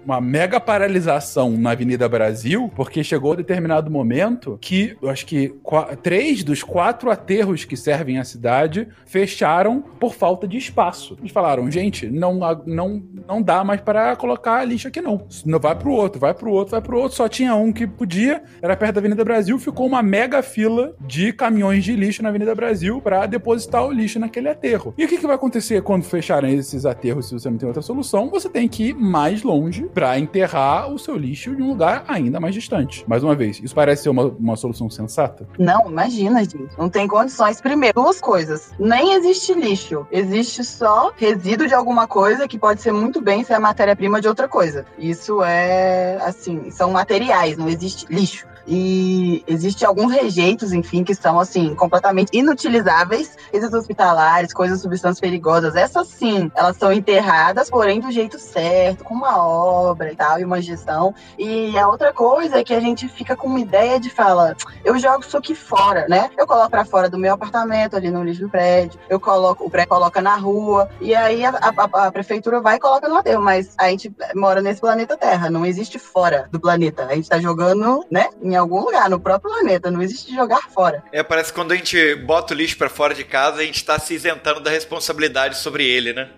uma 0.04 0.20
mega 0.20 0.60
paralisação 0.60 1.52
na 1.52 1.70
Avenida 1.70 2.06
Brasil, 2.06 2.70
porque 2.76 3.02
chegou 3.02 3.32
a 3.32 3.36
determinado 3.36 3.90
momento 3.90 4.58
que, 4.60 4.94
eu 5.00 5.08
acho 5.08 5.24
que 5.24 5.54
três 6.02 6.44
dos 6.44 6.62
quatro 6.62 7.10
aterros 7.10 7.64
que 7.64 7.78
servem 7.78 8.18
a 8.18 8.24
cidade 8.24 8.86
fecharam 9.06 9.80
por 9.98 10.12
falta 10.12 10.46
de 10.46 10.58
espaço. 10.58 11.16
Eles 11.18 11.32
falaram, 11.32 11.70
gente, 11.70 12.06
não, 12.10 12.38
não, 12.66 13.02
não 13.26 13.40
dá 13.40 13.64
mais 13.64 13.80
para 13.80 14.16
colocar 14.16 14.62
lixo 14.66 14.88
aqui 14.88 15.00
não. 15.00 15.26
Vai 15.58 15.76
pro 15.76 15.92
outro, 15.92 16.20
vai 16.20 16.34
pro 16.34 16.52
outro, 16.52 16.72
vai 16.72 16.82
pro 16.82 16.98
outro. 16.98 17.16
Só 17.16 17.26
tinha 17.26 17.54
um 17.54 17.72
que 17.72 17.86
podia, 17.86 18.42
era 18.60 18.76
perto 18.76 18.96
da 18.96 19.00
Avenida 19.00 19.24
Brasil, 19.24 19.58
ficou 19.58 19.86
uma 19.86 20.02
mega 20.02 20.42
fila 20.42 20.94
de 21.00 21.32
caminhões 21.32 21.82
de 21.84 21.96
lixo 21.96 22.22
na 22.22 22.28
Avenida 22.28 22.54
Brasil 22.54 23.00
para 23.00 23.24
depositar 23.24 23.86
o 23.86 23.90
lixo 23.90 24.18
naquele 24.18 24.46
aterro. 24.50 24.57
E 24.96 25.04
o 25.04 25.08
que, 25.08 25.18
que 25.18 25.26
vai 25.26 25.36
acontecer 25.36 25.82
quando 25.82 26.04
fecharem 26.04 26.56
esses 26.56 26.84
aterros 26.84 27.28
se 27.28 27.34
você 27.34 27.48
não 27.48 27.56
tem 27.56 27.66
outra 27.66 27.82
solução? 27.82 28.28
Você 28.30 28.48
tem 28.48 28.68
que 28.68 28.88
ir 28.88 28.94
mais 28.94 29.42
longe 29.42 29.84
para 29.94 30.18
enterrar 30.18 30.92
o 30.92 30.98
seu 30.98 31.16
lixo 31.16 31.50
em 31.50 31.62
um 31.62 31.68
lugar 31.68 32.04
ainda 32.08 32.40
mais 32.40 32.54
distante. 32.54 33.04
Mais 33.06 33.22
uma 33.22 33.34
vez, 33.34 33.60
isso 33.62 33.74
parece 33.74 34.04
ser 34.04 34.08
uma, 34.08 34.24
uma 34.24 34.56
solução 34.56 34.90
sensata? 34.90 35.46
Não, 35.58 35.88
imagina, 35.88 36.40
gente. 36.40 36.76
Não 36.76 36.88
tem 36.88 37.06
condições. 37.06 37.60
Primeiro, 37.60 38.02
duas 38.02 38.20
coisas. 38.20 38.72
Nem 38.78 39.14
existe 39.14 39.54
lixo. 39.54 40.06
Existe 40.10 40.64
só 40.64 41.12
resíduo 41.16 41.66
de 41.66 41.74
alguma 41.74 42.06
coisa 42.06 42.48
que 42.48 42.58
pode 42.58 42.80
ser 42.80 42.92
muito 42.92 43.20
bem 43.20 43.44
ser 43.44 43.54
a 43.54 43.60
matéria-prima 43.60 44.20
de 44.20 44.28
outra 44.28 44.48
coisa. 44.48 44.84
Isso 44.98 45.42
é, 45.42 46.18
assim, 46.22 46.70
são 46.70 46.90
materiais, 46.90 47.56
não 47.56 47.68
existe 47.68 48.06
lixo. 48.10 48.46
E 48.68 49.42
existem 49.46 49.88
alguns 49.88 50.12
rejeitos, 50.12 50.72
enfim, 50.72 51.02
que 51.02 51.14
são, 51.14 51.40
assim, 51.40 51.74
completamente 51.74 52.36
inutilizáveis. 52.36 53.36
Esses 53.50 53.72
hospitalares, 53.72 54.52
coisas, 54.52 54.82
substâncias 54.82 55.20
perigosas, 55.20 55.74
essas 55.74 56.06
sim, 56.08 56.52
elas 56.54 56.76
são 56.76 56.92
enterradas, 56.92 57.70
porém 57.70 57.98
do 57.98 58.10
jeito 58.12 58.38
certo, 58.38 59.04
com 59.04 59.14
uma 59.14 59.42
obra 59.42 60.12
e 60.12 60.16
tal, 60.16 60.38
e 60.38 60.44
uma 60.44 60.60
gestão. 60.60 61.14
E 61.38 61.78
a 61.78 61.88
outra 61.88 62.12
coisa 62.12 62.58
é 62.58 62.64
que 62.64 62.74
a 62.74 62.80
gente 62.80 63.08
fica 63.08 63.34
com 63.34 63.48
uma 63.48 63.60
ideia 63.60 63.98
de 63.98 64.10
fala, 64.10 64.54
eu 64.84 64.98
jogo 64.98 65.20
isso 65.20 65.36
aqui 65.36 65.54
fora, 65.54 66.06
né? 66.08 66.30
Eu 66.36 66.46
coloco 66.46 66.70
para 66.70 66.84
fora 66.84 67.08
do 67.08 67.18
meu 67.18 67.32
apartamento, 67.32 67.96
ali 67.96 68.10
no 68.10 68.22
lixo 68.22 68.42
do 68.42 68.50
prédio, 68.50 69.00
eu 69.08 69.18
coloco, 69.18 69.64
o 69.64 69.70
prédio 69.70 69.88
coloca 69.88 70.20
na 70.20 70.36
rua, 70.36 70.90
e 71.00 71.14
aí 71.14 71.44
a, 71.44 71.50
a, 71.50 72.06
a 72.06 72.12
prefeitura 72.12 72.60
vai 72.60 72.76
e 72.76 72.80
coloca 72.80 73.08
no 73.08 73.16
aterro, 73.16 73.42
mas 73.42 73.74
a 73.78 73.88
gente 73.88 74.14
mora 74.34 74.60
nesse 74.60 74.80
planeta 74.80 75.16
Terra, 75.16 75.48
não 75.48 75.64
existe 75.64 75.98
fora 75.98 76.48
do 76.50 76.60
planeta. 76.60 77.06
A 77.06 77.14
gente 77.14 77.28
tá 77.28 77.38
jogando, 77.40 78.04
né, 78.10 78.28
em 78.42 78.57
algum 78.58 78.80
lugar, 78.80 79.08
no 79.08 79.18
próprio 79.18 79.52
planeta. 79.52 79.90
Não 79.90 80.02
existe 80.02 80.34
jogar 80.34 80.62
fora. 80.70 81.02
É, 81.12 81.22
parece 81.22 81.52
que 81.52 81.58
quando 81.58 81.72
a 81.72 81.76
gente 81.76 82.14
bota 82.16 82.52
o 82.52 82.56
lixo 82.56 82.76
para 82.76 82.88
fora 82.88 83.14
de 83.14 83.24
casa, 83.24 83.60
a 83.60 83.64
gente 83.64 83.84
tá 83.84 83.98
se 83.98 84.14
isentando 84.14 84.60
da 84.60 84.70
responsabilidade 84.70 85.56
sobre 85.56 85.86
ele, 85.86 86.12
né? 86.12 86.28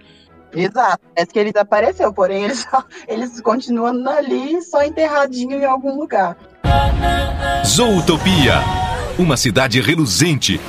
Exato. 0.52 1.00
Parece 1.14 1.32
que 1.32 1.38
ele 1.38 1.52
desapareceu, 1.52 2.12
porém 2.12 2.44
eles, 2.44 2.60
só, 2.60 2.84
eles 3.08 3.40
continuam 3.40 4.08
ali, 4.08 4.60
só 4.62 4.82
enterradinho 4.84 5.56
em 5.56 5.64
algum 5.64 5.98
lugar. 5.98 6.36
Zootopia. 7.64 8.54
Uma 9.18 9.36
cidade 9.36 9.80
reluzente 9.80 10.60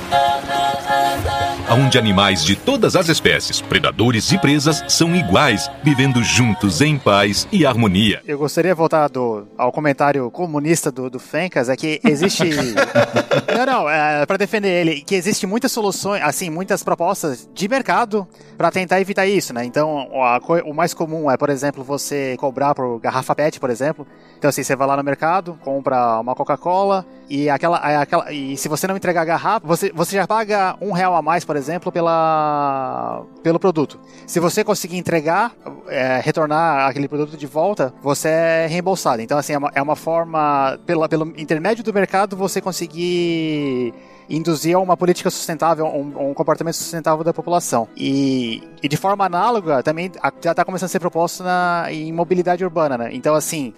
onde 1.74 1.98
animais 1.98 2.44
de 2.44 2.56
todas 2.56 2.96
as 2.96 3.08
espécies, 3.08 3.60
predadores 3.60 4.30
e 4.32 4.38
presas, 4.38 4.84
são 4.88 5.14
iguais, 5.14 5.70
vivendo 5.82 6.22
juntos 6.22 6.80
em 6.80 6.98
paz 6.98 7.46
e 7.50 7.64
harmonia. 7.64 8.20
Eu 8.26 8.38
gostaria 8.38 8.72
de 8.72 8.76
voltar 8.76 9.08
do, 9.08 9.46
ao 9.56 9.72
comentário 9.72 10.30
comunista 10.30 10.90
do, 10.90 11.08
do 11.08 11.18
Fencas, 11.18 11.68
é 11.68 11.76
que 11.76 12.00
existe... 12.04 12.44
não, 13.56 13.66
não, 13.66 13.90
é, 13.90 14.26
para 14.26 14.36
defender 14.36 14.68
ele, 14.68 15.00
que 15.02 15.14
existe 15.14 15.46
muitas 15.46 15.72
soluções, 15.72 16.22
assim, 16.22 16.50
muitas 16.50 16.82
propostas 16.82 17.48
de 17.54 17.68
mercado 17.68 18.26
para 18.56 18.70
tentar 18.70 19.00
evitar 19.00 19.26
isso, 19.26 19.52
né? 19.52 19.64
Então, 19.64 20.08
a, 20.22 20.38
o 20.64 20.74
mais 20.74 20.94
comum 20.94 21.30
é, 21.30 21.36
por 21.36 21.50
exemplo, 21.50 21.82
você 21.82 22.36
cobrar 22.38 22.74
por 22.74 23.00
garrafa 23.00 23.34
PET, 23.34 23.58
por 23.58 23.70
exemplo. 23.70 24.06
Então, 24.38 24.48
assim, 24.48 24.62
você 24.62 24.74
vai 24.76 24.86
lá 24.86 24.96
no 24.96 25.02
mercado, 25.04 25.58
compra 25.62 26.20
uma 26.20 26.34
Coca-Cola 26.34 27.06
e 27.28 27.48
aquela, 27.48 27.78
aquela 27.78 28.32
e 28.32 28.56
se 28.56 28.68
você 28.68 28.86
não 28.86 28.96
entregar 28.96 29.22
a 29.22 29.24
garrafa, 29.24 29.66
você, 29.66 29.92
você 29.94 30.16
já 30.16 30.26
paga 30.26 30.76
um 30.80 30.92
real 30.92 31.14
a 31.14 31.22
mais, 31.22 31.44
por 31.44 31.56
exemplo, 31.56 31.61
exemplo, 31.62 31.92
pela, 31.92 33.24
pelo 33.42 33.58
produto. 33.58 33.98
Se 34.26 34.40
você 34.40 34.64
conseguir 34.64 34.98
entregar, 34.98 35.52
é, 35.88 36.20
retornar 36.22 36.88
aquele 36.88 37.08
produto 37.08 37.36
de 37.36 37.46
volta, 37.46 37.94
você 38.02 38.28
é 38.28 38.66
reembolsado. 38.66 39.22
Então, 39.22 39.38
assim, 39.38 39.54
é 39.54 39.58
uma, 39.58 39.70
é 39.74 39.82
uma 39.82 39.96
forma, 39.96 40.78
pela, 40.84 41.08
pelo 41.08 41.26
intermédio 41.38 41.84
do 41.84 41.94
mercado, 41.94 42.36
você 42.36 42.60
conseguir 42.60 43.94
induzir 44.28 44.76
a 44.76 44.80
uma 44.80 44.96
política 44.96 45.30
sustentável, 45.30 45.86
um, 45.86 46.30
um 46.30 46.34
comportamento 46.34 46.74
sustentável 46.74 47.24
da 47.24 47.32
população. 47.32 47.88
E, 47.96 48.62
e 48.82 48.88
de 48.88 48.96
forma 48.96 49.24
análoga, 49.24 49.82
também 49.82 50.10
já 50.42 50.50
está 50.50 50.64
começando 50.64 50.86
a 50.86 50.90
ser 50.90 51.00
proposto 51.00 51.42
na, 51.42 51.86
em 51.90 52.12
mobilidade 52.12 52.64
urbana, 52.64 52.98
né? 52.98 53.10
Então, 53.12 53.34
assim, 53.34 53.72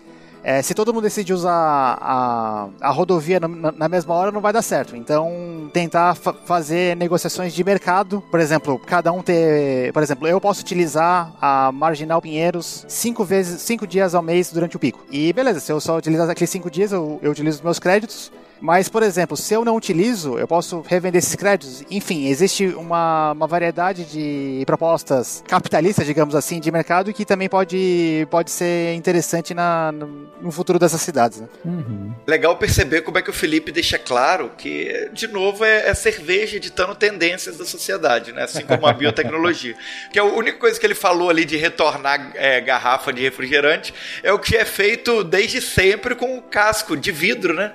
é, 0.44 0.60
se 0.60 0.74
todo 0.74 0.92
mundo 0.92 1.04
decidir 1.04 1.32
usar 1.32 1.96
a, 1.98 2.68
a 2.78 2.90
rodovia 2.90 3.40
na, 3.40 3.48
na, 3.48 3.88
mesma 3.88 4.12
hora, 4.12 4.30
não 4.30 4.42
vai 4.42 4.52
dar 4.52 4.60
certo. 4.60 4.94
Então, 4.94 5.70
tentar 5.72 6.14
fa 6.14 6.34
fazer 6.44 6.94
negociações 6.96 7.54
de 7.54 7.64
mercado, 7.64 8.22
por 8.30 8.38
exemplo, 8.38 8.78
cada 8.78 9.10
um 9.10 9.22
ter. 9.22 9.90
Por 9.94 10.02
exemplo, 10.02 10.28
eu 10.28 10.38
posso 10.38 10.60
utilizar 10.60 11.32
a 11.40 11.72
Marginal 11.72 12.20
Pinheiros 12.20 12.84
cinco 12.86 13.24
vezes, 13.24 13.62
cinco 13.62 13.86
dias 13.86 14.14
ao 14.14 14.22
mês 14.22 14.52
durante 14.52 14.76
o 14.76 14.78
pico. 14.78 15.02
E 15.10 15.32
beleza, 15.32 15.60
se 15.60 15.72
eu 15.72 15.80
só 15.80 15.96
utilizar 15.96 16.28
aqueles 16.28 16.50
cinco 16.50 16.70
dias, 16.70 16.92
eu, 16.92 17.18
eu 17.22 17.30
utilizo 17.30 17.58
os 17.58 17.64
meus 17.64 17.78
créditos. 17.78 18.30
Mas, 18.64 18.88
por 18.88 19.02
exemplo, 19.02 19.36
se 19.36 19.52
eu 19.52 19.62
não 19.62 19.76
utilizo, 19.76 20.38
eu 20.38 20.48
posso 20.48 20.80
revender 20.88 21.18
esses 21.18 21.34
créditos. 21.34 21.84
Enfim, 21.90 22.28
existe 22.28 22.68
uma, 22.68 23.32
uma 23.32 23.46
variedade 23.46 24.06
de 24.06 24.62
propostas 24.64 25.44
capitalistas, 25.46 26.06
digamos 26.06 26.34
assim, 26.34 26.58
de 26.58 26.72
mercado 26.72 27.12
que 27.12 27.26
também 27.26 27.46
pode, 27.46 28.26
pode 28.30 28.50
ser 28.50 28.94
interessante 28.94 29.52
na, 29.52 29.92
no 29.92 30.50
futuro 30.50 30.78
dessas 30.78 31.02
cidades. 31.02 31.42
Né? 31.42 31.48
Uhum. 31.62 32.14
Legal 32.26 32.56
perceber 32.56 33.02
como 33.02 33.18
é 33.18 33.22
que 33.22 33.28
o 33.28 33.34
Felipe 33.34 33.70
deixa 33.70 33.98
claro 33.98 34.50
que, 34.56 35.10
de 35.12 35.26
novo, 35.26 35.62
é, 35.62 35.90
é 35.90 35.92
cerveja 35.92 36.58
ditando 36.58 36.94
tendências 36.94 37.58
da 37.58 37.66
sociedade, 37.66 38.32
né? 38.32 38.44
assim 38.44 38.64
como 38.64 38.86
a 38.86 38.94
biotecnologia. 38.94 39.76
que 40.10 40.18
é 40.18 40.22
a 40.22 40.24
única 40.24 40.56
coisa 40.56 40.80
que 40.80 40.86
ele 40.86 40.94
falou 40.94 41.28
ali 41.28 41.44
de 41.44 41.58
retornar 41.58 42.32
é, 42.34 42.62
garrafa 42.62 43.12
de 43.12 43.20
refrigerante 43.20 43.92
é 44.22 44.32
o 44.32 44.38
que 44.38 44.56
é 44.56 44.64
feito 44.64 45.22
desde 45.22 45.60
sempre 45.60 46.14
com 46.14 46.38
o 46.38 46.40
casco 46.40 46.96
de 46.96 47.12
vidro, 47.12 47.52
né? 47.52 47.70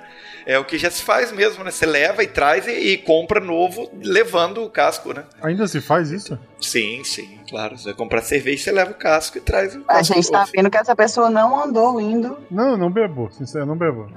É 0.50 0.58
o 0.58 0.64
que 0.64 0.76
já 0.76 0.90
se 0.90 1.02
faz 1.02 1.30
mesmo, 1.30 1.62
né? 1.62 1.70
Você 1.70 1.86
leva 1.86 2.24
e 2.24 2.26
traz 2.26 2.66
e, 2.66 2.72
e, 2.72 2.98
compra 2.98 3.38
novo, 3.38 3.88
levando 4.02 4.64
o 4.64 4.68
casco, 4.68 5.12
né? 5.12 5.24
Ainda 5.40 5.68
se 5.68 5.80
faz 5.80 6.10
isso? 6.10 6.36
Sim, 6.60 7.02
sim, 7.04 7.38
claro. 7.48 7.76
Você 7.76 7.84
vai 7.84 7.94
comprar 7.94 8.22
cerveja, 8.22 8.64
você 8.64 8.72
leva 8.72 8.90
o 8.90 8.94
casco 8.94 9.38
e 9.38 9.40
traz 9.40 9.74
o 9.74 9.80
casco. 9.80 9.92
A 9.92 10.02
gente 10.02 10.30
tá 10.30 10.44
vendo 10.54 10.70
que 10.70 10.76
essa 10.76 10.94
pessoa 10.94 11.30
não 11.30 11.62
andou 11.62 12.00
indo. 12.00 12.36
Não, 12.50 12.76
não 12.76 12.90
bebo, 12.90 13.30
sincero, 13.32 13.66
não 13.66 13.76
bebo. 13.76 14.08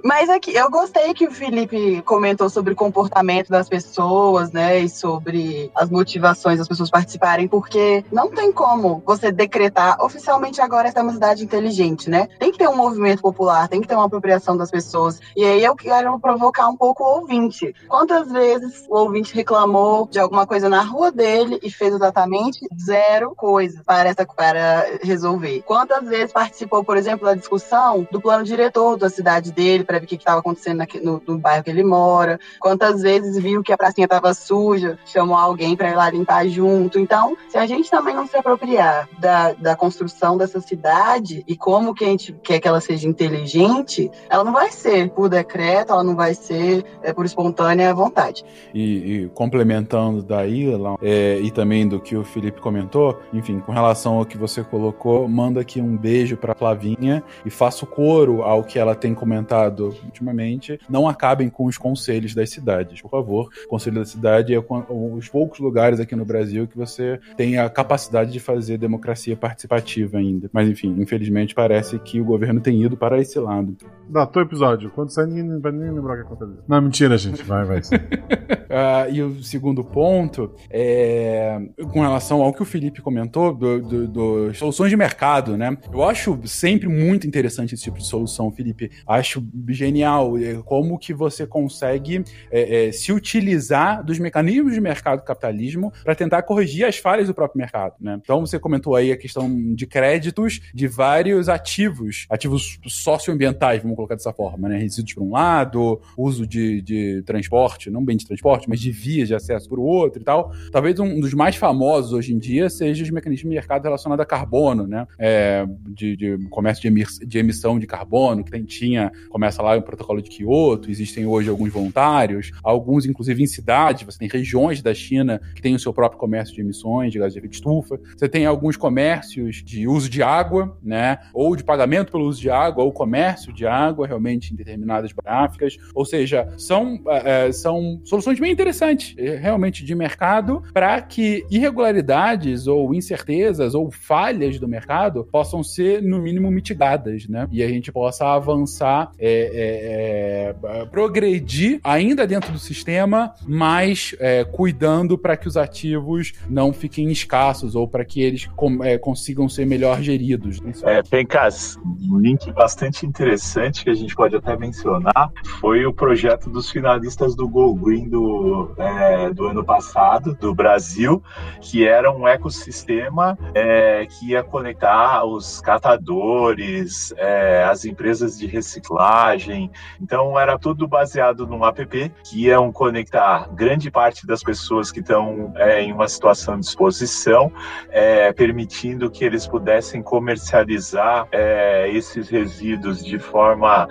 Mas 0.04 0.28
aqui, 0.30 0.54
eu 0.54 0.70
gostei 0.70 1.12
que 1.14 1.26
o 1.26 1.30
Felipe 1.30 2.02
comentou 2.02 2.48
sobre 2.48 2.72
o 2.72 2.76
comportamento 2.76 3.48
das 3.48 3.68
pessoas, 3.68 4.52
né? 4.52 4.80
E 4.80 4.88
sobre 4.88 5.70
as 5.74 5.90
motivações 5.90 6.58
das 6.58 6.68
pessoas 6.68 6.90
participarem, 6.90 7.46
porque 7.46 8.04
não 8.10 8.30
tem 8.30 8.52
como 8.52 9.02
você 9.04 9.30
decretar 9.30 10.02
oficialmente 10.02 10.60
agora 10.60 10.88
esta 10.88 11.00
é 11.00 11.02
uma 11.02 11.12
cidade 11.12 11.44
inteligente, 11.44 12.08
né? 12.08 12.28
Tem 12.38 12.50
que 12.50 12.58
ter 12.58 12.68
um 12.68 12.76
movimento 12.76 13.22
popular, 13.22 13.68
tem 13.68 13.80
que 13.80 13.88
ter 13.88 13.94
uma 13.94 14.06
apropriação 14.06 14.56
das 14.56 14.70
pessoas. 14.70 15.20
E 15.36 15.44
aí 15.44 15.62
eu 15.62 15.76
quero 15.76 16.18
provocar 16.18 16.68
um 16.68 16.76
pouco 16.76 17.04
o 17.04 17.20
ouvinte. 17.20 17.74
Quantas 17.88 18.30
vezes 18.30 18.84
o 18.88 18.96
ouvinte 18.96 19.21
reclamou 19.30 20.08
de 20.10 20.18
alguma 20.18 20.46
coisa 20.46 20.68
na 20.68 20.82
rua 20.82 21.12
dele 21.12 21.58
e 21.62 21.70
fez 21.70 21.94
exatamente 21.94 22.66
zero 22.82 23.34
coisa 23.34 23.82
para, 23.84 24.08
essa, 24.08 24.26
para 24.26 24.98
resolver? 25.02 25.62
Quantas 25.62 26.08
vezes 26.08 26.32
participou, 26.32 26.82
por 26.82 26.96
exemplo, 26.96 27.26
da 27.26 27.34
discussão 27.34 28.06
do 28.10 28.20
plano 28.20 28.44
diretor 28.44 28.96
da 28.96 29.08
cidade 29.08 29.52
dele 29.52 29.84
para 29.84 29.98
ver 29.98 30.04
o 30.04 30.08
que 30.08 30.16
estava 30.16 30.40
acontecendo 30.40 30.84
no, 31.02 31.22
no, 31.26 31.38
bairro 31.38 31.62
que 31.62 31.70
ele 31.70 31.84
mora? 31.84 32.40
Quantas 32.58 33.02
vezes 33.02 33.36
viu 33.40 33.62
que 33.62 33.72
a 33.72 33.76
pracinha 33.76 34.06
estava 34.06 34.34
suja, 34.34 34.98
chamou 35.04 35.36
alguém 35.36 35.76
para 35.76 35.90
ir 35.90 35.94
lá 35.94 36.10
limpar 36.10 36.48
junto? 36.48 36.98
Então, 36.98 37.36
se 37.48 37.58
a 37.58 37.66
gente 37.66 37.90
também 37.90 38.14
não 38.14 38.26
se 38.26 38.36
apropriar 38.36 39.08
da, 39.18 39.52
da 39.52 39.76
construção 39.76 40.36
dessa 40.36 40.60
cidade 40.60 41.44
e 41.46 41.56
como 41.56 41.94
que 41.94 42.04
a 42.04 42.08
gente 42.08 42.32
quer 42.42 42.58
que 42.58 42.68
ela 42.68 42.80
seja 42.80 43.06
inteligente, 43.06 44.10
ela 44.28 44.44
não 44.44 44.52
vai 44.52 44.70
ser 44.70 45.10
por 45.10 45.28
decreto, 45.28 45.92
ela 45.92 46.04
não 46.04 46.16
vai 46.16 46.34
ser 46.34 46.84
é, 47.02 47.12
por 47.12 47.24
espontânea 47.24 47.92
vontade. 47.94 48.44
E, 48.72 49.11
e 49.11 49.11
complementando 49.34 50.22
daí, 50.22 50.66
é, 51.00 51.38
e 51.40 51.50
também 51.50 51.86
do 51.86 52.00
que 52.00 52.16
o 52.16 52.24
Felipe 52.24 52.60
comentou, 52.60 53.20
enfim, 53.32 53.60
com 53.60 53.72
relação 53.72 54.14
ao 54.14 54.26
que 54.26 54.36
você 54.36 54.62
colocou, 54.62 55.28
manda 55.28 55.60
aqui 55.60 55.80
um 55.80 55.96
beijo 55.96 56.36
para 56.36 56.54
Flavinha 56.54 57.22
e 57.44 57.50
faço 57.50 57.86
coro 57.86 58.42
ao 58.42 58.64
que 58.64 58.78
ela 58.78 58.94
tem 58.94 59.14
comentado 59.14 59.94
ultimamente. 60.04 60.78
Não 60.88 61.08
acabem 61.08 61.48
com 61.48 61.66
os 61.66 61.78
conselhos 61.78 62.34
das 62.34 62.50
cidades, 62.50 63.00
por 63.00 63.10
favor. 63.10 63.48
O 63.66 63.68
conselho 63.68 63.96
da 63.96 64.04
cidade 64.04 64.54
é 64.54 64.58
os 64.58 65.28
poucos 65.28 65.58
lugares 65.60 66.00
aqui 66.00 66.16
no 66.16 66.24
Brasil 66.24 66.66
que 66.66 66.76
você 66.76 67.20
tem 67.36 67.58
a 67.58 67.68
capacidade 67.68 68.32
de 68.32 68.40
fazer 68.40 68.78
democracia 68.78 69.36
participativa 69.36 70.18
ainda. 70.18 70.48
Mas 70.52 70.68
enfim, 70.68 70.94
infelizmente 70.98 71.54
parece 71.54 71.98
que 71.98 72.20
o 72.20 72.24
governo 72.24 72.60
tem 72.60 72.82
ido 72.82 72.96
para 72.96 73.18
esse 73.18 73.38
lado. 73.38 73.76
Datou 74.08 74.42
o 74.42 74.46
episódio. 74.46 74.90
Quando 74.90 75.10
sair, 75.10 75.26
ninguém 75.26 75.58
vai 75.58 75.72
nem 75.72 75.90
lembrar 75.90 76.14
o 76.14 76.16
que 76.16 76.22
aconteceu. 76.22 76.62
Não, 76.68 76.80
mentira, 76.80 77.16
gente. 77.16 77.42
Vai, 77.42 77.64
vai. 77.64 77.80
e 79.10 79.22
o 79.22 79.42
segundo 79.42 79.84
ponto 79.84 80.54
é 80.70 81.58
com 81.92 82.00
relação 82.00 82.42
ao 82.42 82.52
que 82.52 82.62
o 82.62 82.64
Felipe 82.64 83.00
comentou 83.00 83.54
do, 83.54 83.80
do, 83.80 84.08
do, 84.08 84.54
soluções 84.54 84.90
de 84.90 84.96
mercado, 84.96 85.56
né? 85.56 85.76
Eu 85.92 86.02
acho 86.04 86.38
sempre 86.46 86.88
muito 86.88 87.26
interessante 87.26 87.74
esse 87.74 87.84
tipo 87.84 87.98
de 87.98 88.06
solução, 88.06 88.50
Felipe. 88.52 88.90
Acho 89.06 89.44
genial 89.68 90.38
é, 90.38 90.54
como 90.64 90.98
que 90.98 91.12
você 91.12 91.46
consegue 91.46 92.24
é, 92.50 92.88
é, 92.88 92.92
se 92.92 93.12
utilizar 93.12 94.04
dos 94.04 94.18
mecanismos 94.18 94.74
de 94.74 94.80
mercado 94.80 95.20
do 95.20 95.24
capitalismo 95.24 95.92
para 96.04 96.14
tentar 96.14 96.42
corrigir 96.42 96.84
as 96.84 96.96
falhas 96.96 97.26
do 97.26 97.34
próprio 97.34 97.58
mercado, 97.58 97.94
né? 98.00 98.18
Então 98.22 98.40
você 98.40 98.58
comentou 98.58 98.94
aí 98.94 99.12
a 99.12 99.16
questão 99.16 99.74
de 99.74 99.86
créditos 99.86 100.60
de 100.74 100.86
vários 100.86 101.48
ativos, 101.48 102.26
ativos 102.28 102.78
socioambientais, 102.86 103.82
vamos 103.82 103.96
colocar 103.96 104.14
dessa 104.14 104.32
forma, 104.32 104.68
né? 104.68 104.78
Resíduos 104.78 105.14
por 105.14 105.22
um 105.22 105.32
lado, 105.32 106.00
uso 106.16 106.46
de, 106.46 106.80
de 106.82 107.22
transporte, 107.22 107.90
não 107.90 108.04
bem 108.04 108.16
de 108.16 108.26
transporte, 108.26 108.68
mas 108.68 108.80
de 108.80 108.91
vias 108.92 109.28
de 109.28 109.34
acesso 109.34 109.68
por 109.68 109.78
outro 109.78 110.20
e 110.20 110.24
tal. 110.24 110.52
Talvez 110.70 110.98
um 111.00 111.20
dos 111.20 111.34
mais 111.34 111.56
famosos 111.56 112.12
hoje 112.12 112.32
em 112.32 112.38
dia 112.38 112.68
seja 112.68 113.02
os 113.02 113.10
mecanismos 113.10 113.48
de 113.48 113.54
mercado 113.54 113.84
relacionados 113.84 114.22
a 114.22 114.26
carbono, 114.26 114.86
né? 114.86 115.06
É, 115.18 115.66
de, 115.88 116.16
de, 116.16 116.38
comércio 116.48 116.90
de, 116.90 117.26
de, 117.26 117.38
emissão 117.38 117.78
de 117.78 117.86
carbono, 117.86 118.44
que 118.44 118.50
tem, 118.50 118.64
tinha, 118.64 119.10
começa 119.28 119.62
lá 119.62 119.76
o 119.76 119.82
protocolo 119.82 120.20
de 120.20 120.30
Kyoto, 120.30 120.90
existem 120.90 121.26
hoje 121.26 121.48
alguns 121.48 121.72
voluntários, 121.72 122.50
alguns 122.62 123.06
inclusive 123.06 123.42
em 123.42 123.46
cidades, 123.46 124.04
você 124.04 124.18
tem 124.18 124.28
regiões 124.28 124.82
da 124.82 124.94
China 124.94 125.40
que 125.54 125.62
têm 125.62 125.74
o 125.74 125.78
seu 125.78 125.92
próprio 125.92 126.18
comércio 126.18 126.54
de 126.54 126.60
emissões 126.60 127.12
de 127.12 127.18
gás 127.18 127.32
de 127.32 127.38
efeito 127.38 127.54
estufa, 127.54 127.98
você 128.16 128.28
tem 128.28 128.46
alguns 128.46 128.76
comércios 128.76 129.62
de 129.64 129.86
uso 129.86 130.08
de 130.08 130.22
água, 130.22 130.76
né? 130.82 131.18
Ou 131.32 131.56
de 131.56 131.64
pagamento 131.64 132.12
pelo 132.12 132.26
uso 132.26 132.40
de 132.40 132.50
água, 132.50 132.84
ou 132.84 132.92
comércio 132.92 133.52
de 133.52 133.66
água, 133.66 134.06
realmente 134.06 134.52
em 134.52 134.56
determinadas 134.56 135.12
gráficas, 135.12 135.76
ou 135.94 136.04
seja, 136.04 136.48
são, 136.58 137.00
é, 137.06 137.50
são 137.52 138.00
soluções 138.04 138.38
bem 138.38 138.52
interessantes, 138.52 138.81
é, 138.82 139.36
realmente 139.36 139.84
de 139.84 139.94
mercado, 139.94 140.62
para 140.72 141.00
que 141.00 141.44
irregularidades 141.50 142.66
ou 142.66 142.94
incertezas 142.94 143.74
ou 143.74 143.90
falhas 143.90 144.58
do 144.58 144.68
mercado 144.68 145.24
possam 145.30 145.62
ser, 145.62 146.02
no 146.02 146.18
mínimo, 146.18 146.50
mitigadas, 146.50 147.28
né? 147.28 147.48
E 147.50 147.62
a 147.62 147.68
gente 147.68 147.92
possa 147.92 148.26
avançar, 148.26 149.12
é, 149.18 150.54
é, 150.64 150.80
é 150.80 150.84
progredir 150.86 151.80
ainda 151.82 152.26
dentro 152.26 152.52
do 152.52 152.58
sistema, 152.58 153.34
mas 153.46 154.14
é, 154.18 154.44
cuidando 154.44 155.16
para 155.16 155.36
que 155.36 155.48
os 155.48 155.56
ativos 155.56 156.32
não 156.48 156.72
fiquem 156.72 157.10
escassos 157.10 157.74
ou 157.74 157.86
para 157.86 158.04
que 158.04 158.20
eles 158.20 158.48
é, 158.82 158.98
consigam 158.98 159.48
ser 159.48 159.66
melhor 159.66 160.00
geridos. 160.02 160.60
É, 160.82 161.02
Pencas, 161.02 161.78
um 162.10 162.18
link 162.18 162.50
bastante 162.52 163.06
interessante 163.06 163.84
que 163.84 163.90
a 163.90 163.94
gente 163.94 164.14
pode 164.14 164.36
até 164.36 164.56
mencionar 164.56 165.30
foi 165.60 165.84
o 165.84 165.92
projeto 165.92 166.50
dos 166.50 166.70
finalistas 166.70 167.34
do 167.34 167.48
Go 167.48 167.74
Green 167.74 168.08
do, 168.08 168.61
é, 168.76 169.30
do 169.30 169.46
ano 169.46 169.64
passado, 169.64 170.34
do 170.34 170.54
Brasil, 170.54 171.22
que 171.60 171.86
era 171.86 172.10
um 172.10 172.26
ecossistema 172.26 173.38
é, 173.54 174.06
que 174.06 174.30
ia 174.30 174.42
conectar 174.42 175.24
os 175.24 175.60
catadores, 175.60 177.12
é, 177.16 177.64
as 177.64 177.84
empresas 177.84 178.38
de 178.38 178.46
reciclagem. 178.46 179.70
Então, 180.00 180.38
era 180.38 180.58
tudo 180.58 180.86
baseado 180.86 181.46
num 181.46 181.64
app 181.64 182.12
que 182.24 182.46
iam 182.46 182.72
conectar 182.72 183.48
grande 183.54 183.90
parte 183.90 184.26
das 184.26 184.42
pessoas 184.42 184.90
que 184.90 185.00
estão 185.00 185.52
é, 185.56 185.82
em 185.82 185.92
uma 185.92 186.08
situação 186.08 186.58
de 186.58 186.66
exposição, 186.66 187.52
é, 187.90 188.32
permitindo 188.32 189.10
que 189.10 189.24
eles 189.24 189.46
pudessem 189.46 190.02
comercializar 190.02 191.26
é, 191.30 191.90
esses 191.90 192.28
resíduos 192.28 193.04
de 193.04 193.18
forma 193.18 193.88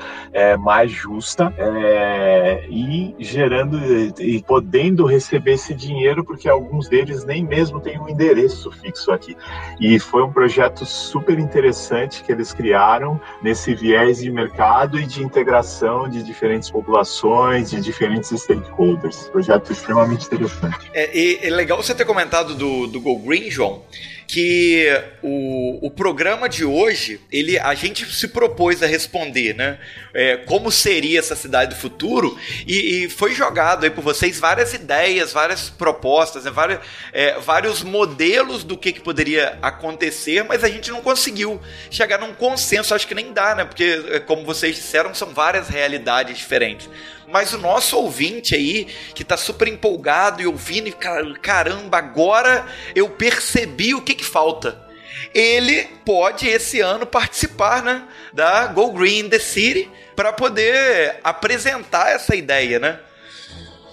mais 0.60 0.92
justa 0.92 1.54
e 2.70 3.16
gerando 3.20 3.78
e 4.20 4.42
receber 5.06 5.54
esse 5.54 5.74
dinheiro, 5.74 6.24
porque 6.24 6.48
alguns 6.48 6.88
deles 6.88 7.24
nem 7.26 7.44
mesmo 7.46 7.80
têm 7.80 8.00
um 8.00 8.10
endereço 8.10 8.72
fixo 8.72 9.12
aqui. 9.12 9.36
E 9.80 10.00
foi 10.00 10.24
um 10.24 10.32
projeto 10.32 10.86
super 10.86 11.38
interessante 11.40 12.24
que 12.24 12.32
eles 12.32 12.54
criaram 12.54 13.20
nesse 13.42 13.74
viés 13.74 14.20
de, 14.20 14.32
mercado 14.32 15.00
e 15.00 15.06
de 15.06 15.24
integração 15.24 16.10
de 16.10 16.24
diferentes 16.24 16.70
populações, 16.70 17.70
de 17.70 17.82
diferentes 17.82 18.30
stakeholders. 18.42 19.30
Projeto 19.30 19.72
extremamente 19.72 20.26
interessante. 20.26 20.92
É, 20.94 21.48
é 21.48 21.50
legal 21.50 21.82
você 21.82 21.94
ter 21.94 22.06
comentado 22.06 22.56
do, 22.56 22.88
do 22.88 23.00
Go 23.00 23.20
Green, 23.20 23.50
João, 23.50 23.84
que 24.32 24.88
o, 25.22 25.86
o 25.88 25.92
programa 25.92 26.48
de 26.48 26.64
hoje, 26.64 27.20
ele, 27.30 27.60
a 27.60 27.74
gente 27.74 28.10
se 28.16 28.30
propôs 28.30 28.82
a 28.82 28.86
responder, 28.86 29.54
né? 29.54 29.78
É, 30.14 30.38
como 30.38 30.72
seria 30.72 31.20
essa 31.20 31.36
cidade 31.36 31.76
do 31.76 31.80
futuro 31.80 32.40
e, 32.66 33.04
e, 33.04 33.10
foi 33.10 33.34
jogado 33.34 33.84
aí 33.84 33.90
por 33.90 34.02
vocês 34.02 34.40
várias 34.40 34.74
ideias, 34.74 35.34
várias 35.34 35.70
propostas, 35.70 36.46
né? 36.46 36.52
vários, 36.52 36.80
é, 37.12 37.40
vários 37.40 37.84
modelos 37.84 38.64
do 38.64 38.78
que, 38.78 38.94
que 38.94 39.02
poderia 39.02 39.58
acontecer, 39.62 40.46
mas 40.46 40.64
a 40.64 40.70
gente 40.70 40.90
não 40.92 41.02
conseguiu 41.02 41.60
chegar 41.90 42.18
num 42.18 42.34
consenso, 42.34 42.96
acho 42.96 43.08
que 43.08 43.16
nem 43.16 43.34
dá, 43.34 43.54
né? 43.54 43.66
Porque, 43.66 44.02
é, 44.12 44.20
como 44.22 44.46
vocês 44.46 44.78
disseram, 44.78 45.14
são 45.14 45.34
várias 45.34 45.68
realidades 45.68 46.38
diferentes. 46.38 46.90
Mas 47.32 47.54
o 47.54 47.58
nosso 47.58 47.98
ouvinte 47.98 48.54
aí, 48.54 48.88
que 49.16 49.24
tá 49.24 49.38
super 49.38 49.68
empolgado 49.68 50.42
e 50.42 50.48
ouvindo, 50.48 50.88
e 50.88 50.96
caramba, 51.42 51.98
agora 51.98 52.66
eu 52.96 53.10
percebi 53.10 53.96
o 53.96 54.02
que, 54.02 54.14
que 54.14 54.26
falta. 54.26 54.80
Ele 55.34 55.84
pode 56.06 56.48
esse 56.48 56.82
ano 56.82 57.06
participar, 57.06 57.82
né, 57.84 58.04
da 58.34 58.68
Go 58.68 58.92
Green 58.92 59.30
the 59.30 59.40
City 59.40 59.90
para 60.16 60.34
poder 60.34 61.20
apresentar 61.24 62.12
essa 62.12 62.36
ideia, 62.36 62.80
né? 62.80 63.00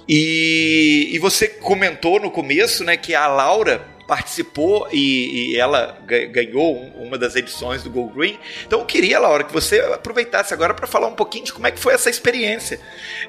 E, 0.08 1.10
e 1.12 1.18
você 1.18 1.46
comentou 1.46 2.18
no 2.18 2.30
começo, 2.30 2.82
né, 2.82 2.96
que 2.96 3.14
a 3.14 3.26
Laura 3.26 3.86
participou 4.08 4.88
e, 4.90 5.52
e 5.52 5.56
ela 5.56 5.98
ganhou 6.32 6.74
uma 6.96 7.18
das 7.18 7.36
edições 7.36 7.82
do 7.82 7.90
Go 7.90 8.08
Green. 8.08 8.38
Então 8.66 8.80
eu 8.80 8.86
queria, 8.86 9.18
Laura, 9.18 9.44
que 9.44 9.52
você 9.52 9.80
aproveitasse 9.80 10.54
agora 10.54 10.72
para 10.72 10.86
falar 10.86 11.08
um 11.08 11.14
pouquinho 11.14 11.44
de 11.44 11.52
como 11.52 11.66
é 11.66 11.70
que 11.70 11.78
foi 11.78 11.92
essa 11.92 12.08
experiência 12.08 12.80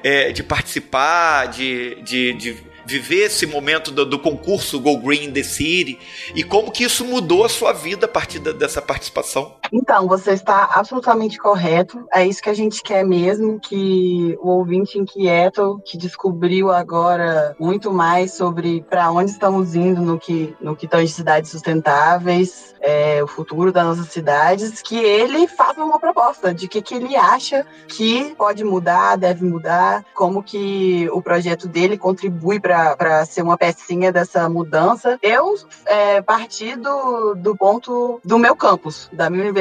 é, 0.02 0.32
de 0.32 0.42
participar, 0.42 1.48
de, 1.48 1.96
de, 1.96 2.32
de 2.32 2.56
viver 2.86 3.26
esse 3.26 3.44
momento 3.44 3.90
do, 3.90 4.06
do, 4.06 4.18
concurso 4.18 4.80
Go 4.80 4.98
Green 4.98 5.30
the 5.30 5.42
City 5.42 5.98
e 6.34 6.42
como 6.42 6.72
que 6.72 6.84
isso 6.84 7.04
mudou 7.04 7.44
a 7.44 7.48
sua 7.50 7.74
vida 7.74 8.06
a 8.06 8.08
partir 8.08 8.38
da, 8.38 8.52
dessa 8.52 8.80
participação? 8.80 9.59
Então, 9.72 10.06
você 10.08 10.32
está 10.32 10.70
absolutamente 10.74 11.38
correto. 11.38 12.06
É 12.12 12.26
isso 12.26 12.42
que 12.42 12.50
a 12.50 12.54
gente 12.54 12.82
quer 12.82 13.04
mesmo, 13.04 13.60
que 13.60 14.36
o 14.40 14.48
ouvinte 14.50 14.98
inquieto, 14.98 15.80
que 15.84 15.96
descobriu 15.96 16.70
agora 16.70 17.54
muito 17.58 17.92
mais 17.92 18.32
sobre 18.32 18.82
para 18.88 19.10
onde 19.10 19.30
estamos 19.30 19.74
indo 19.74 20.00
no 20.00 20.18
que 20.18 20.54
no 20.60 20.76
que 20.76 20.88
tange 20.88 21.12
cidades 21.12 21.50
sustentáveis, 21.50 22.74
é, 22.80 23.22
o 23.22 23.26
futuro 23.26 23.72
das 23.72 23.84
nossas 23.86 24.12
cidades, 24.12 24.80
que 24.82 24.96
ele 24.96 25.46
faça 25.46 25.82
uma 25.84 25.98
proposta 25.98 26.52
de 26.52 26.66
que, 26.66 26.80
que 26.80 26.94
ele 26.94 27.14
acha 27.14 27.66
que 27.86 28.34
pode 28.36 28.64
mudar, 28.64 29.16
deve 29.16 29.44
mudar, 29.44 30.04
como 30.14 30.42
que 30.42 31.08
o 31.12 31.20
projeto 31.20 31.68
dele 31.68 31.98
contribui 31.98 32.58
para 32.58 33.24
ser 33.26 33.42
uma 33.42 33.58
pecinha 33.58 34.10
dessa 34.10 34.48
mudança. 34.48 35.18
Eu 35.22 35.54
é, 35.86 36.22
parti 36.22 36.76
do, 36.76 37.34
do 37.34 37.56
ponto 37.56 38.20
do 38.24 38.38
meu 38.38 38.56
campus, 38.56 39.08
da 39.12 39.28
minha 39.28 39.42
universidade, 39.42 39.59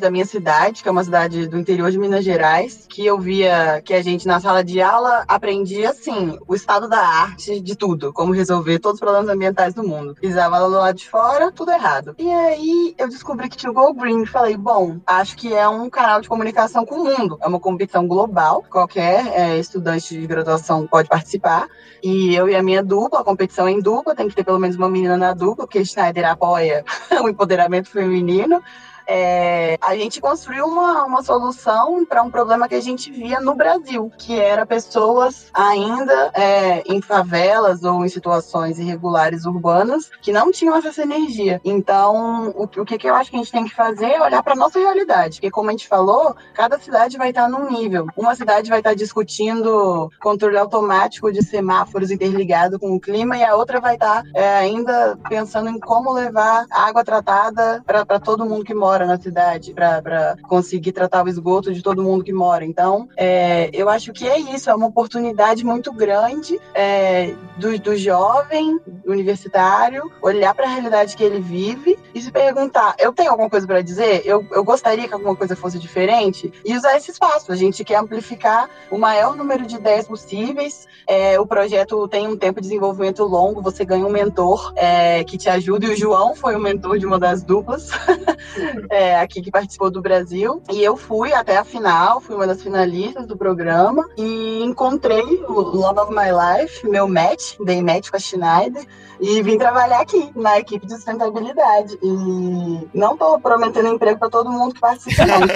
da 0.00 0.10
minha 0.10 0.24
cidade, 0.24 0.82
que 0.82 0.88
é 0.88 0.92
uma 0.92 1.02
cidade 1.02 1.48
do 1.48 1.58
interior 1.58 1.90
de 1.90 1.98
Minas 1.98 2.24
Gerais, 2.24 2.86
que 2.88 3.04
eu 3.04 3.18
via 3.18 3.82
que 3.84 3.92
a 3.92 4.00
gente 4.00 4.26
na 4.26 4.38
sala 4.38 4.62
de 4.62 4.80
aula 4.80 5.24
aprendia 5.26 5.90
assim, 5.90 6.38
o 6.46 6.54
estado 6.54 6.88
da 6.88 7.00
arte 7.00 7.60
de 7.60 7.74
tudo, 7.74 8.12
como 8.12 8.32
resolver 8.32 8.78
todos 8.78 8.94
os 8.94 9.00
problemas 9.00 9.28
ambientais 9.28 9.74
do 9.74 9.82
mundo. 9.82 10.14
Pisava 10.14 10.58
lá 10.58 10.68
do 10.68 10.74
lado 10.74 10.96
de 10.96 11.08
fora, 11.08 11.50
tudo 11.50 11.72
errado. 11.72 12.14
E 12.16 12.30
aí 12.30 12.94
eu 12.96 13.08
descobri 13.08 13.48
que 13.48 13.56
tinha 13.56 13.70
o 13.70 13.74
Go 13.74 13.92
Green. 13.92 14.24
Falei, 14.24 14.56
bom, 14.56 14.98
acho 15.04 15.36
que 15.36 15.52
é 15.52 15.68
um 15.68 15.90
canal 15.90 16.20
de 16.20 16.28
comunicação 16.28 16.86
com 16.86 16.96
o 16.96 17.04
mundo. 17.04 17.36
É 17.40 17.48
uma 17.48 17.58
competição 17.58 18.06
global. 18.06 18.64
Qualquer 18.70 19.26
é, 19.28 19.58
estudante 19.58 20.18
de 20.18 20.26
graduação 20.26 20.86
pode 20.86 21.08
participar. 21.08 21.66
E 22.02 22.34
eu 22.34 22.48
e 22.48 22.54
a 22.54 22.62
minha 22.62 22.82
dupla, 22.82 23.20
a 23.20 23.24
competição 23.24 23.66
é 23.66 23.72
em 23.72 23.80
dupla, 23.80 24.14
tem 24.14 24.28
que 24.28 24.34
ter 24.34 24.44
pelo 24.44 24.58
menos 24.58 24.76
uma 24.76 24.88
menina 24.88 25.16
na 25.16 25.34
dupla, 25.34 25.66
porque 25.66 25.84
Schneider 25.84 26.30
apoia 26.30 26.84
o 27.22 27.28
empoderamento 27.28 27.90
feminino 27.90 28.62
é, 29.06 29.78
a 29.80 29.96
gente 29.96 30.20
construiu 30.20 30.66
uma, 30.66 31.04
uma 31.04 31.22
solução 31.22 32.04
para 32.04 32.22
um 32.22 32.30
problema 32.30 32.68
que 32.68 32.74
a 32.74 32.80
gente 32.80 33.10
via 33.10 33.40
no 33.40 33.54
Brasil, 33.54 34.10
que 34.18 34.38
era 34.38 34.66
pessoas 34.66 35.50
ainda 35.52 36.30
é, 36.34 36.82
em 36.86 37.00
favelas 37.00 37.82
ou 37.84 38.04
em 38.04 38.08
situações 38.08 38.78
irregulares 38.78 39.44
urbanas 39.44 40.10
que 40.20 40.32
não 40.32 40.50
tinham 40.52 40.74
acesso 40.74 41.00
à 41.00 41.04
energia. 41.04 41.60
Então, 41.64 42.50
o, 42.50 42.62
o 42.62 42.84
que, 42.84 42.98
que 42.98 43.08
eu 43.08 43.14
acho 43.14 43.30
que 43.30 43.36
a 43.36 43.38
gente 43.40 43.52
tem 43.52 43.64
que 43.64 43.74
fazer 43.74 44.06
é 44.06 44.22
olhar 44.22 44.42
para 44.42 44.54
nossa 44.54 44.78
realidade, 44.78 45.36
porque 45.36 45.50
como 45.50 45.68
a 45.68 45.72
gente 45.72 45.88
falou, 45.88 46.34
cada 46.54 46.78
cidade 46.78 47.16
vai 47.18 47.30
estar 47.30 47.48
num 47.48 47.70
nível. 47.70 48.06
Uma 48.16 48.34
cidade 48.34 48.70
vai 48.70 48.80
estar 48.80 48.94
discutindo 48.94 50.10
controle 50.20 50.56
automático 50.56 51.32
de 51.32 51.44
semáforos 51.44 52.10
interligado 52.10 52.78
com 52.78 52.94
o 52.94 53.00
clima 53.00 53.36
e 53.36 53.44
a 53.44 53.56
outra 53.56 53.80
vai 53.80 53.94
estar 53.94 54.22
é, 54.34 54.58
ainda 54.58 55.18
pensando 55.28 55.68
em 55.68 55.78
como 55.78 56.12
levar 56.12 56.66
água 56.70 57.04
tratada 57.04 57.82
para 57.86 58.20
todo 58.20 58.46
mundo 58.46 58.64
que 58.64 58.74
mora 58.74 58.99
mora 59.00 59.06
na 59.06 59.18
cidade 59.18 59.72
para 59.72 60.36
conseguir 60.46 60.92
tratar 60.92 61.24
o 61.24 61.28
esgoto 61.28 61.72
de 61.72 61.82
todo 61.82 62.02
mundo 62.02 62.24
que 62.24 62.32
mora. 62.32 62.64
Então, 62.64 63.08
é, 63.16 63.70
eu 63.72 63.88
acho 63.88 64.12
que 64.12 64.28
é 64.28 64.38
isso, 64.38 64.68
é 64.68 64.74
uma 64.74 64.86
oportunidade 64.86 65.64
muito 65.64 65.92
grande 65.92 66.60
é, 66.74 67.34
do, 67.56 67.78
do 67.78 67.96
jovem 67.96 68.78
universitário 69.06 70.10
olhar 70.22 70.54
para 70.54 70.66
a 70.66 70.68
realidade 70.68 71.16
que 71.16 71.24
ele 71.24 71.40
vive 71.40 71.98
e 72.14 72.20
se 72.20 72.30
perguntar: 72.30 72.94
eu 72.98 73.12
tenho 73.12 73.30
alguma 73.30 73.48
coisa 73.48 73.66
para 73.66 73.80
dizer? 73.80 74.22
Eu, 74.24 74.46
eu 74.52 74.62
gostaria 74.62 75.08
que 75.08 75.14
alguma 75.14 75.34
coisa 75.34 75.56
fosse 75.56 75.78
diferente? 75.78 76.52
E 76.64 76.76
usar 76.76 76.96
esse 76.96 77.10
espaço. 77.10 77.52
A 77.52 77.56
gente 77.56 77.84
quer 77.84 77.96
amplificar 77.96 78.68
o 78.90 78.98
maior 78.98 79.36
número 79.36 79.66
de 79.66 79.76
ideias 79.76 80.06
possíveis. 80.06 80.86
É, 81.06 81.40
o 81.40 81.46
projeto 81.46 82.06
tem 82.08 82.28
um 82.28 82.36
tempo 82.36 82.60
de 82.60 82.68
desenvolvimento 82.68 83.24
longo, 83.24 83.62
você 83.62 83.84
ganha 83.84 84.06
um 84.06 84.10
mentor 84.10 84.72
é, 84.76 85.24
que 85.24 85.38
te 85.38 85.48
ajuda, 85.48 85.86
e 85.86 85.90
o 85.90 85.96
João 85.96 86.34
foi 86.34 86.54
o 86.54 86.60
mentor 86.60 86.98
de 86.98 87.06
uma 87.06 87.18
das 87.18 87.42
duplas. 87.42 87.90
é, 88.88 89.20
aqui 89.20 89.42
que 89.42 89.50
participou 89.50 89.90
do 89.90 90.00
Brasil. 90.00 90.62
E 90.70 90.82
eu 90.82 90.96
fui 90.96 91.32
até 91.32 91.56
a 91.58 91.64
final, 91.64 92.20
fui 92.20 92.34
uma 92.34 92.46
das 92.46 92.62
finalistas 92.62 93.26
do 93.26 93.36
programa 93.36 94.08
e 94.16 94.62
encontrei 94.62 95.42
o 95.48 95.60
Love 95.60 96.00
of 96.00 96.12
My 96.12 96.30
Life, 96.30 96.86
meu 96.88 97.08
match, 97.08 97.56
dei 97.64 97.82
match 97.82 98.10
com 98.10 98.16
a 98.16 98.20
Schneider 98.20 98.84
e 99.20 99.42
vim 99.42 99.58
trabalhar 99.58 100.00
aqui 100.00 100.30
na 100.34 100.58
equipe 100.58 100.86
de 100.86 100.94
sustentabilidade. 100.94 101.98
E 102.02 102.88
não 102.94 103.12
estou 103.12 103.38
prometendo 103.38 103.88
emprego 103.88 104.18
para 104.18 104.30
todo 104.30 104.50
mundo 104.50 104.74
que 104.74 104.80
participa, 104.80 105.24
não. 105.26 105.40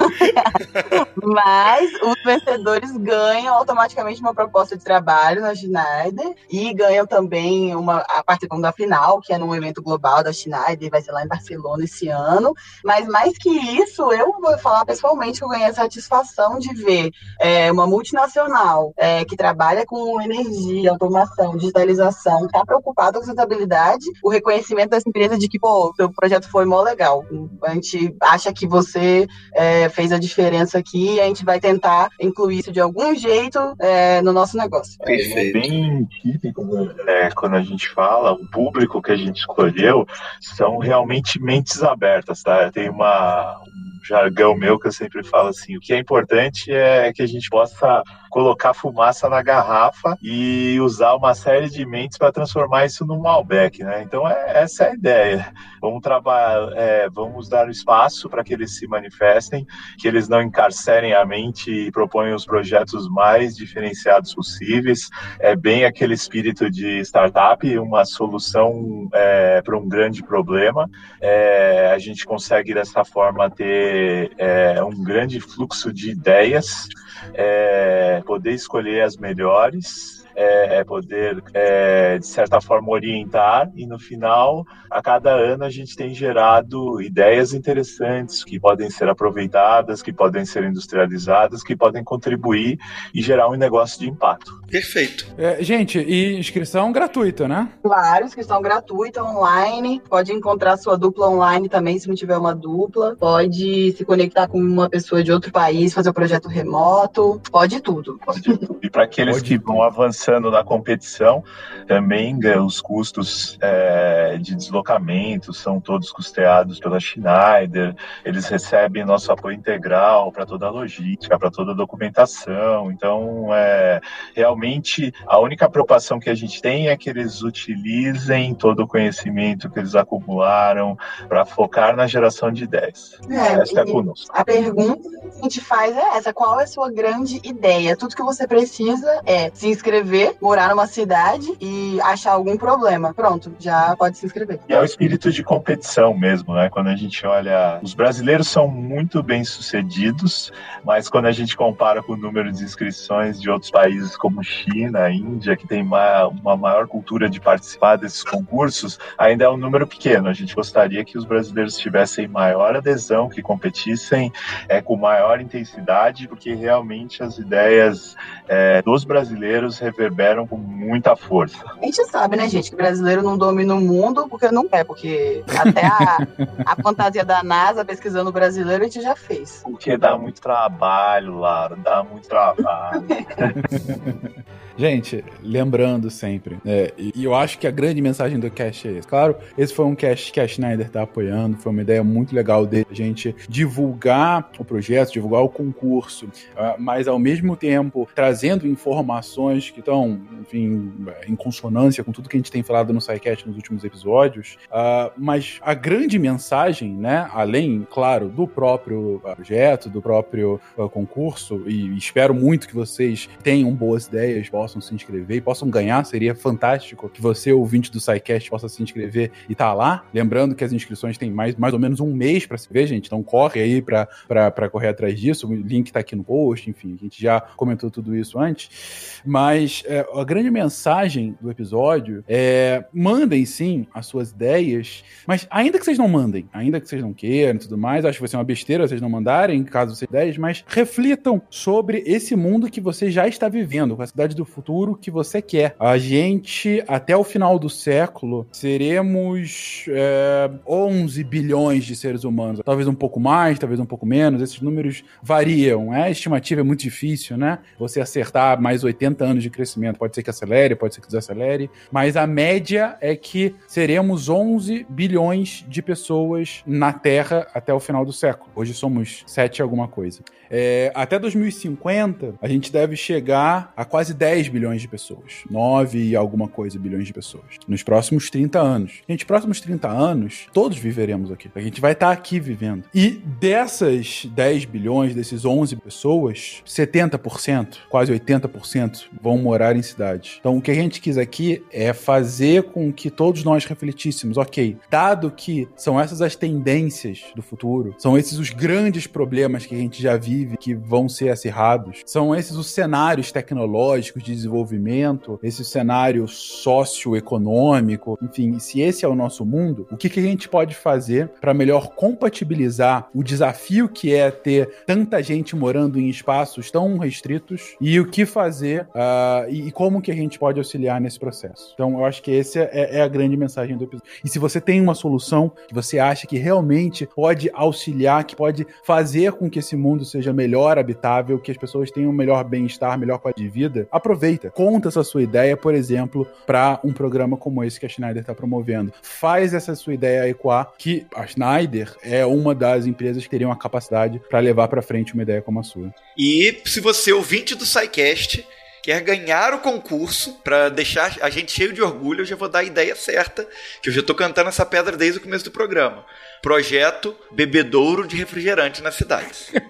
Mas 1.22 1.90
os 2.02 2.22
vencedores 2.24 2.96
ganham 2.96 3.54
automaticamente 3.54 4.20
uma 4.20 4.34
proposta 4.34 4.76
de 4.76 4.84
trabalho 4.84 5.40
na 5.40 5.54
Schneider 5.54 6.34
e 6.50 6.72
ganham 6.74 7.06
também 7.06 7.74
uma 7.74 7.98
a 7.98 8.22
participação 8.22 8.60
da 8.60 8.72
final, 8.72 9.20
que 9.20 9.32
é 9.32 9.38
num 9.38 9.54
evento 9.54 9.82
global 9.82 10.22
da 10.22 10.32
Schneider, 10.32 10.90
vai 10.90 11.02
ser 11.02 11.12
lá 11.12 11.24
em 11.24 11.28
Barcelona 11.28 11.84
esse 11.84 12.08
ano. 12.08 12.54
Mas 12.84 13.06
mais 13.06 13.36
que 13.38 13.50
isso, 13.50 14.12
eu 14.12 14.32
vou 14.40 14.58
falar 14.58 14.84
pessoalmente 14.84 15.38
que 15.38 15.44
eu 15.44 15.48
ganhei 15.48 15.66
a 15.66 15.74
satisfação 15.74 16.58
de 16.58 16.72
ver 16.74 17.10
é, 17.38 17.70
uma 17.70 17.86
multinacional 17.86 18.92
é, 18.96 19.24
que 19.24 19.36
trabalha 19.36 19.84
com 19.86 20.20
energia, 20.20 20.90
automação, 20.90 21.56
digitalização, 21.56 22.46
está 22.46 22.64
preocupada 22.64 23.18
com 23.18 23.24
sustentabilidade, 23.24 24.04
o 24.22 24.30
reconhecimento 24.30 24.90
dessa 24.90 25.08
empresa 25.08 25.38
de 25.38 25.48
que, 25.48 25.58
pô, 25.58 25.92
seu 25.96 26.10
projeto 26.12 26.48
foi 26.50 26.64
mó 26.64 26.82
legal. 26.82 27.24
A 27.64 27.74
gente 27.74 28.14
acha 28.20 28.52
que 28.52 28.66
você 28.66 29.26
é, 29.54 29.88
fez 29.88 30.09
a 30.12 30.18
diferença 30.18 30.78
aqui 30.78 31.14
e 31.14 31.20
a 31.20 31.24
gente 31.24 31.44
vai 31.44 31.60
tentar 31.60 32.08
incluir 32.20 32.60
isso 32.60 32.72
de 32.72 32.80
algum 32.80 33.14
jeito 33.14 33.58
é, 33.80 34.20
no 34.22 34.32
nosso 34.32 34.56
negócio. 34.56 34.96
É 35.02 35.52
bem 35.52 36.04
típico 36.22 36.64
né, 37.04 37.30
quando 37.34 37.56
a 37.56 37.62
gente 37.62 37.88
fala, 37.88 38.32
o 38.32 38.46
público 38.46 39.02
que 39.02 39.12
a 39.12 39.16
gente 39.16 39.38
escolheu 39.38 40.06
são 40.40 40.78
realmente 40.78 41.40
mentes 41.40 41.82
abertas, 41.82 42.42
tá? 42.42 42.70
Tem 42.70 42.88
uma, 42.88 43.58
um 43.60 44.04
jargão 44.04 44.54
meu 44.54 44.78
que 44.78 44.88
eu 44.88 44.92
sempre 44.92 45.22
falo 45.24 45.48
assim, 45.48 45.76
o 45.76 45.80
que 45.80 45.92
é 45.92 45.98
importante 45.98 46.72
é 46.72 47.12
que 47.12 47.22
a 47.22 47.26
gente 47.26 47.48
possa 47.48 48.02
colocar 48.30 48.72
fumaça 48.72 49.28
na 49.28 49.42
garrafa 49.42 50.16
e 50.22 50.80
usar 50.80 51.14
uma 51.14 51.34
série 51.34 51.68
de 51.68 51.84
mentes 51.84 52.16
para 52.16 52.32
transformar 52.32 52.86
isso 52.86 53.04
num 53.04 53.18
Malbec, 53.18 53.82
né? 53.82 54.02
Então 54.02 54.26
é, 54.26 54.62
essa 54.62 54.84
é 54.84 54.90
a 54.90 54.94
ideia. 54.94 55.52
Vamos 55.80 56.00
trabalhar, 56.00 56.72
é, 56.76 57.08
vamos 57.10 57.48
dar 57.48 57.68
espaço 57.68 58.30
para 58.30 58.44
que 58.44 58.54
eles 58.54 58.76
se 58.76 58.86
manifestem, 58.86 59.66
que 59.98 60.06
eles 60.06 60.28
não 60.28 60.40
encarcerem 60.40 61.12
a 61.12 61.24
mente 61.26 61.70
e 61.70 61.90
proponham 61.90 62.36
os 62.36 62.46
projetos 62.46 63.08
mais 63.08 63.56
diferenciados 63.56 64.34
possíveis. 64.34 65.08
É 65.40 65.56
bem 65.56 65.84
aquele 65.84 66.14
espírito 66.14 66.70
de 66.70 67.00
startup, 67.00 67.78
uma 67.78 68.04
solução 68.04 69.08
é, 69.12 69.60
para 69.62 69.76
um 69.76 69.88
grande 69.88 70.22
problema. 70.22 70.88
É, 71.20 71.90
a 71.92 71.98
gente 71.98 72.24
consegue 72.24 72.72
dessa 72.72 73.04
forma 73.04 73.50
ter 73.50 74.32
é, 74.38 74.82
um 74.84 75.02
grande 75.02 75.40
fluxo 75.40 75.92
de 75.92 76.10
ideias 76.10 76.88
é, 77.34 78.22
poder 78.24 78.52
escolher 78.52 79.02
as 79.02 79.16
melhores 79.16 80.19
é, 80.40 80.78
é 80.78 80.84
poder, 80.84 81.42
é, 81.52 82.18
de 82.18 82.26
certa 82.26 82.60
forma, 82.60 82.90
orientar, 82.90 83.70
e 83.76 83.86
no 83.86 83.98
final, 83.98 84.64
a 84.90 85.02
cada 85.02 85.32
ano, 85.32 85.64
a 85.64 85.70
gente 85.70 85.94
tem 85.94 86.14
gerado 86.14 87.00
ideias 87.02 87.52
interessantes 87.52 88.42
que 88.42 88.58
podem 88.58 88.88
ser 88.88 89.08
aproveitadas, 89.08 90.02
que 90.02 90.12
podem 90.12 90.46
ser 90.46 90.64
industrializadas, 90.64 91.62
que 91.62 91.76
podem 91.76 92.02
contribuir 92.02 92.78
e 93.14 93.20
gerar 93.20 93.50
um 93.50 93.54
negócio 93.54 94.00
de 94.00 94.08
impacto. 94.08 94.58
Perfeito. 94.70 95.26
É, 95.36 95.62
gente, 95.62 95.98
e 95.98 96.38
inscrição 96.38 96.90
gratuita, 96.90 97.46
né? 97.46 97.68
Claro, 97.82 98.24
inscrição 98.24 98.62
gratuita, 98.62 99.22
online. 99.22 100.00
Pode 100.08 100.32
encontrar 100.32 100.76
sua 100.76 100.96
dupla 100.96 101.28
online 101.28 101.68
também, 101.68 101.98
se 101.98 102.08
não 102.08 102.14
tiver 102.14 102.38
uma 102.38 102.54
dupla. 102.54 103.16
Pode 103.16 103.92
se 103.92 104.04
conectar 104.04 104.48
com 104.48 104.58
uma 104.58 104.88
pessoa 104.88 105.22
de 105.22 105.32
outro 105.32 105.52
país, 105.52 105.92
fazer 105.92 106.08
o 106.08 106.12
um 106.12 106.14
projeto 106.14 106.48
remoto. 106.48 107.40
Pode 107.50 107.80
tudo. 107.80 108.18
Pode 108.24 108.42
tudo. 108.42 108.78
E 108.82 108.88
para 108.88 109.04
aqueles 109.04 109.36
pode 109.36 109.48
que 109.48 109.58
tudo. 109.58 109.72
vão 109.72 109.82
avançando 110.30 110.50
na 110.50 110.62
competição, 110.62 111.42
também 111.86 112.38
os 112.60 112.80
custos 112.80 113.58
é, 113.60 114.38
de 114.40 114.54
deslocamento 114.54 115.52
são 115.52 115.80
todos 115.80 116.12
custeados 116.12 116.78
pela 116.78 117.00
Schneider. 117.00 117.94
Eles 118.24 118.46
recebem 118.46 119.04
nosso 119.04 119.32
apoio 119.32 119.56
integral 119.56 120.30
para 120.30 120.46
toda 120.46 120.66
a 120.66 120.70
logística, 120.70 121.38
para 121.38 121.50
toda 121.50 121.72
a 121.72 121.74
documentação. 121.74 122.90
Então, 122.90 123.48
é, 123.52 124.00
realmente, 124.34 125.12
a 125.26 125.38
única 125.40 125.68
preocupação 125.68 126.20
que 126.20 126.30
a 126.30 126.34
gente 126.34 126.62
tem 126.62 126.88
é 126.88 126.96
que 126.96 127.10
eles 127.10 127.42
utilizem 127.42 128.54
todo 128.54 128.84
o 128.84 128.86
conhecimento 128.86 129.68
que 129.68 129.78
eles 129.78 129.94
acumularam 129.94 130.96
para 131.28 131.44
focar 131.44 131.96
na 131.96 132.06
geração 132.06 132.52
de 132.52 132.64
ideias. 132.64 133.18
É, 133.28 133.60
essa 133.60 133.80
é 133.80 133.84
conosco. 133.84 134.30
A 134.32 134.44
pergunta 134.44 135.08
que 135.08 135.38
a 135.38 135.42
gente 135.42 135.60
faz 135.60 135.96
é 135.96 136.16
essa: 136.16 136.32
qual 136.32 136.60
é 136.60 136.64
a 136.64 136.66
sua 136.66 136.90
grande 136.90 137.40
ideia? 137.42 137.96
Tudo 137.96 138.14
que 138.14 138.22
você 138.22 138.46
precisa 138.46 139.20
é 139.26 139.50
se 139.52 139.68
inscrever, 139.68 140.09
morar 140.40 140.70
numa 140.70 140.86
cidade 140.86 141.46
e 141.60 142.00
achar 142.02 142.32
algum 142.32 142.56
problema. 142.56 143.12
Pronto, 143.14 143.52
já 143.58 143.94
pode 143.96 144.18
se 144.18 144.26
inscrever. 144.26 144.60
E 144.68 144.72
é 144.72 144.80
o 144.80 144.84
espírito 144.84 145.30
de 145.30 145.42
competição 145.42 146.16
mesmo, 146.16 146.54
né? 146.54 146.68
Quando 146.68 146.88
a 146.88 146.96
gente 146.96 147.26
olha, 147.26 147.80
os 147.82 147.94
brasileiros 147.94 148.48
são 148.48 148.68
muito 148.68 149.22
bem 149.22 149.44
sucedidos, 149.44 150.52
mas 150.84 151.08
quando 151.08 151.26
a 151.26 151.32
gente 151.32 151.56
compara 151.56 152.02
com 152.02 152.12
o 152.12 152.16
número 152.16 152.52
de 152.52 152.62
inscrições 152.62 153.40
de 153.40 153.50
outros 153.50 153.70
países 153.70 154.16
como 154.16 154.42
China, 154.42 155.10
Índia, 155.10 155.56
que 155.56 155.66
tem 155.66 155.82
uma, 155.82 156.26
uma 156.28 156.56
maior 156.56 156.86
cultura 156.86 157.28
de 157.28 157.40
participar 157.40 157.96
desses 157.96 158.22
concursos, 158.22 158.98
ainda 159.18 159.44
é 159.44 159.48
um 159.48 159.56
número 159.56 159.86
pequeno. 159.86 160.28
A 160.28 160.32
gente 160.32 160.54
gostaria 160.54 161.04
que 161.04 161.18
os 161.18 161.24
brasileiros 161.24 161.76
tivessem 161.76 162.28
maior 162.28 162.76
adesão, 162.76 163.28
que 163.28 163.42
competissem 163.42 164.32
é, 164.68 164.80
com 164.80 164.96
maior 164.96 165.40
intensidade, 165.40 166.28
porque 166.28 166.54
realmente 166.54 167.22
as 167.22 167.38
ideias 167.38 168.16
é, 168.48 168.82
dos 168.82 169.04
brasileiros 169.04 169.78
reverberam 170.00 170.46
com 170.46 170.56
muita 170.56 171.14
força. 171.14 171.62
A 171.80 171.84
gente 171.84 172.02
sabe, 172.06 172.36
né, 172.36 172.48
gente, 172.48 172.70
que 172.70 172.76
brasileiro 172.76 173.22
não 173.22 173.36
domina 173.36 173.74
o 173.74 173.80
mundo 173.80 174.26
porque 174.28 174.50
não 174.50 174.66
quer, 174.66 174.84
porque 174.84 175.44
até 175.58 175.84
a, 175.84 176.26
a 176.64 176.82
fantasia 176.82 177.24
da 177.24 177.42
NASA 177.42 177.84
pesquisando 177.84 178.30
o 178.30 178.32
brasileiro 178.32 178.82
a 178.82 178.86
gente 178.86 179.02
já 179.02 179.14
fez. 179.14 179.60
Porque 179.62 179.98
dá 179.98 180.16
muito 180.16 180.40
trabalho, 180.40 181.38
Lara, 181.38 181.76
dá 181.76 182.02
muito 182.02 182.26
trabalho. 182.26 183.04
Gente, 184.80 185.22
lembrando 185.42 186.10
sempre, 186.10 186.56
é, 186.64 186.94
e 186.96 187.22
eu 187.22 187.34
acho 187.34 187.58
que 187.58 187.66
a 187.66 187.70
grande 187.70 188.00
mensagem 188.00 188.40
do 188.40 188.50
cast 188.50 188.88
é 188.88 188.92
esse. 188.92 189.06
Claro, 189.06 189.36
esse 189.58 189.74
foi 189.74 189.84
um 189.84 189.94
cast 189.94 190.32
que 190.32 190.40
a 190.40 190.48
Schneider 190.48 190.88
tá 190.88 191.02
apoiando, 191.02 191.58
foi 191.58 191.70
uma 191.70 191.82
ideia 191.82 192.02
muito 192.02 192.34
legal 192.34 192.64
dele, 192.64 192.86
a 192.90 192.94
gente 192.94 193.36
divulgar 193.46 194.50
o 194.58 194.64
projeto, 194.64 195.12
divulgar 195.12 195.42
o 195.42 195.50
concurso, 195.50 196.24
uh, 196.24 196.78
mas 196.78 197.06
ao 197.06 197.18
mesmo 197.18 197.58
tempo 197.58 198.08
trazendo 198.14 198.66
informações 198.66 199.68
que 199.68 199.80
estão, 199.80 200.18
enfim, 200.40 200.90
em 201.28 201.36
consonância 201.36 202.02
com 202.02 202.10
tudo 202.10 202.30
que 202.30 202.38
a 202.38 202.40
gente 202.40 202.50
tem 202.50 202.62
falado 202.62 202.90
no 202.90 203.02
SciCast 203.02 203.46
nos 203.46 203.56
últimos 203.56 203.84
episódios. 203.84 204.56
Uh, 204.70 205.12
mas 205.14 205.58
a 205.60 205.74
grande 205.74 206.18
mensagem, 206.18 206.90
né, 206.90 207.28
além, 207.34 207.86
claro, 207.90 208.30
do 208.30 208.46
próprio 208.48 209.20
projeto, 209.36 209.90
do 209.90 210.00
próprio 210.00 210.58
uh, 210.78 210.88
concurso, 210.88 211.64
e 211.66 211.98
espero 211.98 212.34
muito 212.34 212.66
que 212.66 212.74
vocês 212.74 213.28
tenham 213.42 213.70
boas 213.74 214.06
ideias, 214.06 214.48
possam 214.48 214.69
possam 214.70 214.80
se 214.80 214.94
inscrever 214.94 215.36
e 215.36 215.40
possam 215.40 215.68
ganhar. 215.68 216.04
Seria 216.04 216.34
fantástico 216.34 217.08
que 217.08 217.20
você, 217.20 217.52
ouvinte 217.52 217.90
do 217.90 218.00
SciCast, 218.00 218.48
possa 218.48 218.68
se 218.68 218.82
inscrever 218.82 219.32
e 219.48 219.54
tá 219.54 219.72
lá. 219.72 220.04
Lembrando 220.14 220.54
que 220.54 220.62
as 220.62 220.72
inscrições 220.72 221.18
têm 221.18 221.30
mais, 221.30 221.56
mais 221.56 221.74
ou 221.74 221.80
menos 221.80 222.00
um 222.00 222.12
mês 222.12 222.46
para 222.46 222.56
se 222.56 222.72
ver, 222.72 222.86
gente. 222.86 223.06
Então 223.06 223.22
corre 223.22 223.60
aí 223.60 223.82
para 223.82 224.68
correr 224.70 224.88
atrás 224.88 225.18
disso. 225.18 225.48
O 225.48 225.54
link 225.54 225.90
tá 225.92 226.00
aqui 226.00 226.14
no 226.14 226.22
post, 226.22 226.68
enfim, 226.70 226.94
a 226.94 227.02
gente 227.02 227.20
já 227.20 227.40
comentou 227.40 227.90
tudo 227.90 228.14
isso 228.16 228.38
antes. 228.38 229.20
Mas 229.24 229.82
é, 229.86 230.06
a 230.14 230.24
grande 230.24 230.50
mensagem 230.50 231.36
do 231.40 231.50
episódio 231.50 232.24
é: 232.28 232.84
mandem 232.92 233.44
sim 233.44 233.86
as 233.92 234.06
suas 234.06 234.30
ideias, 234.30 235.02
mas 235.26 235.46
ainda 235.50 235.78
que 235.78 235.84
vocês 235.84 235.98
não 235.98 236.08
mandem, 236.08 236.48
ainda 236.52 236.80
que 236.80 236.88
vocês 236.88 237.02
não 237.02 237.12
queiram 237.12 237.56
e 237.56 237.58
tudo 237.58 237.76
mais, 237.76 238.04
acho 238.04 238.18
que 238.18 238.22
vai 238.22 238.28
ser 238.28 238.36
uma 238.36 238.44
besteira 238.44 238.86
vocês 238.86 239.00
não 239.00 239.10
mandarem, 239.10 239.62
caso 239.64 239.94
vocês 239.94 240.08
ideias, 240.08 240.36
mas 240.36 240.64
reflitam 240.66 241.42
sobre 241.50 242.02
esse 242.06 242.36
mundo 242.36 242.70
que 242.70 242.80
você 242.80 243.10
já 243.10 243.26
está 243.26 243.48
vivendo, 243.48 243.96
com 243.96 244.02
a 244.02 244.06
cidade 244.06 244.34
do 244.34 244.44
futuro 244.44 244.59
que 245.00 245.10
você 245.10 245.40
quer. 245.40 245.74
A 245.78 245.98
gente, 245.98 246.82
até 246.86 247.16
o 247.16 247.24
final 247.24 247.58
do 247.58 247.68
século, 247.68 248.46
seremos 248.52 249.84
é, 249.88 250.50
11 250.66 251.24
bilhões 251.24 251.84
de 251.84 251.96
seres 251.96 252.24
humanos. 252.24 252.60
Talvez 252.64 252.86
um 252.86 252.94
pouco 252.94 253.18
mais, 253.18 253.58
talvez 253.58 253.80
um 253.80 253.86
pouco 253.86 254.06
menos. 254.06 254.42
Esses 254.42 254.60
números 254.60 255.02
variam. 255.22 255.94
É? 255.94 256.04
A 256.04 256.10
estimativa 256.10 256.60
é 256.60 256.64
muito 256.64 256.80
difícil, 256.80 257.36
né? 257.36 257.58
Você 257.78 258.00
acertar 258.00 258.60
mais 258.60 258.84
80 258.84 259.24
anos 259.24 259.42
de 259.42 259.50
crescimento. 259.50 259.98
Pode 259.98 260.14
ser 260.14 260.22
que 260.22 260.30
acelere, 260.30 260.74
pode 260.74 260.94
ser 260.94 261.00
que 261.00 261.06
desacelere. 261.06 261.70
Mas 261.90 262.16
a 262.16 262.26
média 262.26 262.96
é 263.00 263.16
que 263.16 263.54
seremos 263.66 264.28
11 264.28 264.86
bilhões 264.88 265.64
de 265.68 265.82
pessoas 265.82 266.62
na 266.66 266.92
Terra 266.92 267.46
até 267.54 267.72
o 267.72 267.80
final 267.80 268.04
do 268.04 268.12
século. 268.12 268.50
Hoje 268.54 268.74
somos 268.74 269.22
7 269.26 269.62
alguma 269.62 269.88
coisa. 269.88 270.20
É, 270.50 270.90
até 270.96 271.16
2050, 271.16 272.34
a 272.42 272.48
gente 272.48 272.72
deve 272.72 272.96
chegar 272.96 273.72
a 273.76 273.84
quase 273.84 274.12
10 274.12 274.39
bilhões 274.48 274.80
de 274.80 274.88
pessoas. 274.88 275.44
9 275.50 276.10
e 276.10 276.16
alguma 276.16 276.48
coisa 276.48 276.78
bilhões 276.78 277.06
de 277.06 277.12
pessoas. 277.12 277.58
Nos 277.66 277.82
próximos 277.82 278.30
30 278.30 278.58
anos. 278.58 279.00
Gente, 279.08 279.26
próximos 279.26 279.60
30 279.60 279.88
anos, 279.88 280.46
todos 280.52 280.78
viveremos 280.78 281.30
aqui. 281.30 281.50
A 281.54 281.60
gente 281.60 281.80
vai 281.80 281.92
estar 281.92 282.10
aqui 282.10 282.40
vivendo. 282.40 282.84
E 282.94 283.10
dessas 283.10 284.26
10 284.26 284.64
bilhões, 284.64 285.14
desses 285.14 285.44
11 285.44 285.76
pessoas, 285.76 286.62
70%, 286.66 287.78
quase 287.88 288.12
80% 288.12 289.04
vão 289.20 289.38
morar 289.38 289.76
em 289.76 289.82
cidades. 289.82 290.36
Então, 290.40 290.56
o 290.56 290.62
que 290.62 290.70
a 290.70 290.74
gente 290.74 291.00
quis 291.00 291.18
aqui 291.18 291.62
é 291.72 291.92
fazer 291.92 292.64
com 292.64 292.92
que 292.92 293.10
todos 293.10 293.44
nós 293.44 293.64
refletíssemos, 293.64 294.36
ok, 294.36 294.76
dado 294.90 295.30
que 295.30 295.68
são 295.76 296.00
essas 296.00 296.20
as 296.22 296.36
tendências 296.36 297.24
do 297.34 297.42
futuro, 297.42 297.94
são 297.98 298.16
esses 298.16 298.38
os 298.38 298.50
grandes 298.50 299.06
problemas 299.06 299.66
que 299.66 299.74
a 299.74 299.78
gente 299.78 300.02
já 300.02 300.16
vive, 300.16 300.56
que 300.56 300.74
vão 300.74 301.08
ser 301.08 301.30
acirrados. 301.30 302.02
São 302.06 302.34
esses 302.34 302.56
os 302.56 302.68
cenários 302.70 303.32
tecnológicos 303.32 304.22
de 304.30 304.36
desenvolvimento, 304.36 305.38
esse 305.42 305.64
cenário 305.64 306.26
socioeconômico, 306.28 308.18
enfim, 308.22 308.58
se 308.58 308.80
esse 308.80 309.04
é 309.04 309.08
o 309.08 309.14
nosso 309.14 309.44
mundo, 309.44 309.86
o 309.90 309.96
que, 309.96 310.08
que 310.08 310.20
a 310.20 310.22
gente 310.22 310.48
pode 310.48 310.74
fazer 310.74 311.28
para 311.40 311.52
melhor 311.52 311.88
compatibilizar 311.94 313.08
o 313.14 313.22
desafio 313.22 313.88
que 313.88 314.14
é 314.14 314.30
ter 314.30 314.84
tanta 314.86 315.22
gente 315.22 315.56
morando 315.56 315.98
em 315.98 316.08
espaços 316.08 316.70
tão 316.70 316.98
restritos 316.98 317.76
e 317.80 317.98
o 317.98 318.06
que 318.06 318.24
fazer 318.24 318.82
uh, 318.94 319.48
e, 319.48 319.68
e, 319.68 319.72
como 319.72 320.00
que 320.00 320.10
a 320.10 320.14
gente 320.14 320.38
pode 320.38 320.58
auxiliar 320.58 321.00
nesse 321.00 321.18
processo. 321.18 321.72
Então, 321.74 321.98
eu 321.98 322.04
acho 322.04 322.22
que 322.22 322.36
essa 322.36 322.60
é, 322.60 322.98
é 322.98 323.02
a 323.02 323.08
grande 323.08 323.36
mensagem 323.36 323.76
do 323.76 323.84
episódio. 323.84 324.10
E 324.24 324.28
se 324.28 324.38
você 324.38 324.60
tem 324.60 324.80
uma 324.80 324.94
solução 324.94 325.50
que 325.68 325.74
você 325.74 325.98
acha 325.98 326.26
que 326.26 326.38
realmente 326.38 327.08
pode 327.14 327.50
auxiliar, 327.52 328.24
que 328.24 328.36
pode 328.36 328.66
fazer 328.84 329.32
com 329.32 329.50
que 329.50 329.58
esse 329.58 329.76
mundo 329.76 330.04
seja 330.04 330.32
melhor 330.32 330.78
habitável, 330.78 331.38
que 331.38 331.50
as 331.50 331.56
pessoas 331.56 331.90
tenham 331.90 332.12
melhor 332.12 332.44
bem-estar, 332.44 332.98
melhor 332.98 333.18
qualidade 333.18 333.42
de 333.42 333.48
vida, 333.48 333.88
aproveita. 333.90 334.19
Conta 334.50 334.88
essa 334.88 335.02
sua 335.02 335.22
ideia, 335.22 335.56
por 335.56 335.74
exemplo, 335.74 336.26
para 336.46 336.80
um 336.84 336.92
programa 336.92 337.36
como 337.36 337.62
esse 337.64 337.78
que 337.78 337.86
a 337.86 337.88
Schneider 337.88 338.20
está 338.20 338.34
promovendo. 338.34 338.92
Faz 339.02 339.54
essa 339.54 339.74
sua 339.74 339.94
ideia 339.94 340.28
ecoar, 340.28 340.72
que 340.78 341.06
a 341.14 341.26
Schneider 341.26 341.94
é 342.02 342.24
uma 342.24 342.54
das 342.54 342.86
empresas 342.86 343.22
que 343.24 343.30
teriam 343.30 343.52
a 343.52 343.56
capacidade 343.56 344.20
para 344.30 344.40
levar 344.40 344.68
para 344.68 344.82
frente 344.82 345.14
uma 345.14 345.22
ideia 345.22 345.42
como 345.42 345.60
a 345.60 345.62
sua. 345.62 345.92
E 346.16 346.60
se 346.64 346.80
você 346.80 347.12
ouvinte 347.12 347.54
do 347.54 347.64
SciCast 347.64 348.46
quer 348.82 349.00
ganhar 349.00 349.54
o 349.54 349.58
concurso 349.58 350.40
para 350.42 350.68
deixar 350.68 351.16
a 351.20 351.30
gente 351.30 351.52
cheio 351.52 351.72
de 351.72 351.82
orgulho, 351.82 352.22
eu 352.22 352.26
já 352.26 352.36
vou 352.36 352.48
dar 352.48 352.60
a 352.60 352.64
ideia 352.64 352.94
certa, 352.96 353.46
que 353.82 353.88
eu 353.88 353.92
já 353.92 354.00
estou 354.00 354.14
cantando 354.14 354.48
essa 354.48 354.64
pedra 354.64 354.96
desde 354.96 355.18
o 355.18 355.22
começo 355.22 355.44
do 355.44 355.50
programa. 355.50 356.04
Projeto 356.42 357.16
Bebedouro 357.30 358.06
de 358.06 358.16
Refrigerante 358.16 358.82
nas 358.82 358.94
cidades. 358.94 359.50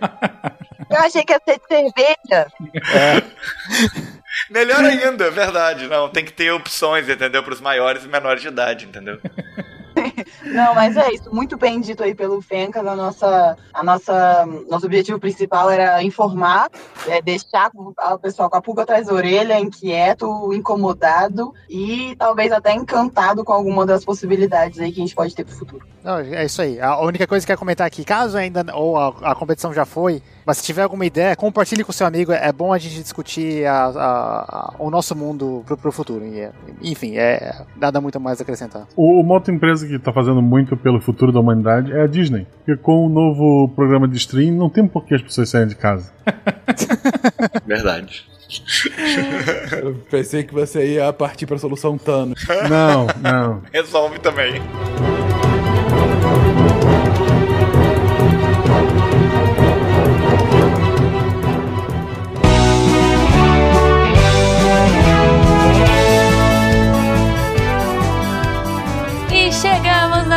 Eu 0.91 0.99
achei 0.99 1.23
que 1.25 1.33
ia 1.33 1.41
ser 1.45 1.61
de 1.61 1.67
cerveja. 1.69 2.53
É. 2.93 3.23
Melhor 4.51 4.85
ainda, 4.85 5.31
verdade. 5.31 5.87
Não, 5.87 6.09
tem 6.09 6.25
que 6.25 6.33
ter 6.33 6.51
opções, 6.51 7.09
entendeu? 7.09 7.45
Para 7.45 7.55
os 7.55 7.61
maiores 7.61 8.05
e 8.05 8.09
menores 8.09 8.43
de 8.43 8.49
idade, 8.49 8.87
entendeu? 8.87 9.21
Não, 10.45 10.75
mas 10.75 10.97
é 10.97 11.13
isso. 11.13 11.35
Muito 11.35 11.57
bem 11.57 11.81
dito 11.81 12.03
aí 12.03 12.15
pelo 12.15 12.41
Fencas. 12.41 12.87
A 12.87 12.97
nossa, 12.97 13.57
a 13.73 13.83
nossa, 13.83 14.47
nosso 14.69 14.87
objetivo 14.87 15.19
principal 15.19 15.71
era 15.71 16.03
informar, 16.03 16.69
é, 17.07 17.21
deixar 17.21 17.71
o 17.75 18.19
pessoal 18.19 18.51
com 18.51 18.57
a 18.57 18.63
pulga 18.63 18.83
atrás 18.83 19.07
da 19.07 19.15
orelha, 19.15 19.59
inquieto, 19.59 20.53
incomodado 20.53 21.53
e 21.69 22.15
talvez 22.19 22.53
até 22.53 22.73
encantado 22.73 23.45
com 23.45 23.53
alguma 23.53 23.87
das 23.87 24.05
possibilidades 24.05 24.79
aí 24.81 24.93
que 24.93 25.01
a 25.01 25.05
gente 25.05 25.15
pode 25.15 25.35
ter 25.35 25.45
pro 25.45 25.55
futuro. 25.55 25.87
Não, 26.03 26.19
é 26.19 26.45
isso 26.45 26.63
aí. 26.63 26.81
A 26.81 26.99
única 27.01 27.27
coisa 27.27 27.45
que 27.45 27.53
eu 27.53 27.57
quero 27.57 27.61
comentar 27.61 27.87
aqui, 27.87 28.05
caso 28.05 28.37
ainda 28.37 28.65
ou 28.75 28.97
a, 28.97 29.09
a 29.23 29.35
competição 29.35 29.73
já 29.73 29.85
foi, 29.85 30.23
mas 30.45 30.59
se 30.59 30.65
tiver 30.65 30.83
alguma 30.83 31.05
ideia, 31.07 31.37
compartilhe 31.37 31.85
com 31.85 31.93
seu 31.93 32.07
amigo. 32.07 32.33
É 32.33 32.53
bom 32.53 32.73
a 32.73 32.79
gente 32.79 33.03
discutir 33.03 33.67
a, 33.67 33.85
a, 33.85 34.41
a, 34.41 34.75
o 34.79 34.91
nosso 34.91 35.15
mundo 35.17 35.63
pro, 35.67 35.77
pro 35.77 35.93
futuro. 35.93 36.25
E, 36.25 36.41
é, 36.41 36.53
enfim, 36.83 37.17
é 37.17 37.65
nada 37.77 38.01
muito 38.01 38.19
mais 38.19 38.41
a 38.41 38.43
acrescentar. 38.43 38.87
O, 38.97 39.21
uma 39.21 39.35
outra 39.35 39.55
empresa 39.55 39.87
que 39.87 39.95
está 39.95 40.13
fazendo 40.13 40.43
muito 40.43 40.77
pelo 40.77 41.01
futuro 41.01 41.33
da 41.33 41.41
humanidade 41.41 41.93
é 41.93 42.03
a 42.03 42.07
Disney. 42.07 42.47
Porque 42.65 42.81
com 42.81 43.07
o 43.07 43.09
novo 43.09 43.69
programa 43.75 44.09
de 44.09 44.17
stream, 44.17 44.53
não 44.53 44.69
tem 44.69 44.87
por 44.87 45.05
que 45.05 45.15
as 45.15 45.23
pessoas 45.23 45.49
saírem 45.49 45.69
de 45.69 45.77
casa. 45.77 46.13
Verdade. 47.67 48.29
Eu 49.81 49.95
pensei 50.11 50.43
que 50.43 50.53
você 50.53 50.95
ia 50.95 51.13
partir 51.13 51.47
pra 51.47 51.57
solução 51.57 51.97
Thanos. 51.97 52.45
Não, 52.69 53.07
não. 53.23 53.63
Resolve 53.73 54.19
também. 54.19 54.61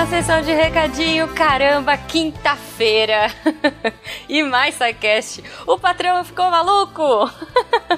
Sessão 0.08 0.42
de 0.42 0.52
recadinho, 0.52 1.28
caramba, 1.30 1.96
quinta-feira. 1.96 3.28
e 4.28 4.44
mais 4.44 4.76
SciCast. 4.76 5.42
O 5.66 5.80
patrão 5.80 6.24
ficou 6.26 6.50
maluco. 6.52 7.32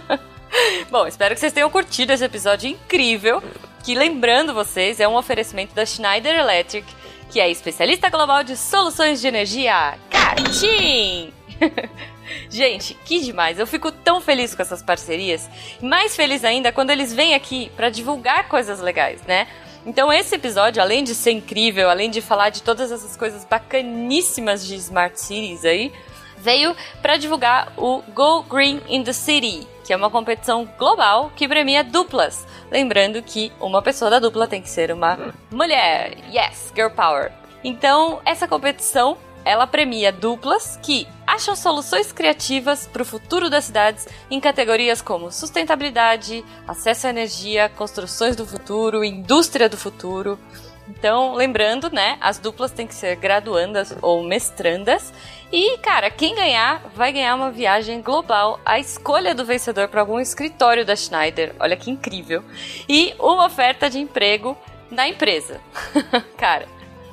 Bom, 0.91 1.07
espero 1.07 1.33
que 1.33 1.39
vocês 1.39 1.51
tenham 1.51 1.69
curtido 1.69 2.13
esse 2.13 2.23
episódio 2.23 2.69
incrível. 2.69 3.41
Que 3.83 3.95
lembrando 3.95 4.53
vocês, 4.53 4.99
é 4.99 5.07
um 5.07 5.15
oferecimento 5.15 5.73
da 5.73 5.85
Schneider 5.85 6.35
Electric, 6.35 6.85
que 7.31 7.39
é 7.39 7.49
especialista 7.49 8.09
global 8.09 8.43
de 8.43 8.55
soluções 8.55 9.19
de 9.19 9.27
energia. 9.27 9.97
Catim! 10.09 11.33
Gente, 12.49 12.93
que 13.05 13.19
demais! 13.19 13.57
Eu 13.57 13.65
fico 13.65 13.91
tão 13.91 14.21
feliz 14.21 14.53
com 14.53 14.61
essas 14.61 14.81
parcerias. 14.81 15.49
Mais 15.81 16.15
feliz 16.15 16.43
ainda 16.43 16.71
quando 16.71 16.91
eles 16.91 17.13
vêm 17.13 17.33
aqui 17.33 17.71
para 17.75 17.89
divulgar 17.89 18.47
coisas 18.47 18.79
legais, 18.79 19.21
né? 19.23 19.47
Então 19.85 20.11
esse 20.11 20.35
episódio, 20.35 20.81
além 20.81 21.03
de 21.03 21.13
ser 21.13 21.31
incrível, 21.31 21.89
além 21.89 22.09
de 22.09 22.21
falar 22.21 22.49
de 22.49 22.63
todas 22.63 22.91
essas 22.91 23.15
coisas 23.15 23.45
bacaníssimas 23.45 24.65
de 24.65 24.75
Smart 24.75 25.19
Cities 25.19 25.63
aí, 25.63 25.93
veio 26.37 26.75
para 27.01 27.17
divulgar 27.17 27.71
o 27.77 28.01
Go 28.13 28.43
Green 28.43 28.81
in 28.87 29.03
the 29.03 29.13
City, 29.13 29.67
que 29.83 29.93
é 29.93 29.95
uma 29.95 30.09
competição 30.09 30.67
global 30.77 31.31
que 31.35 31.47
premia 31.47 31.83
duplas. 31.83 32.45
Lembrando 32.71 33.21
que 33.21 33.51
uma 33.59 33.81
pessoa 33.81 34.09
da 34.09 34.19
dupla 34.19 34.47
tem 34.47 34.61
que 34.61 34.69
ser 34.69 34.91
uma 34.91 35.33
mulher. 35.51 36.17
Yes, 36.33 36.71
girl 36.75 36.89
power. 36.89 37.31
Então, 37.63 38.21
essa 38.25 38.47
competição 38.47 39.17
ela 39.45 39.67
premia 39.67 40.11
duplas 40.11 40.77
que 40.81 41.07
acham 41.25 41.55
soluções 41.55 42.11
criativas 42.11 42.87
para 42.91 43.03
o 43.03 43.05
futuro 43.05 43.49
das 43.49 43.65
cidades 43.65 44.07
em 44.29 44.39
categorias 44.39 45.01
como 45.01 45.31
sustentabilidade, 45.31 46.43
acesso 46.67 47.07
à 47.07 47.11
energia, 47.11 47.69
construções 47.69 48.35
do 48.35 48.45
futuro, 48.45 49.03
indústria 49.03 49.69
do 49.69 49.77
futuro. 49.77 50.39
Então, 50.87 51.33
lembrando, 51.33 51.89
né, 51.89 52.17
as 52.21 52.37
duplas 52.37 52.71
têm 52.71 52.85
que 52.85 52.93
ser 52.93 53.15
graduandas 53.15 53.95
ou 54.01 54.23
mestrandas. 54.23 55.13
E, 55.51 55.77
cara, 55.79 56.09
quem 56.11 56.35
ganhar 56.35 56.81
vai 56.95 57.11
ganhar 57.11 57.35
uma 57.35 57.51
viagem 57.51 58.01
global, 58.01 58.59
a 58.65 58.79
escolha 58.79 59.33
do 59.33 59.45
vencedor 59.45 59.87
para 59.87 60.01
algum 60.01 60.19
escritório 60.19 60.85
da 60.85 60.95
Schneider. 60.95 61.55
Olha 61.59 61.75
que 61.75 61.89
incrível. 61.89 62.43
E 62.87 63.15
uma 63.19 63.45
oferta 63.45 63.89
de 63.89 63.99
emprego 63.99 64.55
na 64.91 65.07
empresa. 65.07 65.59
cara, 66.37 66.67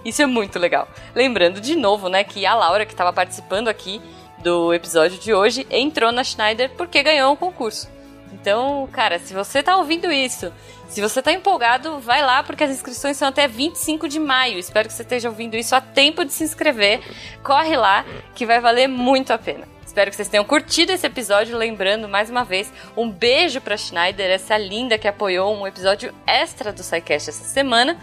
isso 0.04 0.22
é 0.22 0.26
muito 0.26 0.58
legal. 0.58 0.88
Lembrando 1.14 1.60
de 1.60 1.76
novo, 1.76 2.08
né, 2.08 2.24
que 2.24 2.44
a 2.46 2.54
Laura, 2.54 2.86
que 2.86 2.92
estava 2.92 3.12
participando 3.12 3.68
aqui 3.68 4.00
do 4.38 4.74
episódio 4.74 5.18
de 5.18 5.32
hoje, 5.32 5.66
entrou 5.70 6.10
na 6.10 6.24
Schneider 6.24 6.70
porque 6.76 7.02
ganhou 7.02 7.32
um 7.32 7.36
concurso. 7.36 7.88
Então, 8.32 8.88
cara, 8.90 9.18
se 9.18 9.34
você 9.34 9.62
tá 9.62 9.76
ouvindo 9.76 10.10
isso, 10.10 10.52
se 10.88 11.00
você 11.00 11.22
tá 11.22 11.32
empolgado, 11.32 12.00
vai 12.00 12.22
lá 12.22 12.42
porque 12.42 12.64
as 12.64 12.70
inscrições 12.70 13.16
são 13.16 13.28
até 13.28 13.46
25 13.46 14.08
de 14.08 14.18
maio. 14.18 14.58
Espero 14.58 14.88
que 14.88 14.94
você 14.94 15.02
esteja 15.02 15.28
ouvindo 15.28 15.56
isso 15.56 15.74
a 15.74 15.80
tempo 15.80 16.24
de 16.24 16.32
se 16.32 16.42
inscrever. 16.42 17.00
Corre 17.42 17.76
lá 17.76 18.04
que 18.34 18.46
vai 18.46 18.60
valer 18.60 18.88
muito 18.88 19.32
a 19.32 19.38
pena. 19.38 19.68
Espero 19.86 20.10
que 20.10 20.16
vocês 20.16 20.28
tenham 20.28 20.44
curtido 20.44 20.90
esse 20.90 21.06
episódio. 21.06 21.56
Lembrando, 21.56 22.08
mais 22.08 22.30
uma 22.30 22.44
vez, 22.44 22.72
um 22.96 23.10
beijo 23.10 23.60
pra 23.60 23.76
Schneider, 23.76 24.30
essa 24.30 24.56
linda 24.56 24.96
que 24.96 25.06
apoiou 25.06 25.54
um 25.54 25.66
episódio 25.66 26.14
extra 26.26 26.72
do 26.72 26.82
SciCast 26.82 27.28
essa 27.28 27.44
semana. 27.44 27.98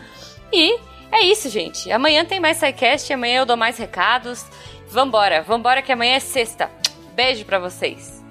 E 0.53 0.77
é 1.11 1.21
isso, 1.23 1.49
gente. 1.49 1.91
Amanhã 1.91 2.23
tem 2.25 2.39
mais 2.39 2.57
SciCast, 2.57 3.11
amanhã 3.11 3.39
eu 3.39 3.45
dou 3.45 3.57
mais 3.57 3.77
recados. 3.77 4.45
Vambora, 4.89 5.41
vambora 5.41 5.81
que 5.81 5.91
amanhã 5.91 6.15
é 6.15 6.19
sexta. 6.19 6.69
Beijo 7.15 7.45
pra 7.45 7.59
vocês. 7.59 8.23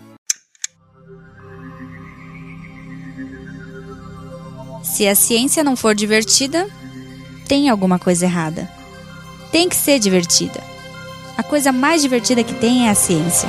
Se 4.83 5.07
a 5.07 5.15
ciência 5.15 5.63
não 5.63 5.77
for 5.77 5.95
divertida, 5.95 6.69
tem 7.47 7.69
alguma 7.69 7.99
coisa 7.99 8.25
errada. 8.25 8.69
Tem 9.53 9.69
que 9.69 9.77
ser 9.77 9.99
divertida. 9.99 10.61
A 11.37 11.43
coisa 11.43 11.71
mais 11.71 12.03
divertida 12.03 12.43
que 12.43 12.55
tem 12.55 12.89
é 12.89 12.91
a 12.91 12.95
ciência. 12.95 13.49